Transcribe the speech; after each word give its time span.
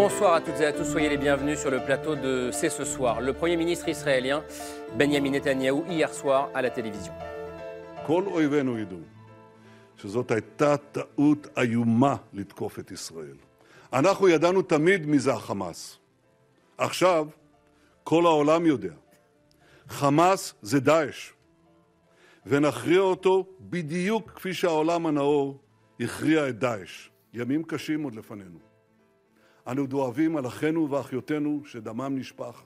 Bonsoir 0.00 0.34
à 0.34 0.40
toutes 0.40 0.60
et 0.60 0.66
à 0.66 0.72
tous, 0.72 0.84
soyez 0.84 1.08
les 1.08 1.16
bienvenus 1.16 1.58
sur 1.58 1.70
le 1.70 1.80
plateau 1.80 2.14
de 2.16 2.50
C'est 2.52 2.70
ce 2.70 2.84
soir. 2.84 3.20
Le 3.20 3.32
Premier 3.32 3.56
ministre 3.56 3.88
israélien 3.88 4.44
Benjamin 4.98 5.30
Netanyahou 5.30 5.84
hier 5.88 6.12
soir 6.12 6.50
à 6.54 6.62
la 6.62 6.70
télévision. 6.70 7.12
כל 8.06 8.24
אויבינו 8.26 8.78
ידעו 8.78 8.98
שזאת 9.96 10.30
הייתה 10.30 10.76
טעות 10.76 11.46
איומה 11.58 12.16
לתקוף 12.32 12.78
את 12.78 12.90
ישראל. 12.90 13.36
אנחנו 13.92 14.28
ידענו 14.28 14.62
תמיד 14.62 15.06
מי 15.06 15.18
זה 15.18 15.32
החמאס. 15.32 15.98
עכשיו 16.78 17.26
כל 18.04 18.26
העולם 18.26 18.66
יודע. 18.66 18.94
חמאס 19.88 20.54
זה 20.62 20.80
דאעש. 20.80 21.32
ונכריע 22.46 23.00
אותו 23.00 23.46
בדיוק 23.60 24.30
כפי 24.30 24.54
שהעולם 24.54 25.06
הנאור 25.06 25.60
הכריע 26.00 26.48
את 26.48 26.58
דאעש. 26.58 27.08
ימים 27.34 27.62
קשים 27.62 28.02
עוד 28.02 28.14
לפנינו. 28.14 28.58
אנו 29.71 29.87
דואבים 29.87 30.37
על 30.37 30.47
אחינו 30.47 30.89
ואחיותינו 30.89 31.61
שדמם 31.65 32.15
נשפך. 32.17 32.63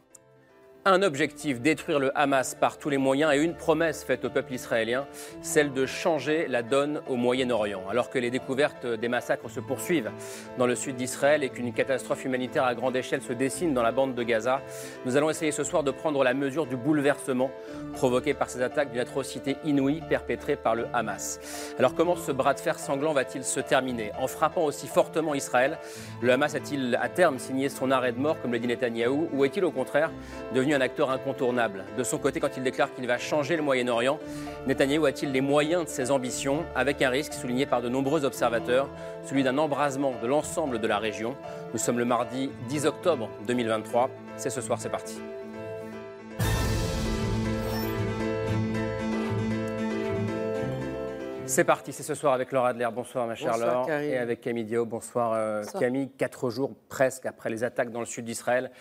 Un 0.88 1.02
objectif, 1.02 1.62
détruire 1.62 1.98
le 1.98 2.16
Hamas 2.16 2.54
par 2.54 2.78
tous 2.78 2.90
les 2.90 3.00
moyens 3.00 3.34
et 3.34 3.40
une 3.40 3.56
promesse 3.56 4.04
faite 4.04 4.24
au 4.24 4.30
peuple 4.30 4.54
israélien, 4.54 5.08
celle 5.42 5.74
de 5.74 5.88
changer 5.88 6.46
la 6.48 6.62
donne 6.62 7.02
au 7.08 7.16
Moyen-Orient. 7.16 7.82
Alors 7.90 8.12
que 8.12 8.20
les 8.20 8.30
découvertes 8.30 8.86
des 8.86 9.08
massacres 9.08 9.50
se 9.50 9.60
poursuivent 9.60 10.12
dans 10.60 10.68
le 10.68 10.76
sud 10.76 10.96
d'Israël 10.96 11.44
et 11.44 11.50
qu'une 11.50 11.74
catastrophe 11.74 12.24
humanitaire 12.24 12.66
à 12.66 12.76
grande 12.76 12.96
échelle 12.96 13.24
se 13.24 13.34
dessine 13.34 13.74
dans 13.74 13.82
la 13.82 13.92
bande 13.92 14.14
de 14.14 14.22
Gaza, 14.22 14.62
nous 15.08 15.18
allons 15.18 15.32
essayer 15.32 15.52
ce 15.52 15.64
soir 15.64 15.82
de 15.82 15.90
prendre 15.90 16.24
la 16.24 16.36
mesure 16.36 16.68
du 16.68 16.78
bouleversement 16.78 17.50
provoqué 17.94 18.36
par 18.36 18.52
ces 18.52 18.62
attaques 18.62 18.92
d'une 18.92 19.02
atrocité 19.02 19.58
inouïe 19.66 20.04
perpétrée 20.08 20.56
par 20.56 20.76
le 20.76 20.86
Hamas. 20.94 21.40
Alors 21.80 21.96
comment 21.96 22.16
ce 22.16 22.32
bras 22.32 22.54
de 22.54 22.60
fer 22.60 22.78
sanglant 22.78 23.14
va-t-il 23.14 23.44
se 23.44 23.60
terminer? 23.60 24.12
En 24.20 24.28
frappant 24.28 24.66
aussi 24.66 24.86
fortement 24.86 25.34
Israël, 25.34 25.80
le 26.22 26.32
Hamas 26.32 26.54
a-t-il 26.54 26.96
à 27.02 27.10
terme 27.10 27.40
signé 27.40 27.70
son 27.70 27.90
arrêt 27.90 28.12
de 28.12 28.20
mort, 28.20 28.40
comme 28.40 28.52
le 28.52 28.60
dit 28.60 28.68
Netanyahou, 28.68 29.30
ou 29.34 29.46
est-il 29.46 29.66
au 29.66 29.72
contraire 29.72 30.12
devenu 30.54 30.75
un 30.76 30.82
acteur 30.82 31.10
incontournable. 31.10 31.84
De 31.98 32.04
son 32.04 32.18
côté, 32.18 32.40
quand 32.40 32.58
il 32.58 32.64
déclare 32.64 32.94
qu'il 32.94 33.08
va 33.08 33.18
changer 33.18 33.56
le 33.56 33.64
Moyen-Orient, 33.64 34.20
Netanyahou 34.68 35.06
a-t-il 35.06 35.32
les 35.32 35.42
moyens 35.42 35.86
de 35.86 35.90
ses 35.90 36.12
ambitions, 36.12 36.66
avec 36.76 37.02
un 37.02 37.10
risque 37.10 37.34
souligné 37.34 37.66
par 37.66 37.82
de 37.82 37.90
nombreux 37.90 38.26
observateurs, 38.26 38.90
celui 39.24 39.44
d'un 39.44 39.58
embrasement 39.58 40.14
de 40.22 40.28
l'ensemble 40.28 40.80
de 40.80 40.88
la 40.88 41.00
région? 41.00 41.36
Nous 41.74 41.80
sommes 41.80 41.98
le 41.98 42.06
mardi 42.06 42.52
10 42.70 42.86
octobre 42.86 43.30
2023. 43.48 44.10
C'est 44.38 44.50
ce 44.50 44.62
soir, 44.62 44.80
c'est 44.80 44.90
parti. 44.90 45.20
C'est 51.48 51.64
parti, 51.64 51.94
c'est 51.94 52.04
ce 52.04 52.16
soir 52.16 52.34
avec 52.34 52.52
Laura 52.52 52.70
Adler. 52.70 52.88
Bonsoir 52.94 53.28
ma 53.28 53.36
chère 53.36 53.52
Bonsoir, 53.52 53.74
Laure. 53.74 53.86
Karim. 53.86 54.10
Et 54.10 54.18
avec 54.18 54.42
Camille 54.42 54.66
Dio. 54.66 54.84
Bonsoir, 54.86 55.34
euh, 55.34 55.62
Bonsoir. 55.62 55.80
Camille. 55.80 56.10
Quatre 56.10 56.50
jours 56.50 56.72
presque 56.90 57.26
après 57.28 57.50
les 57.52 57.64
attaques 57.64 57.92
dans 57.92 58.00
le 58.00 58.06
sud 58.08 58.26
d'Israël, 58.26 58.72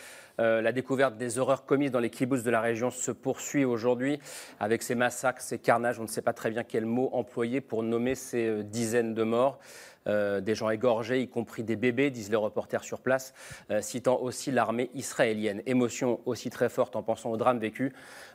euh, 0.41 0.61
la 0.61 0.73
découverte 0.73 1.17
des 1.17 1.39
horreurs 1.39 1.65
commises 1.65 1.91
dans 1.91 2.01
les 2.01 2.11
kibbutz 2.11 2.43
de 2.43 2.51
la 2.51 2.61
région 2.61 2.91
se 2.91 3.11
poursuit 3.11 3.65
aujourd'hui 3.65 4.19
avec 4.59 4.83
ces 4.83 4.95
massacres, 4.95 5.41
ces 5.41 5.59
carnages. 5.59 6.01
On 6.01 6.05
ne 6.05 6.09
sait 6.09 6.23
pas 6.23 6.33
très 6.33 6.51
bien 6.51 6.65
quel 6.65 6.87
mot 6.87 7.09
employer 7.13 7.61
pour 7.61 7.83
nommer 7.83 8.15
ces 8.15 8.47
euh, 8.47 8.63
dizaines 8.63 9.15
de 9.15 9.23
morts. 9.23 9.59
Euh, 10.07 10.43
des 10.43 10.55
gens 10.55 10.69
égorgés, 10.69 11.23
y 11.23 11.29
compris 11.29 11.63
des 11.63 11.77
bébés, 11.77 12.11
disent 12.11 12.29
les 12.29 12.37
reporters 12.37 12.85
sur 12.85 13.01
place, 13.01 13.33
euh, 13.71 13.81
citant 13.81 14.19
aussi 14.21 14.51
l'armée 14.51 14.91
israélienne. 14.95 15.63
Émotion 15.65 16.21
aussi 16.27 16.51
très 16.51 16.69
forte 16.69 16.95
en 16.95 17.03
pensant 17.03 17.31
au 17.31 17.39
drame 17.39 17.59
vécu 17.59 17.91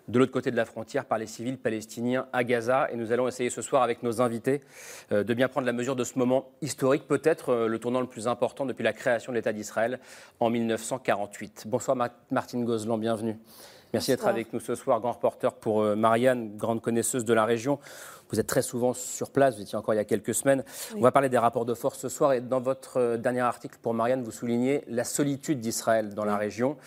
de 0.07 0.17
l'autre 0.17 0.31
côté 0.31 0.49
de 0.49 0.55
la 0.55 0.65
frontière 0.65 1.05
par 1.05 1.19
les 1.19 1.27
civils 1.27 1.59
palestiniens 1.59 2.25
à 2.33 2.43
Gaza. 2.43 2.89
Et 2.91 2.95
nous 2.95 3.11
allons 3.11 3.27
essayer 3.27 3.51
ce 3.51 3.61
soir 3.61 3.83
avec 3.83 4.01
nos 4.01 4.19
invités 4.19 4.61
euh, 5.11 5.23
de 5.23 5.33
bien 5.35 5.47
prendre 5.47 5.67
la 5.67 5.73
mesure 5.73 5.95
de 5.95 6.03
ce 6.03 6.17
moment 6.17 6.49
historique, 6.63 7.07
peut-être 7.07 7.53
le 7.67 7.77
tournant 7.77 8.01
le 8.01 8.07
plus 8.07 8.27
important 8.27 8.65
depuis 8.65 8.83
la 8.83 8.93
création 8.93 9.31
de 9.31 9.37
l'État 9.37 9.53
d'Israël 9.53 9.99
en 10.39 10.49
1948. 10.49 11.65
Bonsoir 11.67 11.95
Ma- 11.95 12.09
Martine 12.31 12.65
Gozlan, 12.65 12.97
bienvenue. 12.97 13.37
Merci 13.93 14.11
d'être 14.11 14.27
avec 14.27 14.53
nous 14.53 14.59
ce 14.59 14.75
soir, 14.75 14.99
grand 15.01 15.13
reporter 15.13 15.51
pour 15.53 15.81
Marianne, 15.95 16.55
grande 16.57 16.79
connaisseuse 16.79 17.25
de 17.25 17.33
la 17.33 17.43
région. 17.43 17.79
Vous 18.31 18.39
êtes 18.39 18.47
très 18.47 18.61
souvent 18.61 18.93
sur 18.93 19.31
place, 19.31 19.55
vous 19.55 19.61
étiez 19.61 19.77
encore 19.77 19.93
il 19.93 19.97
y 19.97 20.01
a 20.01 20.05
quelques 20.05 20.33
semaines. 20.33 20.63
On 20.95 21.01
va 21.01 21.11
parler 21.11 21.29
des 21.29 21.37
rapports 21.37 21.65
de 21.65 21.73
force 21.73 21.99
ce 21.99 22.09
soir 22.09 22.33
et 22.33 22.41
dans 22.41 22.59
votre 22.59 22.97
euh, 22.97 23.17
dernier 23.17 23.41
article 23.41 23.77
pour 23.81 23.93
Marianne, 23.93 24.23
vous 24.23 24.31
soulignez 24.31 24.83
la 24.87 25.03
solitude 25.03 25.59
d'Israël 25.59 26.13
dans 26.13 26.25
la 26.25 26.37
région. 26.37 26.77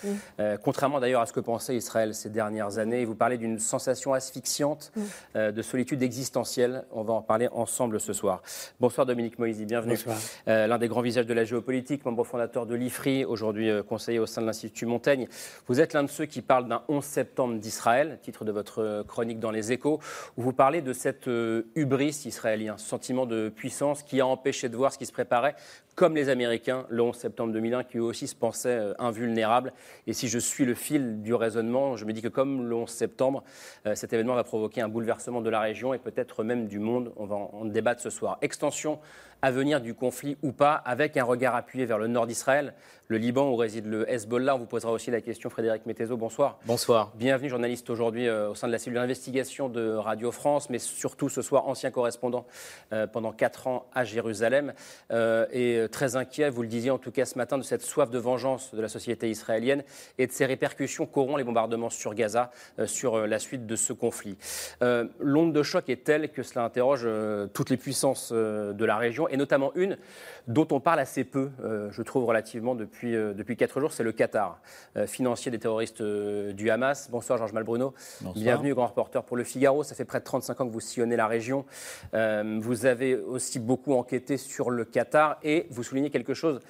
Euh, 0.41 0.57
contrairement 0.63 1.01
d'ailleurs 1.01 1.21
à 1.21 1.27
ce 1.27 1.33
que 1.33 1.41
pensait 1.41 1.77
Israël 1.77 2.15
ces 2.15 2.31
dernières 2.31 2.79
années, 2.79 3.05
vous 3.05 3.15
parlez 3.15 3.39
d'une 3.39 3.59
sensation 3.59 4.15
asphyxiante 4.15 4.93
euh, 5.37 5.53
de 5.53 5.63
solitude 5.63 6.03
existentielle. 6.03 6.85
On 6.93 7.03
va 7.03 7.15
en 7.15 7.23
parler 7.23 7.49
ensemble 7.53 8.01
ce 8.01 8.13
soir. 8.13 8.43
Bonsoir 8.81 9.07
Dominique 9.07 9.39
Moïsi, 9.39 9.65
bienvenue. 9.65 9.95
Bonsoir. 9.95 10.17
Euh, 10.49 10.67
L'un 10.67 10.79
des 10.79 10.89
grands 10.89 11.01
visages 11.01 11.27
de 11.27 11.35
la 11.35 11.45
géopolitique, 11.45 12.05
membre 12.05 12.25
fondateur 12.25 12.67
de 12.67 12.75
l'IFRI, 12.75 13.25
aujourd'hui 13.25 13.71
euh, 13.71 13.83
conseiller 13.83 14.19
au 14.19 14.27
sein 14.27 14.43
de 14.43 14.47
l'Institut 14.47 14.87
Montaigne. 14.87 15.29
Vous 15.67 15.81
êtes 15.81 15.93
l'un 15.93 16.03
de 16.03 16.09
ceux 16.09 16.27
qui 16.27 16.43
parlent 16.43 16.69
d'un 16.69 16.83
11 16.89 17.05
septembre 17.05 17.59
d'Israël, 17.59 18.19
titre 18.23 18.45
de 18.45 18.53
votre 18.53 19.05
chronique 19.09 19.41
dans 19.41 19.51
les 19.51 19.73
échos, 19.73 20.01
où 20.37 20.43
vous 20.43 20.53
parlez 20.53 20.83
de 20.83 20.93
cette 20.93 21.29
euh, 21.33 21.63
hubris 21.75 22.23
israélien, 22.27 22.77
ce 22.79 22.87
sentiment 22.87 23.27
de 23.27 23.49
puissance 23.49 24.03
qui 24.03 24.21
a 24.21 24.27
empêché 24.27 24.69
de 24.69 24.77
voir 24.77 24.93
ce 24.93 24.99
qui 24.99 25.07
se 25.07 25.13
préparait, 25.13 25.55
comme 25.95 26.15
les 26.15 26.29
Américains, 26.29 26.87
le 26.89 27.03
11 27.03 27.17
septembre 27.17 27.53
2001, 27.53 27.85
qui 27.85 27.99
eux 27.99 28.03
aussi 28.03 28.27
se 28.27 28.35
pensaient 28.35 28.79
euh, 28.79 28.95
invulnérables. 28.99 29.73
Et 30.07 30.13
si 30.13 30.29
je 30.29 30.39
suis 30.39 30.65
le 30.65 30.75
fil 30.75 31.23
du 31.23 31.35
raisonnement, 31.35 31.97
je 31.97 32.05
me 32.05 32.13
dis 32.13 32.23
que 32.23 32.29
comme 32.29 32.69
le 32.69 32.75
11 32.75 32.89
septembre, 32.89 33.45
euh, 33.87 33.95
cet 33.95 34.13
événement 34.13 34.35
va 34.35 34.45
provoquer 34.45 34.81
un 34.81 34.89
bouleversement 34.89 35.41
de 35.41 35.51
la 35.51 35.61
région 35.61 35.93
et 35.95 35.99
peut-être 35.99 36.45
même 36.45 36.67
du 36.67 36.79
monde. 36.79 37.13
On 37.17 37.27
va 37.27 37.37
en, 37.37 37.51
en 37.53 37.65
débattre 37.65 38.01
ce 38.01 38.11
soir. 38.11 38.39
Extension 38.43 38.99
à 39.43 39.51
venir 39.51 39.81
du 39.81 39.93
conflit 39.93 40.37
ou 40.43 40.53
pas, 40.53 40.75
avec 40.75 41.17
un 41.17 41.25
regard 41.25 41.57
appuyé 41.57 41.85
vers 41.85 41.99
le 41.99 42.07
nord 42.07 42.29
d'Israël, 42.29 42.75
le 43.13 43.19
Liban 43.19 43.51
où 43.51 43.57
réside 43.57 43.85
le 43.85 44.11
Hezbollah. 44.11 44.55
On 44.55 44.61
vous 44.61 44.65
posera 44.65 44.91
aussi 44.91 45.11
la 45.11 45.21
question, 45.21 45.51
Frédéric 45.51 45.85
Mettezo, 45.85 46.17
bonsoir. 46.17 46.59
Bonsoir. 46.65 47.13
Bienvenue, 47.15 47.51
journaliste 47.51 47.91
aujourd'hui 47.91 48.27
euh, 48.27 48.49
au 48.49 48.55
sein 48.55 48.69
de 48.69 48.73
la 48.73 48.79
cellule 48.79 48.99
d'investigation 49.01 49.69
de 49.69 49.93
Radio 49.93 50.33
France, 50.33 50.71
mais 50.71 50.79
surtout 50.79 51.29
ce 51.29 51.43
soir 51.43 51.69
ancien 51.69 51.91
correspondant 51.91 52.47
euh, 52.95 53.07
pendant 53.07 53.33
quatre 53.33 53.67
ans 53.67 53.85
à 53.93 54.05
Jérusalem 54.05 54.73
euh, 55.11 55.45
et 55.53 55.89
très 55.91 56.17
inquiet, 56.17 56.49
vous 56.49 56.63
le 56.63 56.69
disiez 56.69 56.91
en 56.91 56.97
tout 56.97 57.11
cas 57.11 57.27
ce 57.27 57.37
matin, 57.37 57.59
de 57.59 57.63
cette 57.63 57.83
soif 57.83 58.09
de 58.09 58.19
vengeance 58.19 58.75
de 58.75 58.81
la 58.81 58.89
société 58.89 59.29
israélienne 59.29 59.85
et 60.17 60.27
de 60.27 60.33
ses 60.33 60.47
répercussions 60.47 61.05
qu'auront 61.05 61.37
les 61.37 61.45
bombardements 61.45 61.91
sur 61.91 62.15
Gaza 62.15 62.51
sur 62.87 63.27
la 63.27 63.39
suite 63.39 63.67
de 63.67 63.77
ce 63.77 63.93
conflit. 63.93 64.39
L'onde 65.21 65.53
de 65.53 65.63
choc 65.63 65.91
est 65.91 66.05
telle 66.05 66.31
que 66.31 66.43
cela 66.43 66.65
interroge 66.65 67.07
toutes 67.53 67.69
les 67.69 67.77
puissances 67.77 68.33
de 68.33 68.85
la 68.85 68.97
région 68.97 69.29
et 69.29 69.37
notamment 69.37 69.73
une 69.75 69.99
dont 70.49 70.67
on 70.71 70.81
parle 70.81 71.01
assez 71.01 71.25
peu, 71.25 71.51
je 71.91 72.03
trouve 72.03 72.25
relativement 72.25 72.75
depuis, 72.75 73.02
euh, 73.05 73.35
depuis 73.35 73.57
quatre 73.57 73.81
jours, 73.81 73.93
c'est 73.93 74.03
le 74.03 74.13
Qatar, 74.13 74.61
euh, 74.97 75.07
financier 75.07 75.51
des 75.51 75.59
terroristes 75.59 76.01
euh, 76.01 76.53
du 76.53 76.71
Hamas. 76.71 77.11
Bonsoir 77.11 77.39
Georges 77.39 77.53
Malbruno. 77.53 77.95
Bonsoir. 78.21 78.43
Bienvenue, 78.43 78.75
grand 78.75 78.87
reporter 78.87 79.23
pour 79.25 79.37
Le 79.37 79.45
Figaro. 79.45 79.83
Ça 79.83 79.95
fait 79.95 80.05
près 80.05 80.21
de 80.21 80.25
35 80.25 80.61
ans 80.61 80.67
que 80.67 80.73
vous 80.73 80.81
sillonnez 80.81 81.17
la 81.17 81.27
région. 81.27 81.65
Euh, 82.15 82.59
vous 82.63 82.87
avez 82.87 83.17
aussi 83.17 83.59
beaucoup 83.59 83.95
enquêté 83.95 84.37
sur 84.37 84.71
le 84.71 84.85
Qatar 84.85 85.39
et 85.43 85.67
vous 85.71 85.83
soulignez 85.83 86.11
quelque 86.11 86.35
chose 86.35 86.61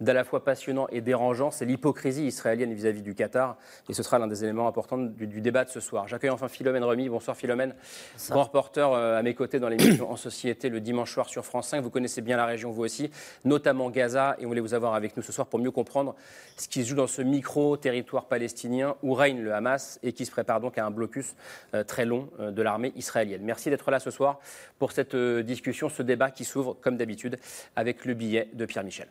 d'à 0.00 0.12
la 0.12 0.24
fois 0.24 0.42
passionnant 0.42 0.88
et 0.88 1.00
dérangeant, 1.00 1.50
c'est 1.50 1.64
l'hypocrisie 1.64 2.26
israélienne 2.26 2.72
vis-à-vis 2.72 3.02
du 3.02 3.14
Qatar. 3.14 3.56
Et 3.88 3.94
ce 3.94 4.02
sera 4.02 4.18
l'un 4.18 4.26
des 4.26 4.42
éléments 4.42 4.66
importants 4.66 4.98
du, 4.98 5.26
du 5.26 5.40
débat 5.40 5.64
de 5.64 5.70
ce 5.70 5.80
soir. 5.80 6.08
J'accueille 6.08 6.30
enfin 6.30 6.48
Philomène 6.48 6.82
Remy. 6.82 7.08
Bonsoir 7.08 7.36
Philomène. 7.36 7.74
Grand 8.30 8.44
reporter 8.44 8.90
euh, 8.90 9.18
à 9.18 9.22
mes 9.22 9.34
côtés 9.34 9.60
dans 9.60 9.68
l'émission 9.68 10.10
En 10.10 10.16
Société 10.16 10.68
le 10.68 10.80
dimanche 10.80 11.12
soir 11.12 11.28
sur 11.28 11.44
France 11.44 11.68
5. 11.68 11.82
Vous 11.82 11.90
connaissez 11.90 12.20
bien 12.20 12.36
la 12.36 12.46
région, 12.46 12.70
vous 12.70 12.82
aussi, 12.82 13.10
notamment 13.44 13.90
Gaza. 13.90 14.36
Et 14.38 14.44
on 14.44 14.48
voulait 14.48 14.60
vous 14.60 14.74
avoir 14.74 14.94
avec 14.94 15.16
nous 15.16 15.22
ce 15.22 15.32
soir 15.32 15.46
pour 15.46 15.58
mieux 15.58 15.70
comprendre 15.70 15.81
ce 16.57 16.67
qui 16.67 16.83
se 16.83 16.89
joue 16.89 16.95
dans 16.95 17.07
ce 17.07 17.21
micro-territoire 17.21 18.25
palestinien 18.25 18.95
où 19.03 19.13
règne 19.13 19.41
le 19.41 19.53
Hamas 19.53 19.99
et 20.03 20.13
qui 20.13 20.25
se 20.25 20.31
prépare 20.31 20.59
donc 20.59 20.77
à 20.77 20.85
un 20.85 20.91
blocus 20.91 21.35
euh, 21.73 21.83
très 21.83 22.05
long 22.05 22.29
euh, 22.39 22.51
de 22.51 22.61
l'armée 22.61 22.93
israélienne. 22.95 23.41
Merci 23.43 23.69
d'être 23.69 23.91
là 23.91 23.99
ce 23.99 24.11
soir 24.11 24.39
pour 24.79 24.91
cette 24.91 25.15
euh, 25.15 25.43
discussion, 25.43 25.89
ce 25.89 26.03
débat 26.03 26.31
qui 26.31 26.45
s'ouvre, 26.45 26.77
comme 26.81 26.97
d'habitude, 26.97 27.39
avec 27.75 28.05
le 28.05 28.13
billet 28.13 28.49
de 28.53 28.65
Pierre 28.65 28.83
Michel. 28.83 29.07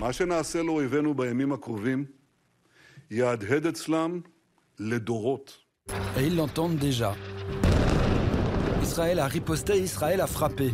מה 0.00 0.12
שנעשה 0.12 0.62
לאויבינו 0.62 1.14
בימים 1.14 1.52
הקרובים 1.52 2.04
יהדהד 3.10 3.66
אצלם 3.66 4.20
לדורות. 4.78 5.58
Et 6.16 6.26
ils 6.26 6.36
l'entendent 6.36 6.78
déjà. 6.78 7.14
Israël 8.93 9.17
a 9.17 9.25
riposté, 9.25 9.79
Israël 9.79 10.21
a 10.21 10.27
frappé. 10.27 10.71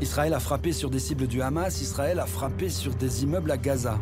Israël 0.00 0.32
a 0.32 0.40
frappé 0.40 0.72
sur 0.72 0.88
des 0.88 1.00
cibles 1.00 1.26
du 1.26 1.42
Hamas, 1.42 1.82
Israël 1.82 2.18
a 2.18 2.24
frappé 2.24 2.70
sur 2.70 2.94
des 2.94 3.22
immeubles 3.24 3.50
à 3.50 3.58
Gaza. 3.58 3.98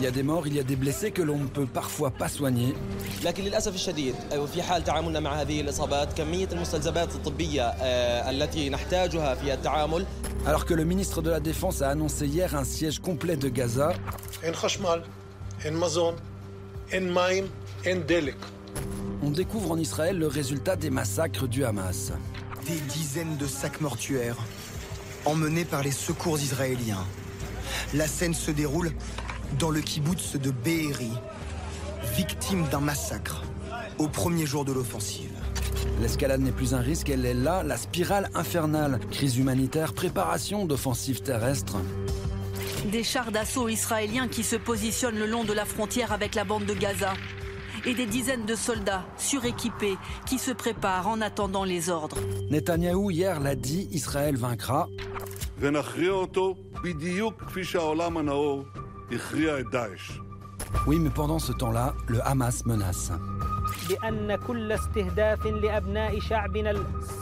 Il 0.00 0.04
y 0.04 0.06
a 0.06 0.10
des 0.10 0.22
morts, 0.22 0.46
il 0.46 0.54
y 0.54 0.58
a 0.58 0.62
des 0.62 0.76
blessés 0.76 1.10
que 1.10 1.20
l'on 1.20 1.36
ne 1.36 1.46
peut 1.46 1.66
parfois 1.66 2.10
pas 2.10 2.30
soigner. 2.30 2.74
Alors 10.46 10.64
que 10.64 10.72
le 10.72 10.84
ministre 10.84 11.20
de 11.20 11.28
la 11.28 11.38
Défense 11.38 11.82
a 11.82 11.90
annoncé 11.90 12.26
hier 12.26 12.56
un 12.56 12.64
siège 12.64 13.00
complet 13.00 13.36
de 13.36 13.50
Gaza. 13.50 13.92
On 19.22 19.28
découvre 19.28 19.72
en 19.72 19.76
Israël 19.76 20.18
le 20.18 20.28
résultat 20.28 20.76
des 20.76 20.88
massacres 20.88 21.46
du 21.46 21.62
Hamas. 21.62 22.12
Des 22.66 22.80
dizaines 22.88 23.36
de 23.36 23.46
sacs 23.46 23.82
mortuaires 23.82 24.38
emmenés 25.26 25.66
par 25.66 25.82
les 25.82 25.92
secours 25.92 26.38
israéliens. 26.38 27.04
La 27.92 28.06
scène 28.06 28.32
se 28.32 28.50
déroule 28.50 28.92
dans 29.58 29.70
le 29.70 29.80
kibbutz 29.80 30.36
de 30.36 30.50
Be'eri, 30.50 31.10
victime 32.16 32.66
d'un 32.70 32.80
massacre 32.80 33.42
au 33.98 34.08
premier 34.08 34.46
jour 34.46 34.64
de 34.64 34.72
l'offensive. 34.72 35.30
L'escalade 36.00 36.40
n'est 36.40 36.52
plus 36.52 36.74
un 36.74 36.80
risque, 36.80 37.10
elle 37.10 37.26
est 37.26 37.34
là, 37.34 37.62
la 37.62 37.76
spirale 37.76 38.30
infernale. 38.34 39.00
Crise 39.10 39.36
humanitaire, 39.36 39.92
préparation 39.92 40.64
d'offensives 40.64 41.22
terrestres. 41.22 41.76
Des 42.90 43.02
chars 43.04 43.30
d'assaut 43.30 43.68
israéliens 43.68 44.28
qui 44.28 44.42
se 44.42 44.56
positionnent 44.56 45.18
le 45.18 45.26
long 45.26 45.44
de 45.44 45.52
la 45.52 45.64
frontière 45.64 46.12
avec 46.12 46.34
la 46.34 46.44
bande 46.44 46.64
de 46.64 46.74
Gaza. 46.74 47.12
Et 47.86 47.94
des 47.94 48.06
dizaines 48.06 48.44
de 48.44 48.54
soldats 48.54 49.04
suréquipés 49.16 49.96
qui 50.26 50.38
se 50.38 50.50
préparent 50.50 51.08
en 51.08 51.20
attendant 51.20 51.64
les 51.64 51.88
ordres. 51.88 52.18
Netanyahou 52.50 53.10
hier 53.10 53.40
l'a 53.40 53.54
dit, 53.54 53.88
Israël 53.92 54.36
vaincra. 54.36 54.88
ונכריע 59.09 59.09
אותו 59.09 59.09
בדיוק 59.09 59.21
כפי 59.21 59.43
שהעולם 59.43 59.55
הנאור 59.55 59.55
הכריע 59.55 59.59
את 59.59 59.69
דאעש. 59.71 60.11
Oui, 60.87 60.99
mais 60.99 61.09
pendant 61.09 61.39
ce 61.39 61.51
temps-là, 61.51 61.93
le 62.07 62.19
Hamas 62.21 62.65
menace. 62.65 63.11
بأن 63.89 64.35
كل 64.47 64.71
استهداف 64.71 65.45
لأبناء 65.45 66.19
شعبنا 66.19 66.73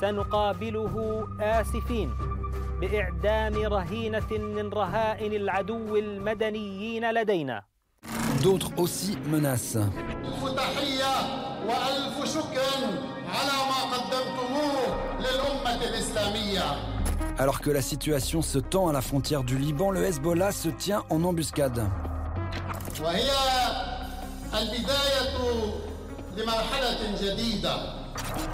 سنقابله 0.02 1.28
آسفين 1.40 2.12
بإعدام 2.82 3.54
رهينة 3.56 4.32
من 4.32 4.70
رهائن 4.70 5.34
العدو 5.34 5.96
المدنيين 5.98 7.12
لدينا 7.12 7.64
D'autres 8.44 8.72
aussi 8.78 9.18
menacent. 9.32 9.90
ألف 10.26 10.44
تحية 10.58 11.14
وألف 11.68 12.34
شكر 12.34 12.84
على 13.28 13.56
ما 13.70 13.80
قدمتموه 13.94 14.76
للأمة 15.20 15.84
الإسلامية 15.84 16.64
Alors 17.39 17.61
que 17.61 17.71
la 17.71 17.83
situation 17.83 18.43
se 18.43 18.59
tend 18.59 18.89
à 18.89 18.93
la 18.93 19.01
frontière 19.01 19.45
du 19.45 19.57
Liban, 19.57 19.93
le 19.93 20.05
Hezbollah 20.05 20.51
se 20.51 20.69
tient 20.69 21.05
en 21.09 21.23
embuscade. 21.23 21.85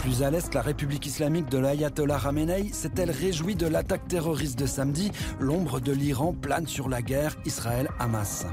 Plus 0.00 0.22
à 0.22 0.30
l'est, 0.30 0.52
la 0.52 0.60
République 0.60 1.06
islamique 1.06 1.48
de 1.48 1.56
l'ayatollah 1.56 2.20
Khamenei 2.22 2.70
s'est-elle 2.74 3.10
réjouie 3.10 3.54
de 3.54 3.66
l'attaque 3.66 4.06
terroriste 4.06 4.58
de 4.58 4.66
samedi 4.66 5.10
L'ombre 5.40 5.80
de 5.80 5.92
l'Iran 5.92 6.34
plane 6.34 6.66
sur 6.66 6.90
la 6.90 7.00
guerre 7.00 7.36
Israël-Hamas. 7.46 8.44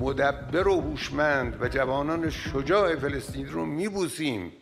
مدبر 0.00 0.68
و 0.68 0.80
هوشمند 0.80 1.56
و 1.60 1.68
جوانان 1.68 2.30
شجاع 2.30 2.96
فلسطین 2.96 3.46
رو 3.46 3.66
میبوسیم 3.66 4.52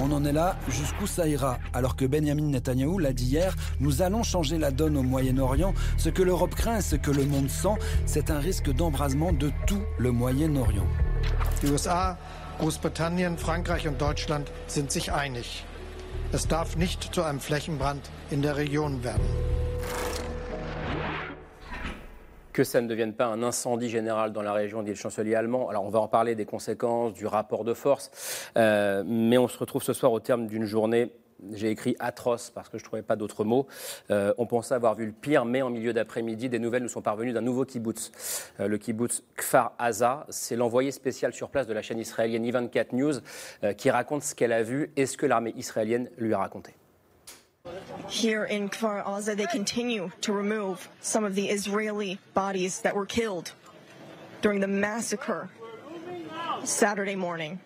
On 0.00 0.10
en 0.10 0.24
est 0.24 0.32
là, 0.32 0.56
jusqu'où 0.68 1.06
ça 1.06 1.28
ira 1.28 1.58
Alors 1.72 1.94
que 1.94 2.04
Benjamin 2.04 2.48
Netanyahou 2.48 2.98
l'a 2.98 3.12
dit 3.12 3.26
hier, 3.26 3.54
nous 3.78 4.02
allons 4.02 4.24
changer 4.24 4.58
la 4.58 4.70
donne 4.70 4.96
au 4.96 5.02
Moyen-Orient. 5.02 5.74
Ce 5.96 6.08
que 6.08 6.22
l'Europe 6.22 6.54
craint 6.56 6.78
et 6.78 6.82
ce 6.82 6.96
que 6.96 7.10
le 7.10 7.24
monde 7.24 7.50
sent, 7.50 7.76
c'est 8.06 8.30
un 8.30 8.40
risque 8.40 8.72
d'embrasement 8.72 9.32
de 9.32 9.52
tout 9.66 9.82
le 9.98 10.10
Moyen-Orient. 10.10 10.88
Die 11.62 11.70
USA, 11.70 12.18
Großbritannien, 12.58 13.36
Frankreich 13.36 13.86
und 13.86 14.00
Deutschland 14.00 14.50
sind 14.66 14.90
sich 14.90 15.12
einig. 15.12 15.64
Es 16.32 16.48
darf 16.48 16.76
nicht 16.76 17.14
zu 17.14 17.22
einem 17.22 17.40
Flächenbrand 17.40 18.10
in 18.30 18.42
der 18.42 18.56
Region 18.56 19.04
werden. 19.04 19.28
que 22.57 22.63
ça 22.63 22.81
ne 22.81 22.87
devienne 22.87 23.13
pas 23.13 23.27
un 23.27 23.43
incendie 23.43 23.87
général 23.87 24.33
dans 24.33 24.41
la 24.41 24.51
région, 24.51 24.81
dit 24.81 24.89
le 24.89 24.95
chancelier 24.95 25.35
allemand. 25.35 25.69
Alors 25.69 25.85
on 25.85 25.91
va 25.91 25.99
en 25.99 26.07
parler 26.07 26.33
des 26.33 26.45
conséquences, 26.45 27.13
du 27.13 27.27
rapport 27.27 27.63
de 27.63 27.75
force, 27.75 28.09
euh, 28.57 29.03
mais 29.05 29.37
on 29.37 29.47
se 29.47 29.59
retrouve 29.59 29.83
ce 29.83 29.93
soir 29.93 30.11
au 30.11 30.19
terme 30.19 30.47
d'une 30.47 30.65
journée 30.65 31.11
j'ai 31.53 31.69
écrit 31.69 31.95
atroce 31.99 32.49
parce 32.49 32.67
que 32.67 32.79
je 32.79 32.83
ne 32.83 32.87
trouvais 32.87 33.03
pas 33.03 33.15
d'autres 33.15 33.43
mots. 33.43 33.67
Euh, 34.09 34.33
on 34.39 34.47
pensait 34.47 34.73
avoir 34.73 34.95
vu 34.95 35.05
le 35.05 35.11
pire, 35.11 35.45
mais 35.45 35.61
en 35.61 35.69
milieu 35.69 35.93
d'après-midi, 35.93 36.49
des 36.49 36.57
nouvelles 36.57 36.81
nous 36.81 36.89
sont 36.89 37.03
parvenues 37.03 37.31
d'un 37.31 37.41
nouveau 37.41 37.63
kibbutz. 37.63 38.11
Euh, 38.59 38.67
le 38.67 38.79
kibbutz 38.79 39.21
Kfar 39.35 39.73
Aza, 39.77 40.25
c'est 40.29 40.55
l'envoyé 40.55 40.89
spécial 40.89 41.33
sur 41.33 41.51
place 41.51 41.67
de 41.67 41.73
la 41.73 41.83
chaîne 41.83 41.99
israélienne 41.99 42.43
I24 42.43 42.87
News 42.93 43.13
qui 43.77 43.91
raconte 43.91 44.23
ce 44.23 44.33
qu'elle 44.33 44.51
a 44.51 44.63
vu 44.63 44.91
et 44.95 45.05
ce 45.05 45.15
que 45.15 45.27
l'armée 45.27 45.53
israélienne 45.55 46.09
lui 46.17 46.33
a 46.33 46.39
raconté. 46.39 46.73
Here 48.09 48.45
in 48.45 48.69
Kfar 48.69 49.03
Aza, 49.05 49.35
they 49.35 49.45
continue 49.45 50.11
to 50.21 50.31
remove 50.33 50.87
some 51.01 51.23
of 51.23 51.35
the 51.35 51.49
Israeli 51.49 52.19
bodies 52.33 52.81
that 52.81 52.95
were 52.95 53.05
killed 53.05 53.51
during 54.41 54.59
the 54.59 54.67
massacre 54.67 55.49
Saturday 56.63 57.15
morning. 57.15 57.59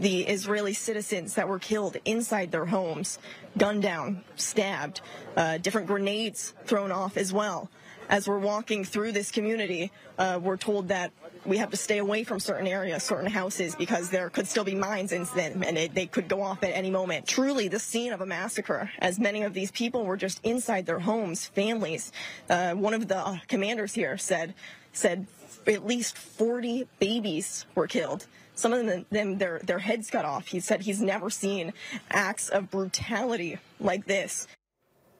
The 0.00 0.22
Israeli 0.22 0.72
citizens 0.72 1.34
that 1.34 1.46
were 1.46 1.58
killed 1.58 1.98
inside 2.06 2.52
their 2.52 2.64
homes, 2.64 3.18
gunned 3.58 3.82
down, 3.82 4.24
stabbed, 4.34 5.02
uh, 5.36 5.58
different 5.58 5.88
grenades 5.88 6.54
thrown 6.64 6.90
off 6.90 7.18
as 7.18 7.34
well. 7.34 7.68
As 8.08 8.26
we're 8.26 8.38
walking 8.38 8.82
through 8.82 9.12
this 9.12 9.30
community, 9.30 9.92
uh, 10.18 10.40
we're 10.42 10.56
told 10.56 10.88
that 10.88 11.12
we 11.44 11.58
have 11.58 11.70
to 11.72 11.76
stay 11.76 11.98
away 11.98 12.24
from 12.24 12.40
certain 12.40 12.66
areas, 12.66 13.02
certain 13.02 13.30
houses, 13.30 13.74
because 13.74 14.08
there 14.08 14.30
could 14.30 14.46
still 14.46 14.64
be 14.64 14.74
mines 14.74 15.12
in 15.12 15.24
them 15.36 15.62
and 15.62 15.76
it, 15.76 15.94
they 15.94 16.06
could 16.06 16.28
go 16.28 16.40
off 16.40 16.64
at 16.64 16.70
any 16.70 16.90
moment. 16.90 17.26
Truly 17.26 17.68
the 17.68 17.78
scene 17.78 18.14
of 18.14 18.22
a 18.22 18.26
massacre, 18.26 18.90
as 19.00 19.18
many 19.18 19.42
of 19.42 19.52
these 19.52 19.70
people 19.70 20.06
were 20.06 20.16
just 20.16 20.40
inside 20.44 20.86
their 20.86 21.00
homes, 21.00 21.44
families. 21.44 22.10
Uh, 22.48 22.72
one 22.72 22.94
of 22.94 23.06
the 23.06 23.40
commanders 23.48 23.92
here 23.92 24.16
said, 24.16 24.54
said 24.94 25.26
at 25.66 25.86
least 25.86 26.16
40 26.16 26.88
babies 26.98 27.66
were 27.74 27.86
killed. 27.86 28.26
Some 28.60 28.74
of 28.74 28.84
them, 28.84 29.06
them 29.10 29.38
their, 29.38 29.58
their 29.64 29.78
heads 29.78 30.10
cut 30.10 30.26
off. 30.26 30.46
He 30.52 30.60
said 30.60 30.82
he's 30.82 31.00
never 31.00 31.30
seen 31.30 31.72
acts 32.10 32.50
of 32.50 32.70
brutality 32.70 33.56
like 33.80 34.04
this. 34.04 34.46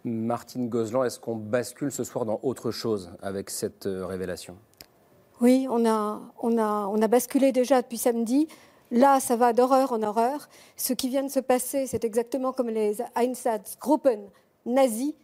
Martine 0.05 0.69
Gozlan, 0.69 1.05
est-ce 1.05 1.19
qu'on 1.19 1.37
bascule 1.37 1.91
ce 1.91 2.05
soir 2.05 2.27
dans 2.27 2.39
autre 2.43 2.71
chose 2.71 3.11
avec 3.23 3.49
cette 3.49 3.87
euh, 3.87 4.05
révélation? 4.05 4.59
Oui, 5.41 5.67
on 5.71 5.87
a, 5.87 6.21
on, 6.43 6.59
a, 6.59 6.87
on 6.87 7.01
a 7.01 7.09
basculé 7.09 7.51
déjà 7.51 7.81
depuis 7.81 7.97
samedi. 7.97 8.47
Là, 8.91 9.21
ça 9.21 9.37
va 9.37 9.55
d'horreur 9.55 9.93
en 9.93 10.03
horreur. 10.03 10.51
Ce 10.77 10.93
qui 10.93 11.09
vient 11.09 11.23
de 11.23 11.31
se 11.31 11.41
passer, 11.41 11.87
c'est 11.87 12.05
exactement 12.05 12.53
comme 12.53 12.69
les 12.69 12.99
Einsatzgruppen 13.17 14.29
nazis. 14.67 15.15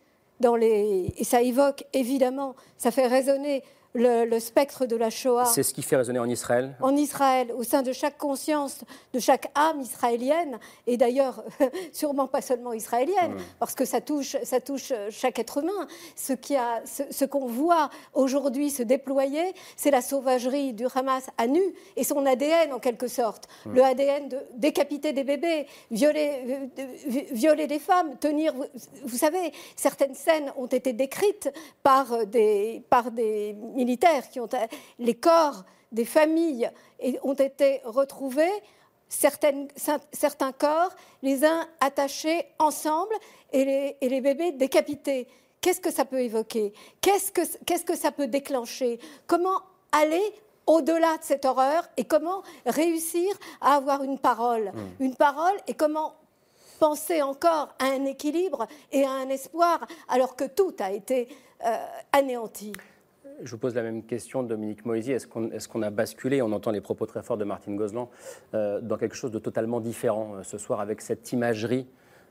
Dans 0.40 0.56
les... 0.56 1.12
Et 1.18 1.24
ça 1.24 1.42
évoque, 1.42 1.84
évidemment, 1.92 2.56
ça 2.78 2.90
fait 2.90 3.06
résonner 3.06 3.62
le, 3.96 4.24
le, 4.24 4.40
spectre 4.40 4.86
de 4.86 4.96
la 4.96 5.10
Shoah. 5.10 5.46
C'est 5.46 5.62
ce 5.62 5.72
qui 5.72 5.82
fait 5.82 5.96
résonner 5.96 6.18
en 6.18 6.28
Israël 6.28 6.76
En 6.80 6.94
Israël, 6.94 7.52
au 7.56 7.62
sein 7.62 7.82
de 7.82 7.92
chaque 7.92 8.18
conscience, 8.18 8.80
de 9.12 9.18
chaque 9.18 9.50
âme 9.54 9.80
israélienne, 9.80 10.58
et 10.86 10.96
d'ailleurs, 10.96 11.42
sûrement 11.92 12.26
pas 12.26 12.42
seulement 12.42 12.72
israélienne, 12.72 13.34
mmh. 13.34 13.42
parce 13.58 13.74
que 13.74 13.84
ça 13.84 14.00
touche, 14.00 14.36
ça 14.44 14.60
touche 14.60 14.92
chaque 15.10 15.38
être 15.38 15.58
humain. 15.58 15.86
Ce 16.14 16.34
qu'on 16.34 16.58
ce, 16.84 17.02
ce 17.10 17.24
qu'on 17.24 17.46
voit 17.46 17.90
aujourd'hui 18.14 18.70
se 18.70 18.82
déployer, 18.82 19.54
c'est 19.76 19.90
la 19.90 20.02
sauvagerie 20.02 20.72
du 20.72 20.86
Hamas 20.94 21.26
à 21.38 21.46
nu 21.46 21.62
et 21.96 22.04
son 22.04 22.24
ADN 22.26 22.72
en 22.72 22.78
quelque 22.78 23.08
sorte. 23.08 23.48
Mmh. 23.64 23.74
Le 23.74 23.82
ADN 23.82 24.28
de 24.28 24.38
décapiter 24.54 25.12
des 25.12 25.24
bébés, 25.24 25.66
violer, 25.90 26.70
violer 27.32 27.66
des 27.66 27.78
femmes, 27.78 28.16
tenir. 28.18 28.54
Vous, 28.54 28.64
vous 29.04 29.16
savez, 29.16 29.52
certaines 29.74 30.14
scènes 30.14 30.52
ont 30.56 30.66
été 30.66 30.92
décrites 30.92 31.50
par 31.82 32.26
des, 32.26 32.82
par 32.90 33.10
des 33.10 33.56
militaires 33.86 34.28
qui 34.28 34.40
ont 34.40 34.48
les 34.98 35.14
corps 35.14 35.64
des 35.92 36.04
familles 36.04 36.70
ont 37.22 37.34
été 37.34 37.80
retrouvés 37.84 38.56
certaines, 39.08 39.68
certains 40.12 40.52
corps 40.52 40.92
les 41.22 41.44
uns 41.44 41.66
attachés 41.80 42.44
ensemble 42.58 43.14
et 43.52 43.64
les, 43.64 43.96
et 44.00 44.08
les 44.08 44.20
bébés 44.20 44.52
décapités. 44.52 45.28
Qu'est-ce 45.60 45.80
que 45.80 45.92
ça 45.92 46.04
peut 46.04 46.20
évoquer? 46.20 46.72
Qu'est-ce 47.00 47.30
que 47.32 47.40
qu'est-ce 47.64 47.84
que 47.84 47.96
ça 47.96 48.12
peut 48.12 48.26
déclencher? 48.26 48.98
Comment 49.26 49.60
aller 49.92 50.22
au-delà 50.66 51.16
de 51.18 51.22
cette 51.22 51.44
horreur 51.44 51.88
et 51.96 52.04
comment 52.04 52.42
réussir 52.66 53.30
à 53.60 53.76
avoir 53.76 54.02
une 54.02 54.18
parole? 54.18 54.72
Mmh. 54.72 55.04
une 55.04 55.16
parole 55.16 55.56
et 55.66 55.74
comment 55.74 56.14
penser 56.78 57.22
encore 57.22 57.68
à 57.78 57.86
un 57.86 58.04
équilibre 58.04 58.66
et 58.92 59.04
à 59.04 59.10
un 59.10 59.28
espoir 59.28 59.86
alors 60.08 60.36
que 60.36 60.44
tout 60.44 60.74
a 60.80 60.90
été 60.90 61.28
euh, 61.64 61.86
anéanti? 62.12 62.72
Je 63.42 63.50
vous 63.50 63.58
pose 63.58 63.74
la 63.74 63.82
même 63.82 64.02
question, 64.02 64.42
Dominique 64.42 64.86
Moisy. 64.86 65.12
Est-ce 65.12 65.26
qu'on 65.26 65.50
est 65.50 65.86
a 65.86 65.90
basculé, 65.90 66.40
on 66.40 66.52
entend 66.52 66.70
les 66.70 66.80
propos 66.80 67.04
très 67.04 67.22
forts 67.22 67.36
de 67.36 67.44
Martine 67.44 67.76
Gozlan, 67.76 68.10
euh, 68.54 68.80
dans 68.80 68.96
quelque 68.96 69.14
chose 69.14 69.30
de 69.30 69.38
totalement 69.38 69.80
différent 69.80 70.36
euh, 70.36 70.42
ce 70.42 70.56
soir 70.56 70.80
avec 70.80 71.02
cette 71.02 71.32
imagerie 71.32 71.86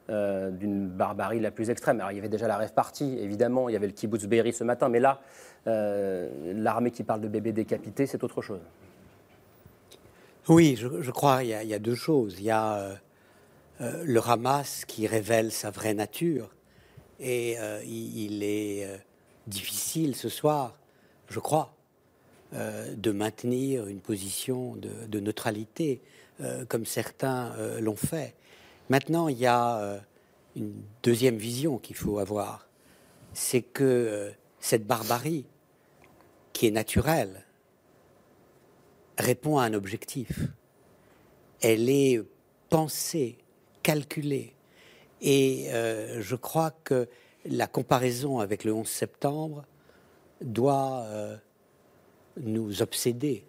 euh, 0.10 0.50
d'une 0.50 0.88
barbarie 0.88 1.40
la 1.40 1.52
plus 1.52 1.70
extrême? 1.70 2.00
Alors, 2.00 2.12
il 2.12 2.16
y 2.16 2.20
avait 2.20 2.30
déjà 2.30 2.48
la 2.48 2.58
rêve 2.58 2.74
partie, 2.74 3.20
évidemment, 3.20 3.70
il 3.70 3.74
y 3.74 3.76
avait 3.76 3.86
le 3.86 3.94
kibbutz 3.94 4.26
Be'eri 4.26 4.52
ce 4.52 4.64
matin, 4.64 4.90
mais 4.90 5.00
là, 5.00 5.22
l'armée 5.66 6.92
qui 6.92 7.04
parle 7.04 7.22
de 7.22 7.28
bébés 7.28 7.52
décapités, 7.52 8.06
c'est 8.08 8.24
autre 8.24 8.42
chose. 8.42 8.62
Oui, 10.48 10.76
je, 10.76 11.12
crois 11.12 11.40
qu'il 11.40 11.50
y, 11.50 11.74
a 11.74 11.80
deux 11.80 11.96
choses. 11.96 12.36
Il 12.40 12.46
y 12.46 12.52
a 12.52 13.00
le 13.80 14.20
Hamas 14.20 14.86
qui 14.86 15.08
révèle 15.08 15.52
sa 15.52 15.72
vraie 15.72 15.96
nature, 15.96 16.50
et 17.20 17.58
il, 17.84 18.44
est 18.44 18.88
difficile 19.48 20.16
ce 20.16 20.30
soir, 20.30 20.76
je 21.30 21.40
crois, 21.40 21.76
euh, 22.54 22.94
de 22.96 23.12
maintenir 23.12 23.88
une 23.88 24.00
position 24.00 24.76
de, 24.76 25.20
neutralité, 25.20 26.00
euh, 26.42 26.64
comme 26.66 26.86
certains 26.86 27.52
euh, 27.58 27.82
l'ont 27.82 27.96
fait. 27.96 28.36
Maintenant, 28.90 29.28
il 29.28 29.38
y 29.40 29.48
a 29.48 30.00
une 30.56 30.74
deuxième 31.02 31.38
vision 31.38 31.80
qu'il 31.80 31.96
faut 31.96 32.20
avoir, 32.20 32.68
c'est 33.34 33.64
que 33.64 34.32
cette 34.60 34.86
barbarie, 34.86 35.46
qui 36.54 36.68
est 36.68 36.72
naturelle, 36.72 37.44
répond 39.18 39.58
à 39.58 39.64
un 39.64 39.74
objectif. 39.74 40.40
Elle 41.62 41.90
est 41.90 42.22
pensée, 42.70 43.38
calculée. 43.82 44.54
Et 45.20 45.68
je 45.72 46.36
crois 46.36 46.72
que 46.84 47.10
la 47.46 47.66
comparaison 47.66 48.40
avec 48.40 48.64
le 48.64 48.72
11 48.72 48.88
septembre 48.88 49.66
doit 50.42 51.04
euh, 51.06 51.38
nous 52.38 52.82
obséder. 52.82 53.46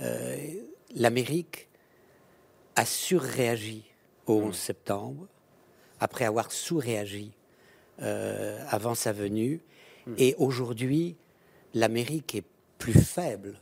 Euh, 0.00 0.36
L'Amérique 0.94 1.68
a 2.76 2.86
surréagi 2.86 3.84
au 4.26 4.40
11 4.40 4.56
septembre, 4.56 5.26
après 6.00 6.24
avoir 6.24 6.52
sous-réagi 6.52 7.32
euh, 8.00 8.64
avant 8.68 8.94
sa 8.94 9.12
venue, 9.12 9.60
hmm. 10.06 10.14
et 10.16 10.34
aujourd'hui, 10.38 11.16
l'Amérique 11.74 12.34
est 12.34 12.44
plus 12.78 12.92
faible 12.92 13.58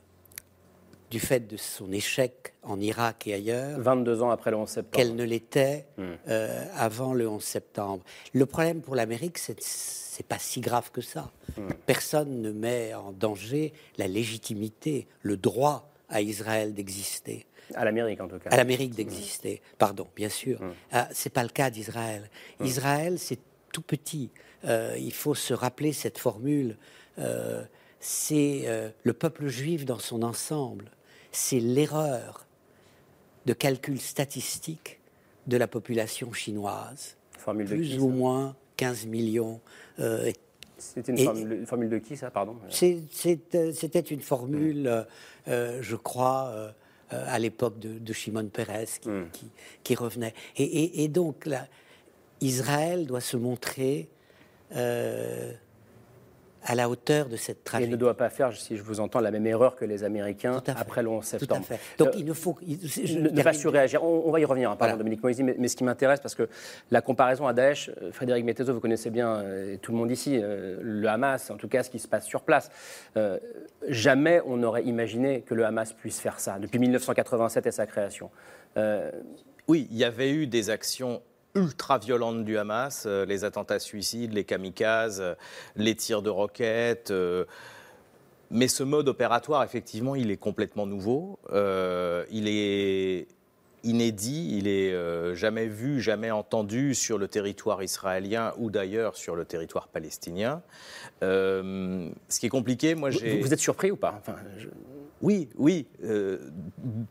du 1.10 1.20
fait 1.20 1.46
de 1.46 1.56
son 1.56 1.92
échec 1.92 2.54
en 2.62 2.80
Irak 2.80 3.26
et 3.26 3.34
ailleurs. 3.34 3.78
22 3.78 4.22
ans 4.22 4.30
après 4.30 4.50
le 4.50 4.56
11 4.56 4.68
septembre. 4.68 4.96
Qu'elle 4.96 5.14
ne 5.14 5.24
l'était 5.24 5.86
hmm. 5.98 6.02
euh, 6.28 6.64
avant 6.74 7.14
le 7.14 7.28
11 7.28 7.42
septembre. 7.42 8.04
Le 8.32 8.46
problème 8.46 8.80
pour 8.80 8.96
l'Amérique, 8.96 9.38
c'est 9.38 9.60
c'est 9.62 10.26
pas 10.26 10.38
si 10.38 10.62
grave 10.62 10.90
que 10.92 11.02
ça. 11.02 11.30
Hmm. 11.58 11.68
Personne 11.84 12.40
ne 12.40 12.50
met 12.50 12.94
en 12.94 13.12
danger 13.12 13.74
la 13.98 14.08
légitimité, 14.08 15.06
le 15.20 15.36
droit 15.36 15.92
à 16.08 16.22
Israël 16.22 16.72
d'exister. 16.72 17.44
À 17.74 17.84
l'Amérique 17.84 18.20
en 18.22 18.28
tout 18.28 18.38
cas. 18.38 18.48
À 18.48 18.56
l'Amérique 18.56 18.94
d'exister, 18.94 19.60
pardon, 19.76 20.06
bien 20.16 20.30
sûr. 20.30 20.62
Hmm. 20.62 20.72
Ah, 20.90 21.08
c'est 21.12 21.32
pas 21.32 21.42
le 21.42 21.50
cas 21.50 21.68
d'Israël. 21.68 22.30
Israël, 22.60 23.18
c'est 23.18 23.38
tout 23.72 23.82
petit. 23.82 24.30
Euh, 24.64 24.96
il 24.98 25.12
faut 25.12 25.34
se 25.34 25.52
rappeler 25.52 25.92
cette 25.92 26.18
formule. 26.18 26.78
Euh, 27.18 27.62
c'est 28.00 28.92
le 29.02 29.12
peuple 29.12 29.48
juif 29.48 29.84
dans 29.84 29.98
son 29.98 30.22
ensemble 30.22 30.90
c'est 31.36 31.60
l'erreur 31.60 32.46
de 33.44 33.52
calcul 33.52 34.00
statistique 34.00 35.00
de 35.46 35.56
la 35.56 35.68
population 35.68 36.32
chinoise. 36.32 37.16
Formule 37.38 37.66
Plus 37.66 37.98
ou 37.98 38.08
moins 38.08 38.56
15 38.78 39.06
millions. 39.06 39.60
Euh, 40.00 40.32
c'était 40.78 41.12
une, 41.12 41.66
formule 41.66 41.90
de 41.90 41.98
qui, 41.98 42.16
ça, 42.16 42.30
pardon? 42.30 42.56
Euh, 42.64 43.00
C'était 43.10 44.00
une 44.00 44.20
formule, 44.20 45.06
euh, 45.48 45.78
je 45.82 45.96
crois, 45.96 46.72
à 47.10 47.38
l'époque 47.38 47.78
de, 47.78 48.12
Shimon 48.12 48.48
Peres 48.48 48.98
hmm. 49.04 49.24
qui, 49.84 49.94
revenait. 49.94 50.34
Et, 50.56 51.08
donc, 51.08 51.46
là, 51.46 51.68
Israël 52.40 53.06
doit 53.06 53.20
se 53.20 53.36
montrer 53.36 54.08
à 56.66 56.74
la 56.74 56.88
hauteur 56.88 57.28
de 57.28 57.36
cette 57.36 57.64
tragédie. 57.64 57.88
Il 57.88 57.92
ne 57.92 57.96
doit 57.96 58.16
pas 58.16 58.28
faire, 58.28 58.52
si 58.52 58.76
je 58.76 58.82
vous 58.82 59.00
entends, 59.00 59.20
la 59.20 59.30
même 59.30 59.46
erreur 59.46 59.76
que 59.76 59.84
les 59.84 60.04
Américains 60.04 60.62
après 60.76 61.02
le 61.02 61.08
11 61.08 61.24
septembre. 61.24 61.64
Tout 61.66 61.72
à 61.72 61.76
fait. 61.76 61.80
Donc 61.98 62.08
euh, 62.08 62.18
il 62.18 62.24
ne 62.24 62.32
faut 62.32 62.58
ne 62.62 63.42
pas 63.42 63.52
surréagir. 63.52 64.02
On, 64.02 64.30
va 64.30 64.40
y 64.40 64.44
revenir, 64.44 64.70
hein, 64.70 64.76
pardon, 64.76 64.96
Dominique 64.96 65.22
Moisy, 65.22 65.42
mais, 65.42 65.68
ce 65.68 65.76
qui 65.76 65.84
m'intéresse, 65.84 66.20
parce 66.20 66.34
que 66.34 66.48
la 66.90 67.00
comparaison 67.00 67.46
à 67.46 67.52
Daesh, 67.52 67.90
euh, 68.02 68.10
Frédéric 68.12 68.44
Mettezo, 68.44 68.72
vous 68.74 68.80
connaissez 68.80 69.10
bien, 69.10 69.36
euh, 69.36 69.76
tout 69.80 69.92
le 69.92 69.98
monde 69.98 70.10
ici, 70.10 70.40
le 70.40 71.06
Hamas, 71.08 71.50
en 71.50 71.56
tout 71.56 71.68
cas 71.68 71.82
ce 71.82 71.90
qui 71.90 71.98
se 71.98 72.08
passe 72.08 72.26
sur 72.26 72.42
place. 72.42 72.70
jamais 73.88 74.40
on 74.46 74.56
n'aurait 74.56 74.84
imaginé 74.84 75.42
que 75.42 75.54
le 75.54 75.64
Hamas 75.64 75.92
puisse 75.92 76.20
faire 76.20 76.40
ça, 76.40 76.58
depuis 76.58 76.78
1987 76.78 77.66
et 77.66 77.70
sa 77.70 77.86
création. 77.86 78.30
oui, 79.68 79.86
il 79.90 79.96
y 79.96 80.04
avait 80.04 80.30
eu 80.30 80.46
des 80.46 80.70
actions 80.70 81.22
ultra-violentes 81.56 82.44
du 82.44 82.58
Hamas, 82.58 83.04
euh, 83.06 83.24
les 83.24 83.44
attentats 83.44 83.78
suicides, 83.78 84.32
les 84.32 84.44
kamikazes, 84.44 85.20
euh, 85.20 85.34
les 85.74 85.94
tirs 85.94 86.22
de 86.22 86.30
roquettes. 86.30 87.10
Euh, 87.10 87.44
mais 88.50 88.68
ce 88.68 88.84
mode 88.84 89.08
opératoire, 89.08 89.64
effectivement, 89.64 90.14
il 90.14 90.30
est 90.30 90.36
complètement 90.36 90.86
nouveau. 90.86 91.40
il 91.50 92.46
est 92.46 93.26
inédit, 93.82 94.56
il 94.56 94.68
est 94.68 95.34
jamais 95.34 95.66
vu, 95.66 96.00
jamais 96.00 96.30
entendu 96.30 96.94
sur 96.94 97.18
le 97.18 97.26
territoire 97.26 97.82
israélien 97.82 98.52
ou 98.58 98.70
d'ailleurs 98.70 99.16
sur 99.16 99.34
le 99.34 99.44
territoire 99.44 99.88
palestinien. 99.88 100.62
ce 101.22 102.38
qui 102.38 102.46
est 102.46 102.50
compliqué, 102.50 102.94
moi 102.94 103.10
j'ai. 103.10 103.40
Vous, 103.40 103.52
êtes 103.52 103.58
surpris 103.58 103.90
ou 103.90 103.96
pas? 103.96 104.14
Enfin, 104.16 104.36
oui, 105.22 105.48
oui. 105.56 105.86
Euh, 106.04 106.38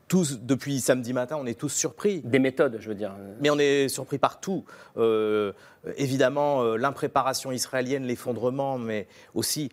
tous, 0.08 0.40
depuis 0.42 0.80
samedi 0.80 1.14
matin, 1.14 1.38
on 1.40 1.46
est 1.46 1.60
tous 1.60 1.70
surpris. 1.70 2.22
Des 2.22 2.40
méthodes, 2.40 2.78
je 2.80 2.90
veux 2.90 2.96
dire. 2.96 3.16
Mais 3.42 3.50
on 3.50 3.58
est 3.58 3.90
surpris 3.90 4.18
par 4.18 4.40
tout. 4.40 4.64
Euh, 4.98 5.54
évidemment, 5.98 6.64
euh, 6.64 6.78
l'impréparation 6.78 7.52
israélienne, 7.52 8.04
l'effondrement, 8.04 8.78
mais 8.78 9.08
aussi 9.34 9.70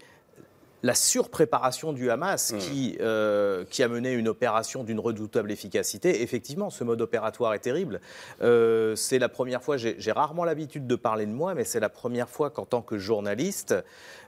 la 0.82 0.94
surpréparation 0.94 1.92
du 1.92 2.10
Hamas 2.10 2.52
mmh. 2.52 2.58
qui, 2.58 2.96
euh, 3.00 3.64
qui 3.70 3.82
a 3.82 3.88
mené 3.88 4.12
une 4.12 4.28
opération 4.28 4.82
d'une 4.82 4.98
redoutable 4.98 5.52
efficacité. 5.52 6.22
Effectivement, 6.22 6.70
ce 6.70 6.82
mode 6.82 7.00
opératoire 7.00 7.54
est 7.54 7.60
terrible. 7.60 8.00
Euh, 8.42 8.96
c'est 8.96 9.18
la 9.18 9.28
première 9.28 9.62
fois, 9.62 9.76
j'ai 9.76 10.12
rarement 10.12 10.44
l'habitude 10.44 10.86
de 10.86 10.96
parler 10.96 11.26
de 11.26 11.32
moi, 11.32 11.54
mais 11.54 11.64
c'est 11.64 11.80
la 11.80 11.88
première 11.88 12.28
fois 12.28 12.50
qu'en 12.50 12.66
tant 12.66 12.82
que 12.82 12.98
journaliste, 12.98 13.74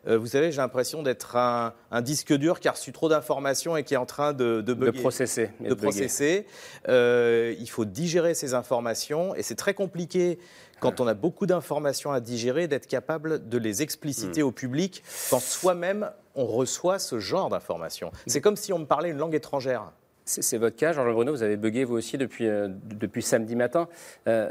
euh, 0.06 0.16
vous 0.18 0.28
savez, 0.28 0.52
j'ai 0.52 0.58
l'impression 0.58 1.02
d'être 1.02 1.36
un, 1.36 1.72
disque 2.02 2.32
dur 2.34 2.60
qui 2.60 2.68
a 2.68 2.72
reçu 2.72 2.92
trop 2.92 3.08
d'informations 3.08 3.76
et 3.76 3.84
qui 3.84 3.94
est 3.94 3.98
en 3.98 4.06
train 4.06 4.32
de, 4.32 4.60
de, 4.60 4.74
de 4.74 4.90
processer. 4.90 5.50
De, 5.60 5.74
processer. 5.74 6.46
il 6.86 7.68
faut 7.70 7.84
digérer 7.84 8.34
ces 8.34 8.54
informations 8.54 9.34
et 9.34 9.42
c'est 9.42 9.54
très 9.54 9.74
compliqué 9.74 10.38
quand 10.80 11.00
on 11.00 11.06
a 11.06 11.14
beaucoup 11.14 11.46
d'informations 11.46 12.12
à 12.12 12.20
digérer, 12.20 12.68
d'être 12.68 12.86
capable 12.86 13.48
de 13.48 13.58
les 13.58 13.82
expliciter 13.82 14.42
hmm. 14.42 14.46
au 14.46 14.52
public 14.52 15.02
quand 15.30 15.40
soi-même 15.40 16.10
on 16.34 16.46
reçoit 16.46 16.98
ce 16.98 17.18
genre 17.18 17.48
d'informations. 17.48 18.10
C'est 18.26 18.40
comme 18.40 18.56
si 18.56 18.72
on 18.72 18.78
me 18.78 18.86
parlait 18.86 19.10
une 19.10 19.18
langue 19.18 19.34
étrangère. 19.34 19.92
C'est 20.26 20.56
votre 20.56 20.76
cas, 20.76 20.94
Georges 20.94 21.12
Bruno, 21.12 21.32
vous 21.32 21.42
avez 21.42 21.58
bugué 21.58 21.84
vous 21.84 21.96
aussi 21.96 22.16
depuis, 22.16 22.48
euh, 22.48 22.68
depuis 22.84 23.22
samedi 23.22 23.56
matin. 23.56 23.88
Euh, 24.26 24.50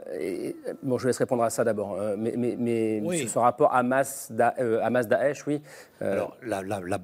bon, 0.84 1.00
je 1.00 1.04
vous 1.04 1.08
laisse 1.08 1.18
répondre 1.18 1.42
à 1.42 1.50
ça 1.50 1.64
d'abord. 1.64 1.94
Euh, 1.94 2.16
mais 2.16 2.36
mais, 2.38 3.02
ce, 3.26 3.40
rapport 3.40 3.74
Hamas-Daesh, 3.74 5.48
oui. 5.48 5.64
Alors, 6.00 6.38
la, 6.44 6.62
la, 6.62 6.80
la, 6.80 7.00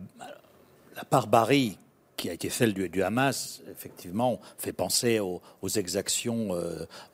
barbarie 1.10 1.80
qui 2.16 2.30
a 2.30 2.34
été 2.34 2.52
celle 2.52 2.76
du, 2.76 2.90
du, 2.90 3.02
Hamas, 3.02 3.64
effectivement, 3.72 4.40
fait 4.60 4.74
penser 4.74 5.20
aux, 5.20 5.42
aux 5.64 5.70
exactions 5.70 6.50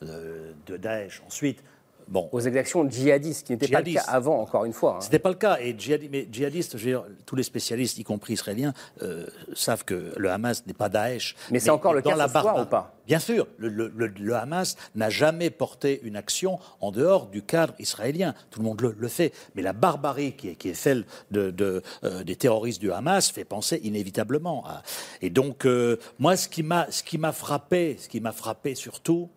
de 0.02 0.78
Daesh. 0.78 1.22
Ensuite, 1.26 1.64
aux 2.32 2.40
exactions 2.40 2.90
djihadistes, 2.90 3.48
qui 3.48 3.54
n'était 3.54 3.68
pas 3.68 3.82
le 3.82 3.94
cas 3.94 4.04
avant, 4.08 4.40
encore 4.40 4.66
une 4.66 4.74
fois. 4.74 4.96
Hein. 4.98 5.02
Ce 5.02 5.08
n'était 5.08 5.20
pas 5.20 5.30
le 5.30 5.36
cas. 5.36 5.58
Et 5.60 5.76
mais 6.12 6.28
djihadistes, 6.32 6.78
tous 7.26 7.36
les 7.36 7.44
spécialistes, 7.44 7.98
y 7.98 8.04
compris 8.04 8.34
israéliens, 8.34 8.74
euh, 9.02 9.26
savent 9.54 9.84
que 9.84 10.14
le 10.18 10.30
Hamas 10.30 10.66
n'est 10.66 10.74
pas 10.74 10.90
Daesh. 10.90 11.36
Mais, 11.52 11.60
c'est 11.60 11.70
encore 11.70 11.94
le 11.94 12.02
cas 12.02 12.16
ce 12.28 12.32
soir 12.32 12.62
ou 12.62 12.66
pas? 12.66 12.96
Bien 13.08 13.20
sûr, 13.20 13.48
le, 13.58 14.34
Hamas 14.34 14.76
n'a 14.96 15.10
jamais 15.10 15.50
porté 15.50 16.02
une 16.04 16.16
action 16.16 16.60
en 16.82 16.92
dehors 16.92 17.28
du 17.28 17.44
cadre 17.44 17.74
israélien. 17.80 18.34
Tout 18.50 18.60
le 18.60 18.66
monde 18.66 18.82
le, 18.98 19.08
fait. 19.08 19.32
Mais 19.56 19.62
la 19.62 19.74
barbarie 19.74 20.34
qui 20.34 20.50
est, 20.50 20.56
qui 20.56 20.70
est 20.70 20.74
celle 20.74 21.06
de, 21.32 21.84
euh, 22.04 22.24
des 22.24 22.36
terroristes 22.36 22.82
du 22.82 22.92
Hamas 22.92 23.32
fait 23.32 23.46
penser 23.46 23.80
inévitablement 23.84 24.66
à... 24.66 24.82
Et 25.22 25.30
donc, 25.30 25.66
euh, 25.66 25.98
moi, 26.18 26.36
ce 26.36 26.48
qui 26.48 26.64
m'a 26.64 27.32
frappé, 27.32 27.98
ce 28.00 28.10
qui 28.10 28.22
m'a 28.22 28.32
frappé 28.32 28.74
surtout, 28.76 29.30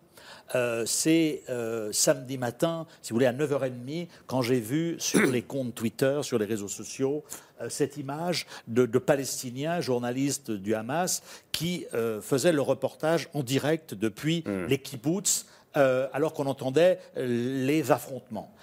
euh, 0.55 0.85
c'est 0.85 1.43
euh, 1.49 1.91
samedi 1.91 2.37
matin, 2.37 2.87
si 3.01 3.11
vous 3.11 3.15
voulez, 3.15 3.25
à 3.25 3.33
9h30, 3.33 4.07
quand 4.27 4.41
j'ai 4.41 4.59
vu 4.59 4.95
sur 4.99 5.21
les 5.21 5.41
comptes 5.41 5.75
Twitter, 5.75 6.19
sur 6.23 6.37
les 6.37 6.45
réseaux 6.45 6.67
sociaux, 6.67 7.23
euh, 7.61 7.69
cette 7.69 7.97
image 7.97 8.47
de, 8.67 8.85
Palestiniens, 8.99 9.81
journalistes 9.81 10.51
du 10.51 10.75
Hamas, 10.75 11.21
qui 11.51 11.85
faisaient 12.21 12.53
le 12.53 12.61
reportage 12.61 13.29
en 13.33 13.43
direct 13.43 13.93
depuis 13.93 14.43
hmm. 14.45 14.65
les 14.67 14.77
kibbutz, 14.77 15.45
alors 15.73 16.33
qu'on 16.33 16.45
entendait 16.45 16.99
les 17.15 17.91
affrontements. 17.91 18.53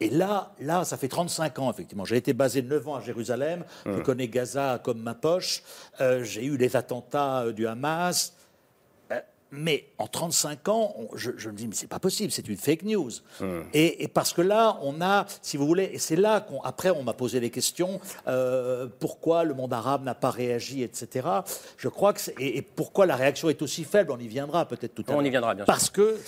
Et 0.00 0.10
là, 0.10 0.52
là, 0.60 0.84
ça 0.84 0.96
fait 0.96 1.08
35 1.08 1.58
ans, 1.58 1.70
effectivement. 1.70 2.04
J'ai 2.04 2.16
été 2.16 2.32
basé 2.34 2.62
9 2.62 2.88
ans 2.88 2.96
à 2.96 3.00
Jérusalem. 3.00 3.64
Je 3.86 3.92
Hum. 3.92 4.02
connais 4.02 4.28
Gaza 4.28 4.80
comme 4.82 5.00
ma 5.00 5.14
poche. 5.14 5.62
Euh, 6.00 6.22
J'ai 6.22 6.44
eu 6.44 6.56
les 6.56 6.76
attentats 6.76 7.50
du 7.52 7.66
Hamas. 7.66 8.34
Mais 9.52 9.84
en 9.98 10.08
35 10.08 10.68
ans, 10.68 10.94
on- 10.98 11.16
je, 11.16 11.30
je 11.36 11.48
me 11.50 11.54
dis, 11.54 11.68
mais 11.68 11.74
c'est 11.74 11.86
pas 11.86 12.00
possible, 12.00 12.32
c'est 12.32 12.46
une 12.48 12.56
fake 12.56 12.82
news. 12.82 13.10
Hum. 13.40 13.64
Et, 13.72 14.02
et 14.02 14.08
parce 14.08 14.32
que 14.32 14.42
là, 14.42 14.78
on 14.82 15.00
a, 15.00 15.24
si 15.40 15.56
vous 15.56 15.66
voulez, 15.66 15.90
et 15.92 15.98
c'est 15.98 16.16
là 16.16 16.40
qu'après, 16.40 16.90
on 16.90 17.02
m'a 17.04 17.12
posé 17.12 17.38
des 17.40 17.50
questions, 17.50 18.00
euh, 18.26 18.88
pourquoi 18.98 19.44
le 19.44 19.54
monde 19.54 19.72
arabe 19.72 20.02
n'a 20.04 20.14
pas 20.14 20.30
réagi, 20.30 20.82
etc. 20.82 21.28
Je 21.76 21.88
crois 21.88 22.12
que, 22.12 22.20
et, 22.40 22.58
et 22.58 22.62
pourquoi 22.62 23.06
la 23.06 23.14
réaction 23.16 23.48
est 23.48 23.62
aussi 23.62 23.84
faible, 23.84 24.10
on 24.10 24.18
y 24.18 24.28
viendra 24.28 24.66
peut-être 24.66 24.94
tout 24.94 25.04
à 25.06 25.12
l'heure. 25.12 25.20
On 25.20 25.24
y 25.24 25.30
viendra, 25.30 25.54
bien 25.54 25.64
sûr. 25.64 25.72
Parce 25.72 25.90
que 25.90 26.18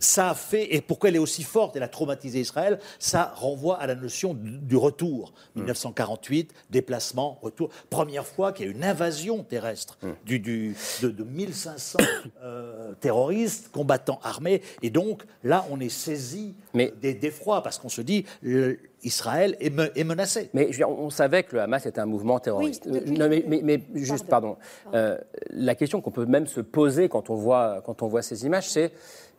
ça 0.00 0.30
a 0.30 0.34
fait, 0.34 0.74
et 0.74 0.80
pourquoi 0.80 1.08
elle 1.08 1.16
est 1.16 1.20
aussi 1.20 1.42
forte, 1.42 1.76
elle 1.76 1.82
a 1.82 1.88
traumatisé 1.88 2.40
Israël, 2.40 2.78
ça 2.98 3.32
renvoie 3.36 3.78
à 3.80 3.86
la 3.86 3.94
notion 3.94 4.34
du, 4.34 4.76
retour. 4.76 5.32
1948, 5.56 6.52
déplacement, 6.70 7.38
retour. 7.42 7.70
Première 7.90 8.26
fois 8.26 8.52
qu'il 8.52 8.66
y 8.66 8.68
a 8.68 8.72
une 8.72 8.84
invasion 8.84 9.42
terrestre 9.42 9.98
du, 10.24 10.38
du- 10.38 10.74
de, 11.02 11.08
de 11.10 11.24
1500 11.24 11.98
euh, 12.42 12.92
terroristes, 13.00 13.70
combattants 13.72 14.20
armés. 14.22 14.62
Et 14.82 14.90
donc, 14.90 15.22
là, 15.44 15.66
on 15.70 15.80
est 15.80 15.88
saisi 15.88 16.54
des 16.74 17.14
d'effroi, 17.14 17.62
parce 17.62 17.78
qu'on 17.78 17.88
se 17.88 18.00
dit, 18.02 18.24
le- 18.42 18.78
Israël 19.04 19.56
est, 19.60 19.70
me- 19.70 19.96
est 19.96 20.02
menacé. 20.04 20.50
Mais 20.54 20.64
je 20.64 20.68
veux 20.72 20.76
dire, 20.78 20.90
on 20.90 21.10
savait 21.10 21.44
que 21.44 21.54
le 21.54 21.62
Hamas 21.62 21.86
était 21.86 22.00
un 22.00 22.06
mouvement 22.06 22.40
terroriste. 22.40 22.82
Oui, 22.86 22.92
depuis- 23.00 23.12
Euh, 23.12 23.16
non, 23.18 23.28
mais, 23.28 23.44
mais- 23.46 23.60
mais 23.62 23.80
juste, 24.04 24.26
pardon. 24.26 24.56
Euh, 24.94 25.16
la 25.50 25.74
question 25.76 26.00
qu'on 26.00 26.10
peut 26.10 26.26
même 26.26 26.46
se 26.48 26.60
poser 26.60 27.08
quand 27.08 27.30
on 27.30 27.34
voit, 27.36 27.80
quand 27.86 28.02
on 28.02 28.08
voit 28.08 28.22
ces 28.22 28.44
images, 28.44 28.68
c'est 28.68 28.90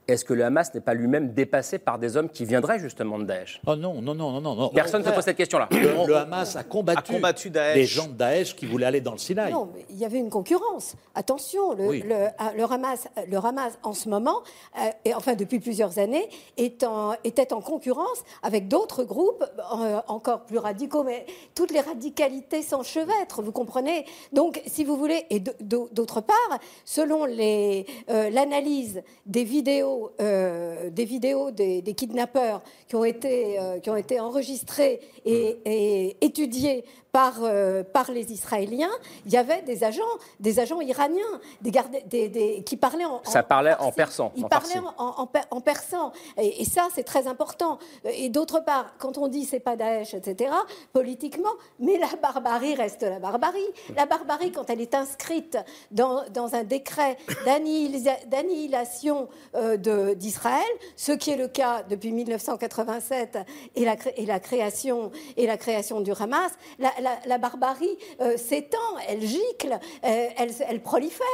est-ce 0.09 0.25
que 0.25 0.33
le 0.33 0.43
Hamas 0.43 0.73
n'est 0.73 0.81
pas 0.81 0.93
lui-même 0.93 1.33
dépassé 1.33 1.79
par 1.79 1.99
des 1.99 2.17
hommes 2.17 2.29
qui 2.29 2.45
viendraient 2.45 2.79
justement 2.79 3.19
de 3.19 3.25
Daesh? 3.25 3.61
Oh 3.67 3.75
non, 3.75 4.01
non, 4.01 4.15
non, 4.15 4.31
non, 4.31 4.41
non. 4.41 4.55
non. 4.55 4.69
Personne 4.69 5.01
ne 5.03 5.07
se 5.07 5.13
pose 5.13 5.23
cette 5.23 5.37
question-là. 5.37 5.67
Le, 5.71 6.07
le 6.07 6.15
Hamas 6.15 6.55
a 6.55 6.63
combattu, 6.63 7.13
combattu 7.13 7.49
Daesh. 7.49 7.75
les 7.75 7.85
gens 7.85 8.07
de 8.07 8.13
Daesh 8.13 8.55
qui 8.55 8.65
voulaient 8.65 8.85
aller 8.87 9.01
dans 9.01 9.11
le 9.11 9.17
Sinaï. 9.17 9.51
Non, 9.51 9.69
mais 9.73 9.85
il 9.89 9.97
y 9.97 10.05
avait 10.05 10.17
une 10.19 10.29
concurrence. 10.29 10.95
Attention, 11.15 11.73
le, 11.73 11.87
Oui. 11.87 12.03
le, 12.05 12.27
le 12.57 12.63
Hamas, 12.63 13.07
le 13.27 13.37
Hamas 13.37 13.77
en 13.83 13.93
ce 13.93 14.09
moment, 14.09 14.41
euh, 14.77 14.89
et 15.05 15.13
enfin 15.13 15.35
depuis 15.35 15.59
plusieurs 15.59 15.99
années, 15.99 16.27
est 16.57 16.83
en- 16.83 17.13
était 17.23 17.53
en 17.53 17.61
concurrence 17.61 18.23
avec 18.43 18.67
d'autres 18.67 19.03
groupes 19.03 19.43
euh, 19.59 19.99
encore 20.07 20.45
plus 20.45 20.57
radicaux. 20.57 21.03
Mais 21.03 21.25
toutes 21.55 21.71
les 21.71 21.81
radicalités 21.81 22.61
s'enchevêtrent, 22.61 23.41
vous 23.41 23.51
comprenez? 23.51 24.05
Donc, 24.33 24.61
si 24.65 24.83
vous 24.83 24.95
voulez, 24.97 25.25
et 25.29 25.39
d'autre 25.61 26.21
part, 26.21 26.59
selon 26.85 27.25
euh, 27.27 27.83
l'analyse 28.29 29.01
des 29.25 29.43
vidéos, 29.43 29.98
euh, 30.21 30.89
des 30.89 31.05
vidéos 31.05 31.51
des, 31.51 31.81
des 31.81 31.93
kidnappeurs 31.93 32.61
qui 32.87 32.95
ont 32.95 33.05
été, 33.05 33.59
euh, 33.59 33.79
qui 33.79 33.89
ont 33.89 33.95
été 33.95 34.19
enregistrées 34.19 34.99
et, 35.25 35.57
et 35.65 36.17
étudiées 36.21 36.83
par, 37.11 37.35
euh, 37.43 37.83
par 37.83 38.11
les 38.11 38.31
Israéliens, 38.31 38.89
il 39.25 39.31
y 39.33 39.37
avait 39.37 39.61
des 39.63 39.83
agents, 39.83 40.01
des 40.39 40.59
agents 40.59 40.81
iraniens, 40.81 41.39
des 41.61 41.71
gardes, 41.71 41.95
des, 42.07 42.29
des- 42.29 42.63
qui 42.63 42.77
parlaient 42.77 43.05
en, 43.05 43.21
Ça 43.23 43.39
en 43.39 43.43
parlait 43.43 43.75
en 43.79 43.91
persan, 43.91 44.31
Ils 44.35 44.45
en 44.45 44.47
parlaient 44.49 44.79
en, 44.97 45.05
en, 45.21 45.25
per- 45.27 45.39
en 45.51 45.61
persan. 45.61 46.11
Et, 46.37 46.61
et 46.61 46.65
ça, 46.65 46.87
c'est 46.93 47.03
très 47.03 47.27
important. 47.27 47.79
Et 48.05 48.29
d'autre 48.29 48.59
part, 48.63 48.93
quand 48.99 49.17
on 49.17 49.27
dit 49.27 49.45
c'est 49.45 49.59
pas 49.59 49.75
Daesh, 49.75 50.13
etc., 50.13 50.51
politiquement, 50.93 51.49
mais 51.79 51.97
la 51.97 52.07
barbarie 52.21 52.75
reste 52.75 53.01
la 53.03 53.19
barbarie. 53.19 53.59
La 53.95 54.05
barbarie, 54.05 54.51
quand 54.51 54.69
elle 54.69 54.81
est 54.81 54.93
inscrite 54.93 55.57
dans, 55.91 56.23
dans 56.29 56.53
un 56.55 56.63
décret 56.63 57.17
d'annihilation 57.45 59.27
euh, 59.55 59.77
d'Israël, 60.15 60.63
ce 60.95 61.11
qui 61.11 61.31
est 61.31 61.37
le 61.37 61.47
cas 61.47 61.83
depuis 61.89 62.11
1987 62.11 63.37
et 63.75 63.85
la, 63.85 63.95
et 64.17 64.25
la 64.25 64.39
création 64.39 65.11
et 65.37 65.47
la 65.47 65.57
création 65.57 66.01
du 66.01 66.11
Hamas, 66.11 66.51
la, 66.77 66.91
la- 67.01 67.19
la 67.27 67.37
barbarie 67.37 67.97
euh, 68.21 68.37
s'étend, 68.37 68.77
elle 69.07 69.21
gicle, 69.21 69.73
euh, 69.73 70.25
elle, 70.37 70.49
elle 70.67 70.81
prolifère. 70.81 71.25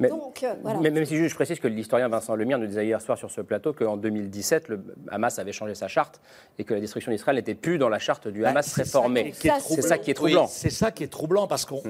Mais- 0.00 0.08
Donc 0.08 0.42
euh, 0.42 0.54
voilà. 0.62 0.80
Mais 0.80 0.90
même 0.90 1.04
si 1.04 1.16
je 1.28 1.34
précise 1.34 1.58
que 1.60 1.68
l'historien 1.68 2.08
Vincent 2.08 2.34
Lemire 2.34 2.58
nous 2.58 2.66
disait 2.66 2.84
hier 2.86 3.00
soir 3.00 3.16
sur 3.18 3.30
ce 3.30 3.40
plateau 3.40 3.72
qu'en 3.72 3.96
2017, 3.96 4.68
le 4.68 4.80
Hamas 5.10 5.38
avait 5.38 5.52
changé 5.52 5.74
sa 5.74 5.88
charte 5.88 6.20
et 6.58 6.64
que 6.64 6.74
la 6.74 6.80
destruction 6.80 7.10
d'Israël 7.12 7.36
n'était 7.36 7.54
plus 7.54 7.78
dans 7.78 7.88
la 7.88 7.98
charte 7.98 8.28
du 8.28 8.42
Bah, 8.42 8.50
Hamas 8.50 8.74
qui 8.74 8.80
est 8.80 8.84
C'est 8.84 9.82
ça 9.82 9.98
qui 9.98 10.10
est 10.10 10.14
troublant. 10.14 10.44
Oui, 10.44 10.50
c'est 10.50 10.70
ça 10.70 10.90
qui 10.90 11.04
est 11.04 11.08
troublant 11.08 11.46
parce 11.46 11.64
qu'il 11.64 11.80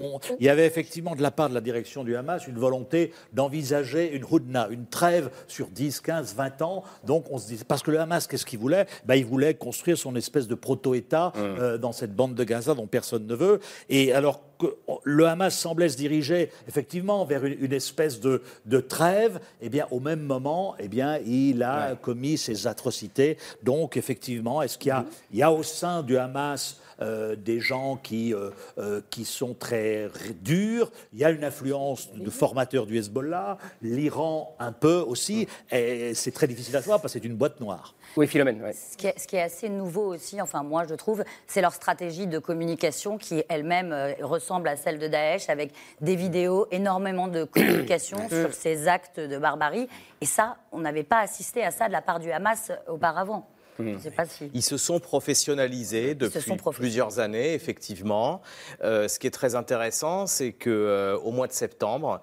y 0.40 0.48
avait 0.48 0.66
effectivement 0.66 1.14
de 1.14 1.22
la 1.22 1.30
part 1.30 1.48
de 1.48 1.54
la 1.54 1.60
direction 1.60 2.04
du 2.04 2.16
Hamas 2.16 2.46
une 2.46 2.58
volonté 2.58 3.12
d'envisager 3.32 4.12
une 4.14 4.24
hudna, 4.30 4.68
une 4.70 4.86
trêve 4.86 5.30
sur 5.48 5.66
10, 5.68 6.00
15, 6.00 6.34
20 6.34 6.62
ans. 6.62 6.82
Donc 7.04 7.24
on 7.30 7.38
se 7.38 7.46
dit, 7.48 7.58
parce 7.66 7.82
que 7.82 7.90
le 7.90 8.00
Hamas, 8.00 8.26
qu'est-ce 8.26 8.46
qu'il 8.46 8.58
voulait? 8.58 8.86
Ben, 9.04 9.14
Il 9.16 9.26
voulait 9.26 9.54
construire 9.54 9.98
son 9.98 10.14
espèce 10.16 10.48
de 10.48 10.54
proto-État 10.54 11.32
euh, 11.36 11.78
dans 11.78 11.92
cette 11.92 12.14
bande 12.14 12.34
de 12.34 12.44
Gaza 12.44 12.74
dont 12.74 12.86
personne 12.86 13.21
ne 13.26 13.34
veut. 13.34 13.60
Et 13.88 14.12
alors 14.12 14.40
que 14.58 14.66
le 15.04 15.26
Hamas 15.26 15.56
semblait 15.58 15.88
se 15.88 15.96
diriger 15.96 16.50
effectivement 16.68 17.24
vers 17.24 17.44
une, 17.44 17.56
une 17.64 17.72
espèce 17.72 18.20
de, 18.20 18.42
de 18.66 18.80
trêve, 18.80 19.40
eh 19.60 19.68
bien 19.68 19.86
au 19.90 20.00
même 20.00 20.20
moment, 20.22 20.74
eh 20.78 20.88
bien 20.88 21.18
il 21.18 21.62
a 21.62 21.96
commis 21.96 22.38
ces 22.38 22.66
atrocités. 22.66 23.38
Donc 23.62 23.96
effectivement, 23.96 24.62
est-ce 24.62 24.78
qu'il 24.78 24.90
y 24.90 24.92
a, 24.92 25.04
il 25.32 25.38
y 25.38 25.42
a 25.42 25.50
au 25.50 25.62
sein 25.62 26.02
du 26.02 26.16
Hamas 26.16 26.78
euh, 27.02 27.36
des 27.36 27.60
gens 27.60 27.96
qui, 27.96 28.32
euh, 28.32 28.50
euh, 28.78 29.00
qui 29.10 29.24
sont 29.24 29.54
très 29.54 30.08
durs. 30.40 30.90
Il 31.12 31.18
y 31.18 31.24
a 31.24 31.30
une 31.30 31.44
influence 31.44 32.12
de 32.14 32.30
formateurs 32.30 32.86
du 32.86 32.96
Hezbollah, 32.96 33.58
l'Iran 33.82 34.56
un 34.58 34.72
peu 34.72 35.04
aussi. 35.06 35.48
Et 35.70 36.14
c'est 36.14 36.32
très 36.32 36.46
difficile 36.46 36.76
à 36.76 36.80
voir 36.80 37.00
parce 37.00 37.12
que 37.12 37.18
c'est 37.20 37.26
une 37.26 37.36
boîte 37.36 37.60
noire. 37.60 37.94
Oui, 38.16 38.26
Philomène. 38.26 38.60
Ce 38.72 38.96
qui, 38.96 39.06
est, 39.06 39.18
ce 39.18 39.26
qui 39.26 39.36
est 39.36 39.42
assez 39.42 39.70
nouveau 39.70 40.14
aussi, 40.14 40.40
enfin 40.42 40.62
moi 40.62 40.84
je 40.86 40.94
trouve, 40.94 41.24
c'est 41.46 41.62
leur 41.62 41.72
stratégie 41.72 42.26
de 42.26 42.38
communication 42.38 43.16
qui 43.16 43.42
elle-même 43.48 43.92
euh, 43.92 44.12
ressemble 44.20 44.68
à 44.68 44.76
celle 44.76 44.98
de 44.98 45.08
Daesh 45.08 45.48
avec 45.48 45.72
des 46.02 46.14
vidéos, 46.14 46.66
énormément 46.70 47.26
de 47.28 47.44
communication 47.52 48.18
sur 48.28 48.52
ces 48.52 48.86
actes 48.86 49.18
de 49.18 49.38
barbarie. 49.38 49.88
Et 50.20 50.26
ça, 50.26 50.58
on 50.72 50.80
n'avait 50.80 51.04
pas 51.04 51.20
assisté 51.20 51.64
à 51.64 51.70
ça 51.70 51.88
de 51.88 51.92
la 51.92 52.02
part 52.02 52.20
du 52.20 52.30
Hamas 52.30 52.70
auparavant. 52.86 53.48
Je 53.90 53.94
ne 53.94 53.98
sais 53.98 54.10
pas 54.10 54.26
si. 54.26 54.50
Ils 54.54 54.62
se 54.62 54.76
sont 54.76 55.00
professionnalisés 55.00 56.14
depuis 56.14 56.40
sont 56.40 56.56
professionnalisés. 56.56 56.80
plusieurs 56.80 57.18
années, 57.18 57.54
effectivement. 57.54 58.42
Euh, 58.82 59.08
ce 59.08 59.18
qui 59.18 59.26
est 59.26 59.32
très 59.32 59.54
intéressant, 59.54 60.26
c'est 60.26 60.52
que 60.52 60.70
euh, 60.70 61.16
au 61.18 61.30
mois 61.30 61.46
de 61.46 61.52
septembre, 61.52 62.20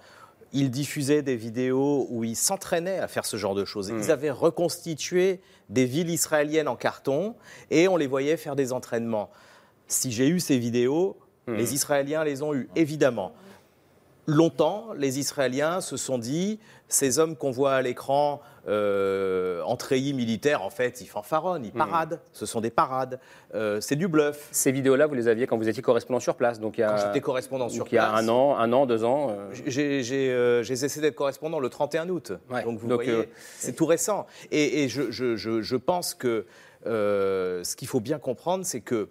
ils 0.51 0.71
diffusaient 0.71 1.21
des 1.21 1.35
vidéos 1.35 2.07
où 2.09 2.23
ils 2.23 2.35
s'entraînaient 2.35 2.99
à 2.99 3.07
faire 3.07 3.25
ce 3.25 3.37
genre 3.37 3.55
de 3.55 3.65
choses. 3.65 3.89
Ils 3.89 4.11
avaient 4.11 4.31
reconstitué 4.31 5.41
des 5.69 5.85
villes 5.85 6.09
israéliennes 6.09 6.67
en 6.67 6.75
carton 6.75 7.35
et 7.69 7.87
on 7.87 7.97
les 7.97 8.07
voyait 8.07 8.37
faire 8.37 8.55
des 8.55 8.73
entraînements. 8.73 9.29
Si 9.87 10.11
j'ai 10.11 10.27
eu 10.27 10.39
ces 10.39 10.57
vidéos, 10.57 11.17
les 11.47 11.73
Israéliens 11.73 12.23
les 12.23 12.43
ont 12.43 12.53
eues, 12.53 12.69
évidemment. 12.75 13.33
Longtemps, 14.29 14.87
les 14.95 15.17
Israéliens 15.17 15.81
se 15.81 15.97
sont 15.97 16.19
dit, 16.19 16.59
ces 16.87 17.17
hommes 17.17 17.35
qu'on 17.35 17.49
voit 17.49 17.73
à 17.73 17.81
l'écran 17.81 18.41
euh, 18.67 19.61
en 19.63 19.75
treillis 19.75 20.13
militaire, 20.13 20.61
en 20.61 20.69
fait, 20.69 21.01
ils 21.01 21.07
fanfaronnent, 21.07 21.65
ils 21.65 21.71
paradent. 21.71 22.19
Ce 22.31 22.45
sont 22.45 22.61
des 22.61 22.69
parades. 22.69 23.19
Euh, 23.55 23.81
c'est 23.81 23.95
du 23.95 24.07
bluff. 24.07 24.47
Ces 24.51 24.71
vidéos-là, 24.71 25.07
vous 25.07 25.15
les 25.15 25.27
aviez 25.27 25.47
quand 25.47 25.57
vous 25.57 25.67
étiez 25.67 25.81
correspondant 25.81 26.19
sur 26.19 26.35
place. 26.35 26.59
Donc 26.59 26.77
il 26.77 26.81
y 26.81 26.83
a, 26.83 26.91
Quand 26.91 27.07
j'étais 27.07 27.21
correspondant 27.21 27.65
donc 27.65 27.73
sur 27.73 27.87
il 27.89 27.95
y 27.95 27.97
a 27.97 28.07
place. 28.09 28.21
un 28.23 28.29
an, 28.29 28.55
un 28.57 28.71
an, 28.71 28.85
deux 28.85 29.03
ans. 29.03 29.29
euh, 29.31 30.61
J'ai 30.63 30.75
cessé 30.75 31.01
d'être 31.01 31.15
correspondant 31.15 31.59
le 31.59 31.69
31 31.69 32.09
août. 32.09 32.33
Donc 32.63 32.77
vous 32.77 32.87
Donc, 32.87 33.03
voyez, 33.03 33.29
c'est 33.57 33.73
tout 33.75 33.85
récent. 33.87 34.27
Et, 34.51 34.83
et 34.83 34.89
je, 34.89 35.09
je- 35.09 35.35
je- 35.35 35.61
je 35.61 35.75
pense 35.75 36.13
que 36.13 36.45
ce 36.85 37.75
qu'il 37.75 37.87
faut 37.87 37.99
bien 37.99 38.19
comprendre, 38.19 38.63
c'est 38.65 38.81
que 38.81 39.09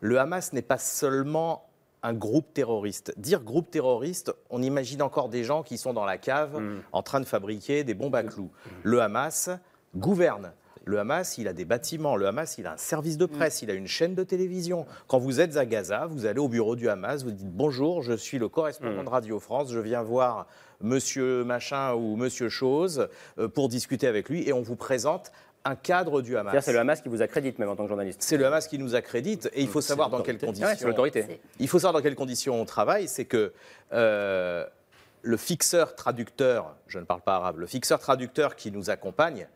le 0.00 0.18
Hamas 0.18 0.52
n'est 0.52 0.62
pas 0.62 0.78
seulement 0.78 1.65
un 2.06 2.14
groupe 2.14 2.54
terroriste. 2.54 3.12
Dire 3.18 3.40
groupe 3.42 3.70
terroriste, 3.70 4.32
on 4.50 4.62
imagine 4.62 5.02
encore 5.02 5.28
des 5.28 5.42
gens 5.42 5.62
qui 5.64 5.76
sont 5.76 5.92
dans 5.92 6.04
la 6.04 6.18
cave 6.18 6.60
Mm. 6.60 6.82
en 6.92 7.02
train 7.02 7.20
de 7.20 7.24
fabriquer 7.24 7.82
des 7.84 7.94
bombes 7.94 8.14
à 8.14 8.22
clous. 8.22 8.50
Le 8.84 9.00
Hamas 9.02 9.50
gouverne. 9.96 10.52
Le 10.84 11.00
Hamas, 11.00 11.36
il 11.36 11.48
a 11.48 11.52
des 11.52 11.64
bâtiments. 11.64 12.14
Le 12.14 12.28
Hamas, 12.28 12.58
il 12.58 12.66
a 12.68 12.74
un 12.74 12.76
service 12.76 13.18
de 13.18 13.26
presse. 13.26 13.60
Il 13.62 13.70
a 13.70 13.74
une 13.74 13.88
chaîne 13.88 14.14
de 14.14 14.22
télévision. 14.22 14.86
Quand 15.08 15.18
vous 15.18 15.40
êtes 15.40 15.56
à 15.56 15.66
Gaza, 15.66 16.06
vous 16.06 16.26
allez 16.26 16.38
au 16.38 16.48
bureau 16.48 16.76
du 16.76 16.88
Hamas, 16.88 17.24
vous 17.24 17.32
dites 17.32 17.50
bonjour, 17.50 18.02
je 18.02 18.12
suis 18.12 18.38
le 18.38 18.48
correspondant 18.48 19.02
de 19.02 19.08
Radio 19.08 19.40
France, 19.40 19.72
je 19.72 19.80
viens 19.80 20.02
voir 20.02 20.46
Monsieur 20.80 21.42
Machin 21.42 21.94
ou 21.94 22.14
Monsieur 22.14 22.48
Chose 22.48 23.08
euh, 23.38 23.48
pour 23.48 23.68
discuter 23.68 24.06
avec 24.06 24.28
lui 24.28 24.46
et 24.48 24.52
on 24.52 24.62
vous 24.62 24.76
présente 24.76 25.32
un 25.66 25.74
cadre 25.74 26.22
du 26.22 26.36
Hamas. 26.36 26.64
C'est 26.64 26.72
le 26.72 26.78
Hamas 26.78 27.00
qui 27.00 27.08
vous 27.08 27.22
accrédite 27.22 27.58
même 27.58 27.68
en 27.68 27.76
tant 27.76 27.82
que 27.82 27.88
journaliste. 27.88 28.22
C'est 28.22 28.36
le 28.36 28.46
Hamas 28.46 28.68
qui 28.68 28.78
nous 28.78 28.94
accrédite 28.94 29.50
et 29.52 29.62
il 29.62 29.68
faut 29.68 29.80
savoir 29.80 30.10
dans 30.10 30.22
quelles 30.22 30.38
conditions. 30.38 30.66
Ouais, 30.66 30.76
l'autorité. 30.84 31.40
Il 31.58 31.68
faut 31.68 31.78
savoir 31.78 31.94
dans 31.94 32.02
quelles 32.02 32.14
conditions 32.14 32.60
on 32.60 32.64
travaille. 32.64 33.08
C'est 33.08 33.24
que 33.24 33.52
euh, 33.92 34.64
le 35.22 35.36
fixeur 35.36 35.96
traducteur, 35.96 36.76
je 36.86 36.98
ne 36.98 37.04
parle 37.04 37.20
pas 37.20 37.36
arabe, 37.36 37.58
le 37.58 37.66
fixeur 37.66 37.98
traducteur 37.98 38.54
qui 38.54 38.70
nous 38.70 38.90
accompagne 38.90 39.48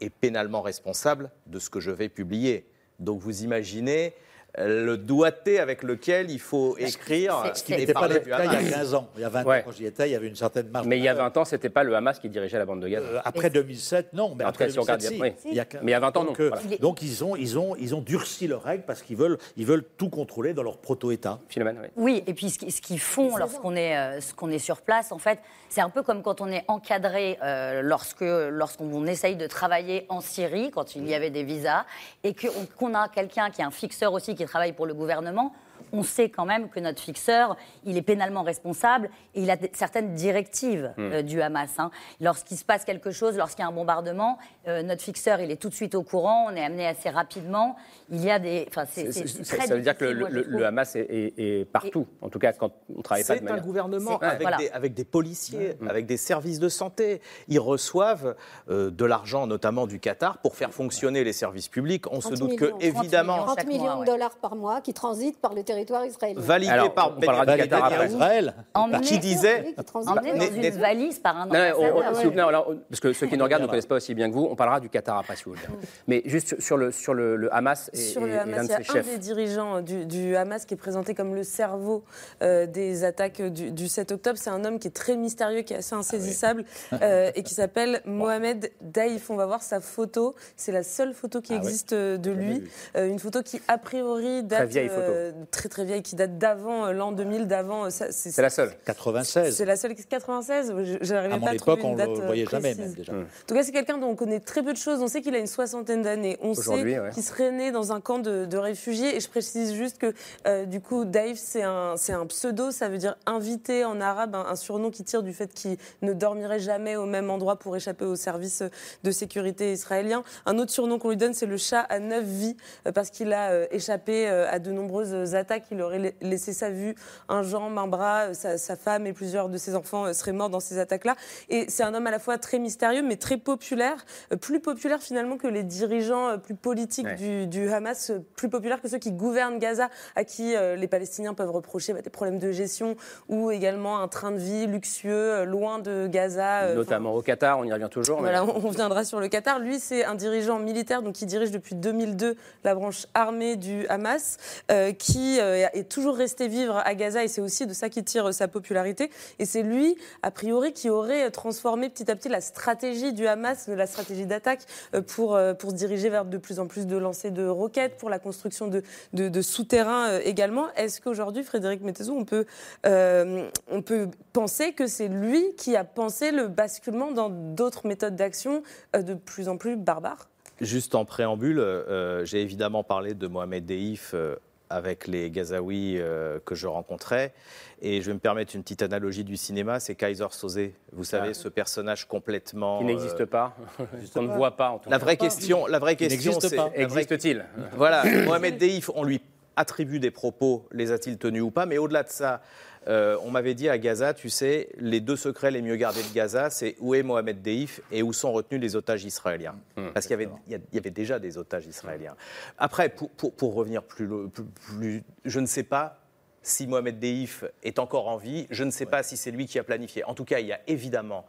est 0.00 0.10
pénalement 0.10 0.60
responsable 0.60 1.30
de 1.46 1.58
ce 1.58 1.70
que 1.70 1.80
je 1.80 1.90
vais 1.90 2.08
publier. 2.08 2.66
Donc 2.98 3.20
vous 3.20 3.42
imaginez 3.42 4.14
le 4.58 4.96
doigté 4.96 5.58
avec 5.58 5.82
lequel 5.82 6.30
il 6.30 6.38
faut 6.40 6.76
écrire 6.78 7.50
Ce 7.54 7.62
qui 7.64 7.72
n'était 7.76 7.92
pas 7.92 8.06
le 8.08 8.20
cas 8.20 8.44
il 8.44 8.52
y 8.52 8.54
a 8.54 8.58
Hamas. 8.58 8.70
15 8.70 8.94
ans. 8.94 9.08
Il 9.16 9.22
y 9.22 9.24
a 9.24 9.28
20 9.28 9.44
Ouais. 9.44 9.58
ans, 9.58 9.62
quand 9.66 9.72
j'y 9.72 9.86
étais, 9.86 10.08
il 10.08 10.12
y 10.12 10.14
avait 10.14 10.28
une 10.28 10.36
certaine 10.36 10.68
marge. 10.68 10.86
Mais 10.86 10.98
il 10.98 11.04
y 11.04 11.08
a 11.08 11.14
de- 11.14 11.18
20 11.18 11.36
ans, 11.36 11.44
c'était 11.44 11.68
pas 11.70 11.82
le 11.82 11.94
Hamas 11.96 12.18
qui 12.20 12.28
dirigeait 12.28 12.58
la 12.58 12.64
bande 12.64 12.80
de 12.80 12.88
Gaza. 12.88 13.06
Euh, 13.06 13.20
après 13.24 13.50
2007, 13.50 14.12
non. 14.12 14.34
Mais 14.36 14.44
En 14.44 14.52
tout 14.52 14.58
cas, 14.58 14.64
après 14.66 14.70
si 14.70 14.78
on 14.78 14.82
regarde 14.82 15.00
2007, 15.00 15.20
bien, 15.22 15.34
si. 15.40 15.46
oui. 15.48 15.50
Il 15.52 15.56
y 15.56 15.60
a- 15.60 15.66
Mais 15.82 15.90
il 15.90 15.90
y 15.90 15.94
a 15.94 16.00
20 16.00 16.16
ans, 16.16 16.24
donc, 16.24 16.38
non. 16.38 16.44
euh, 16.44 16.50
Voilà. 16.50 16.76
Donc 16.78 17.02
ils 17.02 17.24
ont, 17.24 17.34
ils, 17.36 17.58
ont, 17.58 17.74
ils 17.76 17.94
ont 17.94 18.00
durci 18.00 18.46
leurs 18.46 18.62
règles 18.62 18.84
parce 18.86 19.02
qu'ils 19.02 19.16
veulent, 19.16 19.38
ils 19.56 19.66
veulent 19.66 19.84
tout 19.96 20.08
contrôler 20.08 20.54
dans 20.54 20.62
leur 20.62 20.78
proto-État. 20.78 21.40
Philomène, 21.48 21.78
oui. 21.82 21.88
Oui, 21.96 22.24
et 22.26 22.34
puis 22.34 22.50
ce 22.50 22.58
qui- 22.58 22.70
ce 22.70 22.80
qu'ils 22.80 23.00
font 23.00 23.36
lorsqu'on 23.36 23.74
est, 23.74 23.96
euh, 23.96 24.20
ce 24.20 24.34
qu'on 24.34 24.50
est 24.50 24.58
sur 24.60 24.82
place, 24.82 25.10
en 25.10 25.18
fait, 25.18 25.40
c'est 25.68 25.80
un 25.80 25.90
peu 25.90 26.02
comme 26.04 26.22
quand 26.22 26.40
on 26.40 26.48
est 26.48 26.64
encadré 26.68 27.38
euh, 27.42 27.82
lorsque 27.82 28.20
lorsqu'on 28.24 29.06
essaye 29.06 29.34
de 29.36 29.46
travailler 29.46 30.06
en 30.08 30.20
Syrie, 30.20 30.70
quand 30.70 30.94
il 30.94 31.08
y 31.08 31.14
avait 31.14 31.30
des 31.30 31.42
visas, 31.42 31.84
et 32.22 32.34
qu'on 32.78 32.94
a 32.94 33.08
quelqu'un 33.08 33.50
qui 33.50 33.60
est 33.60 33.64
un 33.64 33.70
fixeur 33.72 34.12
aussi 34.12 34.34
qui 34.34 34.43
travaille 34.46 34.72
pour 34.72 34.86
le 34.86 34.94
gouvernement. 34.94 35.52
On 35.96 36.02
sait 36.02 36.28
quand 36.28 36.44
même 36.44 36.68
que 36.68 36.80
notre 36.80 37.00
fixeur, 37.00 37.56
il 37.84 37.96
est 37.96 38.02
pénalement 38.02 38.42
responsable 38.42 39.10
et 39.34 39.42
il 39.42 39.50
a 39.50 39.56
certaines 39.72 40.14
directives 40.14 40.92
Hmm. 40.96 41.12
euh, 41.12 41.22
du 41.22 41.40
Hamas. 41.40 41.70
hein. 41.78 41.90
Lorsqu'il 42.20 42.56
se 42.56 42.64
passe 42.64 42.84
quelque 42.84 43.10
chose, 43.12 43.36
lorsqu'il 43.36 43.62
y 43.62 43.64
a 43.64 43.68
un 43.68 43.72
bombardement, 43.72 44.38
euh, 44.66 44.82
notre 44.82 45.02
fixeur, 45.02 45.40
il 45.40 45.50
est 45.50 45.56
tout 45.56 45.68
de 45.68 45.74
suite 45.74 45.94
au 45.94 46.02
courant, 46.02 46.46
on 46.50 46.56
est 46.56 46.64
amené 46.64 46.86
assez 46.86 47.10
rapidement. 47.10 47.76
Il 48.10 48.22
y 48.24 48.30
a 48.30 48.38
des. 48.38 48.66
Enfin, 48.68 48.84
c'est 48.90 49.12
C'est- 49.12 49.26
c'est 49.26 49.44
c'est- 49.44 49.56
très 49.56 49.66
Ça 49.66 49.74
veut 49.76 49.80
dire 49.82 49.96
que 49.96 50.04
le, 50.04 50.20
moi, 50.20 50.28
je 50.30 50.34
le- 50.34 50.42
trouve. 50.42 50.56
le 50.58 50.66
Hamas 50.66 50.96
est, 50.96 51.00
est- 51.08 51.34
est 51.60 51.64
partout. 51.64 52.06
En 52.22 52.28
tout 52.28 52.38
cas, 52.38 52.52
quand 52.52 52.72
on 52.92 52.98
ne 52.98 53.02
travaille 53.02 53.24
pas 53.24 53.34
de 53.34 53.38
C'est 53.38 53.44
un 53.44 53.48
manière. 53.50 53.64
gouvernement 53.64 54.18
C'est- 54.18 54.26
avec, 54.26 54.40
voilà. 54.42 54.56
des, 54.56 54.70
avec 54.70 54.94
des 54.94 55.04
policiers, 55.04 55.76
avec 55.88 56.06
des 56.06 56.16
services 56.16 56.58
de 56.58 56.68
santé. 56.68 57.20
Ils 57.48 57.60
reçoivent 57.60 58.34
euh, 58.70 58.90
de 58.90 59.04
l'argent, 59.04 59.46
notamment 59.46 59.86
du 59.86 60.00
Qatar, 60.00 60.38
pour 60.38 60.56
faire 60.56 60.72
fonctionner 60.72 61.22
les 61.24 61.32
services 61.32 61.68
publics. 61.68 62.10
On 62.10 62.20
se 62.20 62.28
30 62.28 62.38
doute 62.38 62.50
millions. 62.50 62.58
que, 62.58 62.70
30 62.70 62.82
évidemment, 62.82 63.44
30 63.44 63.58
chaque 63.58 63.66
millions 63.68 63.96
mois, 63.96 64.04
de 64.04 64.10
dollars 64.10 64.36
par 64.36 64.56
mois 64.56 64.80
qui 64.80 64.92
transitent 64.94 65.38
par 65.40 65.54
le 65.54 65.62
territoire 65.62 65.83
israélien. 66.06 66.40
validé 66.40 66.70
Alors, 66.72 66.94
par 66.94 67.14
on 67.16 67.20
parlera 67.20 67.44
du 67.44 67.52
Benjamin 67.52 67.64
Qatar 67.64 67.84
après. 67.84 67.98
Netanyahou, 68.08 68.16
Israël. 68.16 68.54
Emmené- 68.74 69.00
qui 69.00 69.18
disait. 69.18 69.74
Emmené 69.94 70.32
dans 70.32 70.38
Net- 70.38 70.74
une 70.74 70.80
valise 70.80 71.18
par 71.18 71.36
un 71.36 71.46
Non, 71.46 71.52
non, 71.54 71.60
on- 71.78 71.98
ambassadeur. 72.08 72.66
parce 72.88 73.00
que 73.00 73.12
ceux 73.12 73.26
qui 73.26 73.36
nous 73.36 73.44
regardent 73.44 73.62
ne 73.64 73.68
connaissent 73.68 73.86
pas 73.86 73.96
aussi 73.96 74.14
bien 74.14 74.28
que 74.28 74.34
vous, 74.34 74.46
on 74.50 74.56
parlera 74.56 74.80
du 74.80 74.88
Qatar 74.88 75.18
après, 75.18 75.36
si 75.36 75.44
vous 75.44 75.52
voulez. 75.52 75.62
Mais 76.08 76.22
juste 76.24 76.60
sur- 76.60 76.76
le, 76.76 76.90
sur 76.92 77.14
le, 77.14 77.36
le 77.36 77.54
Hamas 77.54 77.90
et, 77.92 77.96
Sur 77.96 78.22
et- 78.22 78.26
le 78.26 78.32
et 78.34 78.38
Hamas, 78.38 78.62
il 78.62 78.66
de 78.68 78.72
y 78.72 78.74
a 78.74 78.76
ses 78.84 78.90
un 78.90 78.92
chefs. 78.94 79.06
des 79.10 79.18
dirigeants 79.18 79.80
du, 79.80 80.06
du 80.06 80.36
Hamas 80.36 80.64
qui 80.64 80.74
est 80.74 80.76
présenté 80.78 81.14
comme 81.14 81.34
le 81.34 81.42
cerveau 81.44 82.04
euh, 82.42 82.66
des 82.66 83.04
attaques 83.04 83.40
du, 83.42 83.70
du 83.70 83.88
7 83.88 84.12
octobre. 84.12 84.38
C'est 84.38 84.50
un 84.50 84.64
homme 84.64 84.78
qui 84.78 84.88
est 84.88 84.92
très 84.94 85.16
mystérieux, 85.16 85.62
qui 85.62 85.74
est 85.74 85.78
assez 85.78 85.94
insaisissable 85.94 86.64
euh, 87.02 87.30
et 87.34 87.42
qui 87.42 87.54
s'appelle 87.54 88.00
Mohamed 88.04 88.70
Daïf. 88.80 89.30
On 89.30 89.36
va 89.36 89.46
voir 89.46 89.62
sa 89.62 89.80
photo. 89.80 90.34
C'est 90.56 90.72
la 90.72 90.82
seule 90.82 91.14
photo 91.14 91.40
qui 91.40 91.52
Ah 91.52 91.56
existe 91.56 91.92
euh, 91.92 92.16
de 92.16 92.30
lui. 92.30 92.62
Euh, 92.96 93.08
une 93.08 93.18
photo 93.18 93.42
qui, 93.42 93.60
a 93.68 93.78
priori, 93.78 94.42
date. 94.42 94.68
vieille 94.68 94.88
photo. 94.88 95.00
euh, 95.02 95.32
très 95.64 95.68
très 95.70 95.84
vieille, 95.86 96.02
qui 96.02 96.14
date 96.14 96.36
d'avant 96.36 96.84
euh, 96.86 96.92
l'an 96.92 97.12
2000, 97.12 97.46
d'avant. 97.46 97.86
euh, 97.86 97.88
C'est 97.90 98.36
la 98.42 98.50
seule. 98.50 98.72
96. 98.84 99.56
C'est 99.56 99.64
la 99.64 99.76
seule 99.76 99.94
96. 99.94 100.74
Je- 100.82 100.98
J'arrivais 101.00 101.38
pas 101.40 101.50
à 101.50 101.54
trouver 101.56 101.72
époque, 101.76 101.80
on 101.84 101.90
une 101.92 101.96
date 101.96 102.08
ne 102.10 102.16
le 102.16 102.22
euh, 102.22 102.26
voyait 102.26 102.46
jamais, 102.46 102.74
même 102.74 102.92
déjà. 102.92 103.12
En 103.14 103.24
tout 103.46 103.54
cas, 103.54 103.62
c'est 103.62 103.72
quelqu'un 103.72 103.96
dont 103.96 104.08
on 104.08 104.14
connaît 104.14 104.40
très 104.40 104.62
peu 104.62 104.72
de 104.72 104.78
choses. 104.78 105.00
On 105.00 105.06
sait 105.08 105.22
qu'il 105.22 105.34
a 105.34 105.38
une 105.38 105.46
soixantaine 105.46 106.02
d'années. 106.02 106.36
On 106.42 106.52
sait 106.54 106.70
ouais. 106.82 107.10
qu'il 107.14 107.22
serait 107.22 107.50
né 107.50 107.70
dans 107.70 107.92
un 107.92 108.00
camp 108.00 108.18
de, 108.18 108.44
de 108.44 108.56
réfugiés. 108.58 109.16
Et 109.16 109.20
je 109.20 109.28
précise 109.30 109.72
juste 109.72 109.96
que, 109.98 110.12
euh, 110.46 110.66
du 110.66 110.80
coup, 110.82 111.04
Daïf, 111.06 111.38
c'est 111.38 111.62
un, 111.62 111.94
un 112.08 112.26
pseudo. 112.26 112.70
Ça 112.70 112.88
veut 112.90 112.98
dire 112.98 113.16
invité 113.24 113.84
en 113.86 114.00
arabe, 114.02 114.34
un, 114.34 114.44
un 114.46 114.56
surnom 114.56 114.90
qui 114.90 115.04
tire 115.04 115.22
du 115.22 115.32
fait 115.32 115.52
qu'il 115.54 115.78
ne 116.02 116.12
dormirait 116.12 116.60
jamais 116.60 116.96
au 116.96 117.06
même 117.06 117.30
endroit 117.30 117.56
pour 117.56 117.74
échapper 117.74 118.04
aux 118.04 118.16
services 118.16 118.62
de 119.02 119.10
sécurité 119.10 119.72
israéliens. 119.72 120.24
Un 120.44 120.58
autre 120.58 120.72
surnom 120.72 120.98
qu'on 120.98 121.08
lui 121.10 121.16
donne, 121.16 121.32
c'est 121.34 121.46
le 121.46 121.56
chat 121.56 121.80
à 121.80 121.98
neuf 122.00 122.24
vies, 122.24 122.56
parce 122.94 123.08
qu'il 123.10 123.32
a 123.32 123.50
euh, 123.50 123.66
échappé 123.70 124.28
euh, 124.28 124.46
à 124.50 124.58
de 124.58 124.70
nombreuses 124.72 125.34
attaques. 125.34 125.53
Il 125.70 125.80
aurait 125.82 125.98
la- 125.98 126.10
laissé 126.28 126.52
sa 126.52 126.70
vue, 126.70 126.94
un 127.28 127.42
jambe, 127.42 127.76
un 127.78 127.86
bras. 127.86 128.28
Euh, 128.28 128.34
Sa, 128.34 128.58
sa 128.58 128.76
femme 128.76 129.06
et 129.06 129.12
plusieurs 129.12 129.48
de 129.48 129.56
ses 129.58 129.74
enfants 129.76 130.06
euh, 130.06 130.12
seraient 130.12 130.32
morts 130.32 130.50
dans 130.50 130.60
ces 130.60 130.78
attaques-là. 130.78 131.14
Et 131.48 131.66
c'est 131.68 131.82
un 131.82 131.94
homme 131.94 132.06
à 132.06 132.10
la 132.10 132.18
fois 132.18 132.36
très 132.38 132.58
mystérieux, 132.58 133.02
mais 133.02 133.16
très 133.16 133.36
populaire, 133.36 134.04
euh, 134.32 134.36
plus 134.36 134.60
populaire 134.60 135.00
finalement 135.02 135.36
que 135.36 135.46
les 135.46 135.62
dirigeants 135.62 136.38
plus 136.38 136.54
politiques 136.54 137.06
Ouais. 137.06 137.14
du, 137.16 137.46
du 137.46 137.68
Hamas, 137.70 138.12
plus 138.36 138.48
populaire 138.48 138.80
que 138.80 138.88
ceux 138.88 138.98
qui 138.98 139.12
gouvernent 139.12 139.58
Gaza, 139.58 139.88
à 140.16 140.24
qui 140.24 140.54
euh, 140.56 140.76
les 140.76 140.88
Palestiniens 140.88 141.34
peuvent 141.34 141.50
reprocher 141.50 141.92
bah, 141.92 142.00
des 142.02 142.10
problèmes 142.10 142.38
de 142.38 142.50
gestion 142.52 142.96
ou 143.28 143.50
également 143.50 144.00
un 144.00 144.08
train 144.08 144.30
de 144.32 144.38
vie 144.38 144.66
luxueux, 144.66 145.44
loin 145.44 145.78
de 145.78 146.06
Gaza. 146.06 146.62
euh, 146.64 146.74
Notamment 146.74 147.14
au 147.14 147.22
Qatar, 147.22 147.58
on 147.58 147.64
y 147.64 147.72
revient 147.72 147.88
toujours. 147.90 148.16
mais- 148.20 148.30
voilà, 148.30 148.44
on 148.44 148.58
reviendra 148.58 149.04
sur 149.04 149.20
le 149.20 149.28
Qatar. 149.28 149.58
Lui, 149.58 149.78
c'est 149.80 150.04
un 150.04 150.14
dirigeant 150.14 150.58
militaire 150.58 151.02
donc 151.02 151.14
qui 151.14 151.26
dirige 151.26 151.50
depuis 151.50 151.74
2002 151.74 152.36
la 152.64 152.74
branche 152.74 153.06
armée 153.14 153.56
du 153.56 153.86
Hamas, 153.88 154.36
euh, 154.70 154.92
qui 154.92 155.38
est 155.72 155.88
toujours 155.88 156.16
resté 156.16 156.48
vivre 156.48 156.76
à 156.84 156.94
Gaza 156.94 157.24
et 157.24 157.28
c'est 157.28 157.40
aussi 157.40 157.66
de 157.66 157.72
ça 157.72 157.88
qui 157.88 158.02
tire 158.04 158.28
euh, 158.28 158.32
sa 158.32 158.48
popularité. 158.48 159.10
Et 159.38 159.44
c'est 159.44 159.62
lui, 159.62 159.96
a 160.22 160.30
priori, 160.30 160.72
qui 160.72 160.90
aurait 160.90 161.30
transformé 161.30 161.88
petit 161.88 162.10
à 162.10 162.16
petit 162.16 162.28
la 162.28 162.40
stratégie 162.40 163.12
du 163.12 163.26
Hamas, 163.26 163.68
la 163.68 163.86
stratégie 163.86 164.26
d'attaque, 164.26 164.62
euh, 164.94 165.02
pour, 165.02 165.34
euh, 165.34 165.54
pour 165.54 165.70
se 165.70 165.76
diriger 165.76 166.08
vers 166.08 166.24
de 166.24 166.38
plus 166.38 166.58
en 166.58 166.66
plus 166.66 166.86
de 166.86 166.96
lancers 166.96 167.32
de 167.32 167.46
roquettes, 167.46 167.96
pour 167.96 168.10
la 168.10 168.18
construction 168.18 168.68
de, 168.68 168.82
de, 169.12 169.42
souterrains 169.42 170.08
euh, 170.08 170.20
également. 170.24 170.72
Est-ce 170.74 171.00
qu'aujourd'hui, 171.00 171.42
Frédéric 171.42 171.82
Mettezou, 171.82 172.14
on 172.14 172.24
peut, 172.24 172.46
euh, 172.86 173.48
on 173.70 173.82
peut 173.82 174.08
penser 174.32 174.72
que 174.72 174.86
c'est 174.86 175.08
lui 175.08 175.54
qui 175.56 175.76
a 175.76 175.84
pensé 175.84 176.30
le 176.30 176.48
basculement 176.48 177.12
dans 177.12 177.30
d'autres 177.30 177.86
méthodes 177.86 178.16
d'action 178.16 178.62
euh, 178.96 179.02
de 179.02 179.14
plus 179.14 179.48
en 179.48 179.56
plus 179.56 179.76
barbares? 179.76 180.28
Juste 180.60 180.94
en 180.94 181.04
préambule, 181.04 181.58
euh, 181.58 182.24
j'ai 182.24 182.40
évidemment 182.40 182.84
parlé 182.84 183.14
de 183.14 183.26
Mohamed 183.26 183.66
Deif 183.66 184.12
euh, 184.14 184.36
avec 184.74 185.06
les 185.06 185.30
Gazaouis 185.30 185.98
euh, 185.98 186.40
que 186.44 186.54
je 186.54 186.66
rencontrais. 186.66 187.32
Et 187.80 188.00
je 188.00 188.06
vais 188.08 188.14
me 188.14 188.18
permettre 188.18 188.54
une 188.56 188.62
petite 188.62 188.82
analogie 188.82 189.24
du 189.24 189.36
cinéma, 189.36 189.78
c'est 189.78 189.94
Kaiser 189.94 190.26
Soze. 190.30 190.58
Vous 190.92 191.04
savez, 191.04 191.30
Ah. 191.30 191.34
ce 191.34 191.48
personnage 191.48 192.06
complètement... 192.06 192.80
Qui 192.80 192.86
n'existe 192.86 193.20
euh, 193.20 193.26
pas, 193.26 193.56
qu'on 194.14 194.22
ne 194.22 194.34
voit 194.34 194.56
pas 194.56 194.70
en 194.70 194.78
tout 194.78 194.90
La 194.90 194.98
vraie 194.98 195.16
question, 195.16 195.66
la 195.66 195.78
vraie 195.78 195.96
question, 195.96 196.38
c'est 196.40 196.58
Existe-t-il? 196.74 197.44
Voilà, 197.76 198.04
Mohamed 198.24 198.58
Deif, 198.58 198.90
on 198.94 199.04
lui 199.04 199.20
attribue 199.56 200.00
des 200.00 200.10
propos, 200.10 200.66
les 200.72 200.90
a-t-il 200.90 201.16
tenus 201.18 201.42
ou 201.42 201.50
pas 201.50 201.66
Mais 201.66 201.78
au-delà 201.78 202.02
de 202.02 202.08
ça, 202.08 202.40
euh, 202.86 203.16
on 203.22 203.30
m'avait 203.30 203.54
dit 203.54 203.68
à 203.68 203.78
Gaza, 203.78 204.12
tu 204.14 204.28
sais, 204.28 204.68
les 204.76 205.00
deux 205.00 205.16
secrets 205.16 205.50
les 205.50 205.62
mieux 205.62 205.76
gardés 205.76 206.02
de 206.02 206.12
Gaza, 206.14 206.50
c'est 206.50 206.76
où 206.80 206.94
est 206.94 207.02
Mohamed 207.02 207.40
Deif 207.40 207.80
et 207.90 208.02
où 208.02 208.12
sont 208.12 208.32
retenus 208.32 208.60
les 208.60 208.76
otages 208.76 209.04
israéliens. 209.04 209.56
Parce 209.94 210.06
qu'il 210.06 210.12
y 210.20 210.22
avait, 210.22 210.28
y 210.72 210.80
déjà 210.90 211.18
des 211.18 211.38
otages 211.38 211.66
israéliens. 211.66 212.14
Après, 212.58 212.88
pour, 212.90 213.08
pour- 213.10 213.32
pour 213.32 213.54
revenir 213.54 213.82
plus, 213.82 214.08
plus, 214.28 214.44
plus- 214.44 215.02
je 215.24 215.40
ne 215.40 215.46
sais 215.46 215.62
pas 215.62 215.98
si 216.42 216.66
Mohamed 216.66 216.98
Deif 216.98 217.44
est 217.62 217.78
encore 217.78 218.06
en 218.08 218.18
vie, 218.18 218.46
je 218.50 218.64
ne 218.64 218.70
sais 218.70 218.84
pas 218.86 219.02
si 219.02 219.16
c'est 219.16 219.30
lui 219.30 219.46
qui 219.46 219.58
a 219.58 219.64
planifié. 219.64 220.04
En 220.04 220.14
tout 220.14 220.26
cas, 220.26 220.40
il 220.40 220.46
y 220.46 220.52
a 220.52 220.60
évidemment 220.66 221.26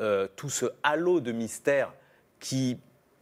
euh, 0.00 0.26
tout 0.34 0.50
ce 0.50 0.66
halo 0.82 1.20
de 1.20 1.30
mystère 1.30 1.94
qui, 2.40 2.78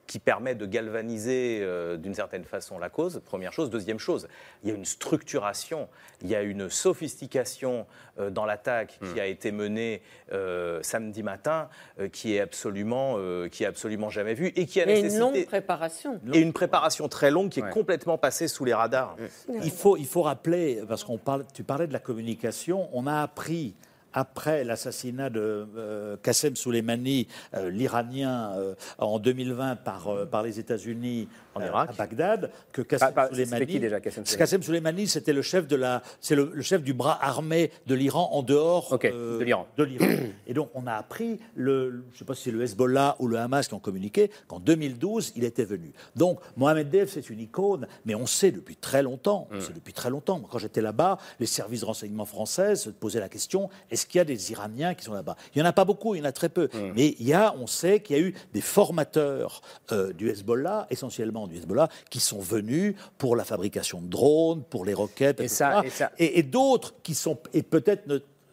qui 0.06 0.18
permet 0.18 0.54
de 0.54 0.66
galvaniser 0.66 1.60
euh, 1.62 1.96
d'une 1.96 2.14
certaine 2.14 2.44
façon 2.44 2.78
la 2.78 2.88
cause, 2.88 3.20
première 3.24 3.52
chose. 3.52 3.70
Deuxième 3.70 3.98
chose, 3.98 4.28
il 4.62 4.68
y 4.68 4.72
a 4.72 4.74
une 4.74 4.84
structuration, 4.84 5.88
il 6.22 6.28
y 6.28 6.34
a 6.34 6.42
une 6.42 6.68
sophistication 6.68 7.86
euh, 8.18 8.30
dans 8.30 8.44
l'attaque 8.44 8.98
qui 9.12 9.20
a 9.20 9.26
été 9.26 9.50
menée 9.52 10.02
euh, 10.32 10.80
samedi 10.82 11.22
matin 11.22 11.68
euh, 11.98 12.08
qui, 12.08 12.34
est 12.34 12.40
absolument, 12.40 13.14
euh, 13.18 13.48
qui 13.48 13.64
est 13.64 13.66
absolument 13.66 14.10
jamais 14.10 14.34
vue 14.34 14.52
et 14.56 14.66
qui 14.66 14.80
a 14.80 14.84
Et 14.84 14.98
une 14.98 15.02
nécessité... 15.04 15.20
longue 15.20 15.46
préparation. 15.46 16.20
Et 16.32 16.38
une 16.40 16.52
préparation 16.52 17.08
très 17.08 17.30
longue 17.30 17.50
qui 17.50 17.60
est 17.60 17.70
complètement 17.70 18.18
passée 18.18 18.48
sous 18.48 18.64
les 18.64 18.74
radars. 18.74 19.16
Il 19.48 19.70
faut, 19.70 19.96
il 19.96 20.06
faut 20.06 20.22
rappeler, 20.22 20.82
parce 20.88 21.04
qu'on 21.04 21.18
parle, 21.18 21.44
tu 21.52 21.64
parlais 21.64 21.86
de 21.86 21.92
la 21.92 21.98
communication, 21.98 22.88
on 22.92 23.06
a 23.06 23.22
appris 23.22 23.74
après 24.14 24.64
l'assassinat 24.64 25.28
de 25.28 25.66
euh, 25.76 26.16
Qassem 26.22 26.56
Soleimani, 26.56 27.26
euh, 27.54 27.68
l'Iranien, 27.68 28.52
euh, 28.56 28.74
en 28.98 29.18
2020 29.18 29.76
par, 29.76 30.08
euh, 30.08 30.24
par 30.24 30.42
les 30.42 30.58
États-Unis 30.60 31.28
à 31.56 31.86
Bagdad, 31.96 32.50
que 32.72 32.82
Qassem 32.82 33.08
c'était 33.08 33.28
Soleimani, 33.28 33.66
qui 33.66 33.80
déjà, 33.80 34.00
Qassem 34.00 34.24
Soleimani 34.24 34.38
Qassem 34.38 34.62
Soleimani, 34.62 35.06
c'était 35.08 35.32
le 35.32 35.42
chef 35.42 35.66
de 35.66 35.76
la, 35.76 36.02
c'est 36.20 36.34
le, 36.36 36.50
le 36.54 36.62
chef 36.62 36.82
du 36.82 36.94
bras 36.94 37.18
armé 37.22 37.70
de 37.86 37.94
l'Iran 37.94 38.30
en 38.32 38.42
dehors 38.42 38.98
de 38.98 39.44
l'Iran. 39.44 39.66
de 39.76 39.84
l'Iran. 39.84 40.06
Et 40.46 40.54
donc, 40.54 40.70
on 40.74 40.86
a 40.86 40.94
appris, 40.94 41.40
le, 41.54 41.90
je 42.10 42.14
ne 42.14 42.18
sais 42.18 42.24
pas 42.24 42.34
si 42.34 42.44
c'est 42.44 42.50
le 42.50 42.62
Hezbollah 42.62 43.16
ou 43.18 43.28
le 43.28 43.38
Hamas 43.38 43.68
qui 43.68 43.74
ont 43.74 43.78
communiqué, 43.80 44.30
qu'en 44.48 44.60
2012, 44.60 45.32
il 45.36 45.44
était 45.44 45.64
venu. 45.64 45.92
Donc, 46.16 46.38
Mohamed 46.56 46.88
Dev, 46.90 47.08
c'est 47.08 47.28
une 47.30 47.40
icône, 47.40 47.86
mais 48.04 48.14
on 48.14 48.26
sait 48.26 48.50
depuis 48.52 48.76
très 48.76 49.02
longtemps, 49.02 49.48
on 49.52 49.60
sait 49.60 49.72
depuis 49.72 49.92
très 49.92 50.10
longtemps. 50.10 50.40
Quand 50.40 50.58
j'étais 50.58 50.82
là-bas, 50.82 51.18
les 51.40 51.46
services 51.46 51.80
de 51.80 51.86
renseignement 51.86 52.24
français 52.24 52.76
se 52.76 52.90
posaient 52.90 53.20
la 53.20 53.28
question 53.28 53.70
est-ce 54.04 54.10
qu'il 54.10 54.18
y 54.18 54.20
a 54.20 54.24
des 54.26 54.52
Iraniens 54.52 54.92
qui 54.94 55.02
sont 55.04 55.14
là-bas? 55.14 55.34
Il 55.54 55.58
n'y 55.58 55.66
en 55.66 55.68
a 55.68 55.72
pas 55.72 55.86
beaucoup, 55.86 56.14
il 56.14 56.18
y 56.18 56.20
en 56.20 56.26
a 56.26 56.32
très 56.32 56.50
peu. 56.50 56.68
Mais 56.94 57.14
il 57.18 57.26
y 57.26 57.32
a, 57.32 57.54
on 57.58 57.66
sait 57.66 58.00
qu'il 58.00 58.16
y 58.16 58.18
a 58.18 58.22
eu 58.22 58.34
des 58.52 58.60
formateurs 58.60 59.62
euh, 59.92 60.12
du 60.12 60.28
Hezbollah, 60.28 60.86
essentiellement 60.90 61.46
du 61.46 61.56
Hezbollah, 61.56 61.88
qui 62.10 62.20
sont 62.20 62.38
venus 62.40 62.94
pour 63.16 63.34
la 63.36 63.44
fabrication 63.44 64.02
de 64.02 64.06
drones, 64.08 64.62
pour 64.62 64.84
les 64.84 64.94
roquettes, 64.94 65.40
Et 65.40 65.48
ça- 65.48 65.82
et 65.84 65.90
ça- 65.90 66.12
et, 66.18 66.38
et 66.38 66.42
d'autres 66.42 66.94
qui 67.02 67.14
sont, 67.14 67.38
et 67.54 67.62
peut-être 67.62 68.02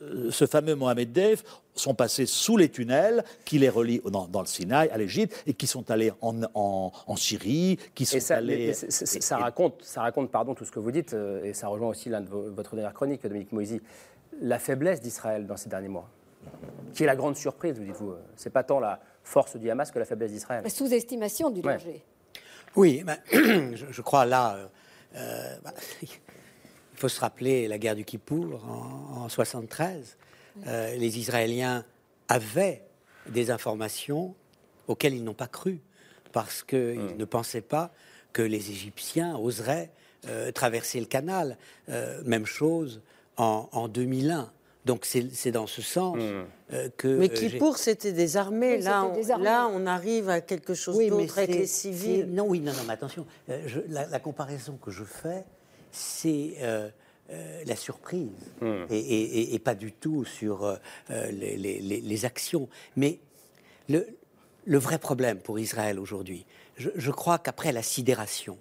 euh, 0.02 0.32
ce 0.32 0.48
fameux 0.48 0.76
Mohamed 0.76 1.12
Deif 1.12 1.44
sont 1.76 1.94
passés 1.94 2.26
sous 2.26 2.58
les 2.58 2.70
tunnels 2.70 3.24
qui 3.46 3.60
les 3.60 3.70
relient 3.70 4.02
dans, 4.06 4.28
dans 4.28 4.42
le 4.42 4.48
Sinaï, 4.48 4.90
à 4.90 4.98
l'Égypte, 4.98 5.44
et 5.48 5.54
qui 5.54 5.68
sont 5.68 5.90
allés 5.92 6.12
en, 6.22 6.42
en- 6.54 6.92
en 7.08 7.16
Syrie, 7.16 7.78
qui 7.96 8.06
sont 8.06 8.18
Et 8.18 8.20
ça, 8.20 8.38
allés... 8.38 8.68
mais 8.68 8.74
ça 8.74 9.38
raconte, 9.38 9.76
ça 9.84 10.02
raconte 10.02 10.32
pardon, 10.32 10.54
tout 10.56 10.66
ce 10.66 10.72
que 10.72 10.80
vous 10.80 10.92
dites, 10.92 11.14
euh, 11.14 11.44
et 11.46 11.54
ça 11.54 11.68
rejoint 11.68 11.90
aussi 11.90 12.10
l'un 12.10 12.22
de 12.22 12.28
vos- 12.30 12.50
votre 12.52 12.76
dernière 12.76 12.94
chronique, 12.94 13.22
Dominique 13.24 13.52
Moisy, 13.52 13.80
la 14.42 14.60
faiblesse 14.60 15.00
d'Israël 15.02 15.46
dans 15.48 15.58
ces 15.58 15.70
derniers 15.70 15.88
mois, 15.88 16.10
qui 16.94 17.04
est 17.04 17.06
la 17.08 17.16
grande 17.16 17.36
surprise, 17.36 17.78
vous 17.78 17.86
dites-vous. 17.86 18.16
C'est 18.36 18.50
pas 18.50 18.64
tant 18.64 18.80
la 18.80 19.00
force 19.24 19.56
du 19.56 19.70
Hamas 19.70 19.92
que 19.92 20.00
la 20.00 20.06
faiblesse 20.06 20.32
d'Israël. 20.32 20.64
La 20.64 20.70
sous-estimation 20.70 21.50
du 21.50 21.62
Ouais. 21.62 21.74
danger. 21.74 22.04
Oui, 22.76 23.04
ben, 23.06 23.18
je, 23.32 23.86
je 23.90 24.02
crois 24.02 24.26
là, 24.26 24.56
euh, 24.56 24.68
euh, 25.18 25.58
bah, 25.64 25.74
il 26.02 26.08
faut 26.96 27.10
se 27.10 27.20
rappeler 27.20 27.68
la 27.68 27.78
guerre 27.78 27.96
du 27.96 28.06
Kippour 28.06 28.64
en, 28.68 29.24
en 29.24 29.30
73. 29.30 30.18
Euh, 30.68 30.96
les 30.96 31.20
Israéliens 31.20 31.86
avaient 32.28 32.84
des 33.30 33.52
informations 33.52 34.36
auxquelles 34.88 35.14
ils 35.14 35.24
n'ont 35.24 35.34
pas 35.34 35.48
cru 35.48 35.80
parce 36.32 36.64
qu'ils 36.64 37.16
ne 37.18 37.26
pensaient 37.26 37.62
pas 37.62 37.92
que 38.34 38.42
les 38.42 38.72
Égyptiens 38.72 39.36
oseraient 39.38 39.92
euh, 40.28 40.52
traverser 40.52 41.00
le 41.00 41.06
canal. 41.06 41.58
Euh, 41.90 42.22
même 42.26 42.46
chose 42.46 43.02
en, 43.38 43.70
en 43.72 43.88
2001. 43.88 44.52
Donc 44.84 45.06
c'est 45.06 45.32
c'est 45.32 45.52
dans 45.52 45.68
ce 45.68 45.82
sens 45.84 46.18
euh, 46.20 46.90
que. 46.98 47.08
Mais 47.08 47.30
euh, 47.30 47.36
j'ai- 47.36 47.50
Kippour, 47.52 47.78
c'était 47.78 48.14
des 48.14 48.36
armées. 48.36 48.78
Oui, 48.78 48.82
là, 48.82 49.06
on, 49.06 49.14
des 49.14 49.30
armées. 49.30 49.46
là, 49.46 49.68
on 49.72 49.86
arrive 49.86 50.28
à 50.30 50.42
quelque 50.42 50.74
chose 50.74 50.96
Oui, 50.98 51.06
mais 51.12 51.24
d'autre 51.26 51.38
avec 51.38 51.52
c'est- 51.52 51.60
les 51.60 51.68
civils. 51.68 52.26
Non, 52.34 52.46
oui, 52.48 52.60
non, 52.62 52.72
non, 52.74 52.80
mais 52.88 52.94
attention. 52.94 53.28
euh, 53.50 53.62
je- 53.68 53.82
la, 53.90 54.08
la 54.08 54.20
comparaison 54.20 54.80
que 54.84 54.90
je 54.90 55.04
fais, 55.04 55.44
c'est 55.92 56.56
euh, 56.62 56.90
euh, 57.30 57.64
la 57.66 57.76
surprise 57.76 58.32
et, 58.90 58.98
et- 58.98 59.40
et- 59.42 59.54
et 59.54 59.60
pas 59.60 59.76
du 59.76 59.92
tout 59.92 60.26
sur 60.26 60.66
euh, 60.66 60.76
les, 61.10 61.58
les- 61.58 61.80
les- 61.80 62.02
les 62.02 62.26
actions. 62.26 62.68
Mais 62.96 63.20
le, 63.88 64.08
le 64.66 64.78
vrai 64.80 64.98
problème 64.98 65.38
pour 65.40 65.60
Israël 65.60 66.00
aujourd'hui, 66.00 66.46
je, 66.78 66.90
je 66.96 67.12
crois 67.12 67.38
qu'après 67.38 67.72
la 67.72 67.84
sidération, 67.84 68.58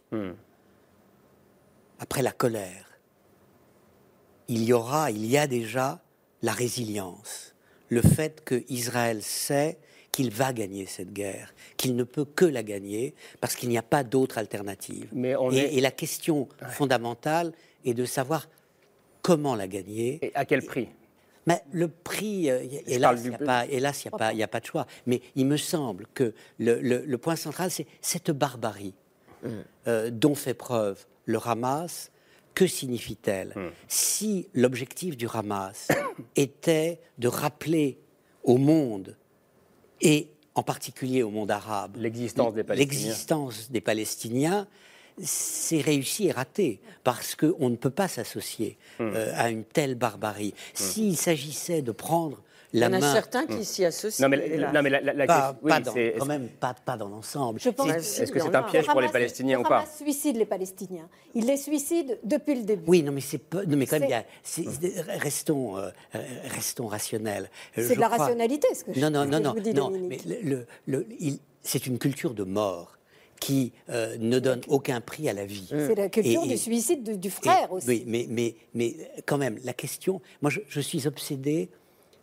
après 1.98 2.22
la 2.22 2.33
colère, 2.33 2.89
il 4.55 4.63
y 4.65 4.73
aura, 4.73 5.11
il 5.11 5.25
y 5.27 5.39
a 5.39 5.47
déjà 5.47 6.01
la 6.43 6.53
résilience, 6.53 7.55
le 7.89 8.03
fait 8.03 8.43
que 8.45 8.65
Israël 8.69 9.23
sait 9.23 9.79
qu'il 10.13 10.31
va 10.31 10.53
gagner 10.53 10.87
cette 10.87 11.13
guerre, 11.13 11.55
qu'il 11.77 11.95
ne 11.95 12.03
peut 12.05 12.25
que 12.25 12.45
la 12.45 12.63
gagner 12.63 13.15
parce 13.41 13.55
qu'il 13.55 13.69
n'y 13.69 13.79
a 13.79 13.83
pas 13.83 14.03
d'autre 14.03 14.39
alternative. 14.39 15.09
Mais 15.13 15.37
on 15.37 15.51
et, 15.53 15.59
est- 15.59 15.75
et 15.77 15.81
la 15.81 15.93
question 15.93 16.49
fondamentale 16.71 17.53
est 17.85 17.95
de 17.95 18.05
savoir 18.05 18.49
comment 19.23 19.55
la 19.55 19.69
gagner. 19.69 20.19
Et 20.23 20.33
à 20.35 20.45
quel 20.45 20.65
prix? 20.65 20.89
Mais 21.47 21.63
le 21.73 21.89
prix, 21.89 22.51
euh, 22.51 22.65
hélas, 22.87 23.21
il 23.25 23.29
n'y 23.31 23.35
a, 23.35 23.39
pas- 23.39 23.67
hélas, 23.67 24.03
il 24.03 24.07
y 24.07 24.15
a, 24.15 24.19
pas- 24.19 24.33
y 24.35 24.43
a 24.43 24.49
pas 24.49 24.61
de 24.61 24.67
choix. 24.67 24.87
Mais 25.07 25.21
il 25.37 25.47
me 25.47 25.57
semble 25.57 26.07
que 26.13 26.35
le, 26.59 26.81
le- 26.81 27.05
le 27.07 27.19
point 27.19 27.37
central, 27.37 27.71
c'est 27.71 27.87
cette 28.01 28.31
barbarie 28.31 28.95
euh, 29.87 30.11
dont 30.11 30.35
fait 30.35 30.55
preuve 30.55 31.07
le 31.25 31.39
Hamas. 31.43 32.10
Que 32.55 32.67
signifie-t-elle 32.67 33.55
Si 33.89 34.49
l'objectif 34.55 35.17
du 35.17 35.27
Hamas 35.33 35.89
était 36.37 37.01
de 37.19 37.29
rappeler 37.29 37.99
au 38.45 38.57
monde, 38.59 39.17
et 40.01 40.29
en 40.55 40.63
particulier 40.63 41.23
au 41.23 41.31
monde 41.31 41.51
arabe, 41.51 41.97
L'existence 41.97 42.55
des 42.55 42.65
Palestiniens. 42.65 42.87
l'existence 43.09 43.71
des 43.71 43.81
Palestiniens, 43.81 44.67
c'est 45.23 45.81
réussi 45.81 46.27
et 46.29 46.33
raté, 46.33 46.81
parce 47.05 47.35
qu'on 47.35 47.69
ne 47.71 47.77
peut 47.77 47.91
pas 47.91 48.09
s'associer 48.09 48.79
Hmm. 48.99 49.13
euh, 49.15 49.33
à 49.37 49.51
une 49.51 49.65
telle 49.65 49.95
barbarie. 49.95 50.55
S'il 50.75 51.17
s'agissait 51.17 51.83
de 51.83 51.93
prendre 51.93 52.43
la 52.72 52.87
Il 52.88 52.92
y 52.92 52.96
en 52.96 53.02
a 53.02 53.12
certains 53.12 53.46
qui 53.46 53.64
s'y 53.64 53.85
associent. 53.85 54.24
Non, 54.24 54.30
mais, 54.37 54.56
la- 54.56 54.72
non, 54.72 54.83
mais 54.83 54.90
la, 54.90 55.00
la- 55.00 55.12
la 55.12 55.26
pas, 55.26 55.37
question- 55.40 55.59
oui, 55.62 55.70
pas 55.70 55.80
dans- 55.80 55.92
c'est- 55.92 56.14
quand 56.18 56.26
même 56.26 56.48
pas, 56.48 56.74
pas 56.74 56.96
dans 56.96 57.09
l'ensemble. 57.09 57.59
Je 57.61 57.70
pense 57.70 57.87
C'est- 58.00 58.22
Est-ce 58.22 58.33
que 58.33 58.38
c'est 58.40 58.54
un 58.54 58.62
piège 58.62 58.87
pour 58.87 59.00
les 59.00 59.09
Palestiniens 59.09 59.56
le 59.59 59.64
ou 59.64 59.68
pas 59.68 59.78
Hamas 59.78 59.96
suicide 59.96 60.37
les 60.37 60.44
Palestiniens. 60.46 61.09
Il 61.35 61.46
les 61.46 61.56
suicide 61.56 62.18
depuis 62.22 62.54
le 62.54 62.62
début. 62.62 62.85
Oui, 62.87 63.02
non, 63.02 63.12
mais 63.12 63.20
c'est 63.20 63.40
non, 63.54 63.76
mais 63.76 63.87
quand 63.87 63.98
même, 63.98 64.09
il 64.09 64.11
y 64.11 64.14
a- 64.14 65.18
restons, 65.18 65.76
euh, 65.78 65.90
restons 66.54 66.87
rationnels. 66.87 67.50
Euh, 67.78 67.85
C'est 67.88 67.96
de 67.96 68.00
la 68.00 68.06
crois- 68.09 68.18
rationalité, 68.26 68.68
ce 68.74 68.85
que 68.85 68.92
je- 68.92 69.00
non, 69.00 69.11
non, 69.11 69.24
non, 69.24 69.40
non, 69.40 69.54
non, 69.54 69.54
mais 69.54 69.72
Dominique. 69.72 70.24
le, 70.26 70.37
le- 70.42 70.66
le- 70.87 71.06
il- 71.18 71.38
c'est 71.62 71.87
une 71.87 71.98
culture 71.98 72.35
de 72.35 72.44
mort 72.44 72.96
qui 73.40 73.72
euh, 73.88 74.16
ne 74.18 74.38
donne 74.38 74.61
aucun 74.68 75.00
prix 75.00 75.26
à 75.28 75.33
la 75.33 75.46
vie. 75.46 75.66
C'est 75.70 75.94
la 75.94 76.09
culture 76.11 76.44
Et- 76.44 76.48
du 76.48 76.59
suicide 76.59 77.02
du, 77.02 77.16
du 77.16 77.28
et- 77.28 77.30
frère 77.30 77.72
aussi. 77.72 77.88
Oui, 77.88 78.04
mais, 78.06 78.26
mais, 78.28 78.54
mais 78.74 78.94
quand 79.26 79.38
même, 79.38 79.59
la 79.64 79.72
question. 79.72 80.20
Moi, 80.42 80.50
je, 80.50 80.61
je 80.68 80.80
suis 80.80 81.06
obsédé 81.09 81.70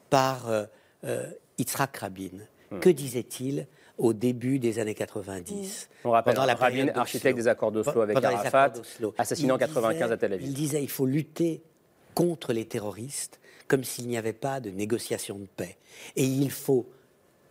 par 0.09 0.49
euh, 0.49 0.65
euh, 1.03 1.29
Yitzhak 1.57 1.97
Rabin. 1.97 2.29
Hmm. 2.71 2.79
Que 2.79 2.89
disait-il 2.89 3.67
au 3.97 4.13
début 4.13 4.59
des 4.59 4.77
années 4.79 4.93
90 4.93 5.89
On 6.03 6.11
rappelle, 6.11 6.33
pendant 6.35 6.45
la 6.45 6.55
Rabin, 6.55 6.89
architecte 6.95 7.37
des 7.37 7.47
accords 7.47 7.71
d'Oslo 7.71 8.01
avec 8.01 8.21
Arafat, 8.23 8.73
assassiné 9.17 9.51
en 9.51 9.55
Il 9.55 9.59
95 9.59 9.93
disait- 9.93 10.13
à 10.13 10.17
Tel 10.17 10.33
Aviv. 10.33 10.47
Il 10.47 10.53
disait 10.53 10.83
il 10.83 10.89
faut 10.89 11.05
lutter 11.05 11.61
contre 12.13 12.53
les 12.53 12.65
terroristes 12.65 13.39
comme 13.67 13.83
s'il 13.83 14.07
n'y 14.07 14.17
avait 14.17 14.33
pas 14.33 14.59
de 14.59 14.69
négociation 14.69 15.37
de 15.39 15.45
paix. 15.45 15.77
Et 16.15 16.23
il 16.25 16.51
faut 16.51 16.87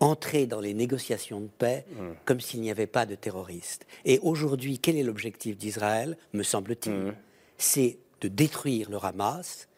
entrer 0.00 0.46
dans 0.46 0.60
les 0.60 0.74
négociations 0.74 1.40
de 1.40 1.48
paix 1.48 1.84
Hmm. 1.98 2.12
comme 2.26 2.40
s'il 2.40 2.60
n'y 2.60 2.70
avait 2.70 2.86
pas 2.86 3.06
de 3.06 3.14
terroristes. 3.14 3.86
Et 4.04 4.18
aujourd'hui, 4.22 4.78
quel 4.78 4.96
est 4.96 5.02
l'objectif 5.02 5.56
d'Israël, 5.56 6.16
me 6.34 6.42
semble-t-il 6.42 6.94
Hmm. 6.94 7.14
C'est 7.58 7.98
de 8.20 8.28
détruire 8.28 8.90
le 8.90 8.98
Hamas 9.02 9.68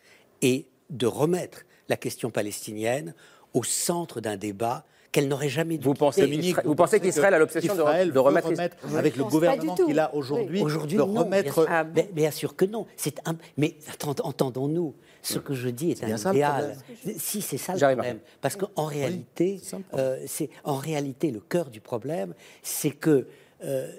et 0.42 0.66
de 0.90 1.06
remettre 1.06 1.62
la 1.88 1.96
question 1.96 2.30
palestinienne 2.30 3.14
au 3.54 3.62
centre 3.64 4.20
d'un 4.20 4.36
débat 4.36 4.84
qu'elle 5.10 5.26
n'aurait 5.28 5.48
jamais 5.48 5.78
dû 5.78 5.84
Vous 5.84 5.94
pensez 5.94 6.26
vous 6.64 6.74
pensez 6.74 7.00
qu'Israël 7.00 7.32
a 7.32 7.38
l'obsession 7.38 7.74
de- 7.74 7.78
Israël 7.80 8.12
de 8.12 8.18
remettre- 8.18 8.52
avec 8.94 9.16
le 9.16 9.24
gouvernement 9.24 9.74
qu'il 9.74 9.98
a 9.98 10.14
aujourd'hui, 10.14 10.60
Aujourd'hui, 10.60 10.98
de 10.98 11.02
non, 11.02 11.22
remettre. 11.24 11.64
Bien, 11.66 11.82
sûr- 11.82 11.84
bien- 11.92 12.06
bien 12.12 12.30
sûr 12.30 12.54
que 12.56 12.66
non. 12.66 12.86
C'est 12.96 13.18
un- 13.26 13.36
mais 13.56 13.76
entendons-nous. 14.02 14.94
Ce 15.22 15.38
que 15.38 15.52
je 15.54 15.68
dis 15.68 15.90
est, 15.90 16.04
un 16.04 16.16
idéal. 16.30 16.76
Si 17.18 17.42
c'est 17.42 17.58
ça 17.58 17.72
le 17.74 17.78
problème, 17.94 18.18
parce 18.40 18.56
qu'en 18.56 18.84
réalité, 18.84 19.60
euh, 19.94 20.22
c'est 20.26 20.48
en 20.64 20.76
réalité 20.76 21.30
le 21.32 21.40
cœur 21.40 21.70
du 21.70 21.80
problème, 21.80 22.34
c'est 22.62 22.90
que 22.92 23.26
euh, 23.64 23.90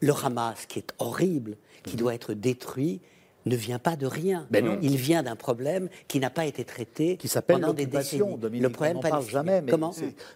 le 0.00 0.12
Hamas, 0.24 0.66
qui 0.66 0.78
est 0.78 0.92
horrible, 0.98 1.56
qui 1.84 1.96
doit 1.96 2.14
être 2.14 2.32
détruit, 2.32 3.00
ne 3.46 3.56
vient 3.56 3.78
pas 3.78 3.96
de 3.96 4.06
rien. 4.06 4.46
Ben 4.50 4.64
non. 4.64 4.78
Il 4.82 4.96
vient 4.96 5.22
d'un 5.22 5.36
problème 5.36 5.88
qui 6.08 6.20
n'a 6.20 6.30
pas 6.30 6.44
été 6.46 6.64
traité 6.64 7.16
qui 7.16 7.28
s'appelle 7.28 7.60
pendant 7.60 7.72
des 7.72 7.86
décennies. 7.86 8.36
Dominique. 8.38 8.62
le 8.62 8.68
problème 8.70 8.96
on 8.98 9.02
n'en 9.02 9.08
parle 9.10 9.26
jamais, 9.28 9.60
mais 9.62 9.70
Comment 9.70 9.92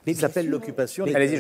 Mais 0.06 0.12
bien 0.12 0.20
s'appelle 0.20 0.48
l'occupation 0.48 1.04
Allez-y. 1.04 1.38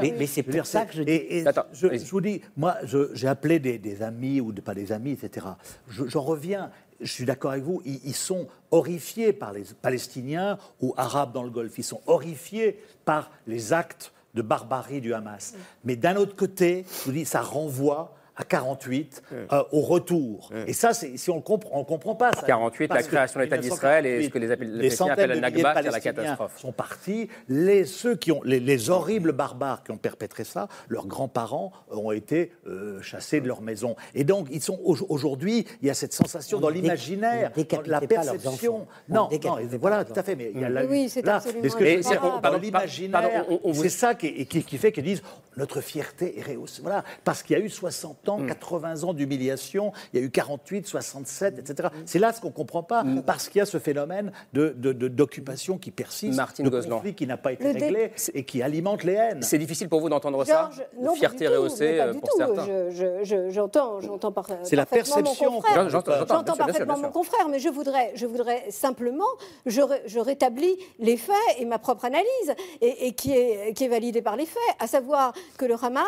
Mais- 0.00 0.14
mais 0.18 0.26
c'est 0.26 0.42
pour 0.42 0.66
ça 0.66 0.84
que 0.86 0.94
je 0.94 1.02
dis- 1.02 1.10
Et, 1.12 1.38
et 1.38 1.46
Attends, 1.46 1.66
je, 1.72 1.86
je 1.96 2.10
vous 2.10 2.20
dis, 2.20 2.40
moi, 2.56 2.76
je- 2.84 3.10
j'ai 3.14 3.28
appelé 3.28 3.58
des, 3.58 3.78
des 3.78 4.02
amis 4.02 4.40
ou 4.40 4.52
de- 4.52 4.60
pas 4.60 4.74
des 4.74 4.92
amis, 4.92 5.12
etc. 5.12 5.46
Je- 5.88 6.06
J'en 6.06 6.22
reviens. 6.22 6.70
Je 7.00 7.10
suis 7.12 7.24
d'accord 7.24 7.50
avec 7.52 7.64
vous. 7.64 7.82
Ils, 7.84 8.00
ils 8.04 8.14
sont 8.14 8.46
horrifiés 8.70 9.32
par 9.32 9.52
les 9.52 9.64
Palestiniens 9.82 10.58
ou 10.80 10.94
Arabes 10.96 11.32
dans 11.32 11.42
le 11.42 11.50
Golfe. 11.50 11.74
Ils 11.78 11.82
sont 11.84 12.00
horrifiés 12.06 12.78
par 13.04 13.30
les 13.46 13.72
actes 13.72 14.12
de 14.34 14.42
barbarie 14.42 15.00
du 15.00 15.12
Hamas. 15.12 15.54
Mais 15.84 15.96
d'un 15.96 16.16
autre 16.16 16.36
côté, 16.36 16.84
je 17.00 17.04
vous 17.06 17.12
dis, 17.12 17.24
ça 17.24 17.40
renvoie 17.42 18.14
à 18.36 18.44
48, 18.44 19.22
euh, 19.32 19.62
au 19.72 19.80
retour. 19.80 20.50
Et 20.66 20.72
ça, 20.72 20.94
c'est- 20.94 21.16
si 21.18 21.30
on 21.30 21.40
comprend, 21.42 21.70
on 21.76 21.80
ne 21.80 21.84
comprend 21.84 22.14
pas. 22.14 22.32
Ça. 22.32 22.46
48, 22.46 22.88
la 22.88 22.94
Parce 22.94 23.06
création 23.08 23.40
de 23.40 23.44
l'État 23.44 23.58
d'Israël 23.58 24.06
et 24.06 24.22
ce 24.22 24.28
1948, 24.28 24.30
que 24.30 24.38
les 24.38 24.72
les 24.76 24.82
les 24.84 24.90
centaines 24.90 25.12
appellent 25.12 25.36
de 25.36 25.40
Nakba, 25.40 25.74
c'est 25.82 25.90
la 25.90 26.00
catastrophe. 26.00 26.58
sont 26.58 26.72
partis. 26.72 27.28
Les, 27.48 27.84
ceux 27.84 28.16
qui 28.16 28.32
ont, 28.32 28.40
les, 28.44 28.58
les 28.60 28.88
horribles 28.90 29.32
barbares 29.32 29.82
qui 29.84 29.90
ont 29.90 29.98
perpétré 29.98 30.44
ça, 30.44 30.68
leurs 30.88 31.06
grands-parents 31.06 31.72
ont 31.90 32.10
été 32.12 32.52
euh, 32.66 33.02
chassés 33.02 33.40
de 33.40 33.48
leur 33.48 33.60
maison. 33.60 33.96
Et 34.14 34.24
donc, 34.24 34.48
ils 34.50 34.62
sont 34.62 34.78
au- 34.82 34.96
aujourd'hui, 35.10 35.66
il 35.82 35.88
y 35.88 35.90
a 35.90 35.94
cette 35.94 36.14
sensation 36.14 36.58
On 36.58 36.60
dans 36.62 36.68
l'imaginaire, 36.70 37.52
la 37.86 38.00
perception. 38.00 38.86
Non, 39.08 39.28
non, 39.44 39.58
voilà, 39.78 40.04
tout 40.04 40.18
à 40.18 40.22
fait. 40.22 40.36
Mais 40.36 40.52
il 40.54 40.60
y 40.60 40.64
a 40.64 40.68
la, 40.70 40.84
Oui, 40.86 41.08
c'est 41.08 41.22
là, 41.22 41.36
absolument 41.36 42.40
dans 42.40 42.58
l'imaginaire, 42.58 43.44
c'est 43.74 43.88
ça 43.88 44.14
qui, 44.14 44.26
et 44.28 44.46
qui, 44.46 44.62
qui 44.64 44.78
fait 44.78 44.92
qu'ils 44.92 45.04
disent 45.04 45.22
notre 45.56 45.80
fierté 45.80 46.38
est 46.38 46.42
rehaussée. 46.42 46.80
Voilà, 46.82 47.04
parce 47.24 47.42
qu'il 47.42 47.58
y 47.58 47.60
a 47.60 47.64
eu 47.64 47.68
60 47.68 48.21
Ans, 48.28 48.38
80 48.46 49.02
ans 49.04 49.12
d'humiliation, 49.14 49.92
il 50.12 50.20
y 50.20 50.22
a 50.22 50.26
eu 50.26 50.30
48, 50.30 50.86
67, 50.86 51.58
etc. 51.58 51.88
C'est 52.06 52.18
là 52.18 52.32
ce 52.32 52.40
qu'on 52.40 52.48
ne 52.48 52.52
comprend 52.52 52.82
pas, 52.82 53.02
Hmm. 53.02 53.22
parce 53.22 53.48
qu'il 53.48 53.58
y 53.58 53.62
a 53.62 53.66
ce 53.66 53.78
phénomène 53.78 54.32
de- 54.52 54.74
de- 54.76 54.92
de- 54.92 55.08
d'occupation 55.08 55.76
qui 55.78 55.90
persiste, 55.90 56.36
Martine 56.36 56.64
de 56.64 56.70
Gozlan. 56.70 56.96
conflit 56.96 57.14
qui 57.14 57.26
n'a 57.26 57.36
pas 57.36 57.52
été 57.52 57.64
Le 57.72 57.80
réglé 57.80 58.12
et 58.34 58.44
qui 58.44 58.62
alimente 58.62 59.02
les 59.02 59.14
haines. 59.14 59.42
C'est 59.42 59.58
difficile 59.58 59.88
pour 59.88 60.00
vous 60.00 60.08
d'entendre 60.08 60.44
ça 60.44 60.70
non, 61.00 61.14
Fierté 61.14 61.48
rehaussée 61.48 61.98
euh, 62.00 62.12
pour 62.12 62.28
tout. 62.30 62.36
certains. 62.36 62.64
Je- 62.66 62.90
je- 62.90 63.24
je- 63.24 63.50
J'entends, 63.50 64.00
j'entends 64.00 64.30
par- 64.32 64.46
C'est 64.62 64.76
la 64.76 64.86
parfaitement 64.86 65.16
mon 65.16 65.22
perception. 65.22 65.50
confrère. 65.52 65.90
J'entends, 65.90 66.12
j'entends, 66.12 66.34
J'entends 66.36 66.42
bien 66.42 66.54
sûr, 66.54 66.64
bien 66.64 66.74
sûr, 66.74 66.86
parfaitement 66.86 66.98
mon 67.08 67.12
confrère, 67.12 67.48
mais 67.48 67.58
je 67.58 67.68
voudrais, 67.68 68.12
je 68.14 68.26
voudrais 68.26 68.70
simplement, 68.70 69.24
je, 69.66 69.80
ré- 69.82 70.02
je 70.06 70.18
rétablis 70.20 70.76
les 70.98 71.16
faits 71.16 71.34
et 71.58 71.64
ma 71.64 71.78
propre 71.78 72.04
analyse, 72.04 72.54
et, 72.80 73.06
et 73.08 73.12
qui, 73.12 73.32
est, 73.32 73.72
qui 73.74 73.84
est 73.84 73.88
validée 73.88 74.22
par 74.22 74.36
les 74.36 74.46
faits, 74.46 74.62
à 74.78 74.86
savoir 74.86 75.32
que 75.58 75.64
le 75.64 75.74
Hamas 75.82 76.04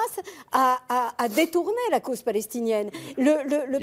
a, 0.53 0.79
a- 0.89 1.13
a 1.19 1.29
détourné 1.29 1.77
la, 1.91 2.01
cause 2.05 2.23
palestinienne. 2.23 2.91
Le, 3.17 3.43
le- 3.45 3.67
le 3.67 3.79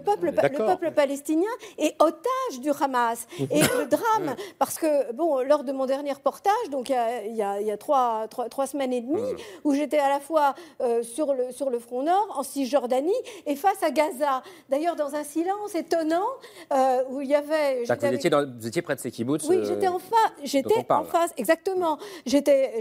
peuple, 0.00 0.26
le, 0.26 0.32
peuple, 0.66 0.90
palestinien 0.92 1.50
est 1.78 1.94
otage 2.02 2.60
du 2.60 2.70
Hamas. 2.80 3.26
Et 3.38 3.60
le 3.60 3.86
drame, 3.86 4.34
parce 4.58 4.78
que, 4.78 5.12
bon, 5.12 5.40
lors 5.42 5.62
de 5.62 5.72
mon 5.72 5.86
dernier 5.86 6.12
reportage, 6.12 6.52
donc 6.70 6.88
il 6.88 6.92
y 6.92 6.96
a, 6.96 7.22
il 7.24 7.36
y 7.36 7.42
a- 7.42 7.60
il 7.60 7.66
y 7.66 7.70
a 7.70 7.76
trois, 7.76 8.26
trois- 8.28 8.48
trois 8.48 8.66
semaines 8.66 8.92
et 8.92 9.00
demie, 9.00 9.22
où 9.64 9.74
j'étais 9.74 9.98
à 9.98 10.08
la 10.08 10.20
fois 10.20 10.54
euh, 10.80 11.02
sur, 11.02 11.34
le, 11.34 11.52
sur 11.52 11.70
le 11.70 11.78
front 11.78 12.02
nord, 12.02 12.34
en 12.36 12.42
Cisjordanie, 12.42 13.12
et 13.46 13.54
face 13.56 13.82
à 13.82 13.90
Gaza. 13.90 14.42
D'ailleurs, 14.68 14.96
dans 14.96 15.14
un 15.14 15.24
silence 15.24 15.74
étonnant, 15.74 16.26
euh, 16.72 17.02
où 17.10 17.20
il 17.20 17.28
y 17.28 17.34
avait... 17.34 17.84
Vous 18.10 18.16
étiez, 18.16 18.30
dans- 18.30 18.46
vous 18.58 18.66
étiez 18.66 18.82
près 18.82 18.94
de 18.96 19.00
ces 19.00 19.10
kibbutz 19.10 19.46
oui, 19.48 19.56
euh, 19.56 19.64
j'étais 19.66 19.88
en 19.88 19.98
J'étais 20.42 20.74
en 20.90 21.04
face, 21.04 21.32
exactement. 21.36 21.98
J'étais 22.24 22.72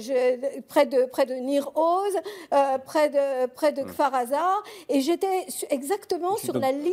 près 0.68 0.86
de 0.86 1.06
près 1.06 1.26
de 1.26 1.34
Nir 1.36 1.72
Oz, 1.76 2.14
euh, 2.54 2.78
près 2.86 3.10
de 3.10 3.48
près 3.48 3.72
de 3.72 3.84
Kfar 3.84 4.14
Aza, 4.14 4.46
et 4.90 5.02
j'étais 5.02 5.46
exactement 5.70 6.36
sur 6.38 6.58
la 6.58 6.72
ligne, 6.72 6.92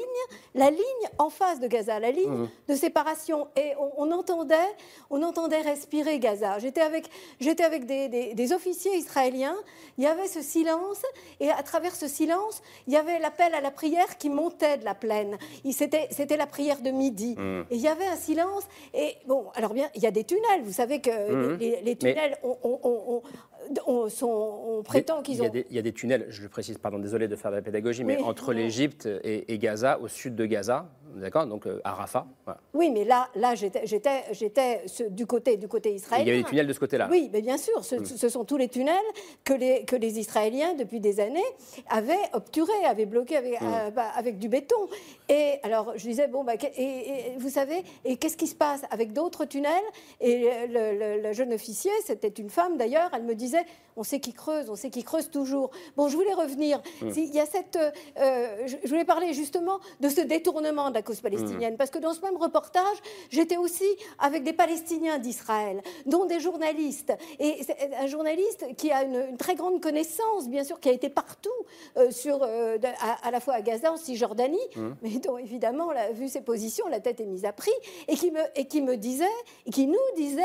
la 0.55 0.71
ligne 0.71 1.07
en 1.19 1.31
face 1.31 1.61
de 1.61 1.67
Gaza, 1.67 1.99
la 2.01 2.11
ligne 2.11 2.29
Mhm. 2.31 2.49
de 2.69 2.75
séparation. 2.75 3.49
Et 3.57 3.73
on, 3.79 3.91
on 4.09 4.13
entendait, 4.13 4.55
on 5.11 5.23
entendait 5.23 5.61
respirer 5.61 6.19
Gaza. 6.19 6.59
J'étais 6.59 6.81
avec 6.81 7.07
j'étais 7.41 7.65
avec 7.65 7.85
des, 7.87 8.09
des- 8.09 8.35
des 8.35 8.53
officiers 8.53 8.97
israéliens. 8.97 9.57
Il 9.99 10.05
y 10.05 10.07
avait 10.07 10.29
ce 10.29 10.41
silence, 10.43 11.03
et 11.41 11.51
à 11.51 11.63
travers 11.63 11.95
ce 11.95 12.09
silence, 12.09 12.63
il 12.87 12.93
y 12.93 12.97
avait 12.97 13.19
l'appel 13.19 13.55
à 13.55 13.61
la 13.61 13.71
prière 13.71 14.17
qui 14.19 14.31
montait 14.31 14.79
de 14.79 14.85
la 14.85 14.95
plaine. 14.95 15.37
C'était 15.71 16.09
c'était 16.11 16.37
la 16.37 16.47
prière 16.47 16.81
de 16.81 16.91
midi. 16.91 17.35
Mhm. 17.37 17.67
Et 17.71 17.75
il 17.77 17.81
y 17.81 17.89
avait 17.89 18.07
un 18.07 18.17
silence. 18.17 18.65
Et 18.95 19.17
bon, 19.27 19.47
alors 19.55 19.75
bien, 19.75 19.89
il 19.95 20.03
y 20.03 20.07
a 20.07 20.11
des 20.11 20.25
tunnels. 20.25 20.63
Vous 20.65 20.73
savez 20.73 21.01
que 21.01 21.11
Mhm. 21.33 21.59
les, 21.59 21.71
les 21.71 21.83
Mais- 21.85 21.97
tunnels, 21.97 22.39
on, 22.43 22.57
on- 22.63 22.81
on- 22.85 23.23
on- 23.87 23.93
on 23.93 24.09
sont- 24.09 24.61
on 24.79 24.83
prétend 24.83 25.21
Il 25.21 25.23
qu'ils 25.25 25.37
y, 25.39 25.41
a 25.41 25.49
ont. 25.49 25.53
des, 25.53 25.67
il 25.71 25.77
y 25.77 25.79
a 25.79 25.83
des 25.83 25.93
tunnels, 25.93 26.27
je 26.29 26.43
le 26.43 26.49
précise, 26.49 26.79
pardon, 26.79 26.99
désolé 26.99 27.29
de 27.29 27.37
faire 27.37 27.51
de 27.51 27.57
la 27.57 27.63
pédagogie, 27.63 28.05
mais 28.05 28.17
Oui, 28.17 28.23
entre 28.25 28.53
l'Égypte 28.53 29.07
et, 29.25 29.53
et 29.53 29.59
Gaza, 29.59 29.99
au 30.01 30.09
sud 30.09 30.35
de 30.35 30.47
Gaza, 30.47 30.89
d'accord, 31.17 31.47
donc 31.47 31.67
euh, 31.67 31.81
à 31.85 31.93
Rafah. 31.93 32.27
voilà. 32.45 32.61
Oui, 32.75 32.91
mais 32.91 33.05
là, 33.05 33.29
là, 33.35 33.55
j'étais, 33.55 33.87
j'étais, 33.87 34.23
j'étais 34.33 34.83
ce- 34.87 35.05
du 35.05 35.27
côté, 35.27 35.57
du 35.57 35.69
côté 35.69 35.91
Et 35.91 35.95
israélien. 35.95 36.25
il 36.25 36.29
y 36.29 36.31
avait 36.33 36.43
des 36.43 36.49
tunnels 36.49 36.67
de 36.67 36.73
ce 36.73 36.81
côté-là. 36.81 37.09
Oui, 37.11 37.31
mais 37.33 37.43
bien 37.43 37.59
sûr, 37.59 37.85
ce, 37.85 37.97
Mm. 37.97 38.05
ce 38.05 38.29
sont 38.29 38.45
tous 38.45 38.57
les 38.57 38.69
tunnels 38.69 38.97
que 39.45 39.53
les, 39.53 39.85
que 39.85 39.97
les 39.97 40.19
Israéliens, 40.19 40.75
depuis 40.75 41.01
des 41.01 41.21
années, 41.21 41.41
avaient 41.89 42.17
obturés, 42.33 42.85
avaient 42.87 43.07
bloqués 43.07 43.37
avec, 43.37 43.61
Mm. 43.61 43.65
euh, 43.67 43.91
bah, 43.91 44.11
avec 44.15 44.39
du 44.39 44.49
béton. 44.49 44.89
Et 45.29 45.55
alors, 45.63 45.93
je 45.97 46.03
disais, 46.09 46.29
bon, 46.29 46.45
bah, 46.45 46.57
que- 46.57 46.67
et, 46.67 47.09
et 47.09 47.37
vous 47.39 47.51
savez, 47.51 47.83
et 48.05 48.17
qu'est-ce 48.17 48.37
qui 48.37 48.47
se 48.47 48.55
passe 48.55 48.83
avec 48.91 49.13
d'autres 49.13 49.45
tunnels? 49.45 49.73
Et 50.21 50.49
le, 50.69 50.99
le- 51.17 51.23
le 51.23 51.33
jeune 51.33 51.53
officier, 51.53 51.91
c'était 52.05 52.29
une 52.29 52.51
femme 52.51 52.77
d'ailleurs, 52.77 53.11
elle 53.15 53.25
me 53.25 53.35
disait, 53.35 53.65
on 53.97 54.03
sait 54.05 54.21
qui 54.21 54.33
creuse, 54.33 54.71
on 54.71 54.77
sait 54.77 54.91
qui 54.91 55.03
creuse 55.05 55.31
toujours. 55.31 55.71
Bon, 55.97 56.09
je 56.09 56.17
voulais 56.17 56.35
revenir. 56.35 56.81
Mm. 57.01 57.11
Si- 57.13 57.25
Il 57.25 57.35
y 57.35 57.41
a 57.41 57.47
cette, 57.47 57.77
euh, 57.77 57.91
euh, 58.19 58.67
je, 58.67 58.89
voulais 58.89 59.05
parler 59.05 59.33
justement 59.33 59.79
de 60.01 60.09
ce 60.09 60.21
détournement 60.21 60.91
de 60.91 60.95
la 60.95 61.03
cause 61.03 61.21
palestinienne, 61.21 61.77
parce 61.77 61.91
que 61.91 61.99
dans 61.99 62.13
ce 62.15 62.21
même 62.21 62.37
reportage, 62.37 62.97
j'étais 63.31 63.57
aussi 63.57 63.85
avec 64.19 64.43
des 64.45 64.53
Palestiniens 64.53 65.19
d'Israël, 65.19 65.83
dont 66.07 66.25
des 66.27 66.41
journalistes. 66.41 67.13
Et 67.39 67.57
c'est 67.65 67.77
un 67.95 68.07
journaliste 68.07 68.65
qui 68.77 68.91
a 68.91 69.05
une, 69.05 69.25
une 69.31 69.37
très 69.37 69.55
grande 69.55 69.81
connaissance, 69.81 70.49
bien 70.49 70.65
sûr, 70.65 70.81
qui 70.81 70.89
a 70.89 70.93
été 70.93 71.09
partout, 71.09 71.51
euh, 71.97 72.11
sur, 72.11 72.43
euh, 72.43 72.79
à, 73.01 73.29
à 73.29 73.31
la 73.31 73.41
fois 73.41 73.55
à 73.55 73.63
Gaza, 73.63 73.93
en 73.93 73.97
Cisjordanie, 73.97 74.59
Mhm. 74.77 74.97
mais 75.03 75.11
dont 75.19 75.39
évidemment, 75.39 75.93
la- 75.93 76.13
vu 76.13 76.29
ses 76.29 76.41
positions, 76.41 76.87
la 76.89 77.01
tête 77.01 77.21
est 77.21 77.27
mise 77.27 77.45
à 77.45 77.53
prix, 77.53 77.71
et 78.09 78.15
qui 78.17 78.31
me, 78.31 78.41
et 78.57 78.67
qui 78.67 78.81
me 78.83 78.97
disait, 78.97 79.25
et 79.67 79.71
qui 79.71 79.87
nous 79.87 79.99
disait, 80.17 80.43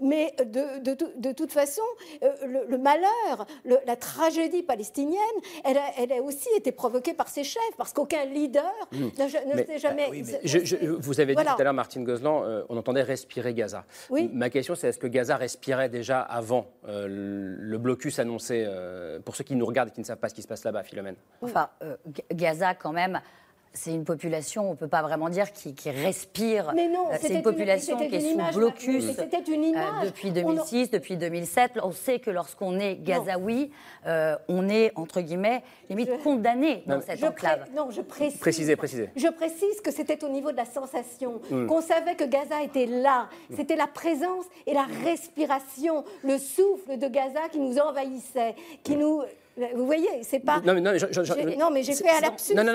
mais 0.00 0.34
de, 0.44 0.78
de, 0.80 0.94
tout- 0.94 1.12
de 1.16 1.32
toute 1.32 1.52
façon, 1.52 1.82
le, 2.22 2.64
le 2.66 2.78
malheur, 2.94 3.46
le- 3.64 3.78
la 3.86 3.96
tragédie 3.96 4.62
palestinienne, 4.62 5.18
elle 5.64 5.78
a, 5.78 5.82
elle 5.98 6.12
a 6.12 6.22
aussi 6.22 6.48
été 6.56 6.72
provoquée 6.72 7.14
par 7.14 7.28
ses 7.28 7.44
chefs, 7.44 7.76
parce 7.76 7.92
qu'aucun 7.92 8.24
leader 8.24 8.72
Mhm. 8.92 9.10
ne, 9.18 9.56
ne 9.58 9.64
s'est 9.64 9.78
jamais... 9.78 10.10
Je- 10.44 10.64
je- 10.64 10.76
vous 10.86 11.20
avez 11.20 11.34
dit 11.34 11.42
tout 11.44 11.60
à 11.60 11.64
l'heure, 11.64 11.72
Martine 11.74 12.04
Gozlan, 12.04 12.44
euh, 12.44 12.62
on 12.68 12.76
entendait 12.76 13.02
respirer 13.02 13.54
Gaza. 13.54 13.84
Oui. 14.10 14.28
Ma 14.32 14.50
question, 14.50 14.74
c'est 14.74 14.88
est-ce 14.88 14.98
que 14.98 15.06
Gaza 15.06 15.36
respirait 15.36 15.88
déjà 15.88 16.20
avant 16.20 16.66
euh, 16.88 17.06
le 17.08 17.78
blocus 17.78 18.18
annoncé 18.18 18.64
euh, 18.66 19.18
Pour 19.20 19.36
ceux 19.36 19.44
qui 19.44 19.54
nous 19.56 19.66
regardent 19.66 19.90
et 19.90 19.92
qui 19.92 20.00
ne 20.00 20.06
savent 20.06 20.18
pas 20.18 20.28
ce 20.28 20.34
qui 20.34 20.42
se 20.42 20.48
passe 20.48 20.64
là-bas, 20.64 20.82
Philomène? 20.82 21.16
Enfin, 21.42 21.68
euh, 21.82 21.96
Gaza, 22.32 22.74
quand 22.74 22.92
même, 22.92 23.20
c'est 23.72 23.92
une 23.94 24.04
population, 24.04 24.68
on 24.68 24.72
ne 24.72 24.76
peut 24.76 24.88
pas 24.88 25.02
vraiment 25.02 25.28
dire, 25.28 25.52
qui, 25.52 25.74
qui 25.74 25.90
respire. 25.90 26.72
Mais 26.74 26.88
non, 26.88 27.06
Euh, 27.06 27.12
c'était 27.12 27.22
c'est 27.26 27.28
une 27.30 27.36
une- 27.36 27.42
population 27.44 27.98
c'était 27.98 28.08
qui 28.10 28.14
est 28.16 28.18
une 28.20 28.26
sous 28.26 28.34
image, 28.34 28.54
blocus 28.56 29.04
mais 29.06 29.12
c'était 29.14 29.52
une 29.52 29.64
image. 29.64 30.02
euh, 30.02 30.06
depuis 30.06 30.28
On- 30.30 30.32
2006, 30.32 30.90
depuis 30.90 31.16
2007. 31.16 31.72
On 31.82 31.92
sait 31.92 32.18
que 32.18 32.30
lorsqu'on 32.30 32.78
est 32.80 32.96
gazaoui, 32.96 33.70
euh, 34.06 34.36
on 34.48 34.68
est, 34.68 34.90
entre 34.96 35.20
guillemets, 35.20 35.62
limite 35.88 36.22
condamné 36.22 36.82
dans 36.86 37.00
cette 37.00 37.20
Je 37.20 37.26
enclave. 37.26 37.60
pré- 37.60 37.70
non, 37.76 37.90
je 37.90 38.00
précise. 38.02 38.40
Précisez, 38.40 38.74
précisez. 38.76 39.10
Je 39.14 39.28
précise 39.28 39.80
que 39.84 39.92
c'était 39.92 40.22
au 40.24 40.28
niveau 40.28 40.50
de 40.50 40.56
la 40.56 40.64
sensation, 40.66 41.40
Mm. 41.50 41.66
qu'on 41.66 41.80
savait 41.80 42.16
que 42.16 42.24
Gaza 42.24 42.62
était 42.62 42.86
là. 42.86 43.28
C'était 43.56 43.76
la 43.76 43.86
présence 43.86 44.46
et 44.66 44.74
la 44.74 44.86
respiration, 45.04 46.04
le 46.24 46.38
souffle 46.38 46.98
de 46.98 47.06
Gaza 47.08 47.48
qui 47.50 47.58
nous 47.60 47.78
envahissait, 47.78 48.54
qui 48.82 48.96
nous. 48.96 49.22
Vous 49.74 49.84
voyez, 49.84 50.08
c'est 50.22 50.38
pas. 50.40 50.60
Non, 50.60 50.72
mais 50.74 50.80
non, 50.80 50.92
mais 50.92 50.98
je- 50.98 51.06
je- 51.10 51.22
je- 51.22 51.34
J'ai- 51.34 51.42
fait 51.42 51.56
non, 51.56 51.68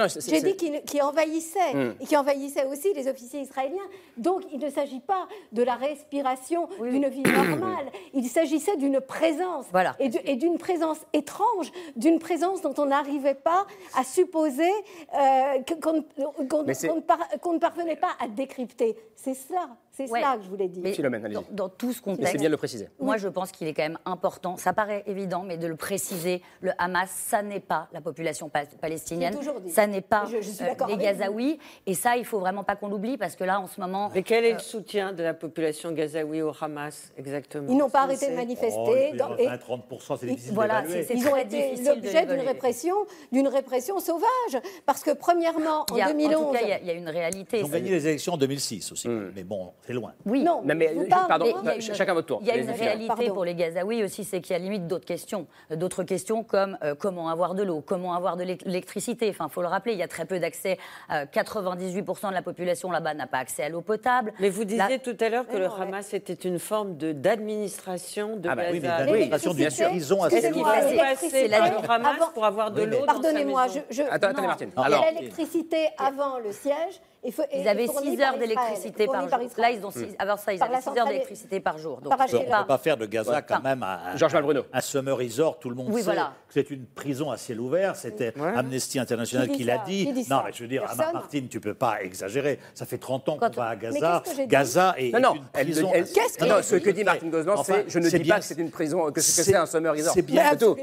c'est- 0.09 0.29
J'ai 0.29 0.41
dit 0.41 0.55
qu'il 0.55 0.81
qui 0.83 1.01
envahissait, 1.01 1.73
Mm. 1.73 1.93
et 2.01 2.05
qui 2.05 2.15
envahissait 2.17 2.65
aussi 2.65 2.93
les 2.93 3.07
officiers 3.07 3.41
israéliens. 3.41 3.87
Donc, 4.17 4.43
il 4.53 4.59
ne 4.59 4.69
s'agit 4.69 4.99
pas 4.99 5.27
de 5.51 5.63
la 5.63 5.75
respiration 5.75 6.67
d'une 6.79 7.07
vie 7.07 7.23
normale. 7.23 7.87
Il 8.13 8.27
s'agissait 8.27 8.77
d'une 8.77 8.99
présence. 9.01 9.65
Voilà. 9.71 9.95
Et 9.99 10.35
d'une 10.35 10.57
présence 10.57 10.99
étrange, 11.13 11.71
d'une 11.95 12.19
présence 12.19 12.61
dont 12.61 12.73
on 12.77 12.85
n'arrivait 12.85 13.33
pas 13.35 13.65
à 13.97 14.03
supposer 14.03 14.69
euh, 15.15 15.61
qu'on 15.81 17.53
ne 17.53 17.59
parvenait 17.59 17.95
pas 17.95 18.11
à 18.19 18.27
décrypter. 18.27 18.95
C'est 19.15 19.33
ça, 19.33 19.69
c'est 19.95 20.09
Ouais. 20.09 20.21
ça 20.21 20.35
que 20.37 20.43
je 20.43 20.49
voulais 20.49 20.67
dire. 20.67 20.81
Mais 20.83 20.93
Philomène, 20.93 21.23
allez-y. 21.25 21.35
dans, 21.35 21.43
dans 21.51 21.69
tout 21.69 21.93
ce 21.93 21.99
Mais 21.99 22.11
contexte. 22.13 22.31
c'est 22.33 22.37
bien 22.37 22.47
de 22.49 22.51
le 22.53 22.57
préciser. 22.57 22.89
Moi, 22.99 23.17
je 23.17 23.27
pense 23.27 23.51
qu'il 23.51 23.67
est 23.67 23.73
quand 23.73 23.83
même 23.83 23.97
important, 24.05 24.57
ça 24.57 24.73
paraît 24.73 25.03
évident, 25.07 25.43
mais 25.43 25.57
de 25.57 25.67
le 25.67 25.75
préciser, 25.75 26.41
le 26.61 26.71
Hamas, 26.77 27.09
ça 27.09 27.41
n'est 27.41 27.59
pas 27.59 27.87
la 27.93 28.01
population 28.01 28.49
pa- 28.49 28.65
palestinienne, 28.79 29.33
J'ai 29.33 29.39
toujours 29.39 29.61
dit. 29.61 29.71
ça 29.71 29.87
n'est 29.87 30.01
pas 30.01 30.25
Je- 30.25 30.41
je 30.41 30.49
suis 30.51 30.63
euh, 30.65 30.73
les. 30.89 30.97
Gazaouis, 30.97 31.59
et 31.85 31.93
ça, 31.93 32.17
il 32.17 32.25
faut 32.25 32.39
vraiment 32.39 32.63
pas 32.63 32.75
qu'on 32.75 32.87
l'oublie, 32.89 33.17
parce 33.17 33.35
que 33.35 33.43
là, 33.43 33.59
en 33.59 33.67
ce 33.67 33.79
moment... 33.79 34.11
Mais 34.13 34.23
quel 34.23 34.43
est 34.45 34.51
euh, 34.51 34.55
le 34.55 34.59
soutien 34.59 35.13
de 35.13 35.23
la 35.23 35.33
population 35.33 35.91
gazaoui 35.91 36.41
au 36.41 36.51
Hamas, 36.59 37.11
exactement? 37.17 37.67
Ils 37.69 37.77
n'ont 37.77 37.89
pas 37.89 38.01
arrêté 38.01 38.29
de 38.29 38.35
manifester. 38.35 39.11
Oh, 39.13 39.15
dans- 39.17 39.37
et- 39.37 39.47
20-30%, 39.47 40.17
c'est 40.17 40.25
Ils- 40.25 40.29
difficile 40.35 40.53
voilà, 40.53 40.83
Ils 40.87 41.27
ont 41.27 41.35
été 41.35 41.75
l'objet 41.83 42.25
d'une 42.25 42.41
répression, 42.45 42.95
d'une 43.31 43.47
répression 43.47 43.99
sauvage, 43.99 44.25
parce 44.85 45.03
que 45.03 45.11
premièrement, 45.11 45.85
en 45.91 45.95
il 45.95 45.97
y 45.97 46.01
a- 46.01 46.07
2011, 46.07 46.35
En 46.35 46.47
tout 46.47 46.53
cas, 46.53 46.59
il 46.63 46.69
y 46.69 46.73
a- 46.73 46.79
il 46.79 46.87
y, 46.87 46.89
a 46.89 46.93
une 46.93 47.09
réalité. 47.09 47.59
Ils 47.59 47.65
ont 47.65 47.69
gagné 47.69 47.89
les 47.91 48.07
élections 48.07 48.33
en 48.33 48.37
2006 48.37 48.91
aussi, 48.91 49.07
mais 49.07 49.43
bon, 49.43 49.71
c'est 49.85 49.93
loin. 49.93 50.13
Oui. 50.25 50.43
Non, 50.43 50.61
Non, 50.63 50.75
mais, 50.75 50.95
je 50.97 51.03
parle- 51.09 51.27
pardon, 51.27 51.45
Mais 51.63 51.75
une- 51.75 51.81
chacun 51.81 52.13
votre 52.13 52.27
tour. 52.27 52.39
Il 52.41 52.47
y 52.47 52.51
a 52.51 52.57
une 52.57 52.69
réalité 52.71 53.07
Pardon. 53.07 53.33
pour 53.33 53.45
les 53.45 53.55
Gazaouis 53.55 54.03
aussi, 54.03 54.23
c'est 54.23 54.41
qu'il 54.41 54.53
y 54.53 54.55
a 54.55 54.59
limite 54.59 54.87
d'autres 54.87 55.05
questions. 55.05 55.47
Euh, 55.71 55.75
D'autres 55.75 56.03
questions 56.03 56.43
comme 56.43 56.77
euh, 56.83 56.95
comment 56.95 57.29
avoir 57.29 57.53
de 57.53 57.63
l'eau, 57.63 57.81
comment 57.85 58.13
avoir 58.15 58.37
de 58.37 58.43
l'é- 58.43 58.57
l'électricité. 58.65 59.29
Enfin, 59.29 59.45
il 59.49 59.53
faut 59.53 59.61
le 59.61 59.67
rappeler, 59.67 59.93
il 59.93 59.99
y 59.99 60.03
a 60.03 60.07
très 60.07 60.25
peu 60.25 60.39
d'accès. 60.39 60.77
Euh, 61.11 61.25
98% 61.25 62.29
de 62.29 62.33
la 62.33 62.41
population 62.41 62.89
là-bas 62.91 63.13
n'a 63.13 63.27
pas 63.27 63.37
accès 63.39 63.63
à 63.63 63.69
l'eau 63.69 63.81
potable. 63.81 64.33
Mais 64.39 64.49
vous 64.49 64.63
disiez 64.65 64.99
tout 64.99 65.15
à 65.19 65.29
l'heure 65.29 65.45
que 65.47 65.53
Mais 65.53 65.59
le 65.59 65.67
non, 65.67 65.75
Hamas 65.81 66.13
était 66.13 66.33
une 66.33 66.59
forme 66.59 66.97
de 66.97 67.11
d'administration 67.11 68.37
de 68.37 68.49
Ah 68.49 68.55
bah 68.55 68.63
Gaza. 68.63 68.73
Oui, 68.73 68.81
mais 68.81 68.89
l'administration 68.89 69.51
cette 69.53 69.73
qu'il 69.73 69.85
Excusez-moi, 69.87 70.29
faut 70.29 70.35
limites. 70.37 70.63
passer 70.63 70.91
l'électricité, 70.95 71.49
par 71.49 71.69
le 71.99 72.05
Hamas 72.05 72.29
pour 72.33 72.45
avoir 72.45 72.71
de 72.71 72.83
l'eau 72.83 72.97
Pardonnez-moi, 73.05 73.67
je, 73.89 74.01
attendez. 74.09 74.41
Martine. 74.41 74.69
Il 74.75 74.79
y 74.79 74.83
a 74.83 74.85
Alors- 74.85 75.05
l'électricité 75.13 75.89
avant 75.97 76.39
le 76.39 76.51
siège. 76.51 77.01
Et 77.25 77.31
faut- 77.31 77.41
et 77.51 77.61
Ils 77.61 77.67
avaient 77.67 77.87
fournie 77.87 78.11
6 78.11 78.17
par 78.17 78.33
heures 78.33 78.39
d'électricité 78.39 79.05
par 79.07 79.27
jour. 79.29 79.39
Là, 79.57 79.71
ils 79.71 79.85
ont 79.85 79.91
six- 79.91 80.15
avant 80.19 80.37
ça, 80.37 80.53
ils 80.53 80.59
Par 80.59 80.67
avaient 80.67 80.77
la 80.77 80.81
6 80.81 80.97
heures 80.99 81.07
d'électricité 81.07 81.59
par 81.59 81.77
jour. 81.77 81.99
Donc, 82.01 82.15
par 82.17 82.27
c'est 82.29 82.35
On 82.37 82.39
ne 82.39 82.45
peut 82.45 82.67
pas 82.67 82.77
faire 82.77 82.97
de 82.97 83.05
Gaza 83.05 83.31
Ouais. 83.35 83.41
quand 83.47 83.61
même 83.63 83.83
un, 83.83 84.15
Georges 84.15 84.33
Malbruno. 84.33 84.61
un 84.71 84.81
summer 84.81 85.17
resort. 85.17 85.59
Tout 85.59 85.69
le 85.69 85.75
monde 85.75 85.87
Oui, 85.89 86.01
sait 86.01 86.05
voilà. 86.05 86.33
que 86.47 86.53
c'est 86.53 86.69
une 86.71 86.85
prison 86.85 87.31
à 87.31 87.37
ciel 87.37 87.59
ouvert. 87.59 87.95
C'était 87.95 88.33
Ouais. 88.37 88.53
Amnesty 88.55 88.99
International 88.99 89.47
Qui 89.49 89.63
l'a 89.63 89.79
dit. 89.79 90.05
Qui 90.05 90.13
dit 90.13 90.27
non, 90.29 90.41
mais 90.45 90.51
je 90.53 90.61
veux 90.63 90.67
dire, 90.69 90.81
Personne. 90.83 91.13
Martine, 91.13 91.47
tu 91.47 91.59
peux 91.59 91.73
pas 91.73 92.01
exagérer. 92.01 92.59
Ça 92.73 92.85
fait 92.85 92.97
30 92.97 93.27
ans 93.29 93.37
qu'on 93.37 93.49
va 93.49 93.67
à 93.69 93.75
Gaza. 93.75 94.23
Gaza 94.47 94.95
est, 94.97 95.11
Non, 95.11 95.19
non, 95.19 95.33
est 95.33 95.37
une 95.37 95.43
elle- 95.53 95.65
prison. 95.65 95.91
elle- 95.93 96.03
non, 96.41 96.47
non, 96.47 96.55
j'ai 96.57 96.63
ce 96.63 96.75
que 96.75 96.89
dit 96.91 97.03
Martine 97.03 97.29
Gozlan, 97.31 97.63
c'est 97.63 97.85
je 97.89 97.99
ne 97.99 98.09
dis 98.09 98.29
pas 98.29 98.39
que 98.39 98.45
c'est 98.45 98.57
une 98.59 98.71
prison, 98.71 99.11
que 99.11 99.21
c'est 99.21 99.41
que 99.41 99.43
c'est- 99.45 99.51
c'est 99.51 99.55
un 99.55 99.65
summer 99.65 99.93
resort. 99.93 100.13
c'est 100.13 100.21
bien- 100.21 100.55
tout. 100.55 100.75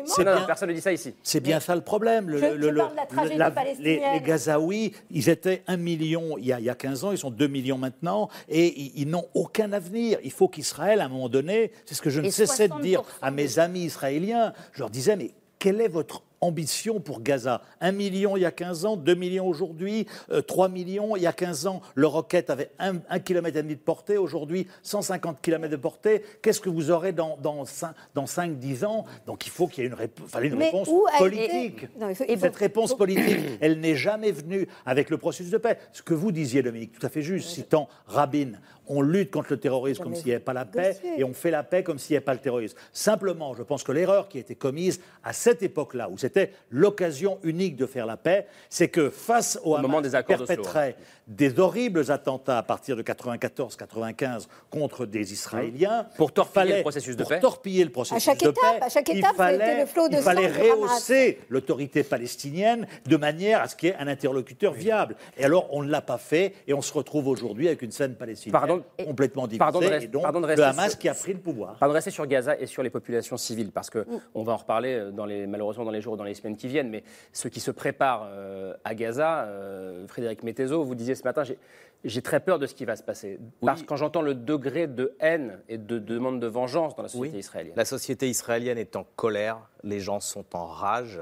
personne 0.46 0.68
ne 0.70 0.74
dit 0.74 0.80
ça 0.80 0.92
ici. 0.92 1.14
C'est 1.22 1.40
bien 1.40 1.60
ça 1.60 1.74
le 1.74 1.80
problème. 1.82 2.28
Le- 2.28 2.38
Je- 2.38 2.44
le- 2.46 2.62
je 2.62 2.68
le- 2.68 2.78
parle 2.78 2.92
de 2.92 2.96
la 2.96 3.06
tragédie 3.06 3.38
les, 3.38 3.50
palestinienne. 3.50 4.12
les 4.14 4.20
Gazaouis, 4.20 4.92
ils 5.10 5.28
étaient 5.28 5.62
un 5.66 5.76
million 5.76 6.31
il 6.38 6.46
y, 6.46 6.52
a, 6.52 6.60
il 6.60 6.64
y 6.64 6.70
a 6.70 6.74
15 6.74 7.04
ans, 7.04 7.12
ils 7.12 7.18
sont 7.18 7.30
2 7.30 7.46
millions 7.46 7.78
maintenant, 7.78 8.28
et 8.48 8.80
ils, 8.80 8.92
ils 9.02 9.08
n'ont 9.08 9.26
aucun 9.34 9.72
avenir. 9.72 10.18
Il 10.24 10.32
faut 10.32 10.48
qu'Israël, 10.48 11.00
à 11.00 11.06
un 11.06 11.08
moment 11.08 11.28
donné, 11.28 11.72
c'est 11.86 11.94
ce 11.94 12.02
que 12.02 12.10
je 12.10 12.20
ne 12.20 12.30
cessais 12.30 12.68
de 12.68 12.80
dire 12.80 13.00
60% 13.00 13.04
à 13.22 13.30
mes 13.30 13.58
amis 13.58 13.84
israéliens, 13.84 14.52
je 14.72 14.80
leur 14.80 14.90
disais, 14.90 15.16
mais 15.16 15.32
quel 15.58 15.80
est 15.80 15.88
votre 15.88 16.22
ambition 16.42 17.00
pour 17.00 17.22
Gaza. 17.22 17.62
Un 17.80 17.92
million 17.92 18.36
il 18.36 18.40
y 18.40 18.44
a 18.44 18.50
15 18.50 18.84
ans, 18.84 18.96
2 18.96 19.14
millions 19.14 19.46
aujourd'hui, 19.46 20.06
euh, 20.30 20.42
3 20.42 20.68
millions 20.68 21.16
il 21.16 21.22
y 21.22 21.26
a 21.26 21.32
15 21.32 21.66
ans. 21.66 21.80
Le 21.94 22.06
roquette 22.06 22.50
avait 22.50 22.70
1 22.78 23.18
km 23.20 23.56
et 23.56 23.62
demi 23.62 23.76
de 23.76 23.80
portée, 23.80 24.18
aujourd'hui 24.18 24.66
150 24.82 25.40
km 25.40 25.70
de 25.70 25.76
portée. 25.76 26.22
Qu'est-ce 26.42 26.60
que 26.60 26.68
vous 26.68 26.90
aurez 26.90 27.12
dans, 27.12 27.38
dans, 27.38 27.64
5, 27.64 27.94
dans 28.14 28.24
5-10 28.24 28.84
ans? 28.84 29.04
Donc 29.26 29.46
il 29.46 29.50
faut 29.50 29.68
qu'il 29.68 29.84
y 29.84 29.86
ait 29.86 29.90
une, 29.90 29.96
répo- 29.96 30.26
réponse 30.34 30.88
politique. 31.18 31.86
Non, 31.98 32.08
il 32.08 32.14
faut- 32.14 32.24
Et 32.26 32.36
cette 32.36 32.56
réponse 32.56 32.94
politique, 32.96 33.38
elle 33.60 33.78
n'est 33.80 33.96
jamais 33.96 34.32
venue 34.32 34.66
avec 34.84 35.10
le 35.10 35.18
processus 35.18 35.50
de 35.52 35.58
paix. 35.58 35.78
Ce 35.92 36.02
que 36.02 36.12
vous 36.14 36.32
disiez, 36.32 36.62
Dominique, 36.62 36.92
tout 36.98 37.06
à 37.06 37.08
fait 37.08 37.22
juste, 37.22 37.50
citant 37.50 37.88
Rabin, 38.06 38.52
on 38.88 39.00
lutte 39.00 39.30
contre 39.30 39.48
le 39.50 39.58
terrorisme 39.58 40.02
comme 40.02 40.14
s'il 40.14 40.26
n'y 40.26 40.32
avait 40.32 40.40
pas 40.40 40.52
la 40.52 40.64
paix 40.64 40.96
et 41.16 41.24
on 41.24 41.32
fait 41.32 41.50
la 41.50 41.62
paix 41.62 41.82
comme 41.82 41.98
s'il 41.98 42.14
n'y 42.14 42.16
avait 42.18 42.24
pas 42.24 42.34
le 42.34 42.40
terrorisme. 42.40 42.76
Simplement, 42.92 43.54
je 43.54 43.62
pense 43.62 43.82
que 43.84 43.92
l'erreur 43.92 44.28
qui 44.28 44.38
a 44.38 44.40
été 44.40 44.54
commise 44.54 45.00
à 45.24 45.32
cette 45.32 45.62
époque-là, 45.62 46.08
où 46.10 46.18
c'était 46.18 46.52
l'occasion 46.70 47.38
unique 47.42 47.76
de 47.76 47.86
faire 47.86 48.06
la 48.06 48.16
paix, 48.16 48.46
c'est 48.68 48.88
que 48.88 49.08
face 49.10 49.58
au, 49.62 49.76
moment 49.78 49.98
Hamas 49.98 50.02
des 50.02 50.10
qui 50.10 50.16
accords 50.16 50.46
perpétrait 50.46 50.96
des 51.28 51.58
horribles 51.60 52.10
attentats 52.10 52.58
à 52.58 52.62
partir 52.64 52.96
de 52.96 53.02
94-95 53.02 54.46
contre 54.70 55.06
des 55.06 55.32
Israéliens, 55.32 56.06
Pour 56.16 56.32
torpiller 56.32 56.64
fallait- 56.66 56.76
le 56.78 56.82
processus 56.82 57.16
de 57.16 57.22
pour 57.22 57.28
paix. 57.30 57.40
torpiller 57.40 57.84
le 57.84 57.90
processus 57.90 58.22
chaque 58.24 58.40
de 58.40 58.48
étape, 58.50 58.78
paix, 58.78 58.84
à 58.84 58.88
chaque 58.88 59.08
il 59.08 59.18
étape, 59.18 59.36
fallait, 59.36 59.80
le 59.80 59.86
flot 59.86 60.08
de 60.08 60.16
il 60.16 60.22
fallait 60.22 60.48
rehausser 60.48 61.38
l'autorité 61.48 62.02
palestinienne 62.02 62.86
de 63.06 63.16
manière 63.16 63.60
à 63.62 63.68
ce 63.68 63.76
qu'il 63.76 63.90
y 63.90 63.92
ait 63.92 63.96
un 63.96 64.08
interlocuteur 64.08 64.72
viable. 64.72 65.16
Et 65.36 65.44
alors, 65.44 65.68
on 65.70 65.82
ne 65.82 65.90
l'a 65.90 66.00
pas 66.02 66.18
fait, 66.18 66.54
et 66.66 66.74
on 66.74 66.82
se 66.82 66.92
retrouve 66.92 67.28
aujourd'hui 67.28 67.68
avec 67.68 67.82
une 67.82 67.92
scène 67.92 68.14
palestinienne 68.14 68.52
Pardon- 68.52 68.71
complètement 68.80 69.46
divisée, 69.46 69.58
pardon 69.58 69.80
de 69.80 69.86
rest- 69.86 70.04
et 70.04 70.08
donc 70.08 70.22
pardon 70.22 70.40
de 70.40 70.46
le 70.46 70.50
rester 70.50 70.64
Hamas 70.64 70.90
sur- 70.90 70.98
qui 70.98 71.08
a 71.08 71.14
pris 71.14 71.32
le 71.32 71.38
pouvoir. 71.40 71.76
Pas 71.76 71.88
de 71.88 71.92
rester 71.92 72.10
sur 72.10 72.26
Gaza 72.26 72.58
et 72.58 72.66
sur 72.66 72.82
les 72.82 72.90
populations 72.90 73.36
civiles, 73.36 73.70
parce 73.72 73.90
que 73.90 74.00
Mm. 74.00 74.20
on 74.34 74.42
va 74.42 74.52
en 74.52 74.56
reparler 74.56 74.94
euh, 74.94 75.10
dans 75.10 75.26
les, 75.26 75.46
malheureusement 75.46 75.84
dans 75.84 75.90
les 75.90 76.00
jours, 76.00 76.16
dans 76.16 76.24
les 76.24 76.34
semaines 76.34 76.56
qui 76.56 76.68
viennent. 76.68 76.90
Mais 76.90 77.02
ceux 77.32 77.48
qui 77.48 77.60
se 77.60 77.70
préparent 77.70 78.26
euh, 78.30 78.74
à 78.84 78.94
Gaza, 78.94 79.44
euh, 79.44 80.06
Frédéric 80.06 80.42
Mettezo, 80.42 80.82
vous 80.84 80.94
disiez 80.94 81.14
ce 81.14 81.24
matin, 81.24 81.42
j'ai- 81.44 81.58
très 82.22 82.40
peur 82.40 82.58
de 82.58 82.66
ce 82.66 82.74
qui 82.74 82.84
va 82.84 82.96
se 82.96 83.02
passer. 83.02 83.38
Parce 83.64 83.82
que 83.82 83.86
quand 83.86 83.96
j'entends 83.96 84.22
le 84.22 84.34
degré 84.34 84.86
de 84.88 85.14
haine 85.20 85.60
et 85.68 85.78
de 85.78 85.98
demande 86.00 86.40
de 86.40 86.46
vengeance 86.48 86.96
dans 86.96 87.02
la 87.02 87.08
société 87.08 87.34
Oui. 87.34 87.38
israélienne. 87.38 87.74
La 87.76 87.84
société 87.84 88.28
israélienne 88.28 88.78
est 88.78 88.96
en 88.96 89.04
colère, 89.16 89.58
les 89.84 90.00
gens 90.00 90.18
sont 90.20 90.44
en 90.54 90.66
rage. 90.66 91.20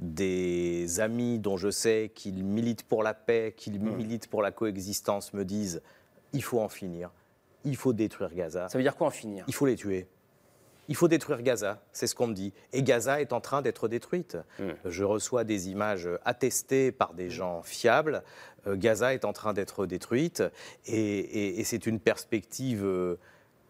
Des 0.00 0.98
amis 1.00 1.38
dont 1.38 1.56
je 1.56 1.70
sais 1.70 2.10
qu'ils 2.14 2.42
militent 2.44 2.82
pour 2.82 3.02
la 3.02 3.14
paix, 3.14 3.54
qu'ils 3.56 3.78
Hmm. 3.80 3.94
militent 3.96 4.26
pour 4.28 4.42
la 4.42 4.50
coexistence 4.50 5.32
me 5.32 5.44
disent 5.44 5.82
il 6.34 6.42
faut 6.42 6.60
en 6.60 6.68
finir, 6.68 7.10
il 7.64 7.76
faut 7.76 7.92
détruire 7.94 8.34
Gaza. 8.34 8.68
Ça 8.68 8.76
veut 8.76 8.84
dire 8.84 8.96
quoi 8.96 9.06
en 9.06 9.10
finir? 9.10 9.44
Il 9.48 9.54
faut 9.54 9.64
les 9.66 9.76
tuer. 9.76 10.06
Il 10.88 10.96
faut 10.96 11.08
détruire 11.08 11.40
Gaza, 11.40 11.80
c'est 11.92 12.06
ce 12.06 12.14
qu'on 12.14 12.26
me 12.26 12.34
dit. 12.34 12.52
Et 12.74 12.82
Gaza 12.82 13.22
est 13.22 13.32
en 13.32 13.40
train 13.40 13.62
d'être 13.62 13.88
détruite. 13.88 14.36
Hmm. 14.58 14.72
Je 14.84 15.02
reçois 15.02 15.42
des 15.44 15.70
images 15.70 16.06
attestées 16.26 16.92
par 16.92 17.14
des 17.14 17.30
gens 17.30 17.62
fiables. 17.62 18.22
Euh, 18.66 18.76
Gaza 18.76 19.14
est 19.14 19.24
en 19.24 19.32
train 19.32 19.54
d'être 19.54 19.86
détruite 19.86 20.42
et, 20.84 20.94
et- 21.18 21.60
et 21.60 21.64
c'est 21.64 21.86
une 21.86 22.00
perspective 22.00 22.84
euh, 22.84 23.18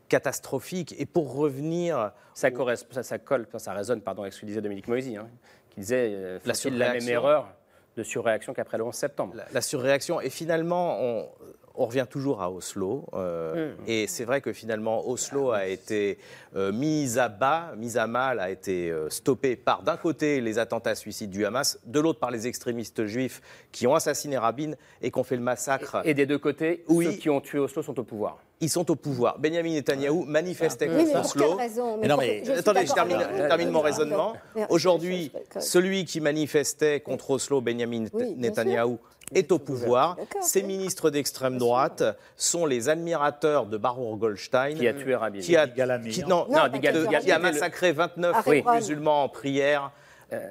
catastrophique. 0.08 0.94
Et 0.98 1.06
pour 1.06 1.34
revenir... 1.34 2.12
Ça, 2.34 2.50
correspond- 2.50 2.92
ça, 2.94 3.02
ça 3.04 3.18
colle, 3.18 3.46
ça 3.58 3.72
résonne 3.72 4.00
pardon, 4.00 4.22
avec 4.22 4.34
ce 4.34 4.40
que 4.40 4.46
disait 4.46 4.60
Dominique 4.60 4.88
Moisy, 4.88 5.16
hein, 5.16 5.28
qui 5.70 5.80
disait 5.80 6.10
euh, 6.12 6.38
La 6.44 6.54
même 6.94 7.08
erreur 7.08 7.48
de 7.96 8.02
surréaction 8.02 8.54
qu'après 8.54 8.76
le 8.78 8.84
11 8.84 8.92
septembre 8.94 9.34
la, 9.36 9.46
la 9.52 9.60
surréaction. 9.60 10.20
Et 10.20 10.30
finalement, 10.30 10.98
on, 11.00 11.28
on 11.74 11.86
revient 11.86 12.06
toujours 12.08 12.40
à 12.42 12.50
Oslo. 12.50 13.04
euh, 13.14 13.72
Mm. 13.74 13.82
Et 13.86 14.06
c'est 14.06 14.24
vrai 14.24 14.40
que 14.40 14.52
finalement, 14.52 15.06
Oslo 15.08 15.50
a 15.52 15.66
été 15.66 16.18
euh, 16.56 16.72
mise 16.72 17.18
à 17.18 17.28
bas, 17.28 17.72
mise 17.76 17.96
à 17.98 18.06
mal, 18.06 18.40
a 18.40 18.50
été 18.50 18.90
euh, 18.90 19.08
stoppée 19.10 19.56
par, 19.56 19.82
d'un 19.82 19.96
côté, 19.96 20.40
les 20.40 20.58
attentats 20.58 20.94
suicides 20.94 21.30
du 21.30 21.44
Hamas, 21.44 21.78
de 21.84 22.00
l'autre, 22.00 22.18
par 22.20 22.30
les 22.30 22.46
extrémistes 22.46 23.06
juifs 23.06 23.40
qui 23.72 23.86
ont 23.86 23.94
assassiné 23.94 24.38
Rabin 24.38 24.72
et 25.02 25.10
qui 25.10 25.18
ont 25.18 25.24
fait 25.24 25.36
le 25.36 25.42
massacre. 25.42 26.02
Et 26.04 26.14
des 26.14 26.26
deux 26.26 26.38
côtés, 26.38 26.84
Oui. 26.88 27.06
ceux 27.06 27.12
qui 27.12 27.30
ont 27.30 27.40
tué 27.40 27.58
Oslo 27.58 27.82
sont 27.82 27.98
au 27.98 28.04
pouvoir. 28.04 28.38
Ils 28.60 28.70
sont 28.70 28.88
au 28.90 28.94
pouvoir. 28.96 29.38
Benjamin 29.38 29.72
Netanyahou 29.72 30.24
manifestait 30.24 30.88
Oui, 30.88 31.04
mais 31.06 31.12
contre 31.12 31.22
pour 31.22 31.32
quelle 31.32 31.42
Oslo. 31.42 31.56
raison? 31.56 31.98
Mais 31.98 32.08
non, 32.08 32.16
mais 32.16 32.44
je 32.44 32.52
attendez, 32.52 32.86
je 32.86 32.92
termine, 32.94 33.18
je 33.20 33.68
mon 33.68 33.80
raisonnement. 33.80 34.34
Aujourd'hui, 34.70 35.32
celui 35.58 36.04
qui 36.04 36.20
manifestait 36.20 37.00
contre 37.00 37.30
Oslo, 37.30 37.60
Benjamin 37.60 38.04
Oui, 38.12 38.34
Netanyahou, 38.36 38.98
est 39.32 39.52
au 39.52 39.58
pouvoir. 39.58 40.16
Ces 40.40 40.62
ministres 40.62 41.10
d'extrême 41.10 41.58
droite 41.58 42.02
sont 42.36 42.66
les 42.66 42.88
admirateurs 42.88 43.66
de 43.66 43.76
Baruch 43.76 44.18
Goldstein. 44.18 44.74
Qui 44.76 44.88
a 44.88 44.94
tué 44.94 45.14
Rabin. 45.14 45.40
Qui 45.40 45.56
a, 45.56 45.66
qui- 45.66 46.20
non 46.22 46.28
non, 46.28 46.46
Non, 46.48 46.62
non, 46.62 46.68
dit 46.68 46.80
qui, 46.80 46.80
Gal- 46.80 47.30
a- 47.32 47.38
massacré 47.38 47.92
29 47.92 48.36
Ah, 48.36 48.50
Hebron. 48.50 48.74
musulmans 48.74 49.24
en 49.24 49.28
prière 49.28 49.90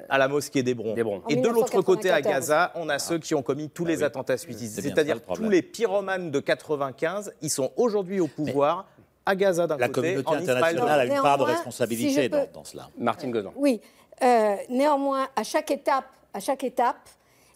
à 0.08 0.16
la 0.18 0.28
mosquée 0.28 0.62
d'Hébron. 0.62 0.94
Et 1.28 1.36
de 1.36 1.48
l'autre 1.48 1.82
côté, 1.82 2.08
à 2.10 2.16
1994. 2.20 2.24
Gaza, 2.32 2.72
on 2.74 2.88
a 2.88 2.98
ceux 2.98 3.18
qui 3.18 3.34
ont 3.34 3.42
commis 3.42 3.68
tous 3.68 3.84
les 3.84 4.02
attentats 4.02 4.38
suicides. 4.38 4.70
C'est-à-dire 4.70 5.20
tous 5.22 5.48
les 5.50 5.60
pyromanes 5.62 6.30
de 6.30 6.40
95, 6.40 7.34
ils 7.42 7.50
sont 7.50 7.70
aujourd'hui 7.76 8.20
au 8.20 8.28
pouvoir. 8.28 8.86
à 9.26 9.34
Gaza 9.36 9.66
d'un 9.66 9.78
La 9.78 9.88
côté, 9.88 10.14
communauté 10.16 10.28
en 10.28 10.34
internationale 10.34 11.00
a 11.00 11.04
une 11.06 11.22
part 11.22 11.38
de 11.38 11.44
responsabilité 11.44 12.24
si 12.24 12.28
dans, 12.28 12.62
cela. 12.64 12.90
Martine 12.98 13.30
Gozan. 13.30 13.54
Oui. 13.56 13.80
Euh, 14.22 14.56
néanmoins, 14.68 15.28
à 15.34 15.42
chaque 15.42 15.70
étape, 15.70 16.04
à 16.34 16.40
chaque 16.40 16.62
étape, 16.62 16.96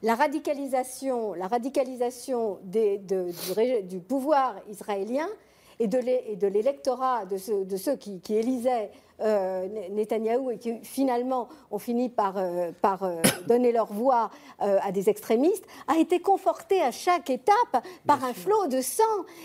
la 0.03 0.15
radicalisation, 0.15 1.35
la 1.35 1.49
radicalisation 1.49 2.59
du, 2.65 4.01
pouvoir 4.01 4.57
israélien 4.69 5.29
et 5.81 5.87
de 5.89 6.47
l'électorat 6.47 7.25
de, 7.27 7.37
ceux- 7.37 7.97
qui, 7.97 8.21
élisaient 8.35 8.91
Netanyahou 9.91 10.51
et 10.53 10.59
qui 10.59 10.75
finalement 10.83 11.49
ont 11.71 11.79
fini 11.79 12.09
par, 12.09 12.37
euh, 12.37 12.71
par 12.81 13.03
euh, 13.03 13.17
donner 13.47 13.73
leur 13.73 13.93
voix 13.93 14.31
euh, 14.63 14.79
à 14.83 14.93
des 14.93 15.09
extrémistes, 15.09 15.65
a 15.87 15.99
été 15.99 16.21
conforté 16.21 16.81
à 16.81 16.91
chaque 16.91 17.31
étape 17.31 17.85
par 18.07 18.25
un 18.25 18.33
flot 18.35 18.67
de 18.69 18.81
sang. 18.81 19.03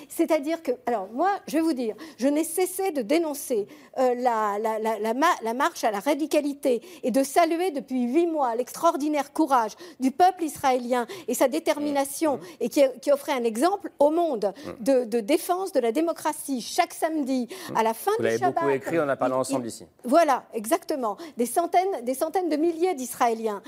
C'est-à-dire 0.10 0.62
que, 0.64 0.72
alors 0.86 1.08
moi, 1.12 1.30
je 1.48 1.58
vais 1.58 1.62
vous 1.64 1.74
dire, 1.74 1.96
je 2.18 2.28
n'ai 2.28 2.44
cessé 2.44 2.92
de 2.92 3.02
dénoncer 3.02 3.68
euh, 4.00 4.14
la, 4.16 4.58
la- 4.60 4.80
la- 4.80 5.00
la 5.00 5.14
ma- 5.14 5.26
la 5.44 5.54
marche 5.54 5.84
à 5.84 5.92
la 5.92 6.00
radicalité 6.00 6.82
et 7.04 7.12
de 7.12 7.24
saluer 7.24 7.72
depuis 7.72 8.04
huit 8.04 8.28
mois 8.28 8.56
l'extraordinaire 8.56 9.34
courage 9.34 9.72
du 10.00 10.12
peuple 10.12 10.44
israélien 10.44 11.08
et 11.28 11.34
sa 11.34 11.48
détermination 11.48 12.40
et 12.60 12.70
qui, 12.70 12.82
qui 13.02 13.12
offrait 13.12 13.34
un 13.34 13.44
exemple 13.44 13.92
au 14.00 14.10
monde 14.12 14.54
de, 14.80 15.04
de 15.06 15.20
défense 15.20 15.72
de 15.72 15.80
la 15.80 15.92
démocratie 15.92 16.62
chaque 16.62 16.94
samedi 16.94 17.48
à 17.76 17.84
la 17.84 17.94
fin 17.94 18.12
Vous 18.18 18.24
du 18.24 18.30
Shabbat. 18.40 18.56
beaucoup 18.56 18.70
écrit, 18.70 19.00
on 19.00 19.04
en 19.04 19.10
a 19.10 19.16
parlé 19.16 19.34
il- 19.50 19.63
ensemble 19.64 19.66
il- 19.66 19.70
ici. 19.70 19.86
Voilà, 20.04 20.44
exactement. 20.54 21.18
Des 21.38 21.46
centaines, 21.46 22.04
des 22.04 22.14
centaines 22.14 22.50
de 22.50 22.56
milliers 22.56 22.94
d'Israéliens. 22.96 23.62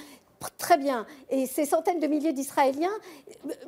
Très 0.58 0.78
bien. 0.78 1.08
Et 1.32 1.48
ces 1.48 1.66
centaines 1.66 2.00
de 2.00 2.08
milliers 2.08 2.34
d'Israéliens 2.34 2.92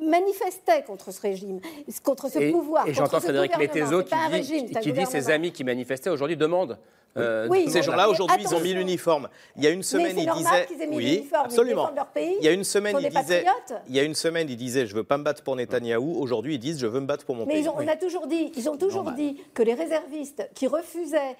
manifestaient 0.00 0.82
contre 0.86 1.12
ce 1.12 1.20
régime, 1.20 1.60
contre 2.04 2.28
ce 2.30 2.38
et, 2.38 2.52
pouvoir. 2.52 2.86
et 2.86 2.94
j'entends 2.94 3.20
Frédéric. 3.20 3.56
Mettezo 3.58 4.02
qui 4.02 4.10
dit, 4.14 4.32
régime, 4.32 4.70
qui- 4.80 4.92
dit 4.92 5.06
ses 5.06 5.30
amis 5.30 5.52
qui 5.52 5.64
manifestaient 5.64 6.10
aujourd'hui 6.10 6.36
demandent. 6.36 6.78
euh, 7.16 7.48
Oui, 7.48 7.64
Ces 7.68 7.78
mais- 7.78 7.82
gens-là, 7.82 8.04
mais 8.06 8.12
aujourd'hui, 8.12 8.36
ils 8.42 8.54
ont 8.54 8.60
mis 8.60 8.74
l'uniforme. 8.74 9.28
Il 9.56 9.64
y 9.64 9.66
a 9.66 9.70
une 9.70 9.82
semaine, 9.82 10.16
ils 10.16 10.30
disaient. 10.30 10.66
qu'ils 10.66 10.80
aient 10.82 10.86
mis 10.86 10.96
oui, 10.96 11.28
absolument. 11.32 11.82
défendent 11.84 11.96
leur 11.96 12.06
pays, 12.08 12.36
il 12.38 12.44
y 12.44 12.48
a 12.48 12.52
une 12.52 12.62
semaine, 12.64 12.96
ils 13.00 13.08
disaient. 13.08 13.44
Il 13.88 13.96
y 13.96 13.98
a 13.98 14.02
une 14.04 14.14
semaine, 14.14 14.46
ils 14.48 14.56
disaient 14.56 14.86
Je 14.86 14.94
veux 14.94 15.02
pas 15.04 15.16
me 15.18 15.24
battre 15.24 15.42
pour 15.42 15.56
Netanyahou. 15.56 16.20
Aujourd'hui, 16.20 16.56
ils 16.56 16.58
disent 16.60 16.78
Je 16.78 16.86
veux 16.86 17.00
me 17.00 17.06
battre 17.06 17.24
pour 17.24 17.34
mon 17.34 17.46
Mais 17.46 17.54
pays. 17.54 17.68
ont, 17.68 17.74
on 17.76 17.88
a 17.88 17.96
toujours 17.96 18.26
dit, 18.28 18.52
ils 18.56 18.68
ont 18.68 18.76
toujours 18.76 19.10
dit 19.12 19.42
que 19.54 19.62
les 19.62 19.74
réservistes 19.74 20.48
qui 20.54 20.66
refusaient, 20.68 21.36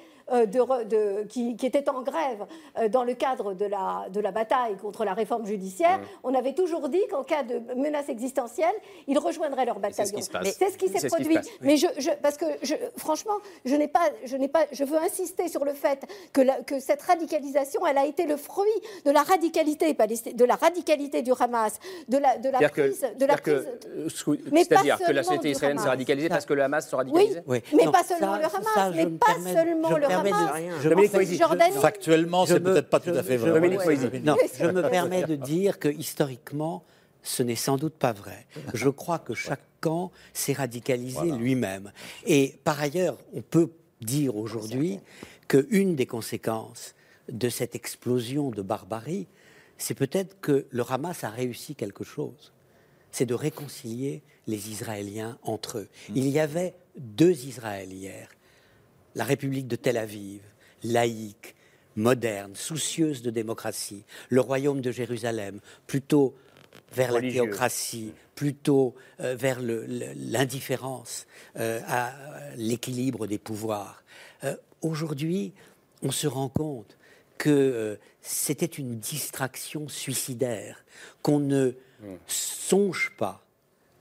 de, 0.46 0.84
de- 0.84 1.22
qui, 1.28 1.56
qui 1.56 1.66
étaient 1.66 1.88
en 1.88 2.02
grève 2.02 2.46
euh, 2.78 2.88
dans 2.88 3.04
le 3.04 3.14
cadre 3.14 3.54
de 3.54 3.64
la, 3.64 4.06
de 4.10 4.20
la 4.20 4.30
bataille 4.30 4.76
contre 4.76 5.04
la 5.04 5.14
réforme 5.14 5.46
judiciaire, 5.46 6.00
on 6.22 6.34
avait 6.34 6.52
toujours 6.54 6.88
dit 6.88 7.02
qu'en 7.10 7.22
cas 7.24 7.42
de 7.42 7.60
menace 7.76 8.08
existentielle, 8.08 8.74
ils 9.06 9.18
rejoindraient 9.18 9.64
leur 9.64 9.78
bataillon. 9.78 10.08
C'est 10.44 10.70
ce 10.70 10.76
qui 10.78 10.88
s'est 10.88 10.98
ce 10.98 11.00
qui 11.00 11.00
se 11.00 11.06
produit. 11.06 11.34
passe, 11.34 11.46
oui. 11.46 11.58
Mais 11.62 11.76
je, 11.76 11.86
je- 11.98 12.10
parce 12.22 12.36
que 12.36 12.46
je- 12.62 12.74
franchement, 12.96 13.36
je 13.64 13.74
n'ai 13.74 13.88
pas, 13.88 14.08
je 14.24 14.36
n'ai 14.36 14.48
pas, 14.48 14.66
je 14.72 14.84
veux 14.84 14.98
insister 14.98 15.48
sur 15.48 15.64
le 15.64 15.72
fait 15.72 16.00
que, 16.32 16.40
la- 16.40 16.60
que 16.62 16.78
cette 16.80 17.02
radicalisation, 17.02 17.86
elle 17.86 17.98
a 17.98 18.06
été 18.06 18.26
le 18.26 18.36
fruit 18.36 18.68
de 19.04 19.10
la 19.10 19.22
radicalité 19.22 19.94
de 20.34 20.44
la 20.44 20.54
radicalité 20.56 21.22
du 21.22 21.32
Hamas, 21.38 21.78
de 22.08 22.18
la, 22.18 22.36
de 22.38 22.48
la 22.50 22.58
C'est-à-dire 22.58 22.72
que, 22.72 22.80
prise, 22.88 23.06
de 23.18 23.26
la 23.26 23.36
prise. 23.36 23.68
euh, 23.88 24.08
sous- 24.08 24.36
Mais 24.52 24.64
pas 24.64 24.76
c'est-à-dire 24.76 24.98
que 24.98 25.02
la 25.02 25.06
seulement 25.06 25.22
société 25.22 25.50
israélienne 25.50 25.78
s'est 25.78 25.82
Hamas. 25.84 25.90
radicalisée 25.90 26.28
parce 26.28 26.46
que 26.46 26.54
le 26.54 26.62
Hamas 26.62 26.88
se 26.88 26.94
Oui, 26.96 26.98
radicalisait 26.98 27.42
mais 27.48 27.84
Non, 27.84 27.92
pas 27.92 28.04
seulement 28.04 28.34
ça- 28.34 28.38
le 28.38 28.44
Hamas, 28.44 28.74
ça, 28.74 28.90
mais 28.94 29.06
pas 29.06 29.26
permets- 29.26 29.52
seulement 29.54 29.88
le 29.96 30.06
permets 30.22 30.30
de- 30.30 30.88
Dominique 30.88 31.12
Factuellement, 31.80 32.46
c'est 32.46 32.54
me- 32.60 32.72
peut-être 32.72 32.90
pas 32.90 33.00
tout 33.00 33.10
à 33.10 33.22
fait 33.22 33.36
vrai. 33.36 33.52
Dominique 33.52 33.80
je 34.58 34.66
me 34.66 34.82
permets 34.88 35.22
de 35.24 35.36
dire 35.36 35.78
que 35.78 35.88
historiquement, 35.88 36.84
ce 37.22 37.42
n'est 37.42 37.56
sans 37.56 37.76
doute 37.76 37.94
pas 37.94 38.12
vrai. 38.12 38.46
Je 38.74 38.88
crois 38.88 39.18
que 39.18 39.34
chaque 39.34 39.62
camp 39.80 40.10
s'est 40.32 40.52
radicalisé 40.52 41.30
lui-même. 41.32 41.92
Et 42.26 42.58
par 42.64 42.80
ailleurs, 42.80 43.16
on 43.34 43.42
peut 43.42 43.70
dire 44.00 44.36
aujourd'hui 44.36 45.00
qu'une 45.48 45.94
des 45.96 46.06
conséquences 46.06 46.94
de 47.30 47.48
cette 47.48 47.74
explosion 47.74 48.50
de 48.50 48.62
barbarie, 48.62 49.26
c'est 49.76 49.94
peut-être 49.94 50.40
que 50.40 50.66
le 50.70 50.84
Hamas 50.88 51.24
a 51.24 51.30
réussi 51.30 51.74
quelque 51.74 52.04
chose. 52.04 52.52
C'est 53.12 53.26
de 53.26 53.34
réconcilier 53.34 54.22
les 54.46 54.70
Israéliens 54.70 55.38
entre 55.42 55.78
eux. 55.78 55.88
Il 56.14 56.28
y 56.28 56.38
avait 56.40 56.74
deux 56.96 57.44
Israël 57.44 57.92
hier 57.92 58.28
la 59.18 59.24
République 59.24 59.66
de 59.66 59.74
Tel 59.74 59.96
Aviv, 59.96 60.40
laïque, 60.84 61.56
moderne, 61.96 62.54
soucieuse 62.54 63.20
de 63.20 63.30
démocratie, 63.30 64.04
le 64.28 64.40
royaume 64.40 64.80
de 64.80 64.92
Jérusalem, 64.92 65.58
plutôt 65.88 66.36
vers 66.92 67.12
Religieux. 67.12 67.40
la 67.40 67.46
théocratie, 67.48 68.12
plutôt 68.36 68.94
euh, 69.18 69.34
vers 69.34 69.58
l'indifférence 69.60 71.26
euh, 71.58 71.80
à 71.88 72.14
l'équilibre 72.56 73.26
des 73.26 73.38
pouvoirs. 73.38 74.04
Euh, 74.44 74.54
Aujourd'hui, 74.82 75.52
on 76.02 76.12
se 76.12 76.28
rend 76.28 76.48
compte 76.48 76.96
que 77.38 77.98
c'était 78.22 78.66
une 78.66 79.00
distraction 79.00 79.88
suicidaire, 79.88 80.84
qu'on 81.22 81.40
ne 81.40 81.72
songe 82.28 83.12
pas 83.18 83.44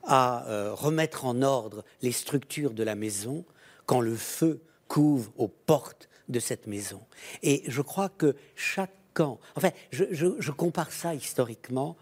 à 0.04 0.46
remettre 0.74 1.26
en 1.26 1.42
ordre 1.42 1.84
les 2.04 2.12
structures 2.12 2.74
de 2.74 2.84
la 2.84 2.94
maison 2.94 3.44
quand 3.88 4.02
le 4.02 4.16
feu 4.16 4.62
couvre 4.88 5.32
aux 5.38 5.48
portes 5.48 6.10
de 6.30 6.40
cette 6.40 6.68
maison. 6.68 7.02
Et 7.44 7.64
je 7.68 7.82
crois 7.82 8.10
que 8.10 8.36
chaque 8.56 8.92
camp, 9.14 9.40
enfin, 9.56 9.72
je, 9.92 10.06
je- 10.12 10.36
je 10.40 10.52
compare 10.52 10.92
ça 10.92 11.14
historiquement 11.16 11.96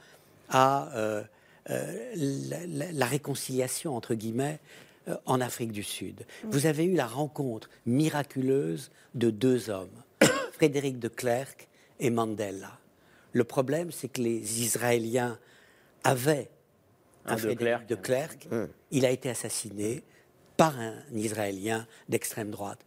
à 0.49 0.89
euh, 0.95 1.23
euh, 1.69 2.13
la, 2.49 2.65
la- 2.67 2.91
la 2.91 3.05
réconciliation, 3.05 3.95
entre 3.95 4.13
guillemets, 4.15 4.59
euh, 5.07 5.15
en 5.25 5.41
Afrique 5.41 5.71
du 5.71 5.83
Sud. 5.83 6.25
Vous 6.43 6.65
avez 6.65 6.85
eu 6.85 6.93
la 6.95 7.07
rencontre 7.07 7.69
miraculeuse 7.85 8.91
de 9.15 9.29
deux 9.29 9.69
hommes, 9.69 9.89
Frédéric 10.53 10.99
de 10.99 11.07
Klerk 11.07 11.67
et 11.99 12.09
Mandela. 12.09 12.77
Le 13.33 13.43
problème, 13.43 13.91
c'est 13.91 14.07
que 14.07 14.21
les 14.21 14.61
Israéliens 14.61 15.37
avaient 16.03 16.49
un, 17.25 17.33
Un 17.33 17.35
de 17.35 17.39
Frédéric 17.41 17.87
de 17.87 17.95
Klerk. 17.95 18.47
Il 18.91 19.05
a 19.05 19.09
été 19.11 19.29
assassiné 19.29 20.03
par 20.57 20.79
un 20.79 20.93
Israélien 21.13 21.85
d'extrême 22.09 22.51
droite. 22.51 22.79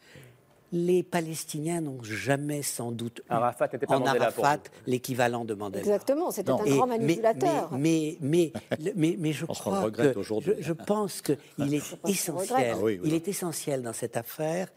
Les 0.70 1.02
Palestiniens 1.02 1.80
n'ont 1.80 2.02
jamais 2.02 2.60
sans 2.60 2.92
doute 2.92 3.20
eu 3.20 3.32
Arafat 3.32 3.68
pas 3.68 3.96
en 3.96 4.00
Mandela 4.00 4.26
Arafat 4.26 4.58
l'équivalent 4.86 5.46
de 5.46 5.54
Mandela. 5.54 5.80
Exactement, 5.80 6.30
c'était 6.30 6.50
un 6.50 6.62
Et- 6.64 6.76
grand 6.76 6.86
manipulateur. 6.86 7.72
Mais, 7.72 8.18
mais, 8.20 8.52
mais, 8.78 8.92
mais, 8.94 9.16
mais 9.18 9.32
je 9.32 9.46
On 9.48 9.54
crois 9.54 9.90
que 9.90 10.12
je, 10.22 10.52
je 10.60 10.72
pense 10.74 11.22
qu'il 11.22 11.36
est 11.36 11.38
qu'on 11.58 11.96
regrette. 11.96 12.10
essentiel. 12.10 12.70
Ah 12.74 12.78
oui, 12.82 12.98
oui. 13.02 13.08
Il 13.08 13.14
est 13.14 13.28
essentiel 13.28 13.82
dans 13.82 13.94
cette 13.94 14.18
affaire 14.18 14.68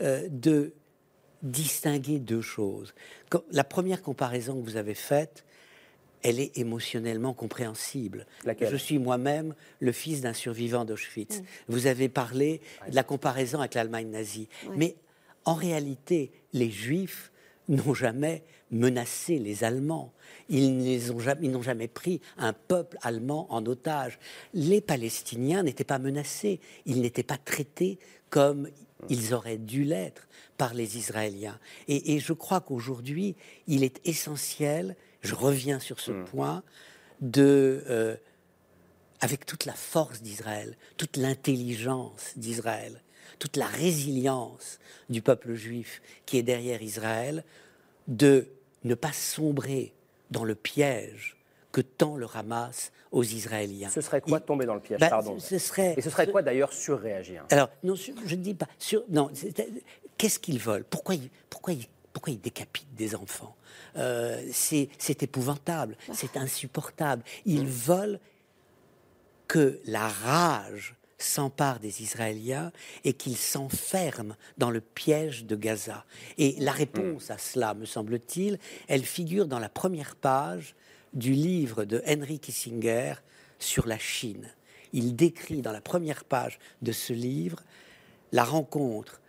euh, 0.00 0.26
de 0.30 0.72
distinguer 1.42 2.18
deux 2.20 2.40
choses. 2.40 2.94
Quand- 3.28 3.42
la 3.50 3.64
première 3.64 4.00
comparaison 4.02 4.58
que 4.58 4.64
vous 4.64 4.76
avez 4.76 4.94
faite, 4.94 5.44
elle 6.24 6.40
est 6.40 6.58
émotionnellement 6.58 7.34
compréhensible. 7.34 8.26
Laquelle 8.44 8.70
Je 8.72 8.76
suis 8.76 8.98
moi-même 8.98 9.54
le 9.78 9.92
fils 9.92 10.20
d'un 10.22 10.32
survivant 10.32 10.84
d'Auschwitz. 10.84 11.42
Vous 11.68 11.86
avez 11.86 12.08
parlé 12.08 12.60
de 12.90 12.94
la 12.94 13.04
comparaison 13.04 13.60
avec 13.60 13.74
l'Allemagne 13.74 14.08
nazie. 14.10 14.48
Mais 14.76 14.96
en 15.44 15.54
réalité, 15.54 16.32
les 16.52 16.70
Juifs 16.70 17.30
n'ont 17.68 17.94
jamais 17.94 18.42
menacé 18.70 19.38
les 19.38 19.62
Allemands. 19.64 20.12
Ils 20.48 21.00
jamais- 21.18 21.48
n'ont 21.48 21.62
jamais 21.62 21.88
pris 21.88 22.20
un 22.38 22.52
peuple 22.52 22.98
allemand 23.02 23.46
en 23.50 23.64
otage. 23.66 24.18
Les 24.54 24.80
Palestiniens 24.80 25.62
n'étaient 25.62 25.84
pas 25.84 25.98
menacés. 25.98 26.60
Ils 26.86 27.00
n'étaient 27.00 27.22
pas 27.22 27.38
traités 27.38 27.98
comme 28.30 28.68
ils 29.10 29.34
auraient 29.34 29.58
dû 29.58 29.84
l'être 29.84 30.26
par 30.56 30.72
les 30.74 30.96
Israéliens. 30.96 31.58
Et, 31.88 32.14
et 32.14 32.20
je 32.20 32.32
crois 32.32 32.60
qu'aujourd'hui, 32.60 33.36
il 33.66 33.84
est 33.84 34.00
essentiel, 34.06 34.96
je 35.24 35.34
reviens 35.34 35.78
sur 35.80 36.00
ce 36.00 36.12
point, 36.12 36.62
de, 37.20 37.82
euh, 37.88 38.16
avec 39.20 39.46
toute 39.46 39.64
la 39.64 39.72
force 39.72 40.20
d'Israël, 40.22 40.76
toute 40.96 41.16
l'intelligence 41.16 42.32
d'Israël, 42.36 43.00
toute 43.38 43.56
la 43.56 43.66
résilience 43.66 44.78
du 45.08 45.22
peuple 45.22 45.54
juif 45.54 46.02
qui 46.26 46.36
est 46.38 46.42
derrière 46.42 46.82
Israël, 46.82 47.44
de 48.08 48.48
ne 48.84 48.94
pas 48.94 49.12
sombrer 49.12 49.94
dans 50.30 50.44
le 50.44 50.54
piège 50.54 51.36
que 51.72 51.80
tend 51.80 52.16
le 52.16 52.26
Hamas 52.34 52.92
aux 53.12 53.22
Israéliens. 53.24 53.88
Ce 53.90 54.00
serait 54.00 54.20
quoi 54.20 54.40
tomber 54.40 54.66
dans 54.66 54.74
le 54.74 54.80
piège 54.80 55.00
Bah, 55.00 55.08
Pardon. 55.08 55.38
ce 55.40 55.58
serait- 55.58 55.94
Et 55.96 56.02
ce 56.02 56.10
serait 56.10 56.26
quoi 56.30 56.42
d'ailleurs 56.42 56.72
surréagir? 56.72 57.44
Alors, 57.50 57.70
non, 57.82 57.96
sur- 57.96 58.14
je 58.26 58.34
ne 58.36 58.42
dis 58.42 58.54
pas. 58.54 58.66
Sur, 58.78 59.02
non, 59.08 59.30
qu'est-ce 60.18 60.38
qu'ils 60.38 60.58
veulent? 60.58 60.84
Pourquoi 60.84 61.14
ils, 61.14 61.30
pourquoi, 61.50 61.72
ils, 61.72 61.86
pourquoi 62.12 62.32
ils 62.32 62.40
décapitent 62.40 62.94
des 62.94 63.14
enfants? 63.14 63.56
Euh, 63.96 64.42
c'est, 64.52 64.88
c'est 64.98 65.22
épouvantable, 65.22 65.96
c'est 66.12 66.36
insupportable. 66.36 67.22
Ils 67.44 67.66
veulent 67.66 68.20
que 69.48 69.80
la 69.86 70.08
rage 70.08 70.94
s'empare 71.18 71.80
des 71.80 72.02
Israéliens 72.02 72.72
et 73.04 73.12
qu'ils 73.12 73.36
s'enferment 73.36 74.36
dans 74.58 74.70
le 74.70 74.80
piège 74.80 75.44
de 75.44 75.56
Gaza. 75.56 76.04
Et 76.38 76.56
la 76.58 76.72
réponse 76.72 77.30
à 77.30 77.38
cela, 77.38 77.74
me 77.74 77.86
semble-t-il, 77.86 78.58
elle 78.88 79.04
figure 79.04 79.46
dans 79.46 79.58
la 79.58 79.68
première 79.68 80.16
page 80.16 80.74
du 81.12 81.32
livre 81.32 81.84
de 81.84 82.02
Henry 82.06 82.38
Kissinger 82.38 83.14
sur 83.58 83.86
la 83.86 83.98
Chine. 83.98 84.48
Il 84.92 85.16
décrit 85.16 85.62
dans 85.62 85.72
la 85.72 85.80
première 85.80 86.24
page 86.24 86.58
de 86.82 86.92
ce 86.92 87.12
livre 87.12 87.62
la 88.32 88.44
rencontre 88.44 89.20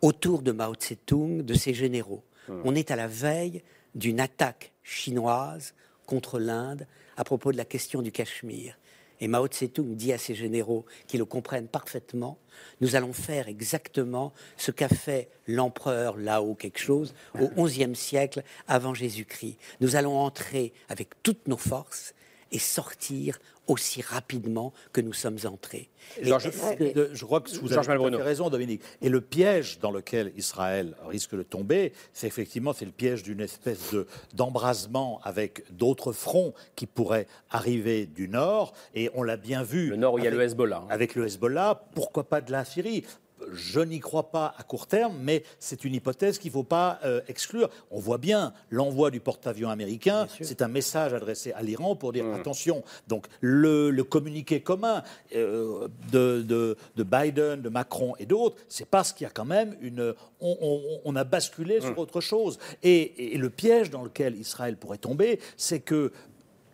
autour 0.00 0.42
de 0.42 0.52
Mao 0.52 0.74
Tse-tung 0.74 1.42
de 1.42 1.54
ses 1.54 1.74
généraux. 1.74 2.22
On 2.48 2.74
est 2.74 2.90
à 2.90 2.96
la 2.96 3.06
veille 3.06 3.62
d'une 3.94 4.20
attaque 4.20 4.72
chinoise 4.82 5.74
contre 6.06 6.38
l'Inde 6.38 6.86
à 7.16 7.24
propos 7.24 7.52
de 7.52 7.56
la 7.56 7.64
question 7.64 8.02
du 8.02 8.12
Cachemire. 8.12 8.78
Et 9.20 9.28
Mao 9.28 9.46
Tse-tung 9.46 9.94
dit 9.94 10.12
à 10.12 10.18
ses 10.18 10.34
généraux, 10.34 10.84
qui 11.06 11.18
le 11.18 11.24
comprennent 11.24 11.68
parfaitement, 11.68 12.38
nous 12.80 12.96
allons 12.96 13.12
faire 13.12 13.48
exactement 13.48 14.32
ce 14.56 14.70
qu'a 14.70 14.88
fait 14.88 15.30
l'empereur 15.46 16.16
Lao 16.16 16.54
quelque 16.54 16.80
chose 16.80 17.14
au 17.38 17.64
XIe 17.64 17.94
siècle 17.94 18.42
avant 18.66 18.92
Jésus-Christ. 18.92 19.56
Nous 19.80 19.96
allons 19.96 20.18
entrer 20.18 20.72
avec 20.88 21.22
toutes 21.22 21.46
nos 21.46 21.56
forces 21.56 22.14
et 22.50 22.58
sortir 22.58 23.38
aussi 23.66 24.02
rapidement 24.02 24.72
que 24.92 25.00
nous 25.00 25.12
sommes 25.12 25.38
entrés. 25.44 25.88
Georges- 26.20 26.50
que- 26.50 26.92
de- 26.92 27.10
je 27.14 27.24
crois 27.24 27.40
que 27.40 27.48
vous 27.50 27.56
avez 27.64 27.68
Georges 27.74 27.86
tout 27.86 27.90
à 27.92 27.94
Malbruno. 27.94 28.18
fait 28.18 28.24
raison, 28.24 28.50
Dominique. 28.50 28.82
Et 29.00 29.08
le 29.08 29.20
piège 29.20 29.78
dans 29.80 29.90
lequel 29.90 30.32
Israël 30.36 30.94
risque 31.06 31.34
de 31.34 31.42
tomber, 31.42 31.92
c'est 32.12 32.26
effectivement 32.26 32.72
c'est 32.72 32.84
le 32.84 32.90
piège 32.92 33.22
d'une 33.22 33.40
espèce 33.40 33.92
de 33.92 34.06
d'embrasement 34.34 35.20
avec 35.24 35.64
d'autres 35.72 36.12
fronts 36.12 36.52
qui 36.76 36.86
pourraient 36.86 37.26
arriver 37.50 38.06
du 38.06 38.28
nord. 38.28 38.74
Et 38.94 39.10
on 39.14 39.22
l'a 39.22 39.36
bien 39.36 39.62
vu. 39.62 39.88
Le 39.90 39.96
nord 39.96 40.14
où 40.14 40.18
il 40.18 40.24
y 40.24 40.26
a 40.26 40.28
avec- 40.28 40.38
le 40.38 40.44
Hezbollah. 40.44 40.82
hein. 40.84 40.86
Avec 40.90 41.14
le 41.14 41.26
Hezbollah, 41.26 41.82
pourquoi 41.94 42.24
pas 42.24 42.40
de 42.40 42.52
la 42.52 42.64
Syrie? 42.64 43.04
Je 43.52 43.80
n'y 43.80 44.00
crois 44.00 44.30
pas 44.30 44.54
à 44.56 44.62
court 44.62 44.86
terme, 44.86 45.16
mais 45.20 45.42
c'est 45.58 45.84
une 45.84 45.94
hypothèse 45.94 46.38
qu'il 46.38 46.50
ne 46.50 46.54
faut 46.54 46.62
pas 46.62 46.98
euh, 47.04 47.20
exclure. 47.28 47.68
On 47.90 47.98
voit 47.98 48.18
bien 48.18 48.52
l'envoi 48.70 49.10
du 49.10 49.20
porte-avions 49.20 49.68
américain, 49.70 50.26
c'est 50.44 50.62
un 50.62 50.68
message 50.68 51.12
adressé 51.12 51.52
à 51.52 51.62
l'Iran 51.62 51.96
pour 51.96 52.12
dire 52.12 52.24
attention. 52.34 52.82
Donc 53.08 53.26
le, 53.40 53.90
le 53.90 54.04
communiqué 54.04 54.60
commun 54.60 55.02
euh, 55.34 55.88
de, 56.12 56.42
de- 56.42 56.76
de 56.96 57.02
Biden, 57.02 57.60
de 57.60 57.68
Macron 57.68 58.14
et 58.18 58.26
d'autres, 58.26 58.56
c'est 58.68 58.86
parce 58.88 59.12
qu'il 59.12 59.24
y 59.24 59.28
a 59.28 59.32
quand 59.32 59.44
même 59.44 59.76
une. 59.80 60.14
On, 60.40 60.56
on- 60.60 61.00
on 61.04 61.16
a 61.16 61.24
basculé 61.24 61.80
sur 61.80 61.98
autre 61.98 62.20
chose. 62.20 62.58
Et, 62.82 63.34
et 63.34 63.38
le 63.38 63.50
piège 63.50 63.90
dans 63.90 64.02
lequel 64.04 64.36
Israël 64.36 64.76
pourrait 64.76 64.98
tomber, 64.98 65.40
c'est 65.56 65.80
que 65.80 66.12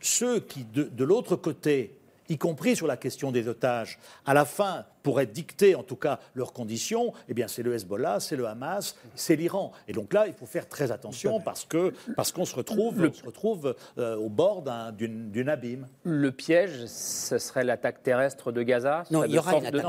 ceux 0.00 0.40
qui, 0.40 0.64
de, 0.64 0.84
de 0.84 1.04
l'autre 1.04 1.36
côté, 1.36 1.96
y 2.28 2.38
compris 2.38 2.76
sur 2.76 2.86
la 2.86 2.96
question 2.96 3.32
des 3.32 3.48
otages, 3.48 3.98
à 4.24 4.34
la 4.34 4.44
fin 4.44 4.84
pourraient 5.02 5.26
dicter 5.26 5.74
en 5.74 5.82
tout 5.82 5.96
cas 5.96 6.18
leurs 6.34 6.52
conditions, 6.52 7.12
eh 7.28 7.34
bien 7.34 7.48
c'est 7.48 7.62
le 7.62 7.74
Hezbollah, 7.74 8.20
c'est 8.20 8.36
le 8.36 8.46
Hamas, 8.46 8.96
c'est 9.14 9.36
l'Iran. 9.36 9.72
Et 9.88 9.92
donc 9.92 10.12
là, 10.12 10.26
il 10.26 10.32
faut 10.34 10.46
faire 10.46 10.68
très 10.68 10.92
attention 10.92 11.40
parce 11.40 11.64
que 11.64 11.92
parce 12.16 12.32
qu'on 12.32 12.44
se 12.44 12.54
retrouve, 12.56 13.08
on 13.10 13.12
se 13.12 13.24
retrouve 13.24 13.74
euh, 13.98 14.16
au 14.16 14.28
bord 14.28 14.62
d'un- 14.62 14.92
d'une 14.92 15.48
abîme. 15.48 15.86
Le 16.04 16.30
piège, 16.32 16.86
ce 16.86 17.38
serait 17.38 17.64
l'attaque 17.64 18.02
terrestre 18.02 18.52
de 18.52 18.62
Gaza? 18.62 19.04
Non, 19.10 19.24
il 19.24 19.32
y 19.32 19.38
aura 19.38 19.56
une 19.56 19.66
attaque. 19.66 19.84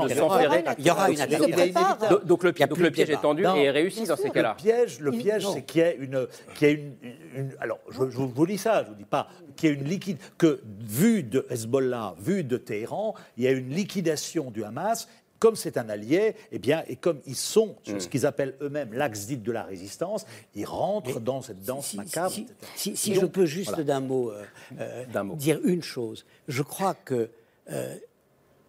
Il 0.78 0.86
y 0.86 0.90
aura 0.90 1.10
une 1.10 1.20
attaque 1.20 1.38
Donc, 1.40 1.50
terrestre. 1.50 2.08
donc- 2.08 2.24
Donc 2.26 2.42
le, 2.44 2.50
le 2.82 2.90
piège 2.90 3.10
est 3.10 3.20
tendu 3.20 3.42
Non. 3.42 3.56
et 3.56 3.70
réussi 3.70 4.04
dans 4.06 4.16
ces 4.16 4.28
Le 4.28 4.30
cas-là. 4.30 4.54
piège, 4.56 5.00
le 5.00 5.10
piège, 5.12 5.46
c'est 5.52 5.62
qu'il 5.62 5.80
y 5.82 5.84
ait 5.84 5.96
une, 6.00 6.26
qu'il 6.56 6.68
y 6.68 6.70
ait 6.70 6.74
une, 6.74 6.94
une- 7.36 7.56
alors 7.60 7.78
je, 7.90 8.08
je 8.10 8.16
vous 8.18 8.46
dis 8.46 8.58
ça, 8.58 8.82
je 8.84 8.88
vous 8.88 8.94
dis 8.94 9.04
pas 9.04 9.28
qu'il 9.56 9.68
y 9.68 9.72
ait 9.72 9.76
une 9.76 9.84
liquide, 9.84 10.18
que 10.38 10.60
vu 10.80 11.22
de 11.22 11.46
Hezbollah, 11.50 12.14
vu 12.18 12.42
de 12.44 12.56
Téhéran, 12.56 13.14
il 13.36 13.44
y 13.44 13.46
a 13.46 13.50
une 13.50 13.70
liquidation 13.70 14.50
du 14.50 14.64
Hamas. 14.64 15.01
Comme 15.42 15.56
c'est 15.56 15.76
un 15.76 15.88
allié, 15.88 16.36
eh 16.52 16.60
bien, 16.60 16.84
et 16.86 16.94
comme 16.94 17.20
ils 17.26 17.34
sont 17.34 17.74
sur 17.82 18.00
ce 18.00 18.06
qu'ils 18.06 18.26
appellent 18.26 18.54
eux-mêmes 18.60 18.92
l'axe 18.92 19.26
dit 19.26 19.36
de 19.38 19.50
la 19.50 19.64
résistance, 19.64 20.24
ils 20.54 20.64
rentrent 20.64 21.18
dans 21.18 21.42
cette 21.42 21.64
danse 21.64 21.88
si, 21.88 21.96
macabre. 21.96 22.32
si- 22.76 23.14
je 23.14 23.26
peux 23.26 23.44
juste 23.44 23.70
voilà. 23.70 23.82
d'un 23.82 23.98
mot, 24.00 24.30
euh, 24.30 24.44
euh, 24.78 25.04
D'un 25.06 25.24
mot. 25.24 25.34
dire 25.34 25.58
une 25.64 25.82
chose, 25.82 26.24
je 26.46 26.62
crois 26.62 26.94
que 26.94 27.28
euh, 27.72 27.96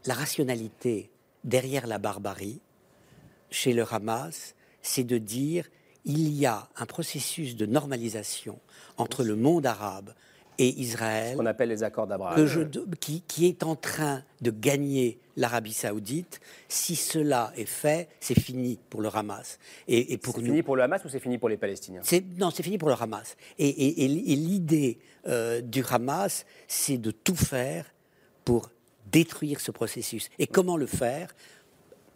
la 0.07 0.15
rationalité 0.15 1.11
derrière 1.43 1.85
la 1.85 1.99
barbarie, 1.99 2.59
chez 3.51 3.73
le 3.73 3.85
Hamas, 3.93 4.55
c'est 4.81 5.03
de 5.03 5.19
dire 5.19 5.69
il 6.05 6.29
y 6.33 6.47
a 6.47 6.67
un 6.75 6.87
processus 6.87 7.55
de 7.55 7.67
normalisation 7.67 8.57
entre 8.97 9.23
le 9.23 9.35
monde 9.35 9.67
arabe 9.67 10.11
et 10.57 10.67
Israël. 10.79 11.35
qu'on 11.37 11.45
appelle 11.45 11.69
les 11.69 11.83
accords 11.83 12.07
d'Abraham. 12.07 12.47
qui, 12.99 13.21
qui 13.27 13.47
est 13.47 13.63
en 13.63 13.75
train 13.75 14.23
de 14.41 14.51
gagner 14.51 15.19
l'Arabie 15.35 15.73
Saoudite. 15.73 16.39
Si 16.67 16.95
cela 16.95 17.51
est 17.55 17.65
fait, 17.65 18.09
c'est 18.19 18.39
fini 18.39 18.79
pour 18.89 19.01
le 19.01 19.09
Hamas. 19.13 19.57
Et, 19.87 20.13
et 20.13 20.17
pour 20.17 20.35
C'est 20.35 20.41
nous- 20.41 20.45
fini 20.47 20.63
pour 20.63 20.75
le 20.75 20.83
Hamas 20.83 21.03
ou 21.05 21.09
c'est 21.09 21.19
fini 21.19 21.37
pour 21.37 21.49
les 21.49 21.57
Palestiniens? 21.57 22.01
C'est- 22.03 22.23
non, 22.37 22.51
c'est 22.51 22.63
fini 22.63 22.77
pour 22.77 22.89
le 22.89 22.95
Hamas. 22.99 23.35
Et, 23.57 23.67
et- 23.67 24.03
et- 24.05 24.31
et 24.31 24.35
l'idée 24.35 24.99
euh, 25.27 25.61
du 25.61 25.83
Hamas, 25.89 26.45
c'est 26.67 26.97
de 26.97 27.11
tout 27.11 27.35
faire 27.35 27.85
pour 28.45 28.69
détruire 29.11 29.59
ce 29.59 29.71
processus. 29.71 30.29
Et 30.39 30.47
comment 30.47 30.77
le 30.77 30.85
faire? 30.85 31.33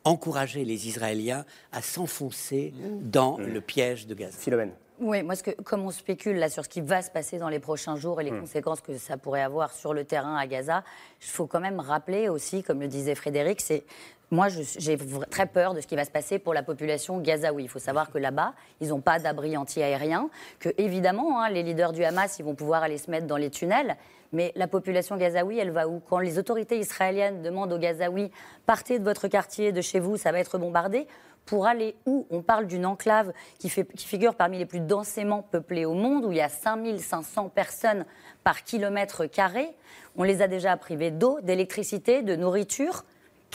Encourager 0.03 0.63
les 0.63 0.87
Israéliens 0.87 1.43
à 1.73 1.81
s'enfoncer 1.81 2.73
dans 3.01 3.37
le 3.37 3.59
piège 3.59 4.07
de 4.07 4.13
Gaza. 4.15 4.37
Philomène. 4.37 4.71
Oui, 4.99 5.21
moi, 5.21 5.35
ce 5.35 5.43
que, 5.43 5.51
comme 5.51 5.85
on 5.85 5.91
spécule 5.91 6.37
là 6.37 6.49
sur 6.49 6.63
ce 6.63 6.69
qui 6.69 6.81
va 6.81 7.01
se 7.01 7.11
passer 7.11 7.37
dans 7.37 7.49
les 7.49 7.59
prochains 7.59 7.95
jours 7.97 8.19
et 8.19 8.23
les 8.23 8.31
Hmm. 8.31 8.41
conséquences 8.41 8.81
que 8.81 8.97
ça 8.97 9.17
pourrait 9.17 9.43
avoir 9.43 9.71
sur 9.71 9.93
le 9.93 10.03
terrain 10.05 10.35
à 10.35 10.47
Gaza, 10.47 10.83
il 11.21 11.27
faut 11.27 11.45
quand 11.45 11.59
même 11.59 11.79
rappeler 11.79 12.29
aussi, 12.29 12.63
comme 12.63 12.79
le 12.81 12.87
disait 12.87 13.13
Frédéric, 13.13 13.61
c'est 13.61 13.83
moi, 14.29 14.47
j'ai 14.49 14.97
très 15.29 15.45
peur 15.45 15.73
de 15.73 15.79
ce 15.79 15.87
qui 15.87 15.95
va 15.95 16.03
se 16.03 16.11
passer 16.11 16.37
pour 16.37 16.53
la 16.53 16.61
population 16.61 17.19
gazaoui. 17.19 17.63
Il 17.63 17.69
faut 17.69 17.79
savoir 17.79 18.11
que 18.11 18.17
là-bas, 18.17 18.53
ils 18.81 18.89
n'ont 18.89 18.99
pas 18.99 19.19
d'abri 19.19 19.55
anti-aérien, 19.55 20.29
que 20.59 20.67
évidemment, 20.77 21.41
hein, 21.41 21.49
les 21.49 21.63
leaders 21.63 21.93
du 21.93 22.03
Hamas, 22.03 22.37
ils 22.37 22.43
vont 22.43 22.53
pouvoir 22.55 22.83
aller 22.83 22.97
se 22.97 23.09
mettre 23.09 23.25
dans 23.25 23.37
les 23.37 23.49
tunnels. 23.49 23.95
Mais 24.33 24.51
la 24.55 24.67
population 24.67 25.15
gazaoui, 25.15 25.57
elle 25.59 25.71
va 25.71 25.87
où? 25.87 26.01
Quand 26.09 26.19
les 26.19 26.37
autorités 26.37 26.77
israéliennes 26.77 27.41
demandent 27.41 27.71
aux 27.71 27.77
Gazaouis 27.77 28.29
partez 28.65 28.99
de 28.99 29.03
votre 29.05 29.29
quartier, 29.29 29.71
de 29.71 29.79
chez 29.79 30.01
vous, 30.01 30.17
ça 30.17 30.33
va 30.33 30.39
être 30.39 30.57
bombardé. 30.57 31.07
Pour 31.47 31.65
aller 31.65 31.95
où 32.05 32.27
On 32.29 32.43
parle 32.43 32.67
d'une 32.67 32.85
enclave 32.85 33.33
qui, 33.57 33.69
qui 33.69 34.05
figure 34.05 34.35
parmi 34.35 34.59
les 34.59 34.65
plus 34.65 34.81
densément 34.81 35.41
peuplées 35.41 35.85
au 35.85 35.93
monde, 35.93 36.25
où 36.25 36.31
il 36.31 36.37
y 36.37 36.41
a 36.41 36.49
5500 36.49 37.49
personnes 37.49 38.05
par 38.43 38.63
kilomètre 38.63 39.25
carré. 39.25 39.75
On 40.17 40.23
les 40.23 40.41
a 40.41 40.47
déjà 40.47 40.75
privés 40.77 41.09
d'eau, 41.09 41.39
d'électricité, 41.41 42.21
de 42.21 42.35
nourriture. 42.35 43.05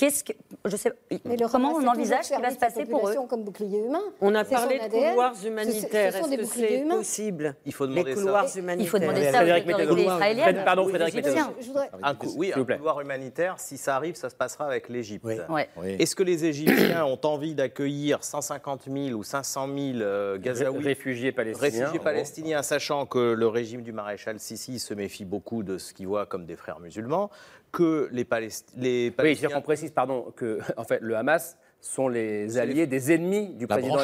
Qu'est-ce 0.03 0.25
que 0.25 0.33
je 0.65 0.77
sais 0.77 0.93
Mais 1.25 1.37
le 1.37 1.47
comment 1.47 1.75
on 1.75 1.87
envisage 1.87 2.25
ce 2.25 2.35
qui 2.35 2.43
va 2.43 2.51
se 2.51 2.57
passer 2.59 2.85
pour 2.87 2.99
eux 2.99 3.03
population 3.03 3.27
comme 3.29 3.45
bouclier 3.45 3.79
humain. 3.85 4.01
On 4.21 4.35
a 4.35 4.45
C'est 4.45 4.51
parlé 4.57 4.79
de 4.79 4.83
ADN. 4.83 5.11
couloirs 5.11 5.37
Ce- 5.37 5.43
ce 5.43 5.47
humanitaires. 5.47 6.17
Est-ce 6.17 6.29
que 6.29 6.45
c'est 6.47 6.81
humains. 6.81 6.97
possible 6.97 7.55
Il 7.65 7.73
faut 7.73 7.85
Les 7.87 7.91
demander 7.93 8.15
ça. 8.17 8.21
couloirs 8.21 8.47
Il 8.53 8.59
humanitaires. 8.59 8.91
faut 8.91 8.99
demander 8.99 9.25
ça 9.31 9.39
Frédéric. 9.39 9.65
Fred- 10.43 10.65
pardon, 10.65 10.89
Frédéric 10.89 11.15
voudrais- 11.15 11.91
Un 12.03 12.15
cou- 12.17 12.35
oui, 12.37 12.53
un 12.53 12.65
couloir 12.65 13.01
humanitaire, 13.01 13.55
si 13.61 13.79
ça 13.79 13.95
arrive, 13.95 14.17
ça 14.17 14.29
se 14.29 14.35
passera 14.35 14.67
avec 14.67 14.89
l'Égypte. 14.89 15.25
Ouais. 15.49 15.69
Est-ce 16.01 16.17
que 16.17 16.25
les 16.25 16.47
Égyptiens 16.47 17.05
ont 17.05 17.21
envie 17.23 17.55
d'accueillir 17.55 18.25
150 18.25 18.89
000 18.91 19.17
ou 19.17 19.23
500 19.23 19.69
000 19.69 19.99
euh, 20.01 20.37
Gazaouis 20.37 20.83
Réfugiés 20.83 21.31
palestiniens. 21.31 21.63
Réfugiés 21.85 22.01
en 22.01 22.03
palestiniens, 22.03 22.63
sachant 22.65 23.07
que 23.07 23.21
le 23.35 23.47
régime 23.47 23.83
du 23.83 23.93
maréchal 23.93 24.41
Sissi 24.41 24.81
se 24.81 24.95
méfie 24.95 25.25
beaucoup 25.25 25.63
de 25.63 25.79
ce 25.79 25.95
qu'il 25.95 26.09
voit 26.09 26.27
comme 26.27 26.45
des 26.45 26.57
frères 26.57 26.81
musulmans, 26.81 27.31
que 27.73 28.09
les, 28.13 28.25
Palest- 28.25 28.73
les 28.77 29.07
Oui, 29.07 29.11
Palestiniens... 29.11 29.41
c'est-à-dire 29.41 29.57
qu'on 29.57 29.63
précise, 29.63 29.91
pardon, 29.91 30.33
que 30.37 30.61
en 30.77 30.85
fait, 30.85 31.01
le 31.01 31.17
Hamas 31.17 31.57
sont 31.81 32.07
les 32.09 32.59
alliés 32.59 32.87
des 32.87 33.13
ennemis 33.13 33.49
du 33.55 33.67
La 33.67 33.77
président 33.79 33.97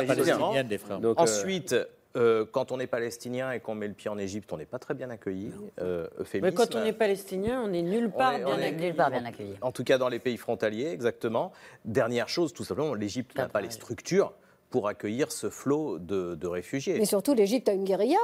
des 0.65 0.79
frères. 0.79 0.99
Donc, 1.01 1.19
euh, 1.19 1.23
Ensuite, 1.23 1.77
euh, 2.17 2.45
quand 2.51 2.73
on 2.73 2.81
est 2.81 2.87
palestinien 2.89 3.53
et 3.53 3.61
qu'on 3.61 3.75
met 3.77 3.87
le 3.87 3.95
pied 3.95 4.11
en 4.11 4.19
Égypte, 4.19 4.53
on 4.53 4.57
n'est 4.57 4.65
pas 4.67 4.79
très 4.79 4.95
bien 4.95 5.11
accueilli. 5.11 5.53
Euh, 5.81 6.09
Mais 6.43 6.51
quand 6.53 6.75
on 6.75 6.85
est 6.85 6.93
palestinien, 6.95 7.63
on 7.65 7.73
est 7.73 7.83
nulle 7.83 8.11
part 8.11 8.33
est- 8.35 8.39
bien 8.39 8.47
on 8.49 8.59
est 8.59 8.65
accueilli. 8.69 8.83
Nulle 8.87 8.95
part 8.97 9.11
bien 9.11 9.25
accueilli. 9.25 9.55
En 9.61 9.71
tout 9.71 9.85
cas, 9.85 9.99
dans 9.99 10.09
les 10.09 10.19
pays 10.19 10.39
frontaliers, 10.39 10.89
exactement. 10.89 11.53
Dernière 11.85 12.29
chose, 12.29 12.53
tout 12.53 12.65
simplement, 12.65 12.95
l'Égypte 12.95 13.37
n'a 13.37 13.49
pas 13.49 13.61
les 13.61 13.71
structures 13.71 14.33
pour 14.71 14.89
accueillir 14.89 15.31
ce 15.31 15.51
flot 15.51 15.99
de, 15.99 16.35
de 16.35 16.47
réfugiés. 16.47 16.99
Mais 16.99 17.05
surtout, 17.05 17.35
l'Égypte 17.35 17.69
a 17.69 17.73
une 17.73 17.85
guérilla. 17.85 18.19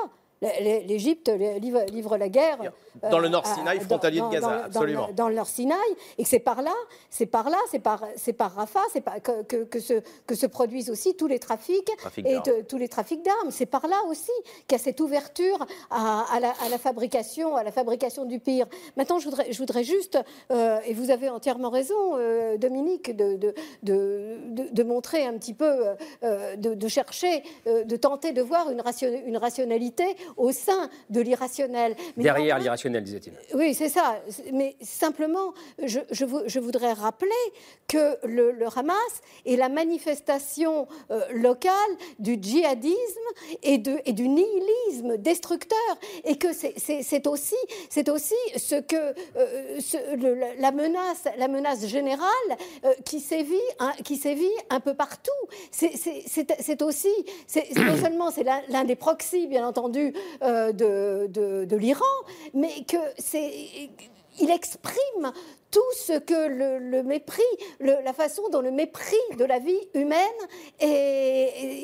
L'Égypte 0.61 1.28
livre, 1.61 1.82
livre 1.90 2.16
la 2.16 2.28
guerre 2.28 2.59
Dans 3.11 3.18
euh, 3.18 3.22
le 3.22 3.28
Nord 3.28 3.47
à- 3.47 3.55
Sinaï, 3.55 3.78
dans- 3.78 3.84
frontalier 3.84 4.20
de 4.20 4.28
Gaza, 4.28 4.47
dans- 4.59 4.64
absolument. 4.64 5.09
Dans 5.14 5.28
le 5.28 5.34
Nord 5.34 5.47
Sinaï, 5.47 5.78
et 6.18 6.22
que 6.22 6.28
c'est 6.28 6.38
par 6.38 6.62
là, 6.62 6.72
c'est 7.11 7.26
par 7.26 7.49
là, 7.51 7.57
c'est 7.70 7.78
par, 7.78 8.05
c'est 8.16 8.32
par 8.32 8.53
Rafah, 8.55 8.80
c'est 8.92 9.01
par- 9.01 9.20
que, 9.22 9.42
que, 9.42 9.64
que 9.64 9.80
se, 9.80 9.95
que 10.26 10.34
se 10.34 10.47
produisent 10.47 10.90
aussi 10.90 11.14
tous 11.16 11.26
les 11.26 11.38
trafics 11.38 11.90
Trafic 11.99 12.26
et 12.26 12.38
de- 12.40 12.62
tous 12.62 12.76
les 12.78 12.88
trafics 12.88 13.22
d'armes. 13.22 13.51
C'est 13.51 13.66
par 13.66 13.86
là 13.86 13.97
aussi 14.09 14.30
qu'il 14.66 14.76
y 14.76 14.80
a 14.80 14.84
cette 14.84 15.01
ouverture 15.01 15.66
à, 15.90 16.24
à 16.32 16.40
la, 16.40 16.51
à 16.64 16.68
la 16.68 16.78
fabrication, 16.78 17.57
à 17.57 17.62
la 17.62 17.72
fabrication 17.72 18.24
du 18.24 18.38
pire. 18.40 18.66
Maintenant, 18.97 19.18
je 19.18 19.24
voudrais, 19.24 19.51
je 19.53 19.59
voudrais 19.59 19.84
juste, 19.84 20.18
euh, 20.51 20.78
et 20.86 20.95
vous 20.95 21.11
avez 21.11 21.28
entièrement 21.30 21.70
raison, 21.70 21.95
euh, 22.16 22.57
Dominique, 22.59 23.16
de, 23.16 23.36
de, 23.36 23.55
de, 23.82 24.38
de- 24.70 24.82
montrer 24.84 25.24
un 25.26 25.32
petit 25.38 25.55
peu, 25.55 25.86
euh, 26.22 26.57
de, 26.57 26.74
chercher, 26.88 27.42
euh, 27.66 27.84
de 27.84 27.97
tenter 27.97 28.32
de 28.32 28.42
voir 28.42 28.70
une, 28.70 28.80
ration- 28.80 29.09
une 29.26 29.36
rationalité 29.38 30.05
au 30.37 30.53
sein 30.53 30.89
de 31.11 31.20
l'irrationnel. 31.20 31.97
Derrière 32.16 32.59
l'irrationnel, 32.59 33.03
disait-il. 33.05 33.32
oui, 33.55 33.74
c'est 33.74 33.89
ça. 33.89 34.20
Mais 34.53 34.76
simplement, 34.82 35.53
je, 35.82 36.01
je 36.11 36.24
vou- 36.24 36.43
je 36.47 36.61
voudrais 36.61 36.93
rappeler 36.93 37.28
que 37.89 38.16
le, 38.26 38.53
le 38.53 38.66
Hamas 38.74 38.97
est 39.47 39.57
la 39.57 39.68
manifestation 39.68 40.87
euh, 41.11 41.20
locale 41.32 41.74
du 42.18 42.39
djihadisme 42.41 42.95
et, 43.62 43.78
de, 43.78 43.99
et 44.07 44.12
du 44.12 44.28
nihilisme 44.28 45.16
destructeur. 45.18 45.78
Et 46.24 46.37
que 46.37 46.53
c'est- 46.53 46.74
aussi, 47.28 47.55
ce 48.57 48.76
que 48.80 48.97
euh, 49.37 49.80
ce- 49.80 50.16
le- 50.16 50.35
la- 50.35 50.55
menace, 50.72 51.24
la 51.37 51.49
menace 51.49 51.87
générale 51.87 52.28
euh, 52.85 52.93
qui, 53.05 53.20
sévit, 53.20 53.55
un, 53.78 53.93
qui 54.05 54.16
sévit 54.16 54.51
un 54.70 54.80
peu 54.80 54.95
partout. 54.95 55.30
C'est- 55.70 55.95
aussi, 56.82 57.09
non 57.76 57.97
seulement 58.03 58.30
c'est 58.30 58.45
l'un 58.45 58.85
des 58.85 58.97
proxys, 58.97 59.47
bien 59.47 59.66
entendu, 59.66 60.14
de, 60.73 61.27
de- 61.27 61.65
de 61.65 61.77
l'Iran, 61.77 62.05
mais 62.53 62.85
que 62.87 62.97
c'est 63.19 63.51
il 64.41 64.51
exprime 64.51 65.33
tout 65.75 65.93
ce 65.97 66.18
que 66.20 66.47
le, 66.49 66.79
le 66.79 67.03
mépris, 67.03 67.43
le- 67.81 67.97
la 68.05 68.12
façon 68.12 68.43
dont 68.53 68.61
le 68.61 68.70
mépris 68.70 69.16
de 69.37 69.45
la 69.45 69.59
vie 69.59 69.81
humaine 69.95 70.18
et, 70.81 70.87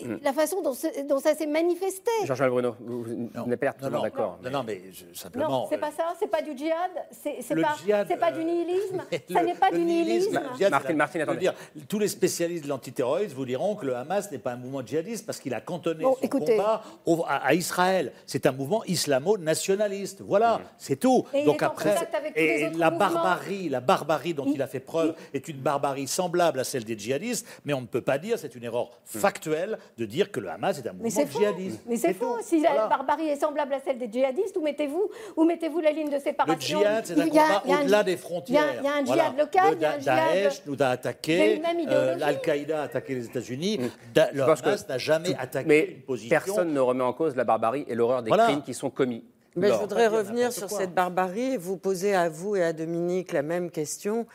et 0.01 0.05
Mm. 0.05 0.21
la 0.23 0.33
façon 0.33 0.63
dont, 0.63 0.73
ce- 0.75 1.03
dont 1.09 1.19
ça 1.19 1.35
s'est 1.35 1.47
manifesté. 1.47 2.11
Jean-Charles 2.25 2.51
Bruno, 2.51 2.77
vous, 2.81 3.03
vous 3.03 3.47
n'êtes 3.47 3.59
pas 3.61 3.75
Non, 3.83 3.91
non, 3.91 4.03
d'accord. 4.03 4.39
non, 4.45 4.51
non, 4.51 4.63
mais 4.67 4.81
je- 4.93 5.19
simplement. 5.19 5.49
Non, 5.49 5.67
c'est 5.69 5.75
euh, 5.77 5.79
pas 5.79 5.91
ça, 5.91 6.15
c'est 6.21 6.29
pas 6.31 6.41
du 6.43 6.57
djihad, 6.57 6.91
c'est 7.11 7.33
pas, 7.61 7.75
djihad, 7.85 8.07
c'est 8.09 8.17
pas 8.17 8.31
euh, 8.31 8.39
du 8.39 8.45
nihilisme, 8.45 9.03
le- 9.29 9.35
ça 9.35 9.43
n'est 9.43 9.55
pas 9.55 9.71
le 9.71 9.79
du 9.79 9.85
nihilisme. 9.85 10.41
le 10.53 10.57
djihad, 10.57 10.71
Martine, 10.71 10.97
Martine, 10.97 11.21
attendez. 11.23 11.39
dire, 11.41 11.55
tous 11.89 11.99
les 11.99 12.09
spécialistes 12.09 12.65
de 12.65 12.69
l'antiterrorisme 12.69 13.35
vous 13.35 13.45
diront 13.47 13.75
que 13.75 13.87
le 13.87 13.97
Hamas 13.97 14.31
n'est 14.31 14.39
pas 14.39 14.53
un 14.53 14.57
mouvement 14.57 14.87
djihadiste 14.87 15.27
parce 15.27 15.41
qu'il 15.41 15.53
a 15.55 15.61
cantonné 15.61 16.05
Bon, 16.05 16.15
son 16.15 16.21
écoutez. 16.23 16.57
combat 16.57 16.83
au- 17.07 17.25
à, 17.27 17.37
à 17.47 17.55
Israël. 17.55 18.13
C'est 18.27 18.47
un 18.47 18.53
mouvement 18.53 18.85
islamo-nationaliste. 18.85 20.21
Voilà, 20.23 20.61
c'est 20.79 20.97
tout. 20.97 21.25
Et 21.35 21.41
il 21.41 21.45
Donc 21.47 21.63
après, 21.63 21.95
et 22.37 22.71
la 22.71 22.91
barbarie, 22.91 23.69
la 23.69 23.80
barbarie 23.81 24.35
dont 24.35 24.47
il, 24.47 24.63
a 24.63 24.67
fait 24.67 24.81
preuve 24.81 25.15
est 25.35 25.49
une 25.49 25.59
barbarie 25.59 26.07
semblable 26.07 26.61
à 26.61 26.65
celle 26.65 26.85
des 26.85 26.99
djihadistes, 26.99 27.47
mais 27.65 27.73
on 27.75 27.81
ne 27.81 27.87
peut 27.87 28.01
pas 28.01 28.19
dire, 28.19 28.39
c'est 28.39 28.55
une 28.55 28.65
erreur 28.65 28.91
factuelle 29.05 29.79
de 29.99 30.05
dire 30.07 30.31
que 30.31 30.41
le 30.41 30.49
Hamas 30.51 30.79
est 30.79 30.87
un 30.87 30.93
Mais 30.93 31.05
mouvement 31.05 31.11
c'est 31.21 31.27
faux. 31.27 31.39
djihadiste. 31.39 31.81
Mais 31.87 31.97
c'est 31.97 32.15
faux. 32.15 32.37
tout. 32.39 32.43
Si 32.43 32.61
la 32.61 32.87
barbarie 32.87 33.29
est 33.29 33.37
semblable 33.41 33.75
à 33.75 33.81
celle 33.81 33.99
des 33.99 34.11
djihadistes, 34.11 34.57
où 34.57 34.63
mettez-vous 34.63 35.11
où 35.37 35.45
mettez-vous 35.45 35.81
la 35.81 35.91
ligne 35.93 36.09
de 36.09 36.15
Le 36.15 36.21
séparation 36.21 36.79
djihad, 36.81 37.07
c'est 37.07 37.19
un 37.19 37.27
Il 37.27 37.35
y 37.35 37.39
a- 37.39 37.43
combat 37.43 37.63
il 37.65 37.71
y 37.71 37.73
a 37.73 37.77
un- 37.77 37.81
au-delà 37.83 38.03
des 38.05 38.11
Il 38.13 38.15
y 38.15 38.17
a, 38.17 38.21
frontières. 38.21 38.65
il 38.79 38.85
y 38.85 38.89
a 38.89 38.93
un 38.95 39.03
Voilà. 39.05 39.23
djihad 39.23 39.39
local, 39.39 39.71
Le 39.71 39.77
il 39.77 39.83
y 39.83 39.85
a 39.85 39.93
un 39.93 39.99
djihad. 40.01 40.33
Daesh 40.33 40.63
nous 40.67 40.77
a 40.81 40.87
attaqué, 40.89 41.63
euh, 41.89 42.15
l'Al-Qaïda 42.17 42.81
a 42.81 42.85
attaqué 42.85 43.15
les 43.15 43.27
États-Unis. 43.27 43.81
Da- 44.15 44.31
Le 44.33 44.43
Hamas 44.43 44.87
n'a 44.89 44.99
jamais 44.99 45.35
attaqué 45.39 45.69
Mais 45.69 45.81
une 45.97 46.03
position. 46.03 46.29
personne 46.31 46.73
ne 46.73 46.81
remet 46.81 47.05
en 47.05 47.13
cause 47.13 47.37
la 47.37 47.45
barbarie 47.45 47.85
et 47.89 47.95
l'horreur 47.95 48.23
des 48.23 48.29
Voilà. 48.29 48.45
crimes 48.45 48.63
qui 48.63 48.75
sont 48.75 48.91
commis. 48.91 49.25
Mais 49.61 49.69
je 49.69 49.75
voudrais 49.81 50.07
revenir 50.09 50.53
sur 50.53 50.69
quoi. 50.69 50.79
cette 50.79 50.95
barbarie 50.95 51.55
et 51.55 51.57
vous 51.57 51.77
poser 51.77 52.15
à 52.15 52.29
vous 52.29 52.57
et 52.57 52.63
à 52.63 52.73
Dominique 52.73 53.33
la 53.33 53.43
même 53.43 53.71
question. 53.71 54.27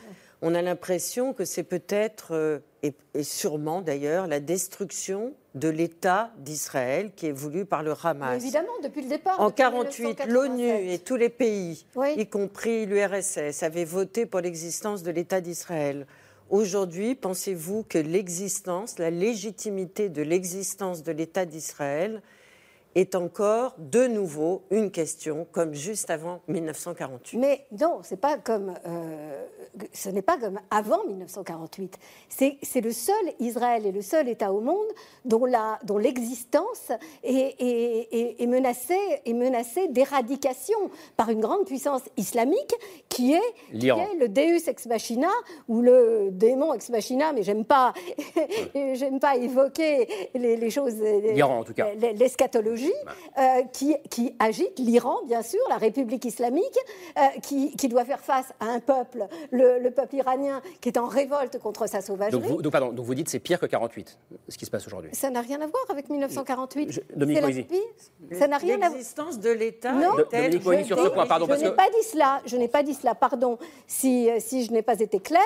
On 0.41 0.53
a 0.53 0.61
l'impression 0.61 1.33
que 1.33 1.45
c'est 1.45 1.63
peut-être, 1.63 2.33
euh, 2.35 2.59
et, 2.83 2.93
sûrement 3.23 3.81
d'ailleurs, 3.81 4.27
la 4.27 4.39
destruction 4.39 5.33
de 5.55 5.69
l'État 5.69 6.31
d'Israël 6.37 7.11
qui 7.15 7.27
est 7.27 7.31
voulu 7.31 7.65
par 7.65 7.81
le 7.81 7.91
Mais 7.91 8.09
Hamas. 8.09 8.43
évidemment, 8.43 8.67
depuis 8.83 9.01
le 9.01 9.09
départ. 9.09 9.39
En 9.39 9.47
depuis 9.47 9.57
48, 9.63 10.03
1987. 10.03 10.31
l'ONU 10.33 10.91
et 10.91 10.99
tous 10.99 11.15
les 11.15 11.29
pays, 11.29 11.85
Oui. 11.95 12.13
y 12.17 12.27
compris 12.27 12.85
l'URSS, 12.85 13.63
avaient 13.63 13.85
voté 13.85 14.25
pour 14.25 14.41
l'existence 14.41 15.01
de 15.01 15.11
l'État 15.11 15.39
d'Israël. 15.41 16.05
Aujourd'hui, 16.49 17.15
pensez-vous 17.15 17.83
que 17.89 17.97
l'existence, 17.97 18.99
la 18.99 19.09
légitimité 19.09 20.09
de 20.09 20.21
l'existence 20.21 21.01
de 21.01 21.11
l'État 21.11 21.45
d'Israël 21.45 22.21
est 22.95 23.13
encore 23.15 23.75
de 23.77 24.07
nouveau 24.07 24.63
une 24.71 24.89
question, 24.89 25.45
comme 25.51 25.73
juste 25.73 26.09
avant 26.09 26.39
1948 26.47 27.37
Mais 27.37 27.65
non, 27.79 27.99
c'est 28.03 28.19
pas 28.19 28.37
comme, 28.37 28.73
euh, 28.87 29.43
ce 29.93 30.09
n'est 30.09 30.21
pas 30.21 30.37
comme 30.37 30.59
avant 30.71 31.03
1948. 31.05 31.97
C'est 32.29 32.57
c'est 32.63 32.81
le 32.81 32.91
seul 32.91 33.15
Israël 33.39 33.85
et 33.85 33.91
le 33.91 34.01
seul 34.01 34.29
État 34.29 34.53
au 34.53 34.61
monde 34.61 34.87
dont 35.25 35.45
la- 35.45 35.77
dont 35.83 35.97
l'existence 35.97 36.91
est, 37.23 37.55
est- 37.59 38.07
est- 38.11 38.41
est 38.41 38.47
menacée, 38.47 38.97
est 39.25 39.33
menacée 39.33 39.87
d'éradication 39.89 40.77
par 41.17 41.29
une 41.29 41.41
grande 41.41 41.65
puissance 41.65 42.01
islamique 42.17 42.73
qui 43.09 43.33
est, 43.33 43.77
qui 43.77 43.89
est 43.89 44.15
le 44.19 44.29
Deus 44.29 44.69
ex 44.69 44.85
machina 44.85 45.29
ou 45.67 45.81
le 45.81 46.29
démon 46.31 46.73
ex 46.73 46.89
machina. 46.89 47.33
Mais 47.33 47.43
j'aime 47.43 47.65
pas, 47.65 47.93
j'aime 48.93 49.19
pas 49.19 49.35
évoquer 49.35 50.07
les, 50.33 50.55
les 50.55 50.69
choses, 50.69 50.95
L'Iran, 51.01 51.59
en 51.59 51.63
tout 51.63 51.73
cas. 51.73 51.87
l- 51.89 52.15
l'eschatologie. 52.17 52.84
Agit, 52.85 52.93
euh, 53.37 53.63
qui, 53.71 53.95
qui 54.09 54.35
agite 54.39 54.79
l'Iran, 54.79 55.17
bien 55.25 55.41
sûr, 55.41 55.59
la 55.69 55.77
République 55.77 56.25
islamique, 56.25 56.77
euh, 57.17 57.21
qui, 57.41 57.75
qui 57.75 57.87
doit 57.87 58.05
faire 58.05 58.19
face 58.21 58.47
à 58.59 58.65
un 58.65 58.79
peuple, 58.79 59.25
le, 59.51 59.79
le 59.79 59.91
peuple 59.91 60.15
iranien, 60.15 60.61
qui 60.81 60.89
est 60.89 60.97
en 60.97 61.07
révolte 61.07 61.59
contre 61.59 61.87
sa 61.87 62.01
sauvagerie. 62.01 62.31
Donc 62.41 62.43
vous, 62.49 62.61
donc, 62.61 62.71
pardon, 62.71 62.91
donc 62.91 63.05
vous 63.05 63.15
dites 63.15 63.29
c'est 63.29 63.39
pire 63.39 63.59
que 63.59 63.65
48, 63.65 64.17
ce 64.49 64.57
qui 64.57 64.65
se 64.65 64.71
passe 64.71 64.85
aujourd'hui. 64.87 65.11
Ça 65.13 65.29
n'a 65.29 65.41
rien 65.41 65.61
à 65.61 65.67
voir 65.67 65.83
avec 65.89 66.09
1948. 66.09 66.91
Je- 66.91 67.01
Dominique 67.15 67.41
Moisy. 67.43 67.67
Ça 68.33 68.47
n'a 68.47 68.57
rien 68.57 68.75
à 68.75 68.77
voir. 68.77 68.91
L'existence 68.91 69.39
de 69.39 69.49
l'État 69.51 69.91
Non, 69.93 70.11
Dominique 70.31 70.61
je- 70.61 70.65
Moisy, 70.65 70.85
sur 70.85 70.99
ce 71.03 71.07
point, 71.09 71.25
pardon, 71.25 71.45
je 71.45 71.49
parce 71.51 71.61
n'ai 71.61 71.69
que- 71.69 71.75
pas 71.75 71.89
dit 71.89 72.03
cela. 72.11 72.41
Je 72.45 72.57
n'ai 72.57 72.67
pas 72.67 72.83
dit 72.83 72.93
cela. 72.93 73.15
Pardon, 73.15 73.57
si, 73.87 74.29
euh, 74.29 74.37
si 74.39 74.65
je 74.65 74.71
n'ai 74.71 74.81
pas 74.81 74.99
été 74.99 75.19
claire. 75.19 75.41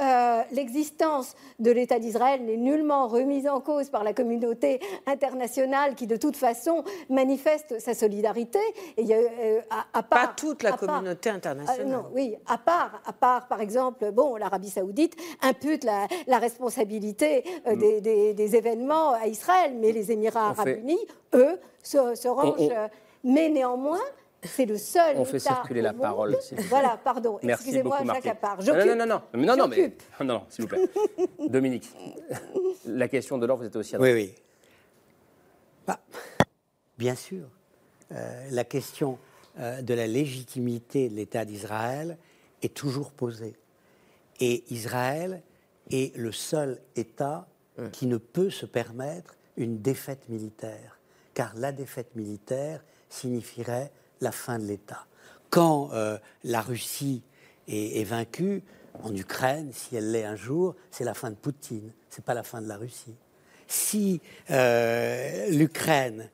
Euh, 0.00 0.42
L'existence 0.52 1.34
de 1.60 1.70
l'État 1.70 1.98
d'Israël 1.98 2.44
n'est 2.44 2.56
nullement 2.56 3.06
remise 3.06 3.46
en 3.46 3.60
cause 3.60 3.88
par 3.90 4.02
la 4.02 4.12
communauté 4.12 4.80
internationale 5.06 5.94
qui, 5.94 6.06
de 6.06 6.16
toute 6.16 6.36
façon, 6.36 6.73
manifeste 7.10 7.78
sa 7.78 7.94
solidarité. 7.94 8.58
Et 8.96 9.02
il 9.02 9.06
y 9.06 9.14
a, 9.14 9.18
euh, 9.18 9.60
à, 9.70 9.86
à 9.92 10.02
part, 10.02 10.28
Pas 10.28 10.34
toute 10.36 10.62
la 10.62 10.70
à 10.74 10.76
part- 10.76 10.80
communauté 10.80 11.30
internationale. 11.30 11.86
Ah, 11.88 11.96
non, 11.96 12.06
oui, 12.12 12.34
à 12.46 12.58
part, 12.58 13.00
à 13.04 13.12
part, 13.12 13.46
par 13.48 13.60
exemple, 13.60 14.10
bon, 14.12 14.36
l'Arabie 14.36 14.70
Saoudite 14.70 15.14
impute 15.42 15.84
la, 15.84 16.06
la 16.26 16.38
responsabilité 16.38 17.44
euh, 17.66 17.76
des, 17.76 18.00
des- 18.00 18.34
des 18.34 18.56
événements 18.56 19.12
à 19.12 19.26
Israël, 19.26 19.72
mais 19.78 19.92
les 19.92 20.10
Émirats 20.10 20.48
On 20.48 20.50
Arabes 20.50 20.64
fait- 20.66 20.80
Unis, 20.80 20.98
eux, 21.34 21.58
se, 21.82 22.14
se 22.14 22.28
rangent. 22.28 22.54
on- 22.58 22.70
euh, 22.70 22.88
Mais 23.24 23.48
néanmoins, 23.48 24.00
c'est 24.42 24.66
le 24.66 24.76
seul. 24.76 25.16
On 25.16 25.24
fait 25.24 25.38
État 25.38 25.54
circuler 25.54 25.80
la 25.80 25.92
monde- 25.92 26.02
parole. 26.02 26.36
Voilà, 26.68 26.98
pardon. 27.02 27.38
Excusez-moi, 27.42 27.98
Jacques. 28.04 28.26
Appart. 28.26 28.60
Non, 28.66 28.74
non, 28.74 28.84
non, 28.84 28.94
non, 28.96 29.06
non, 29.06 29.22
non, 29.46 29.56
non, 29.56 29.68
mais 29.68 29.92
non, 30.20 30.24
non, 30.26 30.42
s'il 30.50 30.64
vous 30.64 30.68
plaît. 30.68 30.84
Dominique, 31.48 31.88
la 32.86 33.08
question 33.08 33.38
de 33.38 33.46
l'or, 33.46 33.56
vous 33.56 33.64
êtes 33.64 33.76
aussi 33.76 33.96
à 33.96 34.00
Oui, 34.00 34.12
oui. 34.12 34.34
Bah, 35.86 35.98
bien 36.98 37.14
sûr. 37.14 37.48
Euh, 38.12 38.48
la 38.50 38.64
question 38.64 39.18
euh, 39.58 39.82
de 39.82 39.94
la 39.94 40.06
légitimité 40.06 41.08
de 41.08 41.14
l'État 41.14 41.44
d'Israël 41.44 42.18
est 42.62 42.74
toujours 42.74 43.12
posée. 43.12 43.56
Et 44.40 44.64
Israël 44.72 45.42
est 45.90 46.16
le 46.16 46.32
seul 46.32 46.80
État 46.96 47.46
qui 47.92 48.06
ne 48.06 48.18
peut 48.18 48.50
se 48.50 48.66
permettre 48.66 49.34
une 49.56 49.80
défaite 49.80 50.28
militaire, 50.28 51.00
car 51.34 51.54
la 51.56 51.72
défaite 51.72 52.14
militaire 52.14 52.84
signifierait 53.08 53.90
la 54.20 54.30
fin 54.30 54.60
de 54.60 54.64
l'État. 54.64 55.06
Quand 55.50 55.90
euh, 55.92 56.16
la 56.44 56.60
Russie 56.60 57.22
est, 57.66 58.00
est 58.00 58.04
vaincue 58.04 58.62
en 59.02 59.14
Ukraine, 59.14 59.72
si 59.72 59.96
elle 59.96 60.12
l'est 60.12 60.24
un 60.24 60.36
jour, 60.36 60.76
c'est 60.90 61.04
la 61.04 61.14
fin 61.14 61.30
de 61.30 61.36
Poutine, 61.36 61.92
c'est 62.10 62.24
pas 62.24 62.34
la 62.34 62.44
fin 62.44 62.62
de 62.62 62.68
la 62.68 62.76
Russie. 62.76 63.16
Si 63.66 64.20
l'Ukraine 64.48 66.28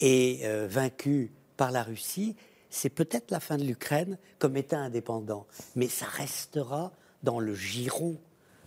est 0.00 0.44
euh, 0.44 0.66
vaincue 0.68 1.32
par 1.56 1.70
la 1.70 1.82
Russie, 1.82 2.36
c'est 2.70 2.90
peut-être 2.90 3.30
la 3.30 3.40
fin 3.40 3.56
de 3.56 3.64
l'Ukraine 3.64 4.18
comme 4.38 4.56
État 4.56 4.78
indépendant, 4.78 5.46
mais 5.74 5.88
ça 5.88 6.06
restera 6.06 6.92
dans 7.22 7.40
le 7.40 7.54
giron 7.54 8.18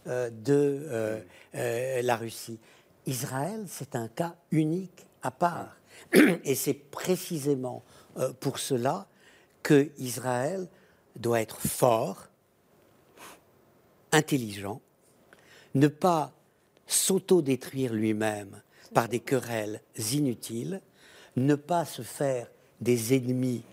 euh, 0.08 0.30
de 0.30 0.88
euh, 0.90 1.22
euh, 1.56 2.02
la 2.02 2.16
Russie. 2.16 2.60
Israël, 3.06 3.66
c'est 3.68 3.96
un 3.96 4.08
cas 4.08 4.36
unique 4.52 5.06
à 5.22 5.32
part. 5.32 5.76
Et 6.44 6.56
c'est 6.56 6.74
précisément 6.74 7.84
pour 8.40 8.60
cela 8.60 9.08
que 9.62 9.92
Israël 9.98 10.68
doit 11.16 11.42
être 11.42 11.60
fort, 11.60 12.28
intelligent, 14.12 14.82
ne 15.76 15.88
pas 15.88 16.32
s'auto-détruire 16.88 17.94
lui-même 17.94 18.62
par 18.94 19.10
des 19.10 19.20
querelles 19.20 19.82
inutiles, 20.14 20.82
ne 21.36 21.56
pas 21.56 21.86
se 21.86 22.02
faire 22.02 22.48
des 22.82 23.16
ennemis 23.16 23.64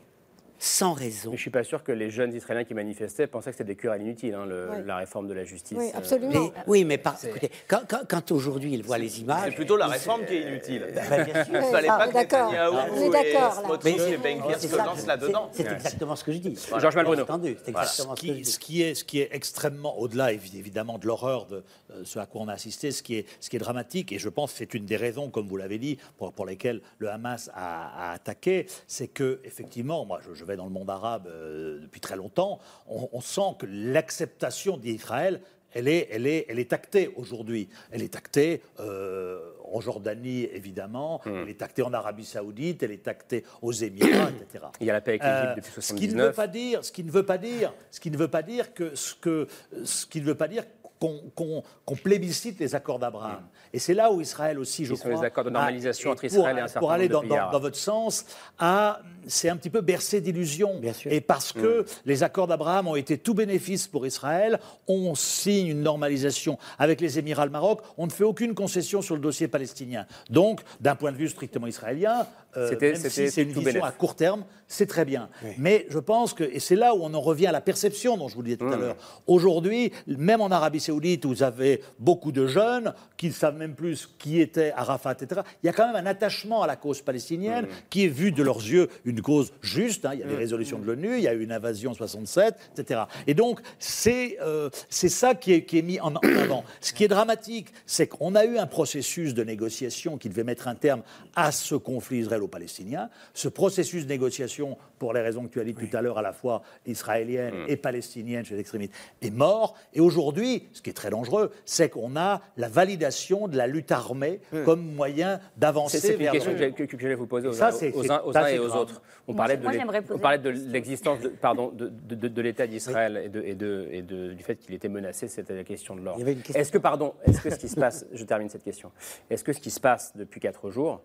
sans 0.58 0.92
raison. 0.92 1.30
Mais 1.30 1.36
je 1.36 1.42
suis 1.42 1.50
pas 1.50 1.64
sûr 1.64 1.82
que 1.82 1.92
les 1.92 2.10
jeunes 2.10 2.32
Israéliens 2.34 2.64
qui 2.64 2.74
manifestaient 2.74 3.26
pensaient 3.26 3.50
que 3.50 3.56
c'était 3.58 3.72
des 3.72 3.76
querelles 3.76 4.02
inutiles, 4.02 4.34
hein, 4.34 4.46
le- 4.46 4.68
Oui. 4.70 4.76
la 4.86 4.96
réforme 4.96 5.28
de 5.28 5.34
la 5.34 5.44
justice. 5.44 5.76
Oui, 5.78 5.90
euh, 5.94 5.98
absolument. 5.98 6.30
Mais- 6.32 6.62
oui, 6.66 6.84
mais 6.84 6.98
par, 6.98 7.16
écoutez, 7.24 7.50
quand, 7.68 7.80
quand- 7.88 8.02
quand 8.08 8.30
aujourd'hui 8.32 8.72
ils 8.74 8.82
voient 8.82 8.98
les 8.98 9.20
images, 9.20 9.50
C'est 9.50 9.56
plutôt 9.56 9.76
la 9.76 9.86
réforme 9.86 10.24
qui 10.24 10.34
est 10.36 10.42
inutile. 10.48 10.86
Ben, 10.94 11.24
bien 11.24 11.44
sûr. 11.44 11.54
Il 11.54 11.60
ne 11.60 11.62
fallait 11.72 11.88
Ah, 11.90 11.98
pas 11.98 12.08
que 12.08 12.12
d'accord, 12.14 12.52
là. 12.52 13.50
Smotrich 13.64 14.00
et 14.00 14.16
Ben 14.18 14.38
Gvir 14.40 14.56
c'est 14.58 14.68
se 14.68 14.76
ça, 14.76 14.84
lancent 14.84 15.00
c'est- 15.00 15.06
là-dedans. 15.06 15.50
C'est 15.52 15.70
exactement 15.70 16.16
ce 16.16 16.24
que 16.24 16.32
je 16.32 16.38
dis. 16.38 16.58
Georges 16.78 16.96
Malbruno. 16.96 17.24
Ce 17.26 18.58
qui, 18.58 18.82
est, 18.82 18.94
ce 18.94 19.04
qui 19.04 19.20
est 19.20 19.28
extrêmement, 19.32 19.98
au-delà 19.98 20.32
évi- 20.32 20.56
évidemment 20.58 20.98
de 20.98 21.06
l'horreur 21.06 21.46
de 21.46 21.62
euh, 21.90 22.02
ce 22.04 22.18
à 22.18 22.26
quoi 22.26 22.42
on 22.42 22.48
a 22.48 22.52
assisté, 22.52 22.90
ce 22.90 23.02
qui 23.02 23.16
est, 23.16 23.26
ce 23.40 23.50
qui 23.50 23.56
est 23.56 23.60
dramatique, 23.60 24.12
et 24.12 24.18
je 24.18 24.28
pense 24.28 24.52
que 24.52 24.58
c'est 24.58 24.74
une 24.74 24.84
des 24.86 24.96
raisons, 24.96 25.30
comme 25.30 25.46
vous 25.48 25.56
l'avez 25.56 25.78
dit, 25.78 25.98
pour, 26.18 26.32
pour 26.32 26.46
lesquelles 26.46 26.80
le 26.98 27.10
Hamas 27.10 27.50
a, 27.54 28.10
a 28.10 28.12
attaqué, 28.12 28.66
c'est 28.86 29.08
que 29.08 29.40
effectivement, 29.44 30.04
moi 30.04 30.20
je, 30.26 30.34
je 30.34 30.44
vais 30.46 30.56
dans 30.56 30.64
le 30.64 30.70
monde 30.70 30.88
arabe 30.90 31.26
euh, 31.28 31.80
depuis 31.80 32.00
très 32.00 32.16
longtemps, 32.16 32.58
on, 32.88 33.08
on 33.12 33.20
sent 33.20 33.56
que 33.58 33.66
l'acceptation 33.68 34.76
d'Israël 34.76 35.40
elle 35.74 35.88
est, 35.88 36.08
elle, 36.10 36.26
est, 36.26 36.46
elle 36.48 36.58
est 36.58 36.72
actée 36.72 37.12
aujourd'hui. 37.16 37.68
Elle 37.90 38.00
est 38.02 38.16
actée 38.16 38.62
euh, 38.80 39.38
en 39.70 39.80
Jordanie, 39.82 40.44
évidemment. 40.44 41.20
Hmm. 41.26 41.34
Elle 41.42 41.50
est 41.50 41.60
actée 41.60 41.82
en 41.82 41.92
Arabie 41.92 42.24
Saoudite. 42.24 42.82
Elle 42.82 42.92
est 42.92 43.06
actée 43.08 43.44
aux 43.60 43.72
Émirats, 43.72 44.30
etc. 44.30 44.64
Il 44.80 44.86
y 44.86 44.90
a 44.90 44.94
la 44.94 45.02
paix 45.02 45.18
avec 45.20 45.22
l'Égypte 45.22 45.44
Euh, 45.50 45.54
depuis 45.56 45.82
ce 45.82 45.92
qui 45.92 46.08
ne 46.08 46.12
veut 46.14 46.32
79. 46.32 46.36
pas 46.36 46.46
dire, 46.46 46.82
ce 46.84 46.92
qui 46.92 47.04
ne 47.04 47.10
veut 47.10 47.26
pas 47.26 47.36
dire, 47.36 47.74
ce 47.90 48.00
qui 48.00 48.10
ne 48.10 48.16
veut 48.16 48.28
pas 48.28 48.42
dire 48.42 48.72
que 48.72 48.94
ce 48.94 49.14
que, 49.16 49.48
ce 49.84 50.06
qui 50.06 50.22
ne 50.22 50.26
veut 50.26 50.34
pas 50.34 50.48
dire 50.48 50.64
qu'on 50.98 51.94
plébiscite 52.02 52.58
les 52.58 52.74
accords 52.74 52.98
d'Abraham. 52.98 53.42
Et 53.74 53.78
c'est 53.78 53.92
là 53.92 54.10
où 54.10 54.22
Israël 54.22 54.58
aussi, 54.58 54.86
je 54.86 54.94
sont 54.94 55.08
crois, 55.10 55.20
les 55.20 55.26
accords 55.26 55.44
de 55.44 55.50
normalisation 55.50 56.10
entre 56.10 56.26
pour- 56.26 56.38
Israël 56.38 56.56
et 56.56 56.60
un 56.62 56.68
certain 56.68 56.80
pour 56.80 56.92
aller 56.92 57.08
dans 57.08 57.58
votre 57.60 57.76
sens, 57.76 58.24
a 58.58 59.02
c'est 59.26 59.48
un 59.48 59.56
petit 59.56 59.70
peu 59.70 59.80
bercé 59.80 60.20
d'illusions. 60.20 60.80
Et 61.10 61.20
parce 61.20 61.52
que 61.52 61.82
Mm. 61.82 61.84
les 62.06 62.22
accords 62.22 62.46
d'Abraham 62.46 62.88
ont 62.88 62.96
été 62.96 63.18
tout 63.18 63.34
bénéfice 63.34 63.86
pour 63.86 64.06
Israël, 64.06 64.58
on 64.88 65.14
signe 65.14 65.68
une 65.68 65.82
normalisation 65.82 66.58
avec 66.78 67.00
les 67.00 67.18
Émirats, 67.18 67.44
le 67.46 67.50
Maroc, 67.52 67.80
on 67.98 68.06
ne 68.06 68.12
fait 68.12 68.24
aucune 68.24 68.54
concession 68.54 69.02
sur 69.02 69.14
le 69.14 69.20
dossier 69.20 69.48
palestinien. 69.48 70.06
Donc, 70.30 70.60
d'un 70.80 70.94
point 70.94 71.12
de 71.12 71.16
vue 71.16 71.28
strictement 71.28 71.66
israélien, 71.66 72.26
euh, 72.56 72.74
même 72.80 72.96
si 72.96 73.30
c'est 73.30 73.42
une 73.42 73.52
vision 73.52 73.84
à 73.84 73.92
court 73.92 74.14
terme, 74.16 74.44
c'est 74.68 74.86
très 74.86 75.04
bien. 75.04 75.28
Mais 75.58 75.86
je 75.90 75.98
pense 75.98 76.32
que, 76.32 76.42
et 76.44 76.58
c'est 76.58 76.74
là 76.76 76.94
où 76.94 77.00
on 77.02 77.12
en 77.12 77.20
revient 77.20 77.46
à 77.48 77.52
la 77.52 77.60
perception 77.60 78.16
dont 78.16 78.28
je 78.28 78.34
vous 78.34 78.40
le 78.42 78.46
disais 78.46 78.56
tout 78.56 78.66
à 78.72 78.76
Mm. 78.76 78.80
l'heure, 78.80 78.96
aujourd'hui, 79.26 79.92
même 80.06 80.40
en 80.40 80.48
Arabie 80.50 80.80
Saoudite, 80.80 81.24
où 81.24 81.28
vous 81.28 81.42
avez 81.42 81.82
beaucoup 81.98 82.32
de 82.32 82.46
jeunes 82.46 82.94
qui 83.16 83.28
ne 83.28 83.32
savent 83.32 83.56
même 83.56 83.74
plus 83.74 84.08
qui 84.18 84.40
était 84.40 84.72
Arafat, 84.76 85.12
etc., 85.12 85.42
il 85.62 85.66
y 85.66 85.68
a 85.68 85.72
quand 85.72 85.86
même 85.92 85.96
un 85.96 86.08
attachement 86.08 86.62
à 86.62 86.66
la 86.66 86.76
cause 86.76 87.02
palestinienne 87.02 87.66
Mm. 87.66 87.68
qui 87.90 88.04
est 88.04 88.08
vu 88.08 88.32
de 88.32 88.42
leurs 88.42 88.58
yeux 88.58 88.88
une 89.04 89.15
cause 89.22 89.52
juste. 89.62 90.04
hein. 90.04 90.10
Il 90.14 90.20
y 90.20 90.22
a 90.22 90.26
des 90.26 90.34
Mm. 90.34 90.38
résolutions 90.38 90.78
de 90.78 90.86
l'ONU, 90.86 91.16
il 91.16 91.22
y 91.22 91.28
a 91.28 91.34
eu 91.34 91.42
une 91.42 91.52
invasion 91.52 91.90
en 91.90 91.94
67, 91.94 92.54
etc. 92.78 93.02
Et 93.26 93.34
donc, 93.34 93.60
c'est 93.78 94.38
euh, 94.42 94.70
ça 94.90 95.34
qui 95.34 95.52
est, 95.52 95.64
qui 95.64 95.78
est 95.78 95.82
mis 95.82 96.00
en, 96.00 96.14
avant. 96.16 96.64
Ce 96.80 96.92
qui 96.92 97.04
est 97.04 97.08
dramatique, 97.08 97.72
c'est 97.86 98.06
qu'on 98.06 98.34
a 98.34 98.44
eu 98.44 98.58
un 98.58 98.66
processus 98.66 99.34
de 99.34 99.44
négociation 99.44 100.18
qui 100.18 100.28
devait 100.28 100.44
mettre 100.44 100.68
un 100.68 100.74
terme 100.74 101.02
à 101.34 101.52
ce 101.52 101.74
conflit 101.74 102.18
israélo-palestinien. 102.18 103.08
Ce 103.34 103.48
processus 103.48 104.04
de 104.04 104.08
négociation, 104.08 104.76
pour 104.98 105.12
les 105.12 105.20
raisons 105.20 105.44
que 105.44 105.52
tu 105.52 105.60
as 105.60 105.64
dites 105.64 105.78
tout 105.78 105.96
à 105.96 106.00
l'heure, 106.02 106.18
à 106.18 106.22
la 106.22 106.32
fois 106.32 106.62
israélienne 106.86 107.54
Mm. 107.54 107.64
et 107.68 107.76
palestinienne 107.76 108.44
chez 108.44 108.54
les 108.54 108.60
extrémistes, 108.60 108.92
est 109.22 109.30
mort. 109.30 109.74
Et 109.94 110.00
aujourd'hui, 110.00 110.64
ce 110.72 110.82
qui 110.82 110.90
est 110.90 110.94
très 110.94 111.10
dangereux, 111.10 111.50
c'est 111.64 111.88
qu'on 111.90 112.16
a 112.16 112.40
la 112.56 112.68
validation 112.68 113.48
de 113.48 113.56
la 113.56 113.66
lutte 113.66 113.92
armée 113.92 114.40
comme 114.64 114.80
moyen 114.94 115.40
d'avancer 115.56 115.98
C'est 115.98 116.06
c'est 116.16 116.24
une 116.24 116.30
question 116.30 116.52
que 116.52 116.98
j'allais- 116.98 117.14
vous 117.14 117.26
poser 117.26 117.48
aux, 117.48 117.52
Ça, 117.52 117.70
aux 117.70 118.10
uns, 118.12 118.20
aux 118.24 118.32
et 118.46 118.58
aux 118.58 118.66
grave. 118.68 118.80
autres. 118.80 119.02
On 119.28 119.34
parlait 119.34 119.56
moi, 119.56 119.72
de, 119.72 120.12
on 120.14 120.18
parlait 120.18 120.52
l'existence 120.52 121.20
de, 121.20 121.28
pardon, 121.28 121.68
de, 121.70 121.88
de- 121.88 122.14
de- 122.14 122.28
de 122.28 122.42
l'État 122.42 122.66
d'Israël 122.66 123.20
et, 123.24 123.28
de, 123.28 123.42
et, 123.42 123.54
de, 123.54 123.88
et 123.90 124.02
de- 124.02 124.32
du 124.34 124.42
fait 124.42 124.56
qu'il 124.56 124.74
était 124.74 124.88
menacé, 124.88 125.28
c'était 125.28 125.54
la 125.54 125.64
question 125.64 125.96
de 125.96 126.00
l'or. 126.02 126.14
Il 126.16 126.20
y 126.20 126.22
avait 126.22 126.32
une 126.34 126.38
question. 126.42 126.60
Est-ce 126.60 126.70
que, 126.72 126.78
pardon, 126.78 127.14
est-ce 127.24 127.40
que 127.40 127.50
ce 127.50 127.56
qui 127.58 127.68
se 127.68 127.76
passe, 127.78 128.06
je 128.12 128.24
termine 128.24 128.48
cette 128.48 128.64
question, 128.64 128.92
est-ce 129.30 129.42
que 129.44 129.52
ce 129.52 129.60
qui 129.60 129.70
se 129.70 129.80
passe 129.80 130.16
depuis 130.16 130.40
quatre 130.40 130.70
jours 130.70 131.02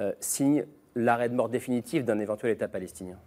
euh, 0.00 0.12
signe 0.20 0.64
l'arrêt 0.94 1.28
de 1.28 1.34
mort 1.34 1.48
définitif 1.48 2.04
d'un 2.04 2.18
éventuel 2.18 2.52
État 2.52 2.68
palestinien? 2.68 3.18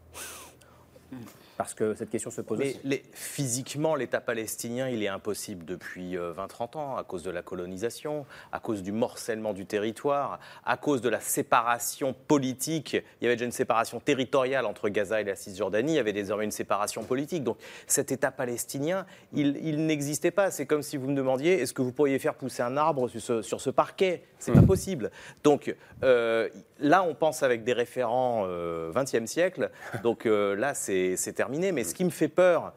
Parce 1.61 1.73
que 1.75 1.93
cette 1.93 2.09
question 2.09 2.31
se 2.31 2.41
pose 2.41 2.57
Mais 2.59 2.69
aussi. 2.71 2.79
les- 2.83 3.03
physiquement, 3.13 3.95
l'État 3.95 4.19
palestinien, 4.19 4.89
il 4.89 5.03
est 5.03 5.07
impossible 5.07 5.63
depuis 5.65 6.17
euh, 6.17 6.33
20-30 6.33 6.75
ans, 6.77 6.97
à 6.97 7.03
cause 7.03 7.21
de 7.23 7.29
la 7.29 7.41
colonisation, 7.43 8.25
à 8.51 8.59
cause 8.59 8.81
du 8.81 8.91
morcellement 8.91 9.53
du 9.53 9.65
territoire, 9.65 10.39
à 10.65 10.77
cause 10.77 11.01
de 11.01 11.09
la 11.09 11.19
séparation 11.19 12.13
politique. 12.13 12.93
Il 12.93 13.23
y 13.23 13.27
avait 13.27 13.35
déjà 13.35 13.45
une 13.45 13.51
séparation 13.51 13.99
territoriale 13.99 14.65
entre 14.65 14.89
Gaza 14.89 15.21
et 15.21 15.23
la 15.23 15.35
Cisjordanie, 15.35 15.93
il 15.93 15.95
y 15.95 15.99
avait 15.99 16.13
désormais 16.13 16.45
une 16.45 16.51
séparation 16.51 17.03
politique. 17.03 17.43
Donc 17.43 17.57
cet 17.87 18.11
État 18.11 18.31
palestinien, 18.31 19.05
il, 19.33 19.57
il 19.63 19.85
n'existait 19.85 20.31
pas. 20.31 20.49
C'est 20.51 20.65
comme 20.65 20.81
si 20.81 20.97
vous 20.97 21.07
me 21.09 21.15
demandiez, 21.15 21.61
est-ce 21.61 21.73
que 21.73 21.81
vous 21.81 21.91
pourriez 21.91 22.17
faire 22.19 22.35
pousser 22.35 22.63
un 22.63 22.75
arbre 22.77 23.07
sur 23.07 23.21
ce, 23.21 23.41
sur 23.41 23.61
ce 23.61 23.69
parquet? 23.69 24.23
C'est 24.39 24.51
pas 24.53 24.61
possible. 24.63 25.11
Donc 25.43 25.75
euh, 26.03 26.49
là, 26.81 27.03
on 27.03 27.13
pense 27.15 27.43
avec 27.43 27.63
des 27.63 27.73
référents 27.73 28.43
euh, 28.45 28.91
20e 28.91 29.25
siècle. 29.25 29.71
Donc 30.03 30.25
euh, 30.25 30.55
là, 30.55 30.73
c'est 30.73 31.15
terminé. 31.35 31.71
Mais 31.71 31.83
ce 31.83 31.95
qui 31.95 32.03
me 32.03 32.09
fait 32.09 32.27
peur, 32.27 32.73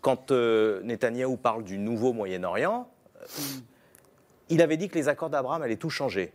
quand 0.00 0.30
euh, 0.30 0.80
Netanyahou 0.82 1.36
parle 1.36 1.64
du 1.64 1.78
nouveau 1.78 2.12
Moyen-Orient, 2.12 2.88
euh, 3.20 3.26
il 4.48 4.62
avait 4.62 4.76
dit 4.76 4.88
que 4.88 4.94
les 4.96 5.08
accords 5.08 5.30
d'Abraham 5.30 5.62
allaient 5.62 5.76
tout 5.76 5.90
changer. 5.90 6.32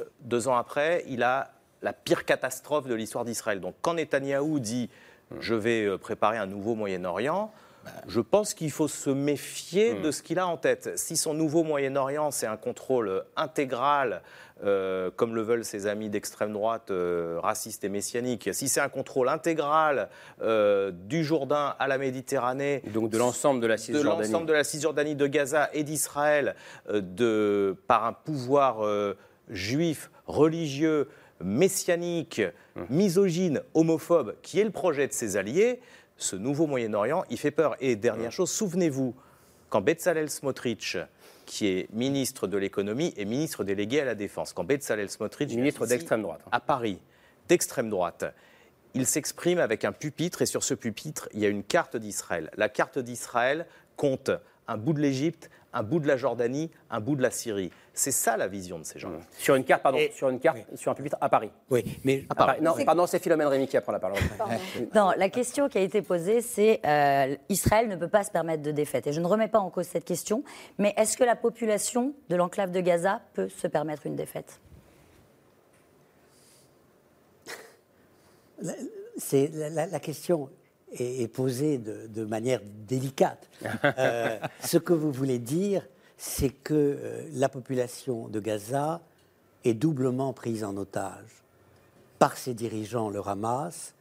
Euh, 0.00 0.04
Deux 0.20 0.48
ans 0.48 0.56
après, 0.56 1.04
il 1.08 1.22
a 1.22 1.52
la 1.82 1.92
pire 1.92 2.24
catastrophe 2.24 2.86
de 2.86 2.94
l'histoire 2.94 3.24
d'Israël. 3.24 3.60
Donc 3.60 3.74
quand 3.82 3.94
Netanyahou 3.94 4.60
dit 4.60 4.90
je 5.40 5.54
vais 5.54 5.84
euh, 5.84 5.98
préparer 5.98 6.38
un 6.38 6.46
nouveau 6.46 6.74
Moyen-Orient, 6.74 7.52
je 8.08 8.20
pense 8.20 8.54
qu'il 8.54 8.70
faut 8.70 8.88
se 8.88 9.10
méfier 9.10 9.94
de 9.94 10.10
ce 10.10 10.22
qu'il 10.22 10.38
a 10.38 10.46
en 10.46 10.56
tête. 10.56 10.92
Si 10.96 11.16
son 11.16 11.34
nouveau 11.34 11.62
Moyen-Orient, 11.64 12.30
c'est 12.30 12.46
un 12.46 12.56
contrôle 12.56 13.24
intégral, 13.36 14.22
euh, 14.64 15.10
comme 15.14 15.34
le 15.34 15.42
veulent 15.42 15.64
ses 15.64 15.86
amis 15.86 16.08
d'extrême 16.08 16.52
droite 16.52 16.90
euh, 16.90 17.38
racistes 17.42 17.84
et 17.84 17.88
messianiques, 17.88 18.48
si 18.52 18.68
c'est 18.68 18.80
un 18.80 18.88
contrôle 18.88 19.28
intégral 19.28 20.08
euh, 20.40 20.90
du 20.92 21.24
Jourdain 21.24 21.74
à 21.78 21.88
la 21.88 21.98
Méditerranée, 21.98 22.82
Donc 22.94 23.10
de 23.10 23.18
l'ensemble 23.18 23.60
de 23.60 23.66
la 23.66 23.76
de 23.76 23.80
Cisjordanie. 23.80 24.22
l'ensemble 24.22 24.46
de 24.46 24.52
la 24.52 24.64
Cisjordanie, 24.64 25.14
de 25.14 25.26
Gaza 25.26 25.68
et 25.74 25.84
d'Israël, 25.84 26.54
euh, 26.88 27.02
de 27.02 27.76
par 27.86 28.04
un 28.04 28.12
pouvoir 28.12 28.84
euh, 28.84 29.14
juif, 29.50 30.10
religieux, 30.26 31.08
messianique, 31.44 32.40
misogyne, 32.88 33.60
homophobe, 33.74 34.34
qui 34.42 34.58
est 34.58 34.64
le 34.64 34.70
projet 34.70 35.06
de 35.06 35.12
ses 35.12 35.36
alliés, 35.36 35.80
ce 36.16 36.36
nouveau 36.36 36.66
Moyen-Orient, 36.66 37.24
il 37.30 37.38
fait 37.38 37.50
peur. 37.50 37.76
Et 37.80 37.96
dernière 37.96 38.32
chose, 38.32 38.50
souvenez-vous, 38.50 39.14
quand 39.68 39.80
Bezalel 39.80 40.30
Smotrich, 40.30 40.96
qui 41.44 41.66
est 41.68 41.92
ministre 41.92 42.46
de 42.46 42.56
l'économie 42.56 43.12
et 43.16 43.24
ministre 43.24 43.64
délégué 43.64 44.00
à 44.00 44.04
la 44.04 44.14
défense, 44.14 44.52
quand 44.52 44.64
Bezalel 44.64 45.10
Smotrich, 45.10 45.50
Ministre 45.54 45.86
d'extrême 45.86 46.22
droite. 46.22 46.40
à 46.50 46.60
Paris, 46.60 46.98
d'extrême 47.48 47.90
droite, 47.90 48.24
il 48.94 49.06
s'exprime 49.06 49.58
avec 49.58 49.84
un 49.84 49.92
pupitre 49.92 50.42
et 50.42 50.46
sur 50.46 50.64
ce 50.64 50.74
pupitre, 50.74 51.28
il 51.34 51.40
y 51.40 51.46
a 51.46 51.48
une 51.48 51.62
carte 51.62 51.96
d'Israël. 51.96 52.50
La 52.56 52.68
carte 52.68 52.98
d'Israël 52.98 53.66
compte 53.96 54.30
un 54.68 54.76
bout 54.76 54.94
de 54.94 55.00
l'Égypte, 55.00 55.50
un 55.76 55.82
bout 55.82 56.00
de 56.00 56.08
la 56.08 56.16
Jordanie, 56.16 56.70
un 56.90 57.00
bout 57.00 57.16
de 57.16 57.22
la 57.22 57.30
Syrie. 57.30 57.70
C'est 57.92 58.10
ça 58.10 58.36
la 58.36 58.48
vision 58.48 58.78
de 58.78 58.84
ces 58.84 58.98
gens. 58.98 59.10
Sur 59.38 59.54
une 59.56 59.64
carte, 59.64 59.82
pardon, 59.82 59.98
sur 60.14 60.28
une 60.30 60.40
carte, 60.40 60.58
sur 60.74 60.90
un 60.90 60.94
pupitre 60.94 61.16
à 61.20 61.28
Paris. 61.28 61.50
Oui, 61.70 61.98
mais 62.04 62.24
À 62.30 62.34
Paris. 62.34 62.58
Non, 62.62 62.74
pardon, 62.84 63.06
c'est 63.06 63.22
Philomène 63.22 63.46
Rémy 63.46 63.66
qui 63.68 63.76
apprend 63.76 63.92
la 63.92 63.98
parole. 63.98 64.18
Non, 64.94 65.12
la 65.16 65.28
question 65.28 65.68
qui 65.68 65.78
a 65.78 65.82
été 65.82 66.00
posée, 66.02 66.40
c'est 66.40 66.80
euh, 66.86 67.36
Israël 67.48 67.88
ne 67.88 67.96
peut 67.96 68.08
pas 68.08 68.24
se 68.24 68.30
permettre 68.30 68.62
de 68.62 68.70
défaite. 68.70 69.06
Et 69.06 69.12
je 69.12 69.20
ne 69.20 69.26
remets 69.26 69.48
pas 69.48 69.58
en 69.60 69.70
cause 69.70 69.86
cette 69.86 70.04
question, 70.04 70.44
mais 70.78 70.94
est-ce 70.96 71.16
que 71.16 71.24
la 71.24 71.36
population 71.36 72.14
de 72.30 72.36
l'enclave 72.36 72.70
de 72.70 72.80
Gaza 72.80 73.20
peut 73.34 73.48
se 73.48 73.66
permettre 73.66 74.06
une 74.06 74.16
défaite? 74.16 74.60
C'est- 79.18 79.50
la, 79.52 79.68
la- 79.70 79.86
la 79.86 80.00
question 80.00 80.48
est, 80.96 81.22
est 81.22 81.28
posée 81.28 81.78
de, 81.78 82.06
de 82.06 82.24
manière 82.24 82.60
délicate. 82.86 83.48
Euh, 83.98 84.38
ce 84.62 84.78
que 84.78 84.92
vous 84.92 85.12
voulez 85.12 85.38
dire, 85.38 85.86
c'est 86.16 86.50
que 86.50 86.74
euh, 86.74 87.28
la 87.32 87.48
population 87.48 88.28
de 88.28 88.40
Gaza 88.40 89.00
est 89.64 89.74
doublement 89.74 90.32
prise 90.32 90.64
en 90.64 90.76
otage 90.76 91.42
par 92.18 92.36
ses 92.36 92.54
dirigeants, 92.54 93.10
le 93.10 93.20
Hamas, 93.26 93.94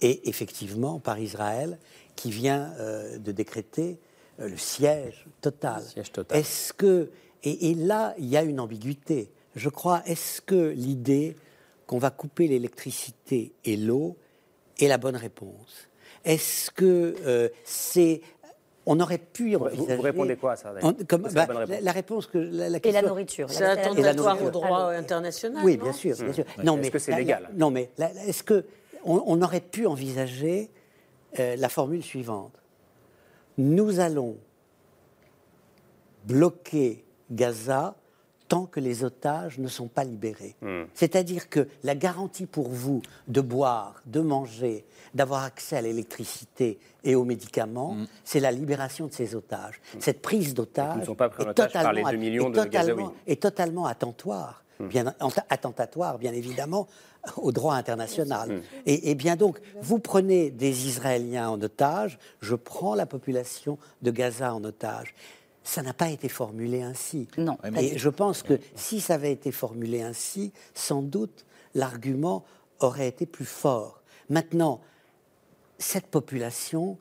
et 0.00 0.28
effectivement 0.28 1.00
par 1.00 1.18
Israël, 1.18 1.78
qui 2.16 2.30
vient 2.30 2.72
euh, 2.78 3.18
de 3.18 3.32
décréter 3.32 3.98
le 4.38 4.56
siège 4.56 5.26
total. 5.40 5.82
Est-ce 6.30 6.72
que 6.72 7.10
et, 7.42 7.70
et 7.70 7.74
là, 7.74 8.14
il 8.18 8.26
y 8.26 8.36
a 8.36 8.42
une 8.42 8.60
ambiguïté. 8.60 9.30
Je 9.56 9.68
crois. 9.68 10.02
Est-ce 10.06 10.40
que 10.40 10.70
l'idée 10.70 11.36
qu'on 11.86 11.98
va 11.98 12.10
couper 12.10 12.48
l'électricité 12.48 13.52
et 13.64 13.76
l'eau 13.76 14.16
est 14.78 14.88
la 14.88 14.98
bonne 14.98 15.16
réponse? 15.16 15.88
Est-ce 16.24 16.70
que 16.70 17.14
euh, 17.26 17.48
c'est 17.64 18.20
on 18.84 18.98
aurait 18.98 19.18
pu 19.18 19.54
Vous- 19.54 19.64
répondez 20.00 20.34
quoi 20.36 20.52
à 20.52 20.56
ça, 20.56 20.72
d'ailleurs 20.72 20.90
On- 21.00 21.04
comme- 21.04 21.28
C'est 21.28 21.36
la 21.36 21.46
bah, 21.46 21.54
réponse. 21.60 21.68
la, 21.70 21.80
la 21.80 21.92
réponse 21.92 22.26
que 22.26 22.38
la, 22.38 22.68
la 22.68 22.78
Et 22.78 22.80
question- 22.80 23.02
la 23.02 23.08
nourriture. 23.08 23.48
C'est 23.50 23.60
la- 23.60 23.74
la- 23.76 23.80
attentatoire 23.82 24.42
au 24.42 24.50
droit 24.50 24.66
Alors, 24.66 24.88
international. 24.88 25.64
oui, 25.64 25.76
bien 25.76 25.92
sûr, 25.92 26.16
bien 26.16 26.32
sûr. 26.32 26.44
Non, 26.64 26.74
Est-ce 26.74 26.82
mais 26.82 26.90
que 26.90 26.98
c'est 26.98 27.14
légal? 27.16 27.48
Non, 27.54 27.70
mais 27.70 27.90
est-ce 28.26 28.42
que 28.42 28.64
on, 29.04 29.22
on 29.26 29.40
aurait 29.42 29.60
pu 29.60 29.86
envisager 29.86 30.68
euh, 31.38 31.54
la 31.56 31.68
formule 31.68 32.02
suivante 32.02 32.52
Nous 33.58 34.00
allons 34.00 34.36
bloquer 36.24 37.04
Gaza 37.30 37.94
tant 38.52 38.66
que 38.66 38.80
les 38.80 39.02
otages 39.02 39.56
ne 39.58 39.66
sont 39.66 39.88
pas 39.88 40.04
libérés. 40.04 40.56
Mmh. 40.60 40.82
C'est-à-dire 40.92 41.48
que 41.48 41.66
la 41.84 41.94
garantie 41.94 42.44
pour 42.44 42.68
vous 42.68 43.00
de 43.26 43.40
boire, 43.40 44.02
de 44.04 44.20
manger, 44.20 44.84
d'avoir 45.14 45.42
accès 45.44 45.76
à 45.78 45.80
l'électricité 45.80 46.78
et 47.02 47.14
aux 47.14 47.24
médicaments, 47.24 47.96
c'est 48.24 48.40
la 48.40 48.52
libération 48.52 49.06
de 49.06 49.12
ces 49.14 49.34
otages. 49.34 49.80
Cette 50.00 50.20
prise 50.20 50.52
d'otages 50.52 51.08
est 51.08 51.14
par 51.14 51.54
totalement- 51.54 52.10
2 52.10 52.16
millions 52.18 52.48
est 52.48 52.50
de 52.50 52.54
totalement- 52.64 53.12
est 53.26 53.40
totalement 53.42 53.86
attentoire, 53.86 54.62
bien, 54.80 55.14
ent- 55.20 55.30
attentatoire, 55.48 56.18
bien 56.18 56.34
évidemment, 56.34 56.88
au 57.38 57.52
droit 57.52 57.74
international. 57.76 58.60
Et, 58.84 59.10
et 59.10 59.14
bien 59.14 59.36
donc, 59.36 59.60
vous 59.80 59.98
prenez 59.98 60.50
des 60.50 60.88
Israéliens 60.88 61.48
en 61.48 61.62
otage, 61.62 62.18
je 62.42 62.54
prends 62.54 62.94
la 62.94 63.06
population 63.06 63.78
de 64.02 64.10
Gaza 64.10 64.52
en 64.54 64.62
otage. 64.64 65.14
Ça 65.64 65.82
n'a 65.82 65.94
pas 65.94 66.10
été 66.10 66.28
formulé 66.28 66.82
ainsi. 66.82 67.28
Non. 67.38 67.56
Et 67.78 67.98
je 67.98 68.08
pense 68.08 68.42
que 68.42 68.58
si 68.74 69.00
ça 69.00 69.14
avait 69.14 69.32
été 69.32 69.52
formulé 69.52 70.02
ainsi, 70.02 70.52
sans 70.74 71.02
doute 71.02 71.44
l'argument 71.74 72.44
aurait 72.80 73.08
été 73.08 73.26
plus 73.26 73.44
fort. 73.44 74.02
Maintenant, 74.28 74.80
cette 75.78 76.06
population, 76.06 76.98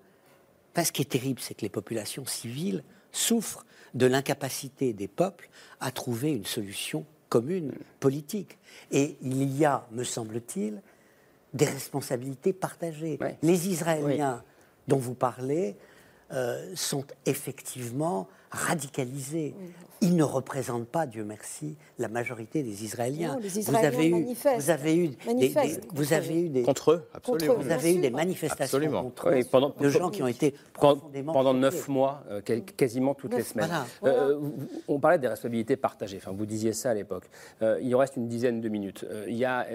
parce 0.74 0.88
ce 0.88 0.92
qui 0.92 1.02
est 1.02 1.06
terrible, 1.06 1.40
c'est 1.40 1.56
que 1.56 1.62
les 1.62 1.70
populations 1.70 2.26
civiles 2.26 2.84
souffrent 3.12 3.66
de 3.94 4.06
l'incapacité 4.06 4.94
des 4.94 5.08
peuples 5.08 5.50
à 5.80 5.92
trouver 5.92 6.32
une 6.32 6.46
solution 6.46 7.06
commune, 7.30 7.74
politique. 8.00 8.58
Et 8.92 9.18
il 9.22 9.58
y 9.58 9.66
a, 9.66 9.88
me 9.92 10.04
semble-t-il, 10.04 10.82
des 11.54 11.66
responsabilités 11.66 12.54
partagées. 12.54 13.20
Les 13.42 13.70
Israéliens 13.70 14.44
dont 14.88 14.98
vous 14.98 15.14
parlez 15.14 15.76
euh, 16.32 16.72
sont 16.76 17.06
effectivement 17.26 18.28
radicalisés. 18.52 19.54
Ils 20.04 20.16
ne 20.16 20.24
représentent 20.24 20.88
pas, 20.88 21.06
Dieu 21.06 21.24
merci, 21.24 21.78
la 22.00 22.08
majorité 22.08 22.64
des 22.64 22.84
Israéliens. 22.84 23.34
Non, 23.36 23.40
les 23.40 23.50
vous 23.50 23.60
Israéliens 23.60 23.88
avez 23.88 24.08
eu, 24.08 24.12
manifestent. 24.12 24.60
vous 24.64 24.70
avez 24.72 24.96
eu, 24.98 25.08
des- 25.10 25.16
des, 25.16 25.26
Manifestent 25.28 25.84
vous 25.94 26.02
contre 26.02 26.14
avez 26.14 26.42
eu 26.42 26.50
des 26.50 26.64
Contre 26.64 26.92
eux, 26.94 27.08
absolument. 27.14 27.54
Vous 27.60 27.70
avez 27.72 27.94
eu 27.96 28.00
des 28.00 28.10
manifestations 28.10 28.64
Absolument. 28.80 29.04
contre 29.04 29.30
eux, 29.30 29.34
Oui, 29.36 29.44
pendant, 29.44 29.70
de 29.80 29.90
gens 29.90 30.10
qui 30.10 30.24
ont 30.24 30.28
été 30.28 30.56
pendant, 30.74 30.96
profondément 30.96 31.34
pendant 31.34 31.54
neuf 31.54 31.88
mois, 31.88 32.24
euh, 32.32 32.42
quasiment 32.42 33.14
toutes 33.14 33.36
les 33.36 33.44
semaines. 33.44 33.70
voilà. 34.02 34.18
Euh, 34.22 34.40
on 34.88 35.00
parlait 35.00 35.20
des 35.20 35.28
responsabilités 35.28 35.76
partagées. 35.78 36.18
Enfin, 36.18 36.32
vous 36.36 36.48
disiez 36.48 36.74
ça 36.74 36.90
à 36.90 36.94
l'époque. 36.96 37.30
Euh, 37.62 37.78
il 37.84 37.94
en 37.96 38.00
reste 38.00 38.16
une 38.18 38.28
dizaine 38.28 38.60
de 38.60 38.70
minutes. 38.70 39.06
Euh, 39.08 39.26
il 39.28 39.36
y 39.38 39.46
a, 39.46 39.68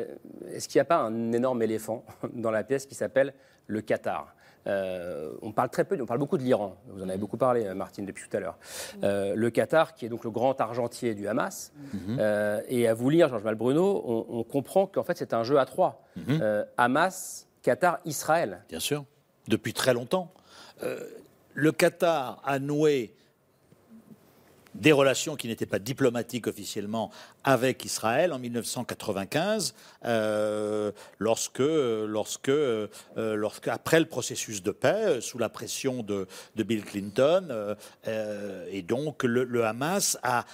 est-ce 0.53 0.66
qu'il 0.68 0.79
n'y 0.81 0.83
a 0.83 0.87
pas 0.87 0.99
un 0.99 1.33
énorme 1.33 1.62
éléphant 1.62 2.05
dans 2.35 2.51
la 2.51 2.64
pièce 2.64 2.85
qui 2.87 2.97
s'appelle 2.97 3.33
le 3.68 3.81
Qatar? 3.81 4.33
Euh, 4.68 5.33
on 5.43 5.53
parle 5.53 5.70
très 5.70 5.85
peu, 5.85 5.97
on 6.03 6.07
parle 6.07 6.18
beaucoup 6.18 6.37
de 6.37 6.43
l'Iran. 6.43 6.74
Vous 6.89 7.01
en 7.01 7.09
avez 7.09 7.18
beaucoup 7.18 7.37
parlé, 7.37 7.72
Martine, 7.72 8.05
depuis 8.05 8.29
tout 8.29 8.37
à 8.37 8.41
l'heure. 8.41 8.59
Euh, 9.02 9.34
le 9.36 9.50
Qatar, 9.50 9.94
qui 9.94 10.06
est 10.06 10.08
donc 10.08 10.24
le 10.24 10.30
grand 10.30 10.60
argentier 10.60 11.14
du 11.14 11.28
Hamas, 11.28 11.72
Euh, 12.18 12.60
et 12.68 12.86
à 12.88 12.94
vous 12.94 13.10
lire, 13.10 13.28
Georges 13.28 13.42
Malbruno, 13.44 14.02
on, 14.06 14.26
on 14.38 14.42
comprend 14.44 14.86
qu'en 14.86 15.02
fait 15.02 15.16
c'est 15.18 15.32
un 15.34 15.44
jeu 15.44 15.58
à 15.58 15.64
trois. 15.66 16.02
Euh, 16.28 16.64
Hamas, 16.76 17.46
Qatar, 17.62 17.98
Israël. 18.04 18.62
Bien 18.68 18.80
sûr, 18.80 19.04
depuis 19.48 19.72
très 19.72 19.92
longtemps. 19.94 20.32
Le 21.54 21.72
Qatar 21.72 22.40
a 22.44 22.58
noué 22.58 23.14
des 24.81 24.93
relations 24.93 25.37
qui 25.37 25.49
n'étaient 25.49 25.66
pas 25.66 25.79
diplomatiques 25.79 26.47
officiellement 26.47 27.11
avec 27.45 27.85
Israël 27.85 28.33
en 28.33 28.39
1995, 28.39 29.74
euh, 30.05 30.93
lorsque, 31.18 31.59
lorsque, 31.59 32.49
euh, 32.49 32.89
lorsque, 33.14 33.68
après 33.68 34.01
le 34.01 34.07
processus 34.07 34.62
de 34.62 34.70
paix, 34.70 35.05
euh, 35.07 35.20
sous 35.20 35.39
la 35.39 35.49
pression 35.49 36.03
de, 36.03 36.27
Bill 36.57 36.85
Clinton, 36.85 37.77
et 38.70 38.83
donc 38.83 39.22
le, 39.22 39.64
Hamas 39.64 40.18
a 40.22 40.45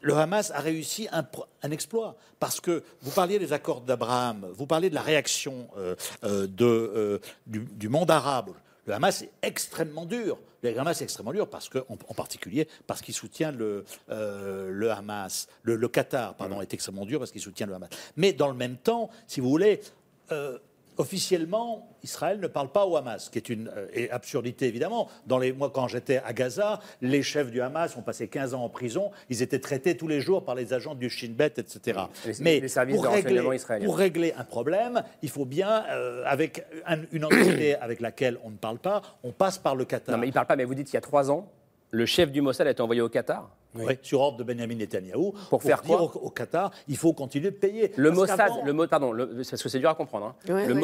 le 0.00 0.16
Hamas 0.16 0.50
a 0.50 0.60
réussi 0.60 1.08
un, 1.12 1.70
exploit. 1.70 2.16
Parce 2.40 2.60
que 2.60 2.82
vous 3.02 3.10
parliez 3.12 3.38
des 3.38 3.52
accords 3.52 3.82
d'Abraham, 3.82 4.48
vous 4.54 4.66
parliez 4.66 4.90
de 4.90 4.94
la 4.94 5.02
réaction 5.02 5.68
du 6.66 7.88
monde 7.88 8.10
arabe. 8.10 8.50
Le 8.86 8.94
Hamas 8.94 9.22
est 9.22 9.30
extrêmement 9.42 10.06
dur. 10.06 10.38
Le 10.62 10.78
Hamas 10.78 11.00
est 11.00 11.04
extrêmement 11.04 11.32
dur 11.32 11.48
parce 11.48 11.68
que, 11.68 11.78
en, 11.88 11.96
en 12.08 12.14
particulier 12.14 12.68
parce 12.86 13.00
qu'il 13.00 13.14
soutient 13.14 13.52
le, 13.52 13.84
euh, 14.10 14.70
le 14.70 14.90
Hamas. 14.90 15.48
Le, 15.62 15.76
le 15.76 15.88
Qatar, 15.88 16.34
pardon, 16.34 16.60
est 16.60 16.74
extrêmement 16.74 17.06
dur 17.06 17.18
parce 17.18 17.30
qu'il 17.32 17.40
soutient 17.40 17.66
le 17.66 17.74
Hamas. 17.74 17.90
Mais 18.16 18.32
dans 18.32 18.48
le 18.48 18.54
même 18.54 18.76
temps, 18.76 19.10
si 19.26 19.40
vous 19.40 19.48
voulez, 19.48 19.80
euh, 20.30 20.58
officiellement, 20.98 21.88
Israël 22.02 22.40
ne 22.40 22.46
parle 22.46 22.70
pas 22.70 22.86
au 22.86 22.96
Hamas, 22.96 23.24
ce 23.26 23.30
qui 23.30 23.38
est 23.38 23.48
une 23.48 23.68
euh, 23.76 24.06
absurdité 24.10 24.66
évidemment. 24.66 25.08
Dans 25.26 25.38
les, 25.38 25.52
moi, 25.52 25.70
quand 25.72 25.88
j'étais 25.88 26.18
à 26.24 26.32
Gaza, 26.32 26.80
les 27.00 27.22
chefs 27.22 27.50
du 27.50 27.60
Hamas 27.60 27.96
ont 27.96 28.02
passé 28.02 28.28
15 28.28 28.54
ans 28.54 28.64
en 28.64 28.68
prison. 28.68 29.10
Ils 29.30 29.42
étaient 29.42 29.58
traités 29.60 29.96
tous 29.96 30.08
les 30.08 30.20
jours 30.20 30.44
par 30.44 30.54
les 30.54 30.72
agents 30.72 30.94
du 30.94 31.08
Shin 31.10 31.32
Bet, 31.36 31.54
etc. 31.58 32.00
Les- 32.26 32.32
Mais 32.40 32.60
les 32.60 32.68
services 32.68 32.96
pour 32.96 33.04
de 33.04 33.08
régler, 33.14 33.40
pour 33.86 33.96
régler 33.96 34.34
un 34.36 34.44
problème, 34.44 35.02
il 35.22 35.30
faut 35.30 35.44
bien, 35.44 35.84
euh, 35.90 36.24
avec 36.26 36.64
un- 36.86 36.98
une 37.12 37.24
entité 37.24 37.76
avec 37.76 38.00
laquelle 38.00 38.38
on 38.44 38.50
ne 38.50 38.56
parle 38.56 38.78
pas, 38.78 39.02
on 39.22 39.32
passe 39.32 39.58
par 39.58 39.76
le 39.76 39.84
Qatar. 39.84 40.14
Non, 40.14 40.20
mais 40.20 40.26
il 40.26 40.30
ne 40.30 40.34
parle 40.34 40.46
pas, 40.46 40.56
mais 40.56 40.64
vous 40.64 40.74
dites 40.74 40.90
il 40.90 40.94
y 40.94 40.98
a 40.98 41.00
trois 41.02 41.30
ans, 41.30 41.48
Le 41.94 42.06
chef 42.06 42.32
du 42.32 42.40
Mossad 42.40 42.66
a 42.66 42.70
été 42.70 42.80
envoyé 42.80 43.02
au 43.02 43.10
Qatar 43.10 43.50
Oui, 43.74 43.98
sur 44.00 44.20
ordre 44.20 44.38
de 44.38 44.44
Benjamin 44.44 44.74
Netanyahou. 44.76 45.34
Pour 45.50 45.62
faire 45.62 45.82
dire 45.82 45.98
quoi 45.98 46.02
au, 46.16 46.26
au 46.26 46.30
Qatar, 46.30 46.70
il 46.88 46.96
faut 46.96 47.12
continuer 47.12 47.50
de 47.50 47.56
payer. 47.56 47.92
Le 47.96 48.08
Parce 48.08 48.18
Mossad, 48.20 48.50
le, 48.64 48.86
pardon, 48.86 49.12
le- 49.12 49.26
parce 49.48 49.62
que 49.62 49.68
c'est 49.68 49.78
dur 49.78 49.90
à 49.90 49.94
comprendre. 49.94 50.26
hein. 50.26 50.34
Le 50.48 50.54
ouais. 50.54 50.74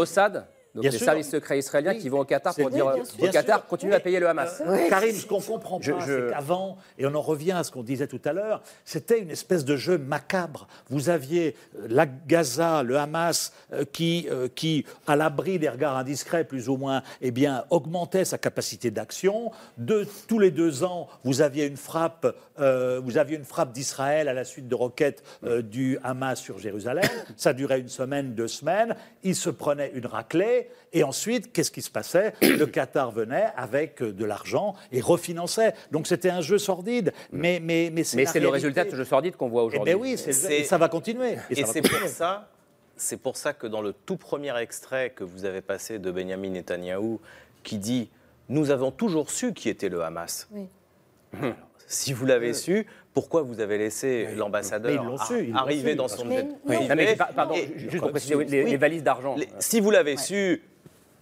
Donc 0.75 0.83
Bien 0.83 0.91
les 0.91 0.99
sûr. 0.99 1.07
services 1.07 1.31
secrets 1.31 1.59
israéliens 1.59 1.95
qui 1.95 2.09
vont 2.09 2.21
au 2.21 2.25
Qatar 2.25 2.55
pour 2.55 2.71
dire 2.71 2.93
Oui, 2.95 3.29
au 3.29 3.31
Qatar, 3.31 3.67
continuez 3.67 3.95
à 3.95 4.01
payer 4.01 4.21
le 4.21 4.29
Hamas. 4.29 4.63
Euh, 4.67 4.89
Karim, 4.89 5.15
ce 5.15 5.27
qu'on 5.27 5.41
comprend 5.41 5.79
pas, 5.81 6.01
c'est 6.05 6.31
qu'avant, 6.31 6.77
et 6.99 7.07
on 7.07 7.15
en 7.15 7.23
revient 7.23 7.53
à 7.53 7.65
ce 7.65 7.71
qu'on 7.71 7.83
disait 7.83 8.07
tout 8.07 8.21
à 8.25 8.33
l'heure, 8.33 8.63
c'était 8.85 9.21
une 9.21 9.31
espèce 9.31 9.65
de 9.65 9.77
jeu 9.77 9.99
macabre. 9.99 10.69
Vous 10.91 11.09
aviez 11.09 11.57
euh, 11.77 11.87
la 11.89 12.07
Gaza, 12.07 12.83
le 12.83 12.99
Hamas, 12.99 13.53
euh, 13.73 13.85
qui, 13.91 14.29
euh, 14.31 14.49
qui, 14.55 14.85
à 15.07 15.17
l'abri 15.17 15.59
des 15.59 15.69
regards 15.69 15.97
indiscrets, 15.97 16.45
plus 16.45 16.69
ou 16.69 16.77
moins, 16.77 17.03
eh 17.21 17.31
bien, 17.31 17.65
augmentait 17.71 18.25
sa 18.25 18.39
capacité 18.39 18.91
d'action. 18.91 19.51
De, 19.79 20.07
tous 20.27 20.39
les 20.39 20.51
deux 20.51 20.85
ans, 20.85 21.09
vous 21.25 21.41
aviez 21.41 21.67
une 21.67 21.77
frappe, 21.77 22.27
euh, 22.61 23.01
vous 23.03 23.19
aviez 23.19 23.37
une 23.37 23.45
frappe 23.45 23.73
d'Israël 23.73 24.29
à 24.29 24.33
la 24.35 24.45
suite 24.45 24.69
de 24.69 24.75
roquettes 24.75 25.23
euh, 25.45 25.63
du 25.63 25.99
Hamas 26.03 26.41
sur 26.41 26.59
Jérusalem. 26.59 27.05
Ça 27.37 27.53
durait 27.53 27.81
une 27.81 27.89
semaine, 27.89 28.35
deux 28.35 28.49
semaines. 28.49 28.97
Ils 29.23 29.37
se 29.37 29.51
prenaient 29.51 29.91
une 29.95 30.07
raclée. 30.07 30.69
Et 30.93 31.05
ensuite, 31.05 31.53
qu'est-ce 31.53 31.71
qui 31.71 31.83
se 31.83 31.91
passait? 31.91 32.33
Le 32.43 32.67
Qatar 32.67 33.11
venait 33.11 33.47
avec 33.57 34.03
euh, 34.03 34.13
de 34.13 34.25
l'argent 34.25 34.75
et 34.93 35.01
refinançait. 35.01 35.75
Donc 35.93 36.07
c'était 36.07 36.31
un 36.31 36.41
jeu 36.41 36.59
sordide. 36.59 37.13
Mais, 37.33 37.61
mais, 37.63 37.91
mais 37.93 38.05
c'est 38.05 38.17
Mais 38.17 38.25
la 38.25 38.33
c'est 38.33 38.41
le 38.41 38.49
résultat 38.49 38.85
de 38.85 38.91
ce 38.91 38.97
jeu 38.97 39.05
sordide 39.05 39.37
qu'on 39.37 39.49
voit 39.49 39.63
Eh 39.63 39.67
aujourd'hui. 39.67 39.93
ben 39.95 40.01
oui, 40.01 40.17
c'est- 40.19 40.33
C'est- 40.33 40.61
et 40.61 40.65
ça 40.65 40.79
va 40.79 40.89
continuer. 40.89 41.37
Et, 41.51 41.57
ça 41.57 41.67
va 41.67 41.73
c'est 41.73 41.81
continuer. 41.83 42.01
pour 42.01 42.09
ça, 42.11 42.49
c'est 42.97 43.17
pour 43.17 43.37
ça 43.37 43.53
que 43.53 43.67
dans 43.67 43.81
le 43.83 43.93
tout 43.93 44.17
premier 44.17 44.57
extrait 44.61 45.11
que 45.11 45.23
vous 45.25 45.45
avez 45.45 45.61
passé 45.61 45.99
de 45.99 46.11
Benjamin 46.11 46.51
Netanyahou, 46.51 47.21
qui 47.63 47.79
dit 47.79 48.11
nous 48.49 48.71
avons 48.71 48.91
toujours 48.91 49.31
su 49.31 49.53
qui 49.53 49.69
était 49.69 49.89
le 49.91 50.03
Hamas. 50.03 50.49
Oui. 50.53 50.67
Si 51.91 52.13
vous 52.13 52.27
l'avez 52.27 52.53
su, 52.53 52.87
pourquoi 53.15 53.41
vous 53.43 53.61
avez 53.61 53.79
laissé 53.79 54.29
l'ambassadeur 54.37 54.93
ils 54.93 54.97
l'ont 55.05 55.17
ar- 55.17 55.27
su, 55.27 55.45
ils 55.45 55.51
l'ont 55.53 55.57
arriver 55.57 55.91
su, 55.93 55.97
dans 55.97 56.07
son 56.09 56.31
jet 56.31 56.47
privé 56.65 57.17
pardon, 57.35 57.55
juste 57.77 57.99
pour 57.99 58.11
préciser, 58.11 58.45
les, 58.45 58.65
les 58.65 58.77
valises 58.77 59.03
d'argent. 59.03 59.35
les- 59.37 59.49
si 59.59 59.81
vous 59.81 59.91
l'avez 59.91 60.17
su, 60.19 60.63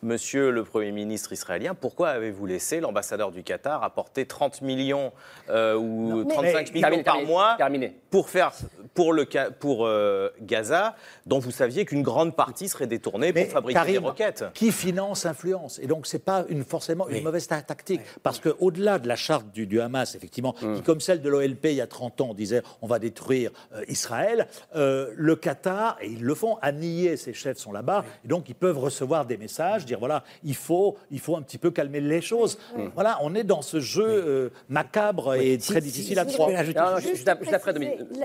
Monsieur 0.03 0.51
le 0.51 0.63
Premier 0.63 0.93
ministre 0.93 1.33
israélien, 1.33 1.75
pourquoi 1.75 2.11
avez-vous 2.11 2.45
laissé 2.47 2.81
l'ambassadeur 2.81 3.31
du 3.33 3.43
Qatar 3.43 3.83
apporter 3.83 4.27
30 4.27 4.61
millions 4.63 5.13
euh, 5.49 5.75
ou 5.75 6.25
mais- 6.27 6.35
35 6.35 6.45
Mais- 6.45 6.63
millions 6.75 6.81
Terminé, 6.83 7.03
par 7.03 7.15
terminé, 7.15 7.33
mois 7.33 7.55
terminé. 7.57 7.97
pour 8.11 8.29
faire 8.29 8.53
pour 8.95 9.13
le 9.13 9.27
pour 9.59 9.87
euh, 9.87 10.29
Gaza, 10.43 10.97
dont 11.27 11.39
vous 11.39 11.51
saviez 11.51 11.85
qu'une 11.87 12.03
grande 12.03 12.37
partie 12.37 12.69
serait 12.69 12.87
détournée 12.87 13.33
pour 13.33 13.47
fabriquer 13.47 13.93
des 13.93 13.99
roquettes? 13.99 14.45
Qui 14.55 14.71
finance 14.73 15.27
influence. 15.27 15.79
Et 15.81 15.87
donc, 15.87 16.07
ce 16.07 16.17
n'est 16.17 16.23
pas 16.23 16.45
une, 16.49 16.65
forcément 16.65 17.09
une 17.09 17.23
mauvaise 17.25 17.47
ta- 17.47 17.63
tactique. 17.63 18.01
Parce 18.23 18.39
qu'au-delà 18.39 18.99
de 18.99 19.09
la 19.09 19.17
charte 19.17 19.51
du, 19.53 19.67
du 19.67 19.81
Hamas, 19.81 20.15
effectivement, 20.15 20.55
Mm. 20.63 20.77
qui, 20.77 20.83
comme 20.83 21.01
celle 21.01 21.21
de 21.23 21.29
l'OLP 21.29 21.65
il 21.67 21.75
y 21.77 21.81
a 21.81 21.87
30 21.87 22.21
ans, 22.21 22.35
disait 22.35 22.63
on 22.83 22.87
va 22.87 22.99
détruire 22.99 23.51
euh, 23.75 23.83
Israël, 23.89 24.47
euh, 24.77 25.11
le 25.17 25.37
Qatar, 25.37 25.97
et 26.03 26.09
ils 26.09 26.23
le 26.23 26.35
font, 26.35 26.57
a 26.63 26.71
nié, 26.73 27.17
ses 27.17 27.33
chefs 27.33 27.59
sont 27.59 27.73
là-bas, 27.73 28.05
et 28.25 28.29
donc 28.29 28.49
ils 28.49 28.55
peuvent 28.55 28.79
recevoir 28.79 29.25
des 29.27 29.37
messages, 29.39 29.85
dire 29.87 29.99
voilà, 29.99 30.25
il 30.45 30.55
faut, 30.55 30.97
il 31.11 31.21
faut 31.21 31.37
un 31.37 31.43
petit 31.43 31.59
peu 31.59 31.71
calmer 31.71 32.01
les 32.01 32.21
choses. 32.21 32.59
Voilà, 32.95 33.19
on 33.23 33.35
est 33.35 33.45
dans 33.45 33.63
ce 33.63 33.81
jeu 33.81 34.05
euh, 34.07 34.51
macabre 34.69 35.35
et 35.35 35.57
très 35.59 35.81
difficile 35.81 36.19
à 36.19 36.25
si 36.29 36.37
je 36.37 37.25
la- 37.25 37.35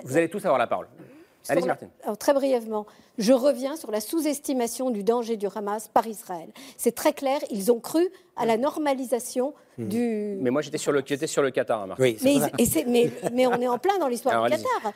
vous 0.03 0.17
allez 0.17 0.29
tous 0.29 0.43
avoir 0.45 0.57
la 0.57 0.67
parole. 0.67 0.87
La- 1.49 1.55
Martine. 1.65 1.89
alors, 2.03 2.17
très 2.19 2.33
brièvement, 2.35 2.85
je 3.17 3.33
reviens 3.33 3.75
sur 3.75 3.89
la 3.89 3.99
sous-estimation 3.99 4.91
du 4.91 5.03
danger 5.03 5.37
du 5.37 5.47
Hamas 5.55 5.87
par 5.87 6.05
Israël. 6.05 6.49
C'est 6.77 6.93
très 6.93 7.13
clair, 7.13 7.39
ils 7.49 7.71
ont 7.71 7.79
cru 7.79 8.07
à 8.35 8.45
la 8.45 8.57
normalisation 8.57 9.53
du. 9.77 10.37
Mais 10.41 10.49
moi, 10.51 10.61
j'étais 10.61 10.77
sur 10.77 10.91
le, 10.91 11.01
j'étais 11.05 11.27
sur 11.27 11.41
le 11.41 11.49
Qatar, 11.49 11.81
hein, 11.83 11.87
Marc. 11.87 11.99
mais, 11.99 12.11
ils- 12.23 12.49
et 12.59 12.65
c'est- 12.65 12.85
mais, 12.85 13.09
mais 13.33 13.47
on 13.47 13.53
est 13.59 13.67
en 13.67 13.77
plein 13.79 13.97
dans 13.99 14.07
l'histoire 14.07 14.35
Alors, 14.35 14.45
du. 14.45 14.51
Qatar. 14.63 14.93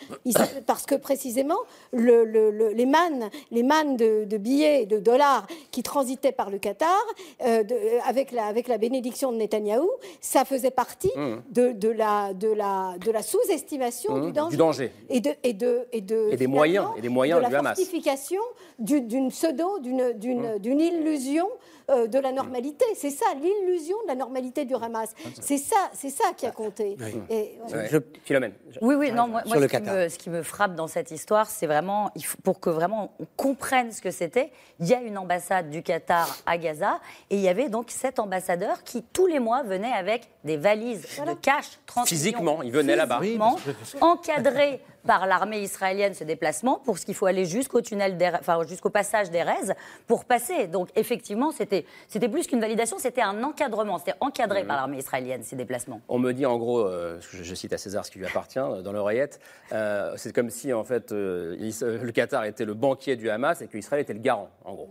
Parce 0.68 0.86
que 0.86 0.96
précisément, 0.96 1.58
le- 1.92 2.24
le- 2.26 2.52
le- 2.52 2.70
les 2.72 2.86
mannes, 2.86 3.30
les 3.52 3.64
mannes 3.64 3.96
de, 3.98 4.26
de 4.26 4.38
billets 4.38 4.84
et 4.84 4.86
de 4.86 5.00
dollars 5.00 5.48
qui 5.72 5.82
transitaient 5.82 6.32
par 6.34 6.50
le 6.50 6.60
Qatar, 6.60 7.02
euh, 7.46 7.64
de- 7.64 7.74
euh, 7.74 8.00
avec, 8.06 8.32
la, 8.32 8.46
avec 8.46 8.68
la 8.68 8.78
bénédiction 8.78 9.32
de 9.32 9.38
Netanyahou, 9.38 9.90
ça 10.22 10.46
faisait 10.46 10.72
partie 10.72 11.12
Mmh. 11.16 11.36
de, 11.52 11.72
de 11.72 11.90
la, 11.90 12.34
de 12.34 12.50
la, 12.50 12.96
de 13.04 13.12
la 13.12 13.24
sous-estimation 13.24 14.16
Mmh, 14.18 14.26
du 14.28 14.32
danger. 14.34 14.52
du 14.52 14.58
danger. 14.58 14.92
Et, 15.10 15.20
de, 15.22 15.32
et, 15.44 15.54
de, 15.54 15.88
et, 15.94 16.02
de, 16.02 16.30
Et 16.32 16.38
des 16.38 16.48
moyens, 16.48 16.88
et 16.98 17.02
des 17.02 17.10
moyens 17.10 17.40
de 17.42 17.46
du 17.46 17.52
la 17.52 17.60
Hamas. 17.60 17.78
fortification 17.78 18.42
du- 18.78 19.02
d'une 19.02 19.30
pseudo, 19.30 19.80
d'une 19.80 20.10
Mmh. 20.10 20.14
d'une- 20.20 20.58
d'une 20.60 20.80
illusion 20.80 21.48
euh, 21.90 22.08
de 22.08 22.20
la 22.20 22.32
normalité. 22.32 22.86
C'est 22.96 23.10
ça, 23.10 23.26
l'illusion 23.36 23.96
de 24.04 24.08
la 24.08 24.16
normalité 24.16 24.66
du 24.66 24.74
Hamas. 24.76 25.10
C'est 25.42 25.58
ça, 25.58 25.76
c'est 25.94 26.10
ça 26.10 26.26
qui 26.36 26.46
a 26.46 26.52
compté. 26.52 26.98
Et. 27.30 27.58
Ouais. 27.72 27.90
Philomène. 28.24 28.54
Oui, 28.82 28.96
oui, 28.96 29.12
non, 29.12 29.28
moi, 29.28 29.42
moi, 29.46 29.58
ce, 29.62 29.66
qui 29.68 29.82
me, 29.82 30.10
ce 30.10 30.18
qui 30.18 30.30
me 30.30 30.44
frappe 30.44 30.76
dans 30.76 30.88
cette 30.88 31.12
histoire, 31.12 31.50
c'est 31.50 31.68
vraiment, 31.68 32.12
il 32.16 32.26
faut- 32.26 32.38
pour 32.44 32.60
que 32.60 32.70
vraiment 32.70 33.14
on 33.20 33.26
comprenne 33.38 33.92
ce 33.92 34.02
que 34.02 34.12
c'était, 34.12 34.52
il 34.80 34.88
y 34.88 34.94
a 34.94 35.02
une 35.02 35.18
ambassade 35.18 35.70
du 35.70 35.82
Qatar 35.84 36.38
à 36.46 36.58
Gaza, 36.58 37.00
et 37.30 37.36
il 37.36 37.42
y 37.42 37.48
avait 37.50 37.70
donc 37.70 37.92
cet 37.92 38.20
ambassadeur 38.20 38.84
qui, 38.84 39.04
tous 39.04 39.28
les 39.28 39.40
mois, 39.40 39.64
venait 39.64 39.92
avec 39.94 40.28
des 40.44 40.58
valises 40.58 41.04
de 41.26 41.34
cash, 41.34 41.80
30 41.86 42.08
Physiquement, 42.08 42.58
millions, 42.58 42.64
il 42.64 42.72
venait 42.72 42.96
là-bas. 42.96 43.20
physiquement, 43.22 43.56
Oui, 43.66 44.00
encadré 44.02 44.82
par 45.06 45.26
l'armée 45.28 45.60
israélienne 45.62 46.14
ce 46.14 46.24
déplacement, 46.24 46.82
pour 46.84 46.98
ce 46.98 47.06
qu'il 47.06 47.16
faut 47.16 47.26
aller 47.26 47.46
jusqu'au 47.46 47.82
tunnel, 47.82 48.18
enfin 48.40 48.60
jusqu'au 48.68 48.90
passage 48.90 49.30
d'Erez 49.32 49.74
pour 50.08 50.26
passer. 50.26 50.68
Donc 50.68 50.90
effectivement, 50.96 51.52
c'était 51.52 51.86
c'était 52.08 52.30
plus 52.30 52.48
qu'une 52.48 52.60
validation, 52.62 52.98
c'était 53.00 53.22
un 53.22 53.44
encadrement, 53.44 53.98
c'était 54.00 54.16
encadré 54.20 54.62
Mhm. 54.62 54.68
par 54.68 54.78
l'armée 54.78 54.98
israélienne 54.98 55.44
ces 55.44 55.56
déplacements. 55.56 56.02
On 56.08 56.20
me 56.20 56.32
dit 56.34 56.46
en 56.46 56.58
gros, 56.58 56.80
euh, 56.80 57.20
je, 57.32 57.44
je 57.44 57.56
cite 57.56 57.74
à 57.74 57.78
César 57.78 58.06
ce 58.06 58.12
qui 58.12 58.20
lui 58.20 58.26
appartient 58.26 58.60
euh, 58.60 58.82
dans 58.82 58.92
l'oreillette, 58.92 59.40
euh, 59.72 60.14
c'est 60.18 60.34
comme 60.34 60.50
si 60.50 60.74
en 60.74 60.84
fait 60.84 61.12
euh, 61.12 61.56
le 61.82 62.12
Qatar 62.12 62.46
était 62.46 62.66
le 62.66 62.74
banquier 62.74 63.16
du 63.16 63.30
Hamas 63.30 63.62
et 63.62 63.68
qu'Israël 63.68 64.02
était 64.02 64.14
le 64.14 64.20
garant, 64.20 64.50
en 64.64 64.74
gros. 64.74 64.90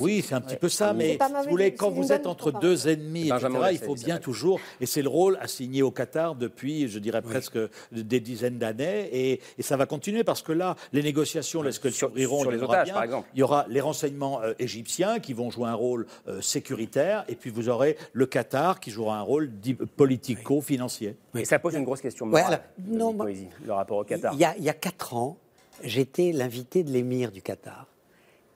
Oui, 0.00 0.24
c'est 0.26 0.34
un 0.34 0.40
petit 0.40 0.56
peu 0.56 0.68
ça, 0.68 0.92
mais 0.92 1.12
si 1.12 1.32
vous 1.44 1.50
voulez, 1.50 1.74
quand 1.74 1.90
vous 1.90 2.12
êtes 2.12 2.26
entre 2.26 2.50
deux 2.50 2.88
ennemis, 2.88 3.28
etc., 3.28 3.34
Benjamin 3.34 3.70
il 3.70 3.78
faut 3.78 3.94
bien 3.94 4.18
toujours, 4.18 4.60
et 4.80 4.86
c'est 4.86 5.02
le 5.02 5.08
rôle 5.08 5.38
assigné 5.40 5.82
au 5.82 5.90
Qatar 5.92 6.34
depuis, 6.34 6.88
je 6.88 6.98
dirais 6.98 7.22
presque 7.22 7.58
des 7.92 8.20
dizaines 8.20 8.58
d'années, 8.58 9.08
et, 9.12 9.40
et 9.58 9.62
ça 9.62 9.76
va 9.76 9.86
continuer 9.86 10.24
parce 10.24 10.42
que 10.42 10.52
là, 10.52 10.76
les 10.92 11.02
négociations, 11.02 11.64
est-ce 11.64 11.80
qu'elles 11.80 11.92
s'ouvriront 11.92 12.40
sur 12.42 12.52
il 12.52 12.56
y 12.56 12.58
les 12.58 12.64
otages, 12.64 12.84
bien. 12.86 12.94
par 12.94 13.04
exemple. 13.04 13.28
Il 13.34 13.40
y 13.40 13.42
aura 13.42 13.66
les 13.68 13.80
renseignements 13.80 14.40
euh, 14.42 14.52
égyptiens 14.58 15.18
qui 15.20 15.32
vont 15.32 15.50
jouer 15.50 15.68
un 15.68 15.74
rôle 15.74 16.06
euh, 16.28 16.40
sécuritaire, 16.40 17.24
et 17.28 17.34
puis 17.36 17.50
vous 17.50 17.68
aurez 17.68 17.96
le 18.12 18.26
Qatar 18.26 18.80
qui 18.80 18.90
jouera 18.90 19.18
un 19.18 19.22
rôle 19.22 19.50
politico-financier. 19.96 21.16
Et 21.34 21.44
ça 21.44 21.58
pose 21.58 21.74
une 21.74 21.84
grosse 21.84 22.00
question 22.00 22.26
Ouais, 22.26 22.42
morale, 22.42 22.62
alors, 22.78 22.98
non, 22.98 23.12
moi- 23.12 23.24
Moïse, 23.26 23.46
le 23.64 23.72
rapport 23.72 23.98
au 23.98 24.04
Qatar. 24.04 24.32
Il 24.34 24.40
y 24.40 24.44
a, 24.44 24.54
il 24.56 24.64
y 24.64 24.68
a 24.68 24.74
quatre 24.74 25.14
ans, 25.14 25.36
j'étais 25.82 26.32
l'invité 26.32 26.82
de 26.82 26.90
l'émir 26.90 27.30
du 27.32 27.42
Qatar. 27.42 27.86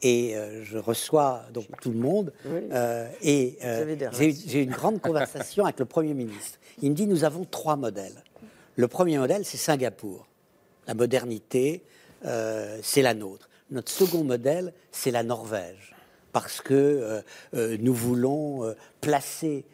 Et 0.02 0.36
euh, 0.36 0.62
je 0.64 0.76
reçois 0.76 1.42
donc 1.54 1.64
tout 1.80 1.90
le 1.90 1.98
monde. 1.98 2.32
euh, 2.46 3.08
et 3.22 3.56
euh, 3.64 3.76
Vous 3.76 3.82
avez 3.82 3.96
des 3.96 4.08
j'ai 4.46 4.62
une 4.62 4.70
grande 4.72 5.00
conversation 5.00 5.64
avec 5.64 5.78
le 5.78 5.86
Premier 5.86 6.12
ministre. 6.12 6.58
Il 6.82 6.90
me 6.90 6.94
dit 6.94 7.06
nous 7.06 7.24
avons 7.24 7.44
trois 7.44 7.76
modèles. 7.76 8.22
Le 8.76 8.86
premier 8.88 9.16
modèle, 9.16 9.44
c'est 9.46 9.56
Singapour. 9.56 10.26
La 10.86 10.94
modernité, 10.94 11.82
euh, 12.24 12.78
c'est 12.82 13.02
la 13.02 13.14
nôtre. 13.14 13.48
Notre 13.70 13.90
second 13.90 14.24
modèle, 14.24 14.72
c'est 14.92 15.10
la 15.10 15.22
Norvège. 15.22 15.94
Parce 16.32 16.60
que 16.60 16.74
euh, 16.74 17.22
euh, 17.54 17.76
nous 17.80 17.94
voulons 17.94 18.74
placer 19.00 19.64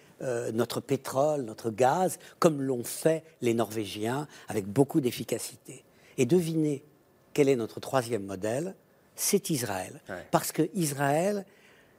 notre 0.52 0.80
pétrole, 0.80 1.44
notre 1.44 1.70
gaz, 1.70 2.18
comme 2.40 2.60
l'ont 2.60 2.84
fait 2.84 3.24
les 3.40 3.54
Norvégiens, 3.54 4.28
avec 4.48 4.66
beaucoup 4.66 5.00
d'efficacité. 5.00 5.82
Et 6.18 6.26
devinez 6.26 6.84
quel 7.32 7.48
est 7.48 7.56
notre 7.56 7.80
troisième 7.80 8.26
modèle? 8.26 8.74
C'est 9.16 9.48
Israël. 9.48 9.98
Ouais. 10.10 10.26
Parce 10.30 10.52
que 10.52 10.68
Israël, 10.74 11.46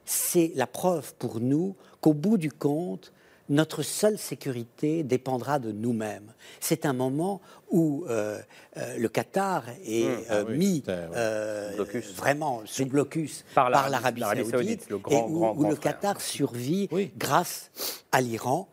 c'est 0.04 0.52
la 0.54 0.68
preuve 0.68 1.14
pour 1.14 1.40
nous 1.40 1.74
qu'au 2.00 2.14
bout 2.14 2.36
du 2.36 2.52
compte, 2.52 3.12
notre 3.48 3.82
seule 3.82 4.18
sécurité 4.18 5.02
dépendra 5.02 5.58
de 5.58 5.72
nous-mêmes. 5.72 6.32
C'est 6.60 6.86
un 6.86 6.92
moment 6.92 7.40
où 7.70 8.04
euh, 8.08 8.38
euh, 8.76 8.96
le 8.98 9.08
Qatar 9.08 9.64
est 9.84 10.04
Mmh, 10.04 10.24
ah 10.28 10.32
euh, 10.34 10.44
oui, 10.48 10.56
mis 10.58 10.74
c'était, 10.76 10.92
ouais. 10.92 11.74
Blocus. 11.76 12.14
vraiment 12.14 12.62
sous 12.64 12.86
blocus 12.86 13.44
Par 13.54 13.70
l'Arabie- 13.70 14.20
saoudite, 14.22 14.50
saoudite, 14.50 14.90
le 14.90 14.98
grand, 14.98 15.12
et 15.12 15.22
où, 15.30 15.38
grand, 15.38 15.52
où 15.52 15.60
grand 15.60 15.70
le. 15.70 15.76
Qatar 15.76 16.20
survit 16.20 16.88
grâce 17.16 17.70
à 18.12 18.20
l'Iran 18.20 18.68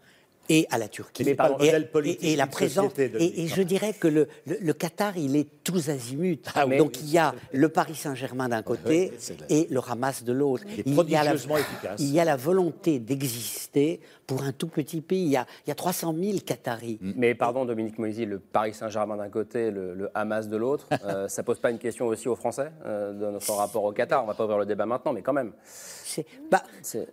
et 0.49 0.67
à 0.71 0.77
la 0.77 0.87
Turquie. 0.87 1.23
Mais 1.23 1.35
pardon, 1.35 1.57
et, 1.59 1.65
modèle 1.67 1.89
politique 1.91 2.23
et- 2.23 2.33
et 2.33 2.35
la 2.35 2.47
présence. 2.47 2.91
Et, 2.97 3.03
et 3.03 3.09
Dominique. 3.09 3.55
je 3.55 3.61
dirais 3.61 3.93
que 3.93 4.07
le, 4.07 4.27
le- 4.47 4.57
le 4.59 4.73
Qatar, 4.73 5.15
il 5.17 5.35
est 5.35 5.47
tous 5.63 5.89
azimuts. 5.89 6.39
Ah 6.55 6.65
oui. 6.67 6.77
Donc 6.77 6.99
il 7.01 7.09
y 7.09 7.17
a 7.17 7.33
le 7.53 7.69
Paris 7.69 7.95
Saint-Germain 7.95 8.49
d'un 8.49 8.63
côté 8.63 9.11
oui, 9.29 9.35
et 9.49 9.67
le 9.69 9.79
Hamas 9.87 10.23
de 10.23 10.33
l'autre. 10.33 10.63
est 10.67 10.83
Il 10.85 10.93
y 10.93 11.15
a 11.15 11.23
la- 11.23 11.31
prodigieusement 11.31 11.57
efficace. 11.57 11.99
Il 11.99 12.11
y 12.11 12.19
a 12.19 12.25
la 12.25 12.35
volonté 12.35 12.99
d'exister 12.99 13.99
pour 14.27 14.43
un 14.43 14.51
tout 14.51 14.67
petit 14.67 15.01
pays. 15.01 15.23
Il 15.25 15.31
y 15.31 15.37
a, 15.37 15.45
il 15.65 15.69
y 15.69 15.71
a 15.71 15.75
300 15.75 16.13
000 16.19 16.37
Qataris. 16.45 16.99
Mais 17.01 17.35
pardon, 17.35 17.65
Dominique 17.65 17.97
Moisy, 17.99 18.25
le 18.25 18.39
Paris 18.39 18.73
Saint-Germain 18.73 19.17
d'un 19.17 19.29
côté, 19.29 19.71
le, 19.71 19.93
le 19.93 20.09
Hamas 20.15 20.47
de 20.47 20.57
l'autre, 20.57 20.87
euh, 21.05 21.27
ça 21.27 21.43
pose 21.43 21.59
pas 21.59 21.71
une 21.71 21.79
question 21.79 22.07
aussi 22.07 22.27
aux 22.27 22.35
Français 22.35 22.71
euh, 22.85 23.13
de 23.13 23.31
notre 23.31 23.51
rapport 23.53 23.83
au 23.83 23.91
Qatar? 23.91 24.23
On 24.23 24.27
va 24.27 24.33
pas 24.33 24.43
ouvrir 24.43 24.57
le 24.59 24.65
débat 24.65 24.85
maintenant, 24.85 25.13
mais 25.13 25.21
quand 25.21 25.33
même. 25.33 25.51
C'est- 25.63 26.25
bah, 26.49 26.63
C'est- 26.81 27.07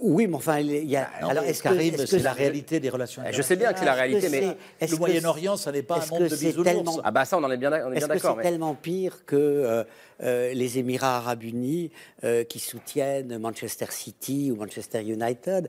Oui, 0.00 0.26
mais 0.26 0.34
enfin, 0.36 0.58
il 0.58 0.84
y 0.88 0.96
a. 0.96 1.08
Non, 1.22 1.28
alors, 1.28 1.44
mais 1.44 1.50
est-ce 1.50 1.62
Karim, 1.62 1.94
c'est 1.96 2.18
la 2.18 2.32
réalité 2.32 2.80
des 2.80 2.90
relations 2.90 3.22
Je 3.30 3.42
sais 3.42 3.56
bien 3.56 3.72
que 3.72 3.78
c'est 3.78 3.84
la 3.84 3.94
réalité, 3.94 4.28
mais 4.28 4.56
est-ce 4.80 4.92
le 4.92 4.98
Moyen-Orient, 4.98 5.56
ça 5.56 5.72
n'est 5.72 5.82
pas 5.82 5.96
un 6.02 6.06
monde 6.10 6.28
de 6.28 6.36
bisounours. 6.36 6.64
tellement- 6.64 7.00
Ah 7.04 7.10
bah 7.10 7.24
ça, 7.24 7.38
on 7.38 7.44
en 7.44 7.50
est 7.50 7.56
bien, 7.56 7.70
bien 7.70 7.92
Est-ce 7.92 8.06
que 8.06 8.12
d'accord. 8.12 8.30
c'est 8.32 8.36
mais- 8.36 8.42
tellement 8.50 8.74
pire 8.74 9.24
que 9.26 9.36
euh, 9.36 9.84
euh, 10.22 10.52
les 10.54 10.78
Émirats 10.78 11.16
arabes 11.18 11.42
unis 11.44 11.90
euh, 12.24 12.44
qui 12.44 12.58
soutiennent 12.58 13.38
Manchester 13.38 13.86
City 13.90 14.50
ou 14.52 14.56
Manchester 14.56 15.02
United 15.02 15.68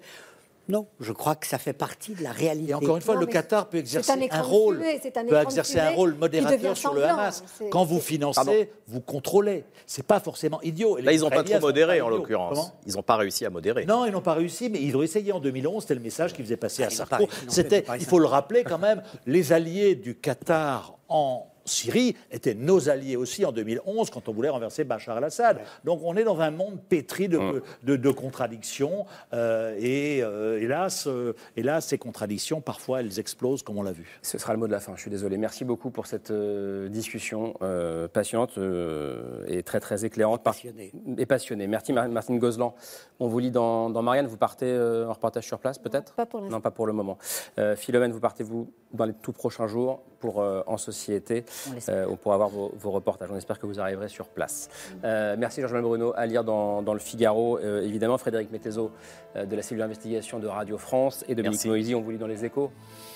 Non, 0.70 0.88
je 1.00 1.12
crois 1.14 1.36
que 1.36 1.48
ça 1.48 1.58
fait 1.58 1.74
partie 1.74 2.14
de 2.14 2.24
la 2.24 2.32
réalité. 2.32 2.72
Et 2.72 2.74
encore 2.74 2.96
une 2.98 3.02
fois, 3.02 3.16
Non, 3.16 3.22
le 3.22 3.28
Qatar 3.28 3.70
peut 3.70 3.78
exercer 3.78 4.12
un 4.32 4.42
rôle, 4.42 4.82
un 4.84 5.26
peut 5.26 5.38
exercer 5.42 5.80
un 5.80 5.92
rôle 5.92 6.16
modérateur 6.16 6.76
sur 6.76 6.94
le. 6.94 7.04
Hamas. 7.04 7.44
Quand 7.72 7.86
vous 7.86 8.00
financez, 8.00 8.36
Pardon. 8.36 8.66
vous 8.88 9.02
contrôlez. 9.02 9.64
C'est 9.86 10.06
pas 10.06 10.20
forcément 10.20 10.62
idiot. 10.62 10.98
Et 10.98 11.02
Là, 11.02 11.14
ils 11.14 11.22
n'ont 11.22 11.30
pas 11.30 11.44
trop 11.44 11.60
modéré, 11.60 12.00
pas 12.00 12.06
en 12.06 12.10
l'occurrence. 12.10 12.74
Ils 12.86 12.96
n'ont 12.96 13.04
pas 13.04 13.16
réussi 13.16 13.46
à 13.46 13.50
modérer. 13.50 13.86
Non, 13.86 14.06
ils 14.06 14.12
n'ont 14.12 14.22
pas 14.22 14.34
réussi, 14.34 14.70
mais 14.70 14.82
ils 14.82 14.96
ont 14.98 15.02
essayé 15.04 15.32
en 15.32 15.40
2011. 15.40 15.84
C'était 15.84 15.96
le 15.96 16.02
message 16.02 16.34
qu'ils 16.34 16.44
faisaient 16.46 16.58
passer 16.58 16.84
à 16.84 16.88
Ah, 16.88 16.90
pas 16.90 17.18
Sarko. 17.18 17.28
C'était, 17.48 17.86
il 18.00 18.06
faut 18.06 18.20
le 18.20 18.26
rappeler 18.26 18.64
quand 18.64 18.80
même, 18.80 19.02
les 19.26 19.54
alliés 19.54 19.96
du 19.96 20.16
Qatar 20.16 20.98
en 21.10 21.48
Syrie 21.68 22.16
étaient 22.32 22.54
nos 22.56 22.90
alliés 22.90 23.16
aussi 23.16 23.46
en 23.46 23.52
2011 23.52 24.10
quand 24.10 24.28
on 24.30 24.34
voulait 24.34 24.50
renverser 24.50 24.84
Bachar 24.84 25.18
al-Assad. 25.18 25.60
Donc 25.84 26.02
on 26.04 26.16
est 26.16 26.24
dans 26.24 26.40
un 26.42 26.52
monde 26.52 26.80
pétri 26.90 27.28
de, 27.28 27.38
Mm. 27.38 27.62
de, 27.84 27.96
de 27.96 28.12
contradictions 28.12 29.06
euh, 29.34 29.76
et 29.80 30.22
euh, 30.24 30.60
hélas, 30.62 31.08
euh, 31.08 31.34
hélas, 31.56 31.86
ces 31.86 31.98
contradictions 31.98 32.62
parfois 32.62 33.02
elles 33.02 33.20
explosent 33.20 33.64
comme 33.64 33.78
on 33.78 33.84
l'a 33.84 33.92
vu. 33.92 34.20
Ce 34.22 34.38
sera 34.38 34.54
le 34.54 34.60
mot 34.60 34.68
de 34.68 34.72
la 34.72 34.80
fin, 34.80 34.94
je 34.96 35.02
suis 35.02 35.12
désolé. 35.12 35.38
Merci 35.38 35.66
beaucoup 35.66 35.92
pour 35.92 36.08
cette 36.08 36.32
euh, 36.32 36.90
discussion 36.90 37.54
euh, 37.62 38.08
passionnante 38.08 38.58
euh, 38.58 39.44
et 39.48 39.64
très 39.64 39.80
très 39.80 40.06
éclairante. 40.06 40.44
Passionnée. 40.44 40.92
Et 41.18 41.26
passionnée. 41.26 41.68
Merci 41.68 41.94
Mar- 41.94 42.10
Martine 42.10 42.40
Gozlan. 42.40 42.74
On 43.20 43.28
vous 43.28 43.40
lit 43.40 43.52
dans, 43.52 43.90
dans 43.90 44.02
Marianne, 44.02 44.28
vous 44.28 44.38
partez 44.38 44.66
euh, 44.68 45.08
en 45.08 45.14
reportage 45.14 45.46
sur 45.46 45.60
place 45.60 45.78
peut-être? 45.78 46.14
Pas 46.14 46.26
pour 46.26 46.40
l'instant. 46.42 46.56
Non, 46.56 46.62
pas 46.62 46.72
pour 46.72 46.88
le 46.88 46.94
moment. 46.94 47.18
Euh, 47.60 47.76
Philomène, 47.76 48.12
vous 48.12 48.20
partez 48.20 48.44
vous 48.44 48.72
dans 48.94 49.06
les 49.06 49.14
tout 49.14 49.34
prochains 49.34 49.68
jours 49.68 50.02
pour 50.20 50.42
euh, 50.42 50.62
En 50.68 50.78
Société 50.78 51.44
On 51.70 51.92
euh, 51.92 52.16
pour 52.22 52.34
avoir 52.34 52.50
vos, 52.50 52.72
vos 52.78 52.92
reportages. 52.92 53.30
On 53.32 53.36
espère 53.38 53.60
que 53.60 53.66
vous 53.66 53.80
arriverez 53.80 54.08
sur 54.10 54.28
place. 54.28 54.70
Euh, 55.04 55.36
merci 55.38 55.62
Georges 55.62 55.82
Bruno 55.82 56.14
à 56.16 56.26
lire 56.26 56.44
dans, 56.44 56.82
dans 56.82 56.94
le 56.94 57.00
Figaro. 57.00 57.58
Euh, 57.60 57.82
évidemment, 57.84 58.18
Frédéric 58.18 58.52
Mettezo 58.52 58.92
euh, 59.36 59.46
de 59.46 59.56
la 59.56 59.62
cellule 59.62 59.82
d'investigation 59.82 60.40
de 60.40 60.48
Radio 60.48 60.78
France 60.78 61.24
et 61.28 61.36
Dominique 61.36 61.56
Merci. 61.58 61.68
Moisy, 61.68 61.96
on 61.96 62.02
vous 62.02 62.12
lit 62.12 62.18
dans 62.18 62.28
les 62.28 62.46
échos, 62.46 62.72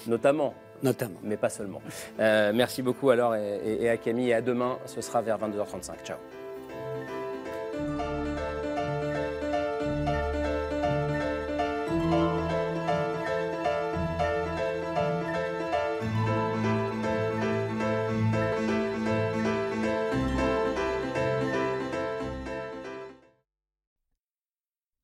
notamment 0.08 0.54
Notamment. 0.84 1.20
mais 1.24 1.38
pas 1.38 1.50
seulement. 1.50 1.82
Merci 2.18 2.82
beaucoup 2.82 3.10
alors 3.12 3.36
et, 3.36 3.58
et- 3.64 3.84
et 3.84 3.90
à 3.90 3.98
Camille 3.98 4.30
et 4.30 4.34
à 4.34 4.42
demain, 4.42 4.78
ce 4.86 5.00
sera 5.02 5.22
vers 5.22 5.38
22h35. 5.38 5.92
Ciao. 6.04 6.18